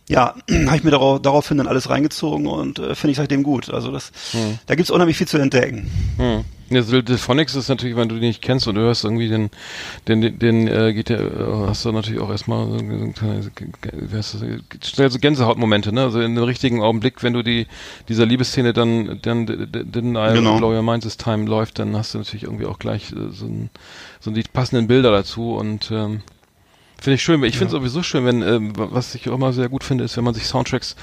ja, 0.09 0.35
habe 0.65 0.77
ich 0.77 0.83
mir 0.83 0.91
darauf, 0.91 1.21
daraufhin 1.21 1.57
dann 1.57 1.67
alles 1.67 1.89
reingezogen 1.89 2.47
und 2.47 2.79
äh, 2.79 2.95
finde 2.95 3.11
ich 3.11 3.17
seitdem 3.17 3.43
gut. 3.43 3.69
Also 3.69 3.91
das, 3.91 4.11
da 4.65 4.75
gibt's 4.75 4.91
unheimlich 4.91 5.17
viel 5.17 5.27
zu 5.27 5.37
entdecken. 5.37 5.89
Hm. 6.17 6.43
Ja, 6.71 6.83
so 6.83 7.01
Delphonics 7.01 7.53
ist 7.55 7.67
natürlich, 7.67 7.97
wenn 7.97 8.07
du 8.07 8.15
die 8.15 8.27
nicht 8.27 8.41
kennst 8.41 8.65
und 8.65 8.75
du 8.75 8.81
hörst 8.81 9.03
irgendwie 9.03 9.27
den, 9.27 9.49
den, 10.07 10.21
den, 10.21 10.39
den 10.39 10.67
äh, 10.69 10.93
geht 10.93 11.09
der, 11.09 11.19
äh, 11.19 11.67
hast 11.67 11.83
du 11.83 11.91
natürlich 11.91 12.21
auch 12.21 12.29
erstmal 12.29 12.65
so, 12.65 12.77
so, 14.21 14.45
schnell 14.81 15.11
so 15.11 15.19
Gänsehautmomente, 15.19 15.91
ne? 15.93 16.03
Also 16.03 16.21
in 16.21 16.33
dem 16.33 16.45
richtigen 16.45 16.81
Augenblick, 16.81 17.23
wenn 17.23 17.33
du 17.33 17.43
die, 17.43 17.67
dieser 18.07 18.25
Liebesszene 18.25 18.71
dann, 18.71 19.19
dann, 19.21 19.45
den 19.47 20.15
I 20.15 20.33
Genau. 20.33 20.59
Blow 20.59 20.73
Your 20.73 20.81
Mind 20.81 21.03
This 21.03 21.17
Time 21.17 21.45
läuft, 21.45 21.77
dann 21.79 21.93
hast 21.97 22.13
du 22.13 22.19
natürlich 22.19 22.43
irgendwie 22.43 22.65
auch 22.65 22.79
gleich 22.79 23.11
äh, 23.11 23.31
so, 23.31 23.47
ein, 23.47 23.69
so 24.21 24.31
die 24.31 24.43
passenden 24.43 24.87
Bilder 24.87 25.11
dazu 25.11 25.55
und, 25.55 25.91
ähm, 25.91 26.21
Finde 27.01 27.15
ich 27.15 27.23
schön. 27.23 27.43
Ich 27.43 27.57
finde 27.57 27.65
es 27.75 27.79
sowieso 27.79 28.03
schön, 28.03 28.25
wenn, 28.25 28.43
ähm, 28.43 28.73
was 28.75 29.15
ich 29.15 29.27
auch 29.27 29.33
immer 29.33 29.53
sehr 29.53 29.69
gut 29.69 29.83
finde, 29.83 30.03
ist, 30.03 30.17
wenn 30.17 30.23
man 30.23 30.35
sich 30.35 30.45
Soundtracks 30.45 30.95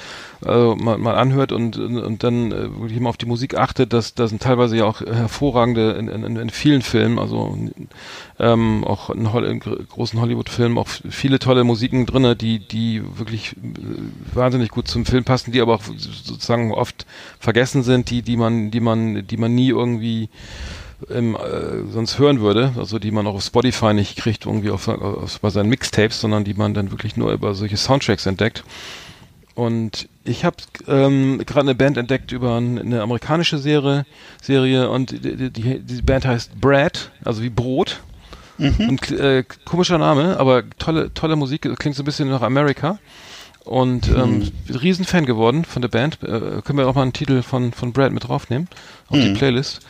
äh, 0.46 0.74
mal, 0.76 0.96
mal 0.96 1.16
anhört 1.16 1.50
und, 1.50 1.76
und 1.76 2.22
dann 2.22 2.52
äh, 2.52 2.70
wirklich 2.80 3.00
mal 3.00 3.08
auf 3.08 3.16
die 3.16 3.26
Musik 3.26 3.56
achtet, 3.58 3.92
dass 3.92 4.14
da 4.14 4.28
sind 4.28 4.40
teilweise 4.40 4.76
ja 4.76 4.84
auch 4.84 5.00
hervorragende 5.00 5.90
in, 5.94 6.06
in, 6.06 6.36
in 6.36 6.50
vielen 6.50 6.82
Filmen, 6.82 7.18
also 7.18 7.58
ähm, 8.38 8.84
auch 8.84 9.10
in, 9.10 9.32
Hol 9.32 9.44
in 9.44 9.58
gr- 9.58 9.82
großen 9.88 10.20
Hollywood-Filmen 10.20 10.78
auch 10.78 10.86
viele 10.86 11.40
tolle 11.40 11.64
Musiken 11.64 12.06
drinne, 12.06 12.36
die 12.36 12.60
die 12.60 13.02
wirklich 13.18 13.56
äh, 13.56 14.36
wahnsinnig 14.36 14.70
gut 14.70 14.86
zum 14.86 15.04
Film 15.04 15.24
passen, 15.24 15.50
die 15.50 15.60
aber 15.60 15.74
auch 15.74 15.82
sozusagen 15.96 16.70
oft 16.70 17.06
vergessen 17.40 17.82
sind, 17.82 18.10
die 18.10 18.22
die 18.22 18.36
man 18.36 18.70
die 18.70 18.78
man 18.80 19.26
die 19.26 19.36
man 19.36 19.52
nie 19.52 19.70
irgendwie 19.70 20.28
ähm, 21.10 21.36
äh, 21.36 21.90
sonst 21.92 22.18
hören 22.18 22.40
würde, 22.40 22.72
also 22.76 22.98
die 22.98 23.10
man 23.10 23.26
auch 23.26 23.34
auf 23.34 23.44
Spotify 23.44 23.94
nicht 23.94 24.16
kriegt, 24.16 24.46
irgendwie 24.46 24.70
auf, 24.70 24.88
auf 24.88 25.40
bei 25.40 25.50
seinen 25.50 25.68
Mixtapes, 25.68 26.20
sondern 26.20 26.44
die 26.44 26.54
man 26.54 26.74
dann 26.74 26.90
wirklich 26.90 27.16
nur 27.16 27.32
über 27.32 27.54
solche 27.54 27.76
Soundtracks 27.76 28.26
entdeckt. 28.26 28.64
Und 29.54 30.08
ich 30.24 30.44
habe 30.44 30.56
ähm, 30.86 31.38
gerade 31.44 31.62
eine 31.68 31.74
Band 31.74 31.96
entdeckt 31.96 32.30
über 32.30 32.56
ein- 32.58 32.78
eine 32.78 33.02
amerikanische 33.02 33.58
Serie, 33.58 34.06
Serie 34.40 34.88
und 34.88 35.10
die, 35.10 35.50
die, 35.50 35.80
die 35.80 36.02
Band 36.02 36.26
heißt 36.26 36.60
Brad, 36.60 37.10
also 37.24 37.42
wie 37.42 37.50
Brot. 37.50 38.00
Und 38.88 39.10
äh, 39.12 39.44
komischer 39.64 39.98
Name, 39.98 40.36
aber 40.38 40.64
tolle, 40.78 41.14
tolle 41.14 41.36
Musik, 41.36 41.62
klingt 41.78 41.94
so 41.96 42.02
ein 42.02 42.04
bisschen 42.06 42.28
nach 42.28 42.42
Amerika. 42.42 42.98
Und 43.64 44.08
ähm, 44.08 44.50
Riesenfan 44.68 45.26
geworden 45.26 45.64
von 45.64 45.82
der 45.82 45.88
Band. 45.88 46.22
Äh, 46.22 46.62
können 46.64 46.78
wir 46.78 46.88
auch 46.88 46.94
mal 46.94 47.02
einen 47.02 47.12
Titel 47.12 47.42
von, 47.42 47.72
von 47.72 47.92
Brad 47.92 48.12
mit 48.12 48.26
draufnehmen 48.26 48.66
auf 49.08 49.16
die 49.18 49.30
Playlist. 49.34 49.80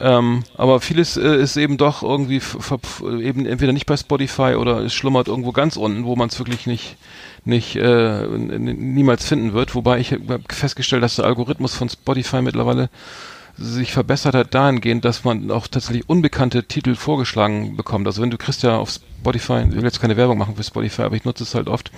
Ähm, 0.00 0.44
aber 0.56 0.80
vieles 0.80 1.16
äh, 1.16 1.36
ist 1.36 1.56
eben 1.56 1.76
doch 1.76 2.02
irgendwie 2.02 2.40
eben 3.20 3.44
entweder 3.44 3.72
nicht 3.72 3.86
bei 3.86 3.96
Spotify 3.96 4.54
oder 4.58 4.78
es 4.78 4.94
schlummert 4.94 5.28
irgendwo 5.28 5.52
ganz 5.52 5.76
unten, 5.76 6.04
wo 6.04 6.16
man 6.16 6.28
es 6.28 6.38
wirklich 6.38 6.66
nicht 6.66 6.96
nicht 7.44 7.76
äh, 7.76 8.26
niemals 8.26 9.26
finden 9.26 9.52
wird. 9.52 9.74
Wobei 9.74 9.98
ich 9.98 10.12
habe 10.12 10.40
festgestellt, 10.48 11.02
dass 11.02 11.16
der 11.16 11.26
Algorithmus 11.26 11.74
von 11.74 11.88
Spotify 11.88 12.42
mittlerweile 12.42 12.90
sich 13.56 13.92
verbessert 13.92 14.34
hat 14.34 14.54
dahingehend, 14.54 15.04
dass 15.04 15.24
man 15.24 15.50
auch 15.50 15.66
tatsächlich 15.66 16.08
unbekannte 16.08 16.64
Titel 16.64 16.94
vorgeschlagen 16.94 17.76
bekommt. 17.76 18.06
Also 18.06 18.22
wenn 18.22 18.30
du 18.30 18.38
kriegst 18.38 18.62
ja 18.62 18.76
auf 18.78 18.90
Spotify, 18.90 19.64
ich 19.68 19.74
will 19.74 19.82
jetzt 19.82 20.00
keine 20.00 20.16
Werbung 20.16 20.38
machen 20.38 20.56
für 20.56 20.62
Spotify, 20.62 21.02
aber 21.02 21.16
ich 21.16 21.24
nutze 21.24 21.44
es 21.44 21.54
halt 21.54 21.68
oft. 21.68 21.90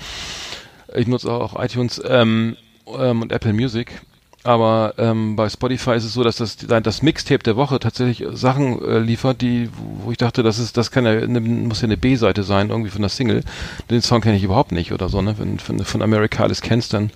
Ich 0.95 1.07
nutze 1.07 1.31
auch 1.31 1.63
iTunes 1.63 2.03
ähm, 2.05 2.57
ähm, 2.87 3.23
und 3.23 3.33
Apple 3.33 3.53
Music. 3.53 4.03
Aber 4.45 4.95
ähm, 4.99 5.37
bei 5.37 5.49
Spotify 5.49 5.93
ist 5.93 6.05
es 6.05 6.15
so, 6.15 6.25
dass 6.25 6.37
das, 6.37 6.57
das 6.57 7.03
Mixtape 7.03 7.45
der 7.45 7.55
Woche 7.55 7.79
tatsächlich 7.79 8.27
Sachen 8.33 8.83
äh, 8.85 8.99
liefert, 8.99 9.41
die, 9.41 9.69
wo 10.03 10.11
ich 10.11 10.19
dachte, 10.19 10.43
das 10.43 10.59
ist, 10.59 10.77
das 10.77 10.91
kann 10.91 11.05
ja, 11.05 11.13
eine, 11.13 11.41
muss 11.41 11.81
ja 11.81 11.85
eine 11.85 11.97
B-Seite 11.97 12.43
sein, 12.43 12.71
irgendwie 12.71 12.91
von 12.91 13.03
der 13.03 13.09
Single. 13.09 13.45
Den 13.89 14.03
Song 14.03 14.21
kenne 14.21 14.37
ich 14.37 14.43
überhaupt 14.43 14.73
nicht 14.73 14.93
oder 14.93 15.09
so, 15.09 15.23
ne? 15.23 15.37
Wenn, 15.39 15.59
wenn 15.69 15.79
du 15.79 15.85
von 15.85 16.03
America 16.03 16.43
alles 16.43 16.61
kennst, 16.61 16.93
dann 16.93 17.11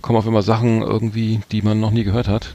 kommen 0.00 0.16
auf 0.16 0.26
immer 0.26 0.42
Sachen 0.42 0.82
irgendwie, 0.82 1.40
die 1.50 1.62
man 1.62 1.80
noch 1.80 1.90
nie 1.90 2.04
gehört 2.04 2.28
hat. 2.28 2.54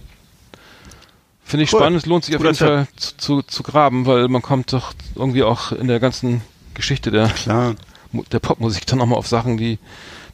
Finde 1.44 1.66
ich 1.66 1.74
Cool. 1.74 1.82
spannend, 1.82 2.00
es 2.00 2.06
lohnt 2.06 2.24
sich 2.24 2.36
auf 2.36 2.42
Guter 2.42 2.54
jeden 2.54 2.86
Fall 2.86 2.88
zu, 2.96 3.18
zu, 3.18 3.42
zu 3.42 3.64
graben, 3.64 4.06
weil 4.06 4.30
man 4.30 4.42
kommt 4.42 4.72
doch 4.72 4.94
irgendwie 5.16 5.44
auch 5.44 5.74
in 5.74 5.88
der 5.88 6.00
ganzen 6.00 6.42
Geschichte 6.74 7.12
der, 7.12 7.28
Klar. 7.28 7.76
Der 8.32 8.40
Popmusik 8.40 8.86
dann 8.88 9.00
nochmal 9.00 9.20
auf 9.20 9.28
Sachen, 9.28 9.58
die, 9.58 9.78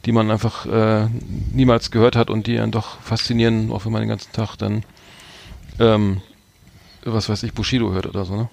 die 0.04 0.12
man 0.12 0.30
einfach 0.30 0.66
äh, 0.66 1.08
niemals 1.52 1.90
gehört 1.90 2.16
hat 2.16 2.30
und 2.30 2.46
die 2.46 2.58
einen 2.58 2.72
doch 2.72 3.00
faszinieren, 3.00 3.70
auch 3.70 3.84
wenn 3.84 3.92
man 3.92 4.02
den 4.02 4.08
ganzen 4.08 4.32
Tag 4.32 4.56
dann, 4.56 4.84
ähm, 5.78 6.20
was 7.04 7.28
weiß 7.28 7.42
ich, 7.44 7.52
Bushido 7.52 7.92
hört 7.92 8.06
oder 8.06 8.24
so, 8.24 8.36
ne? 8.36 8.48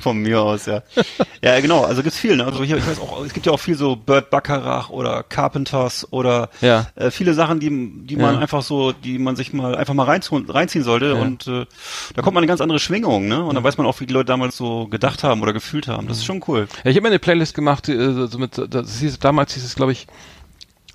Von 0.00 0.18
mir 0.18 0.40
aus, 0.40 0.66
ja. 0.66 0.82
ja, 1.42 1.60
genau. 1.60 1.84
Also 1.84 2.02
gibt's 2.02 2.18
viel. 2.18 2.36
Ne? 2.36 2.44
Also 2.44 2.64
hier, 2.64 2.76
ich 2.78 2.86
weiß 2.86 2.98
auch, 3.00 3.24
es 3.24 3.32
gibt 3.34 3.46
ja 3.46 3.52
auch 3.52 3.60
viel 3.60 3.76
so 3.76 3.96
Burt 3.96 4.30
Bacharach 4.30 4.90
oder 4.90 5.22
Carpenters 5.22 6.10
oder 6.12 6.48
Ja. 6.60 6.86
äh, 6.96 7.10
viele 7.10 7.34
Sachen, 7.34 7.60
die, 7.60 7.68
die 8.06 8.16
man 8.16 8.34
Ja. 8.34 8.40
einfach 8.40 8.62
so, 8.62 8.92
die 8.92 9.18
man 9.18 9.36
sich 9.36 9.52
mal 9.52 9.76
einfach 9.76 9.94
mal 9.94 10.04
reinziehen, 10.04 10.48
reinziehen 10.50 10.84
sollte. 10.84 11.14
Und 11.16 11.46
äh, 11.46 11.66
da 12.14 12.22
kommt 12.22 12.34
man 12.34 12.42
in 12.42 12.44
eine 12.44 12.46
ganz 12.46 12.60
andere 12.60 12.78
Schwingung, 12.78 13.28
ne? 13.28 13.44
Und 13.44 13.54
dann 13.54 13.62
weiß 13.64 13.76
man 13.78 13.86
auch, 13.86 14.00
wie 14.00 14.06
die 14.06 14.14
Leute 14.14 14.26
damals 14.26 14.56
so 14.56 14.86
gedacht 14.88 15.22
haben 15.22 15.42
oder 15.42 15.52
gefühlt 15.52 15.86
haben. 15.86 16.08
Das 16.08 16.16
ist 16.18 16.24
schon 16.24 16.42
cool. 16.48 16.66
Ja, 16.84 16.90
ich 16.90 16.96
habe 16.96 17.02
mir 17.02 17.08
eine 17.08 17.18
Playlist 17.18 17.54
gemacht, 17.54 17.88
äh, 17.88 18.26
so 18.26 18.38
mit, 18.38 18.60
das 18.70 18.98
hieß, 19.00 19.18
damals 19.18 19.54
hieß 19.54 19.64
es, 19.64 19.74
glaube 19.74 19.92
ich, 19.92 20.06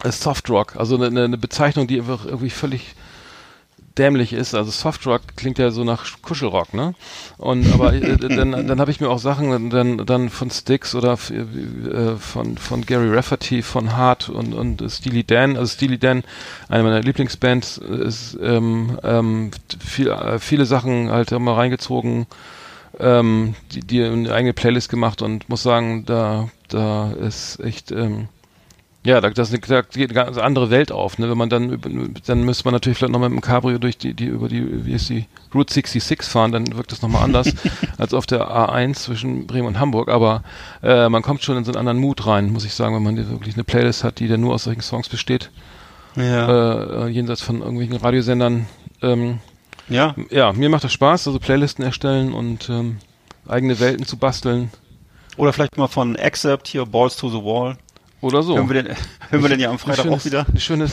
äh, 0.03 0.11
Soft 0.11 0.49
Rock, 0.49 0.76
also 0.77 0.95
eine, 1.02 1.23
eine 1.26 1.38
Bezeichnung, 1.38 1.88
die 1.88 1.99
einfach 1.99 2.26
irgendwie 2.26 2.49
völlig 2.49 2.95
dämlich 3.97 4.34
ist. 4.34 4.53
Also 4.55 4.72
Softrock 4.72 5.22
klingt 5.35 5.57
ja 5.57 5.72
so 5.72 5.84
nach 5.84 6.05
Kuschelrock, 6.22 6.73
ne? 6.73 6.95
Und 7.38 7.72
aber 7.73 7.93
äh, 7.93 8.17
dann, 8.17 8.67
dann 8.67 8.80
habe 8.80 8.91
ich 8.91 8.99
mir 8.99 9.09
auch 9.09 9.19
Sachen 9.19 9.69
dann 9.69 10.05
dann 10.05 10.30
von 10.30 10.49
Styx 10.49 10.95
oder 10.95 11.13
äh, 11.13 12.15
von 12.17 12.57
von 12.57 12.85
Gary 12.85 13.13
Rafferty, 13.13 13.61
von 13.61 13.95
Hart 13.95 14.30
und 14.30 14.53
und 14.53 14.84
Steely 14.91 15.23
Dan. 15.23 15.57
Also 15.57 15.73
Steely 15.73 15.97
Dan, 15.97 16.23
eine 16.69 16.84
meiner 16.84 17.01
Lieblingsbands, 17.01 17.77
ist 17.77 18.38
ähm, 18.41 18.97
ähm, 19.03 19.51
viel, 19.80 20.09
äh, 20.09 20.39
viele 20.39 20.65
Sachen 20.65 21.11
halt 21.11 21.31
mal 21.31 21.53
reingezogen, 21.53 22.27
ähm, 22.99 23.55
die, 23.72 23.81
die 23.81 24.03
eine 24.03 24.31
eigene 24.34 24.53
Playlist 24.53 24.89
gemacht 24.89 25.22
und 25.22 25.49
muss 25.49 25.63
sagen, 25.63 26.05
da 26.05 26.49
da 26.69 27.11
ist 27.11 27.59
echt 27.59 27.91
ähm, 27.91 28.27
ja, 29.06 29.22
da, 29.22 29.30
das, 29.30 29.52
da 29.52 29.82
geht 29.82 30.10
eine 30.10 30.14
ganz 30.14 30.38
andere 30.38 30.72
Welt 30.72 30.91
auf. 30.91 31.19
Ne? 31.19 31.30
Wenn 31.30 31.38
man 31.38 31.49
dann, 31.49 31.80
dann 32.26 32.44
müsste 32.44 32.65
man 32.65 32.73
natürlich 32.73 32.98
vielleicht 32.98 33.14
nochmal 33.14 33.30
mit 33.30 33.40
dem 33.40 33.41
Cabrio 33.41 33.77
durch 33.77 33.98
die, 33.98 34.15
die, 34.15 34.26
über 34.26 34.49
die, 34.49 34.86
wie 34.86 34.94
ist 34.94 35.10
die, 35.10 35.26
Route 35.53 35.73
66 35.73 36.30
fahren, 36.30 36.52
dann 36.52 36.76
wirkt 36.76 36.91
das 36.91 37.02
nochmal 37.02 37.23
anders 37.23 37.53
als 37.98 38.14
auf 38.14 38.26
der 38.26 38.49
A1 38.49 38.95
zwischen 38.95 39.48
Bremen 39.48 39.68
und 39.68 39.80
Hamburg. 39.80 40.10
Aber 40.10 40.44
äh, 40.84 41.07
man 41.07 41.22
kommt 41.22 41.44
schon 41.44 41.56
in 41.56 41.64
so 41.64 41.72
einen 41.72 41.77
anderen 41.77 41.99
Mut 41.99 42.26
rein, 42.26 42.52
muss 42.52 42.65
ich 42.65 42.73
sagen, 42.73 42.95
wenn 42.95 43.03
man 43.03 43.30
wirklich 43.30 43.56
eine 43.56 43.64
Playlist 43.64 44.03
hat, 44.03 44.19
die 44.19 44.27
dann 44.27 44.41
nur 44.41 44.53
aus 44.53 44.65
solchen 44.65 44.82
Songs 44.82 45.07
besteht. 45.07 45.52
Ja. 46.15 47.06
Äh, 47.06 47.10
jenseits 47.10 47.41
von 47.41 47.60
irgendwelchen 47.60 47.95
Radiosendern. 47.95 48.65
Ähm, 49.02 49.40
ja. 49.88 50.15
ja, 50.32 50.52
mir 50.52 50.69
macht 50.69 50.84
das 50.84 50.94
Spaß, 50.94 51.27
also 51.27 51.40
Playlisten 51.40 51.86
erstellen 51.86 52.34
und 52.34 52.69
ähm, 52.69 52.98
eigene 53.48 53.80
Welten 53.80 54.06
zu 54.06 54.18
basteln. 54.18 54.72
Oder 55.38 55.53
vielleicht 55.53 55.77
mal 55.77 55.88
von 55.88 56.18
Accept 56.18 56.68
hier, 56.68 56.86
Balls 56.86 57.18
to 57.18 57.30
the 57.30 57.44
Wall. 57.44 57.77
Oder 58.26 58.41
so. 58.41 58.56
Hören 58.56 58.69
wir 58.69 58.81
denn, 58.81 58.95
hören 59.30 59.43
wir 59.43 59.49
denn 59.49 59.60
ja 59.60 59.69
am 59.69 59.77
Freitag 59.77 60.06
schönes, 60.06 60.22
auch 60.22 60.26
wieder? 60.26 60.47
Eine 60.49 60.60
schöne, 60.60 60.88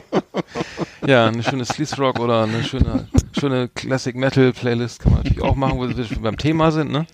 ja, 1.06 1.26
eine 1.26 1.42
schöne 1.42 1.66
Sleaze 1.66 1.96
Rock 1.98 2.18
oder 2.18 2.44
eine 2.44 2.64
schöne, 2.64 3.08
schöne 3.38 3.68
Classic 3.68 4.16
Metal 4.16 4.50
Playlist 4.54 5.00
kann 5.00 5.12
man 5.12 5.22
natürlich 5.22 5.42
auch 5.42 5.54
machen, 5.54 5.78
wo 5.78 5.86
wir 5.86 6.22
beim 6.22 6.38
Thema 6.38 6.72
sind, 6.72 6.92
ne? 6.92 7.06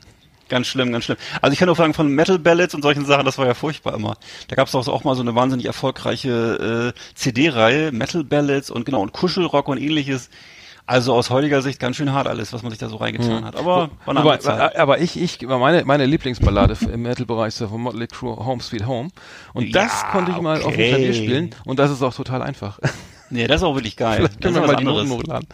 Ganz 0.48 0.68
schlimm, 0.68 0.92
ganz 0.92 1.06
schlimm. 1.06 1.16
Also 1.42 1.52
ich 1.54 1.58
kann 1.58 1.66
nur 1.66 1.74
sagen, 1.74 1.92
von 1.92 2.08
Metal 2.14 2.38
Ballads 2.38 2.76
und 2.76 2.82
solchen 2.82 3.04
Sachen, 3.04 3.24
das 3.24 3.36
war 3.36 3.46
ja 3.46 3.54
furchtbar 3.54 3.94
immer. 3.94 4.16
Da 4.46 4.54
gab 4.54 4.68
es 4.68 4.76
auch, 4.76 4.86
auch 4.86 5.02
mal 5.02 5.16
so 5.16 5.22
eine 5.22 5.34
wahnsinnig 5.34 5.66
erfolgreiche 5.66 6.94
äh, 6.94 7.00
CD-Reihe, 7.16 7.90
Metal 7.90 8.22
Ballads 8.22 8.70
und 8.70 8.84
genau, 8.84 9.00
und 9.02 9.12
Kuschelrock 9.12 9.66
und 9.66 9.78
ähnliches. 9.78 10.30
Also 10.86 11.14
aus 11.14 11.30
heutiger 11.30 11.62
Sicht 11.62 11.80
ganz 11.80 11.96
schön 11.96 12.12
hart 12.12 12.28
alles, 12.28 12.52
was 12.52 12.62
man 12.62 12.70
sich 12.70 12.78
da 12.78 12.88
so 12.88 12.96
reingetan 12.96 13.44
hat. 13.44 13.56
Aber 13.56 13.90
Aber, 14.04 14.76
aber 14.78 15.00
ich, 15.00 15.20
ich, 15.20 15.42
meine, 15.42 15.84
meine 15.84 16.06
Lieblingsballade 16.06 16.76
im 16.92 17.02
Metal-Bereich 17.02 17.48
ist 17.48 17.60
ja 17.60 17.66
von 17.68 17.80
Motley 17.80 18.06
Crue 18.06 18.36
Home 18.36 18.62
Sweet 18.62 18.86
Home. 18.86 19.10
Und 19.52 19.74
das 19.74 20.02
Ja, 20.02 20.08
konnte 20.12 20.30
ich 20.30 20.40
mal 20.40 20.58
auf 20.58 20.62
dem 20.62 20.68
okay. 20.74 20.88
Klavier 20.90 21.12
spielen. 21.14 21.54
Und 21.64 21.78
das 21.80 21.90
ist 21.90 22.02
auch 22.02 22.14
total 22.14 22.42
einfach. 22.42 22.78
Nee, 23.28 23.48
das 23.48 23.56
ist 23.56 23.64
auch 23.64 23.74
wirklich 23.74 23.96
geil. 23.96 24.18
Vielleicht 24.18 24.40
können 24.40 24.54
wir 24.54 24.60
das 24.62 24.70
mal 24.70 24.76
die 24.76 24.86
was 24.86 24.92
Noten 25.08 25.10
anderes. 25.10 25.20
hochladen. 25.24 25.48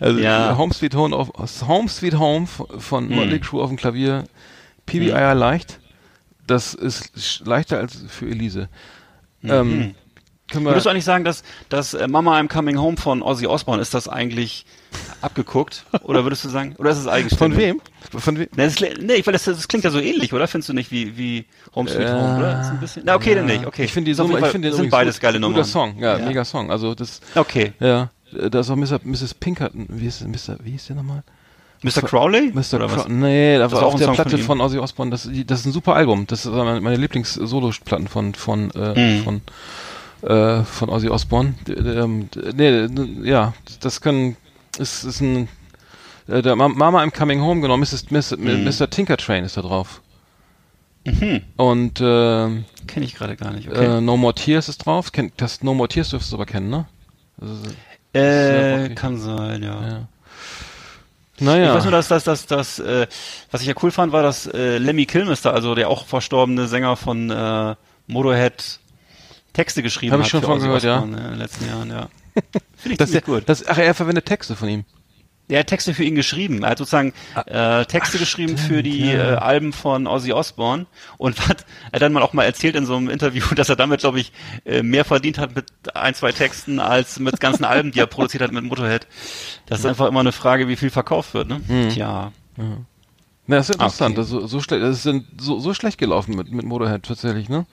Also 0.00 0.20
Ja. 0.20 0.56
Home 0.56 0.72
Sweet 0.72 0.94
Home, 0.94 1.14
auf, 1.14 1.30
Home 1.68 1.86
Sweet 1.86 2.18
Home 2.18 2.46
von 2.46 3.10
Motley 3.10 3.38
Crue 3.40 3.62
auf 3.62 3.68
dem 3.68 3.76
Klavier. 3.76 4.24
PBI 4.86 5.10
leicht. 5.34 5.80
Das 6.46 6.72
ist 6.72 7.42
leichter 7.44 7.76
als 7.76 8.02
für 8.08 8.24
Elise. 8.24 8.70
Ähm, 9.44 9.94
können 10.50 10.64
wir, 10.64 10.70
Würdest 10.72 10.86
du 10.86 10.90
eigentlich 10.90 11.04
sagen, 11.04 11.24
dass, 11.24 11.42
dass 11.68 11.94
äh, 11.94 12.08
Mama 12.08 12.38
I'm 12.38 12.48
Coming 12.48 12.78
Home 12.78 12.96
von 12.96 13.22
Ozzy 13.22 13.46
Osbourne, 13.46 13.80
ist 13.80 13.94
das 13.94 14.08
eigentlich 14.08 14.66
abgeguckt? 15.20 15.84
Oder 16.02 16.24
würdest 16.24 16.44
du 16.44 16.48
sagen, 16.48 16.74
oder 16.78 16.90
ist 16.90 16.98
es 16.98 17.06
eigenständig? 17.08 17.38
von 17.38 17.56
wem? 17.56 17.80
Von 18.20 18.38
wem? 18.38 18.48
Nee, 18.56 18.64
das, 18.64 18.80
nee 19.00 19.22
weil 19.26 19.32
das, 19.32 19.44
das 19.44 19.68
klingt 19.68 19.84
ja 19.84 19.90
so 19.90 20.00
ähnlich, 20.00 20.32
oder? 20.32 20.48
Findest 20.48 20.68
du 20.68 20.72
nicht 20.72 20.90
wie, 20.90 21.16
wie 21.16 21.46
Home 21.74 21.88
Sweet 21.88 22.08
Äh, 22.08 22.12
Home, 22.12 22.38
oder? 22.38 22.60
Ist 22.60 22.68
ein 22.70 22.80
bisschen, 22.80 23.02
na, 23.06 23.14
okay, 23.14 23.34
dann 23.34 23.46
nicht, 23.46 23.66
okay. 23.66 23.84
Ich 23.84 23.92
finde 23.92 24.06
die 24.06 24.12
Ist 24.12 24.18
jeden 24.18 24.44
ich 24.44 24.50
finde 24.50 24.72
sind 24.72 24.90
beides 24.90 25.20
geile 25.20 25.38
Guter 25.38 25.48
Nummern. 25.50 25.64
Song, 25.64 25.98
ja, 25.98 26.18
Ja. 26.18 26.26
mega 26.26 26.44
Song. 26.44 26.70
Also 26.70 26.94
das, 26.94 27.20
Okay. 27.34 27.72
ja, 27.80 28.10
da 28.32 28.60
ist 28.60 28.70
auch 28.70 28.76
Mr. 28.76 29.00
Mrs. 29.04 29.34
Pinkerton, 29.34 29.86
wie 29.88 30.06
ist 30.06 30.26
Mr. 30.26 30.56
Wie 30.62 30.72
hieß 30.72 30.86
der 30.88 30.96
nochmal? 30.96 31.22
Mr. 31.82 32.02
Crowley? 32.02 32.52
Mr. 32.52 32.74
Oder 32.74 32.90
was? 32.90 33.04
Crow, 33.04 33.08
nee, 33.08 33.56
Das 33.56 33.72
war 33.72 33.78
ist 33.78 33.84
auch 33.84 33.88
auf 33.88 33.94
ein 33.94 33.98
der 34.00 34.06
Song 34.08 34.14
von 34.16 34.24
Platte 34.26 34.36
ihm. 34.38 34.44
von, 34.44 34.60
Ozzy 34.60 34.78
Osbourne. 34.78 35.10
Das, 35.10 35.22
das 35.46 35.60
ist 35.60 35.66
ein 35.66 35.72
super 35.72 35.94
Album. 35.94 36.26
Das 36.26 36.44
ist 36.44 36.52
meine, 36.52 36.78
meine 36.82 36.96
Lieblings-Solo-Platten 36.96 38.06
von 38.08 38.34
von 38.34 38.70
äh, 38.72 39.18
Mhm. 39.18 39.24
von 39.24 39.40
äh, 40.22 40.62
von 40.64 40.88
Ozzy 40.88 41.08
Osbourne. 41.08 41.54
Ähm, 41.68 42.28
Nee, 42.54 42.86
ja, 43.28 43.54
das 43.80 44.00
können 44.00 44.36
ist 44.78 45.04
ist 45.04 45.20
ein 45.20 45.48
äh, 46.28 46.42
der 46.42 46.56
Ma- 46.56 46.68
Mama 46.68 47.02
I'm 47.02 47.10
Coming 47.16 47.40
Home 47.40 47.60
genau, 47.60 47.76
Mrs. 47.76 48.10
Mr. 48.10 48.36
Mhm. 48.36 48.64
Mr. 48.64 48.88
Tinker 48.90 49.16
Train 49.16 49.44
ist 49.44 49.56
da 49.56 49.62
drauf. 49.62 50.00
Und 51.56 52.00
ähm, 52.02 52.64
Kenne 52.86 53.06
ich 53.06 53.14
gerade 53.14 53.34
gar 53.36 53.52
nicht, 53.52 53.68
okay. 53.70 53.98
äh, 53.98 54.00
No 54.00 54.16
More 54.18 54.34
Tears 54.34 54.68
ist 54.68 54.84
drauf. 54.84 55.12
Kennt, 55.12 55.32
das 55.40 55.62
No 55.62 55.72
More 55.74 55.88
Tears 55.88 56.10
dürftest 56.10 56.32
du 56.32 56.36
aber 56.36 56.46
kennen, 56.46 56.68
ne? 56.68 56.86
Ist, 57.40 57.74
äh, 58.20 58.90
kann 58.94 59.18
sein, 59.18 59.62
ja. 59.62 59.88
ja. 59.88 60.08
Naja. 61.38 61.68
Ich 61.70 61.74
weiß 61.76 61.84
nur, 61.84 61.92
dass 61.92 62.08
das, 62.08 62.24
das, 62.24 62.44
das, 62.46 62.78
äh, 62.80 63.06
was 63.50 63.62
ich 63.62 63.68
ja 63.68 63.74
cool 63.82 63.90
fand, 63.90 64.12
war, 64.12 64.22
dass 64.22 64.46
äh, 64.46 64.76
Lemmy 64.76 65.06
Kilmister, 65.06 65.54
also 65.54 65.74
der 65.74 65.88
auch 65.88 66.04
verstorbene 66.04 66.68
Sänger 66.68 66.96
von 66.96 67.30
äh, 67.30 67.74
Motorhead, 68.06 68.78
Texte 69.52 69.82
geschrieben 69.82 70.12
Hab 70.12 70.20
hat. 70.20 70.26
ich 70.26 70.30
schon 70.30 70.42
von 70.42 70.60
gehört, 70.60 70.82
ja. 70.82 71.02
In 71.02 71.12
den 71.12 71.38
letzten 71.38 71.66
Jahren, 71.66 71.90
ja. 71.90 72.08
Finde 72.76 72.92
ich 72.92 72.98
das, 72.98 73.10
ziemlich 73.10 73.24
gut. 73.24 73.42
das, 73.46 73.66
ach, 73.66 73.78
er 73.78 73.94
verwendet 73.94 74.26
Texte 74.26 74.56
von 74.56 74.68
ihm. 74.68 74.84
Er 75.50 75.60
hat 75.60 75.66
Texte 75.66 75.94
für 75.94 76.04
ihn 76.04 76.14
geschrieben. 76.14 76.62
Er 76.62 76.70
hat 76.70 76.78
sozusagen 76.78 77.12
äh, 77.46 77.84
Texte 77.84 78.18
geschrieben 78.18 78.56
für 78.56 78.82
die 78.82 79.06
ja. 79.10 79.32
äh, 79.32 79.36
Alben 79.36 79.72
von 79.72 80.06
Ozzy 80.06 80.32
Osbourne 80.32 80.86
und 81.18 81.48
hat 81.48 81.66
er 81.90 81.98
dann 81.98 82.12
mal 82.12 82.22
auch 82.22 82.32
mal 82.32 82.44
erzählt 82.44 82.76
in 82.76 82.86
so 82.86 82.96
einem 82.96 83.10
Interview, 83.10 83.44
dass 83.56 83.68
er 83.68 83.76
damit, 83.76 84.00
glaube 84.00 84.20
ich, 84.20 84.32
äh, 84.64 84.82
mehr 84.82 85.04
verdient 85.04 85.38
hat 85.38 85.56
mit 85.56 85.66
ein, 85.94 86.14
zwei 86.14 86.30
Texten 86.32 86.78
als 86.78 87.18
mit 87.18 87.40
ganzen 87.40 87.64
Alben, 87.64 87.90
die 87.90 87.98
er 87.98 88.06
produziert 88.06 88.44
hat 88.44 88.52
mit 88.52 88.64
Motorhead. 88.64 89.06
Das 89.66 89.80
ist 89.80 89.86
einfach 89.86 90.06
immer 90.06 90.20
eine 90.20 90.32
Frage, 90.32 90.68
wie 90.68 90.76
viel 90.76 90.90
verkauft 90.90 91.34
wird, 91.34 91.48
ne? 91.48 91.60
Tja. 91.92 92.32
Na, 93.46 93.56
das 93.56 93.70
ist 93.70 93.74
interessant. 93.74 94.16
Okay. 94.16 94.16
Das, 94.16 94.26
ist 94.26 94.32
so, 94.32 94.46
so, 94.46 94.60
schlecht, 94.60 94.82
das 94.82 95.04
ist 95.04 95.24
so, 95.40 95.58
so 95.58 95.74
schlecht 95.74 95.98
gelaufen 95.98 96.36
mit, 96.36 96.52
mit 96.52 96.64
Motorhead 96.64 97.02
tatsächlich, 97.02 97.48
ne? 97.48 97.66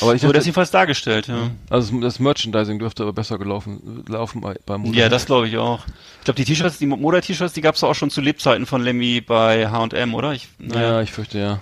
Aber 0.00 0.14
ich 0.14 0.20
So, 0.20 0.26
dachte, 0.28 0.38
das 0.38 0.44
jedenfalls 0.46 0.70
dargestellt, 0.70 1.28
ja. 1.28 1.50
also 1.70 1.98
das 2.00 2.18
Merchandising 2.18 2.78
dürfte 2.78 3.02
aber 3.04 3.12
besser 3.12 3.38
gelaufen 3.38 4.04
laufen 4.08 4.40
bei, 4.40 4.56
bei 4.66 4.76
Motorhead. 4.78 4.98
Ja, 5.00 5.08
das 5.08 5.26
glaube 5.26 5.48
ich 5.48 5.56
auch. 5.58 5.80
Ich 6.18 6.24
glaube, 6.24 6.36
die 6.36 6.44
T-Shirts, 6.44 6.78
die 6.78 6.86
Motor-T-Shirts, 6.86 7.52
die 7.54 7.60
gab's 7.60 7.80
doch 7.80 7.90
auch 7.90 7.94
schon 7.94 8.10
zu 8.10 8.20
Lebzeiten 8.20 8.66
von 8.66 8.82
Lemmy 8.82 9.20
bei 9.20 9.68
H&M, 9.68 10.14
oder? 10.14 10.32
Ich, 10.32 10.48
Ja, 10.58 11.00
ich 11.02 11.12
fürchte 11.12 11.38
ja. 11.38 11.60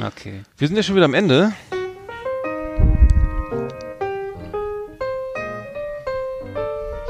Okay. 0.00 0.42
Wir 0.56 0.68
sind 0.68 0.76
ja 0.76 0.82
schon 0.82 0.94
wieder 0.96 1.04
am 1.04 1.14
Ende. 1.14 1.52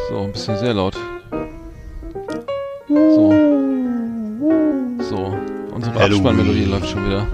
So, 0.09 0.25
ein 0.25 0.33
bisschen 0.33 0.59
sehr 0.59 0.75
laut. 0.75 0.97
So. 2.89 3.33
So. 5.09 5.37
Unsere. 5.73 6.01
Abspannmelodie 6.05 6.65
läuft 6.65 6.89
schon 6.89 7.07
wieder. 7.07 7.27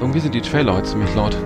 Irgendwie 0.00 0.20
sind 0.20 0.34
die 0.34 0.40
Trailer 0.40 0.74
heute 0.74 0.86
ziemlich 0.88 1.14
laut. 1.14 1.36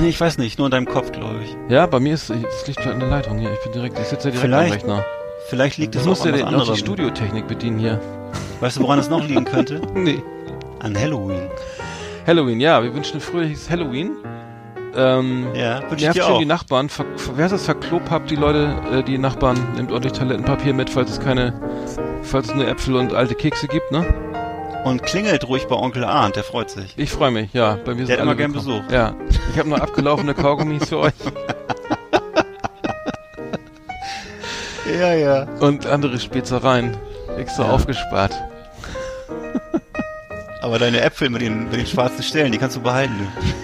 Nee, 0.00 0.08
ich 0.08 0.20
weiß 0.20 0.38
nicht, 0.38 0.58
nur 0.58 0.66
in 0.66 0.70
deinem 0.72 0.86
Kopf, 0.86 1.12
glaube 1.12 1.40
ich. 1.44 1.56
Ja, 1.68 1.86
bei 1.86 2.00
mir 2.00 2.14
ist 2.14 2.30
es 2.30 2.66
liegt 2.66 2.86
an 2.86 3.00
der 3.00 3.08
Leitung 3.08 3.38
hier. 3.38 3.50
Ich 3.52 3.60
bin 3.62 3.72
direkt, 3.72 3.98
ich 3.98 4.06
sitze 4.06 4.28
ja 4.28 4.32
direkt 4.34 4.40
Vielleicht 4.40 4.84
am 4.84 4.90
Rechner. 4.90 5.04
Vielleicht 5.48 5.78
liegt 5.78 5.94
es 5.94 6.04
muss 6.04 6.20
auch 6.22 6.26
ja 6.26 6.32
an 6.32 6.38
was 6.38 6.38
den- 6.38 6.44
noch 6.44 6.50
die 6.50 6.60
anderem. 6.70 6.76
Studiotechnik 6.76 7.46
bedienen 7.46 7.78
hier. 7.78 8.00
Weißt 8.60 8.76
du, 8.78 8.82
woran 8.82 8.98
es 8.98 9.08
noch 9.08 9.26
liegen 9.26 9.44
könnte? 9.44 9.80
Nee. 9.94 10.22
An 10.80 10.96
Halloween. 10.98 11.48
Halloween, 12.26 12.60
ja, 12.60 12.82
wir 12.82 12.92
wünschen 12.94 13.16
ein 13.16 13.20
fröhliches 13.20 13.70
Halloween. 13.70 14.10
Ähm, 14.94 15.46
Ja, 15.54 15.80
wünsche 15.90 16.06
ich 16.06 16.10
dir 16.12 16.26
auch. 16.26 16.38
die 16.38 16.44
Nachbarn. 16.46 16.88
Ver, 16.88 17.04
wer 17.36 17.46
ist 17.46 17.52
das? 17.52 17.64
Verklopapt 17.64 18.30
die 18.30 18.36
Leute, 18.36 18.74
äh, 18.92 19.02
die 19.02 19.16
Nachbarn. 19.18 19.56
Nehmt 19.76 19.92
ordentlich 19.92 20.12
Toilettenpapier 20.14 20.74
mit, 20.74 20.90
falls 20.90 21.10
es 21.12 21.20
keine, 21.20 21.52
falls 22.22 22.48
es 22.48 22.54
nur 22.54 22.66
Äpfel 22.66 22.96
und 22.96 23.14
alte 23.14 23.34
Kekse 23.34 23.68
gibt, 23.68 23.90
ne? 23.92 24.04
Und 24.86 25.02
klingelt 25.02 25.48
ruhig 25.48 25.66
bei 25.66 25.74
Onkel 25.74 26.04
Arndt, 26.04 26.36
der 26.36 26.44
freut 26.44 26.70
sich. 26.70 26.94
Ich 26.96 27.10
freue 27.10 27.32
mich, 27.32 27.52
ja. 27.52 27.76
Bei 27.84 27.92
mir 27.92 28.04
Der 28.04 28.16
hat 28.18 28.22
immer 28.22 28.36
gern. 28.36 28.52
Besuch. 28.52 28.82
Ja. 28.88 29.14
Ich 29.52 29.58
habe 29.58 29.68
noch 29.68 29.80
abgelaufene 29.80 30.32
Kaugummis 30.32 30.88
für 30.88 30.98
euch. 30.98 31.12
Ja, 35.00 35.12
ja. 35.12 35.42
Und 35.60 35.84
andere 35.86 36.18
Spezereien. 36.18 36.96
Extra 37.36 37.64
Ja. 37.64 37.70
aufgespart. 37.72 38.32
Aber 40.62 40.78
deine 40.78 41.00
Äpfel 41.00 41.28
mit 41.28 41.42
den, 41.42 41.64
mit 41.64 41.74
den 41.80 41.86
schwarzen 41.86 42.22
Stellen, 42.22 42.52
die 42.52 42.58
kannst 42.58 42.76
du 42.76 42.80
behalten. 42.80 43.12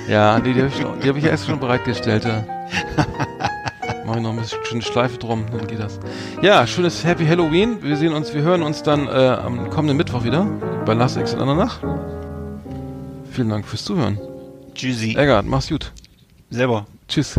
Du. 0.07 0.13
Ja, 0.13 0.41
die, 0.41 0.53
die 0.53 0.63
habe 0.63 0.73
ich, 1.01 1.09
hab 1.09 1.17
ich 1.17 1.25
erst 1.25 1.47
schon 1.47 1.61
bereitgestellt. 1.61 2.25
Ja. 2.25 2.45
Mach 4.13 4.19
ich 4.19 4.25
noch 4.25 4.33
ein 4.33 4.41
bisschen 4.41 4.63
schöne 4.67 4.83
Schleife 4.83 5.17
drum, 5.17 5.47
dann 5.51 5.67
geht 5.67 5.79
das. 5.79 5.99
Ja, 6.43 6.67
schönes 6.67 7.03
Happy 7.03 7.25
Halloween. 7.25 7.83
Wir 7.83 7.97
sehen 7.97 8.13
uns, 8.13 8.35
wir 8.35 8.43
hören 8.43 8.63
uns 8.63 8.83
dann 8.83 9.07
äh, 9.07 9.11
am 9.11 9.71
kommenden 9.71 9.97
Mittwoch 9.97 10.23
wieder 10.23 10.45
bei 10.85 10.93
Last 10.93 11.17
Exit 11.17 11.39
Andernach. 11.39 11.81
Vielen 13.31 13.49
Dank 13.49 13.67
fürs 13.67 13.87
Zuhören. 13.87 14.19
Tschüssi. 14.75 15.17
Eggert, 15.17 15.47
mach's 15.47 15.71
gut. 15.71 15.93
Selber. 16.51 16.87
Tschüss. 17.09 17.39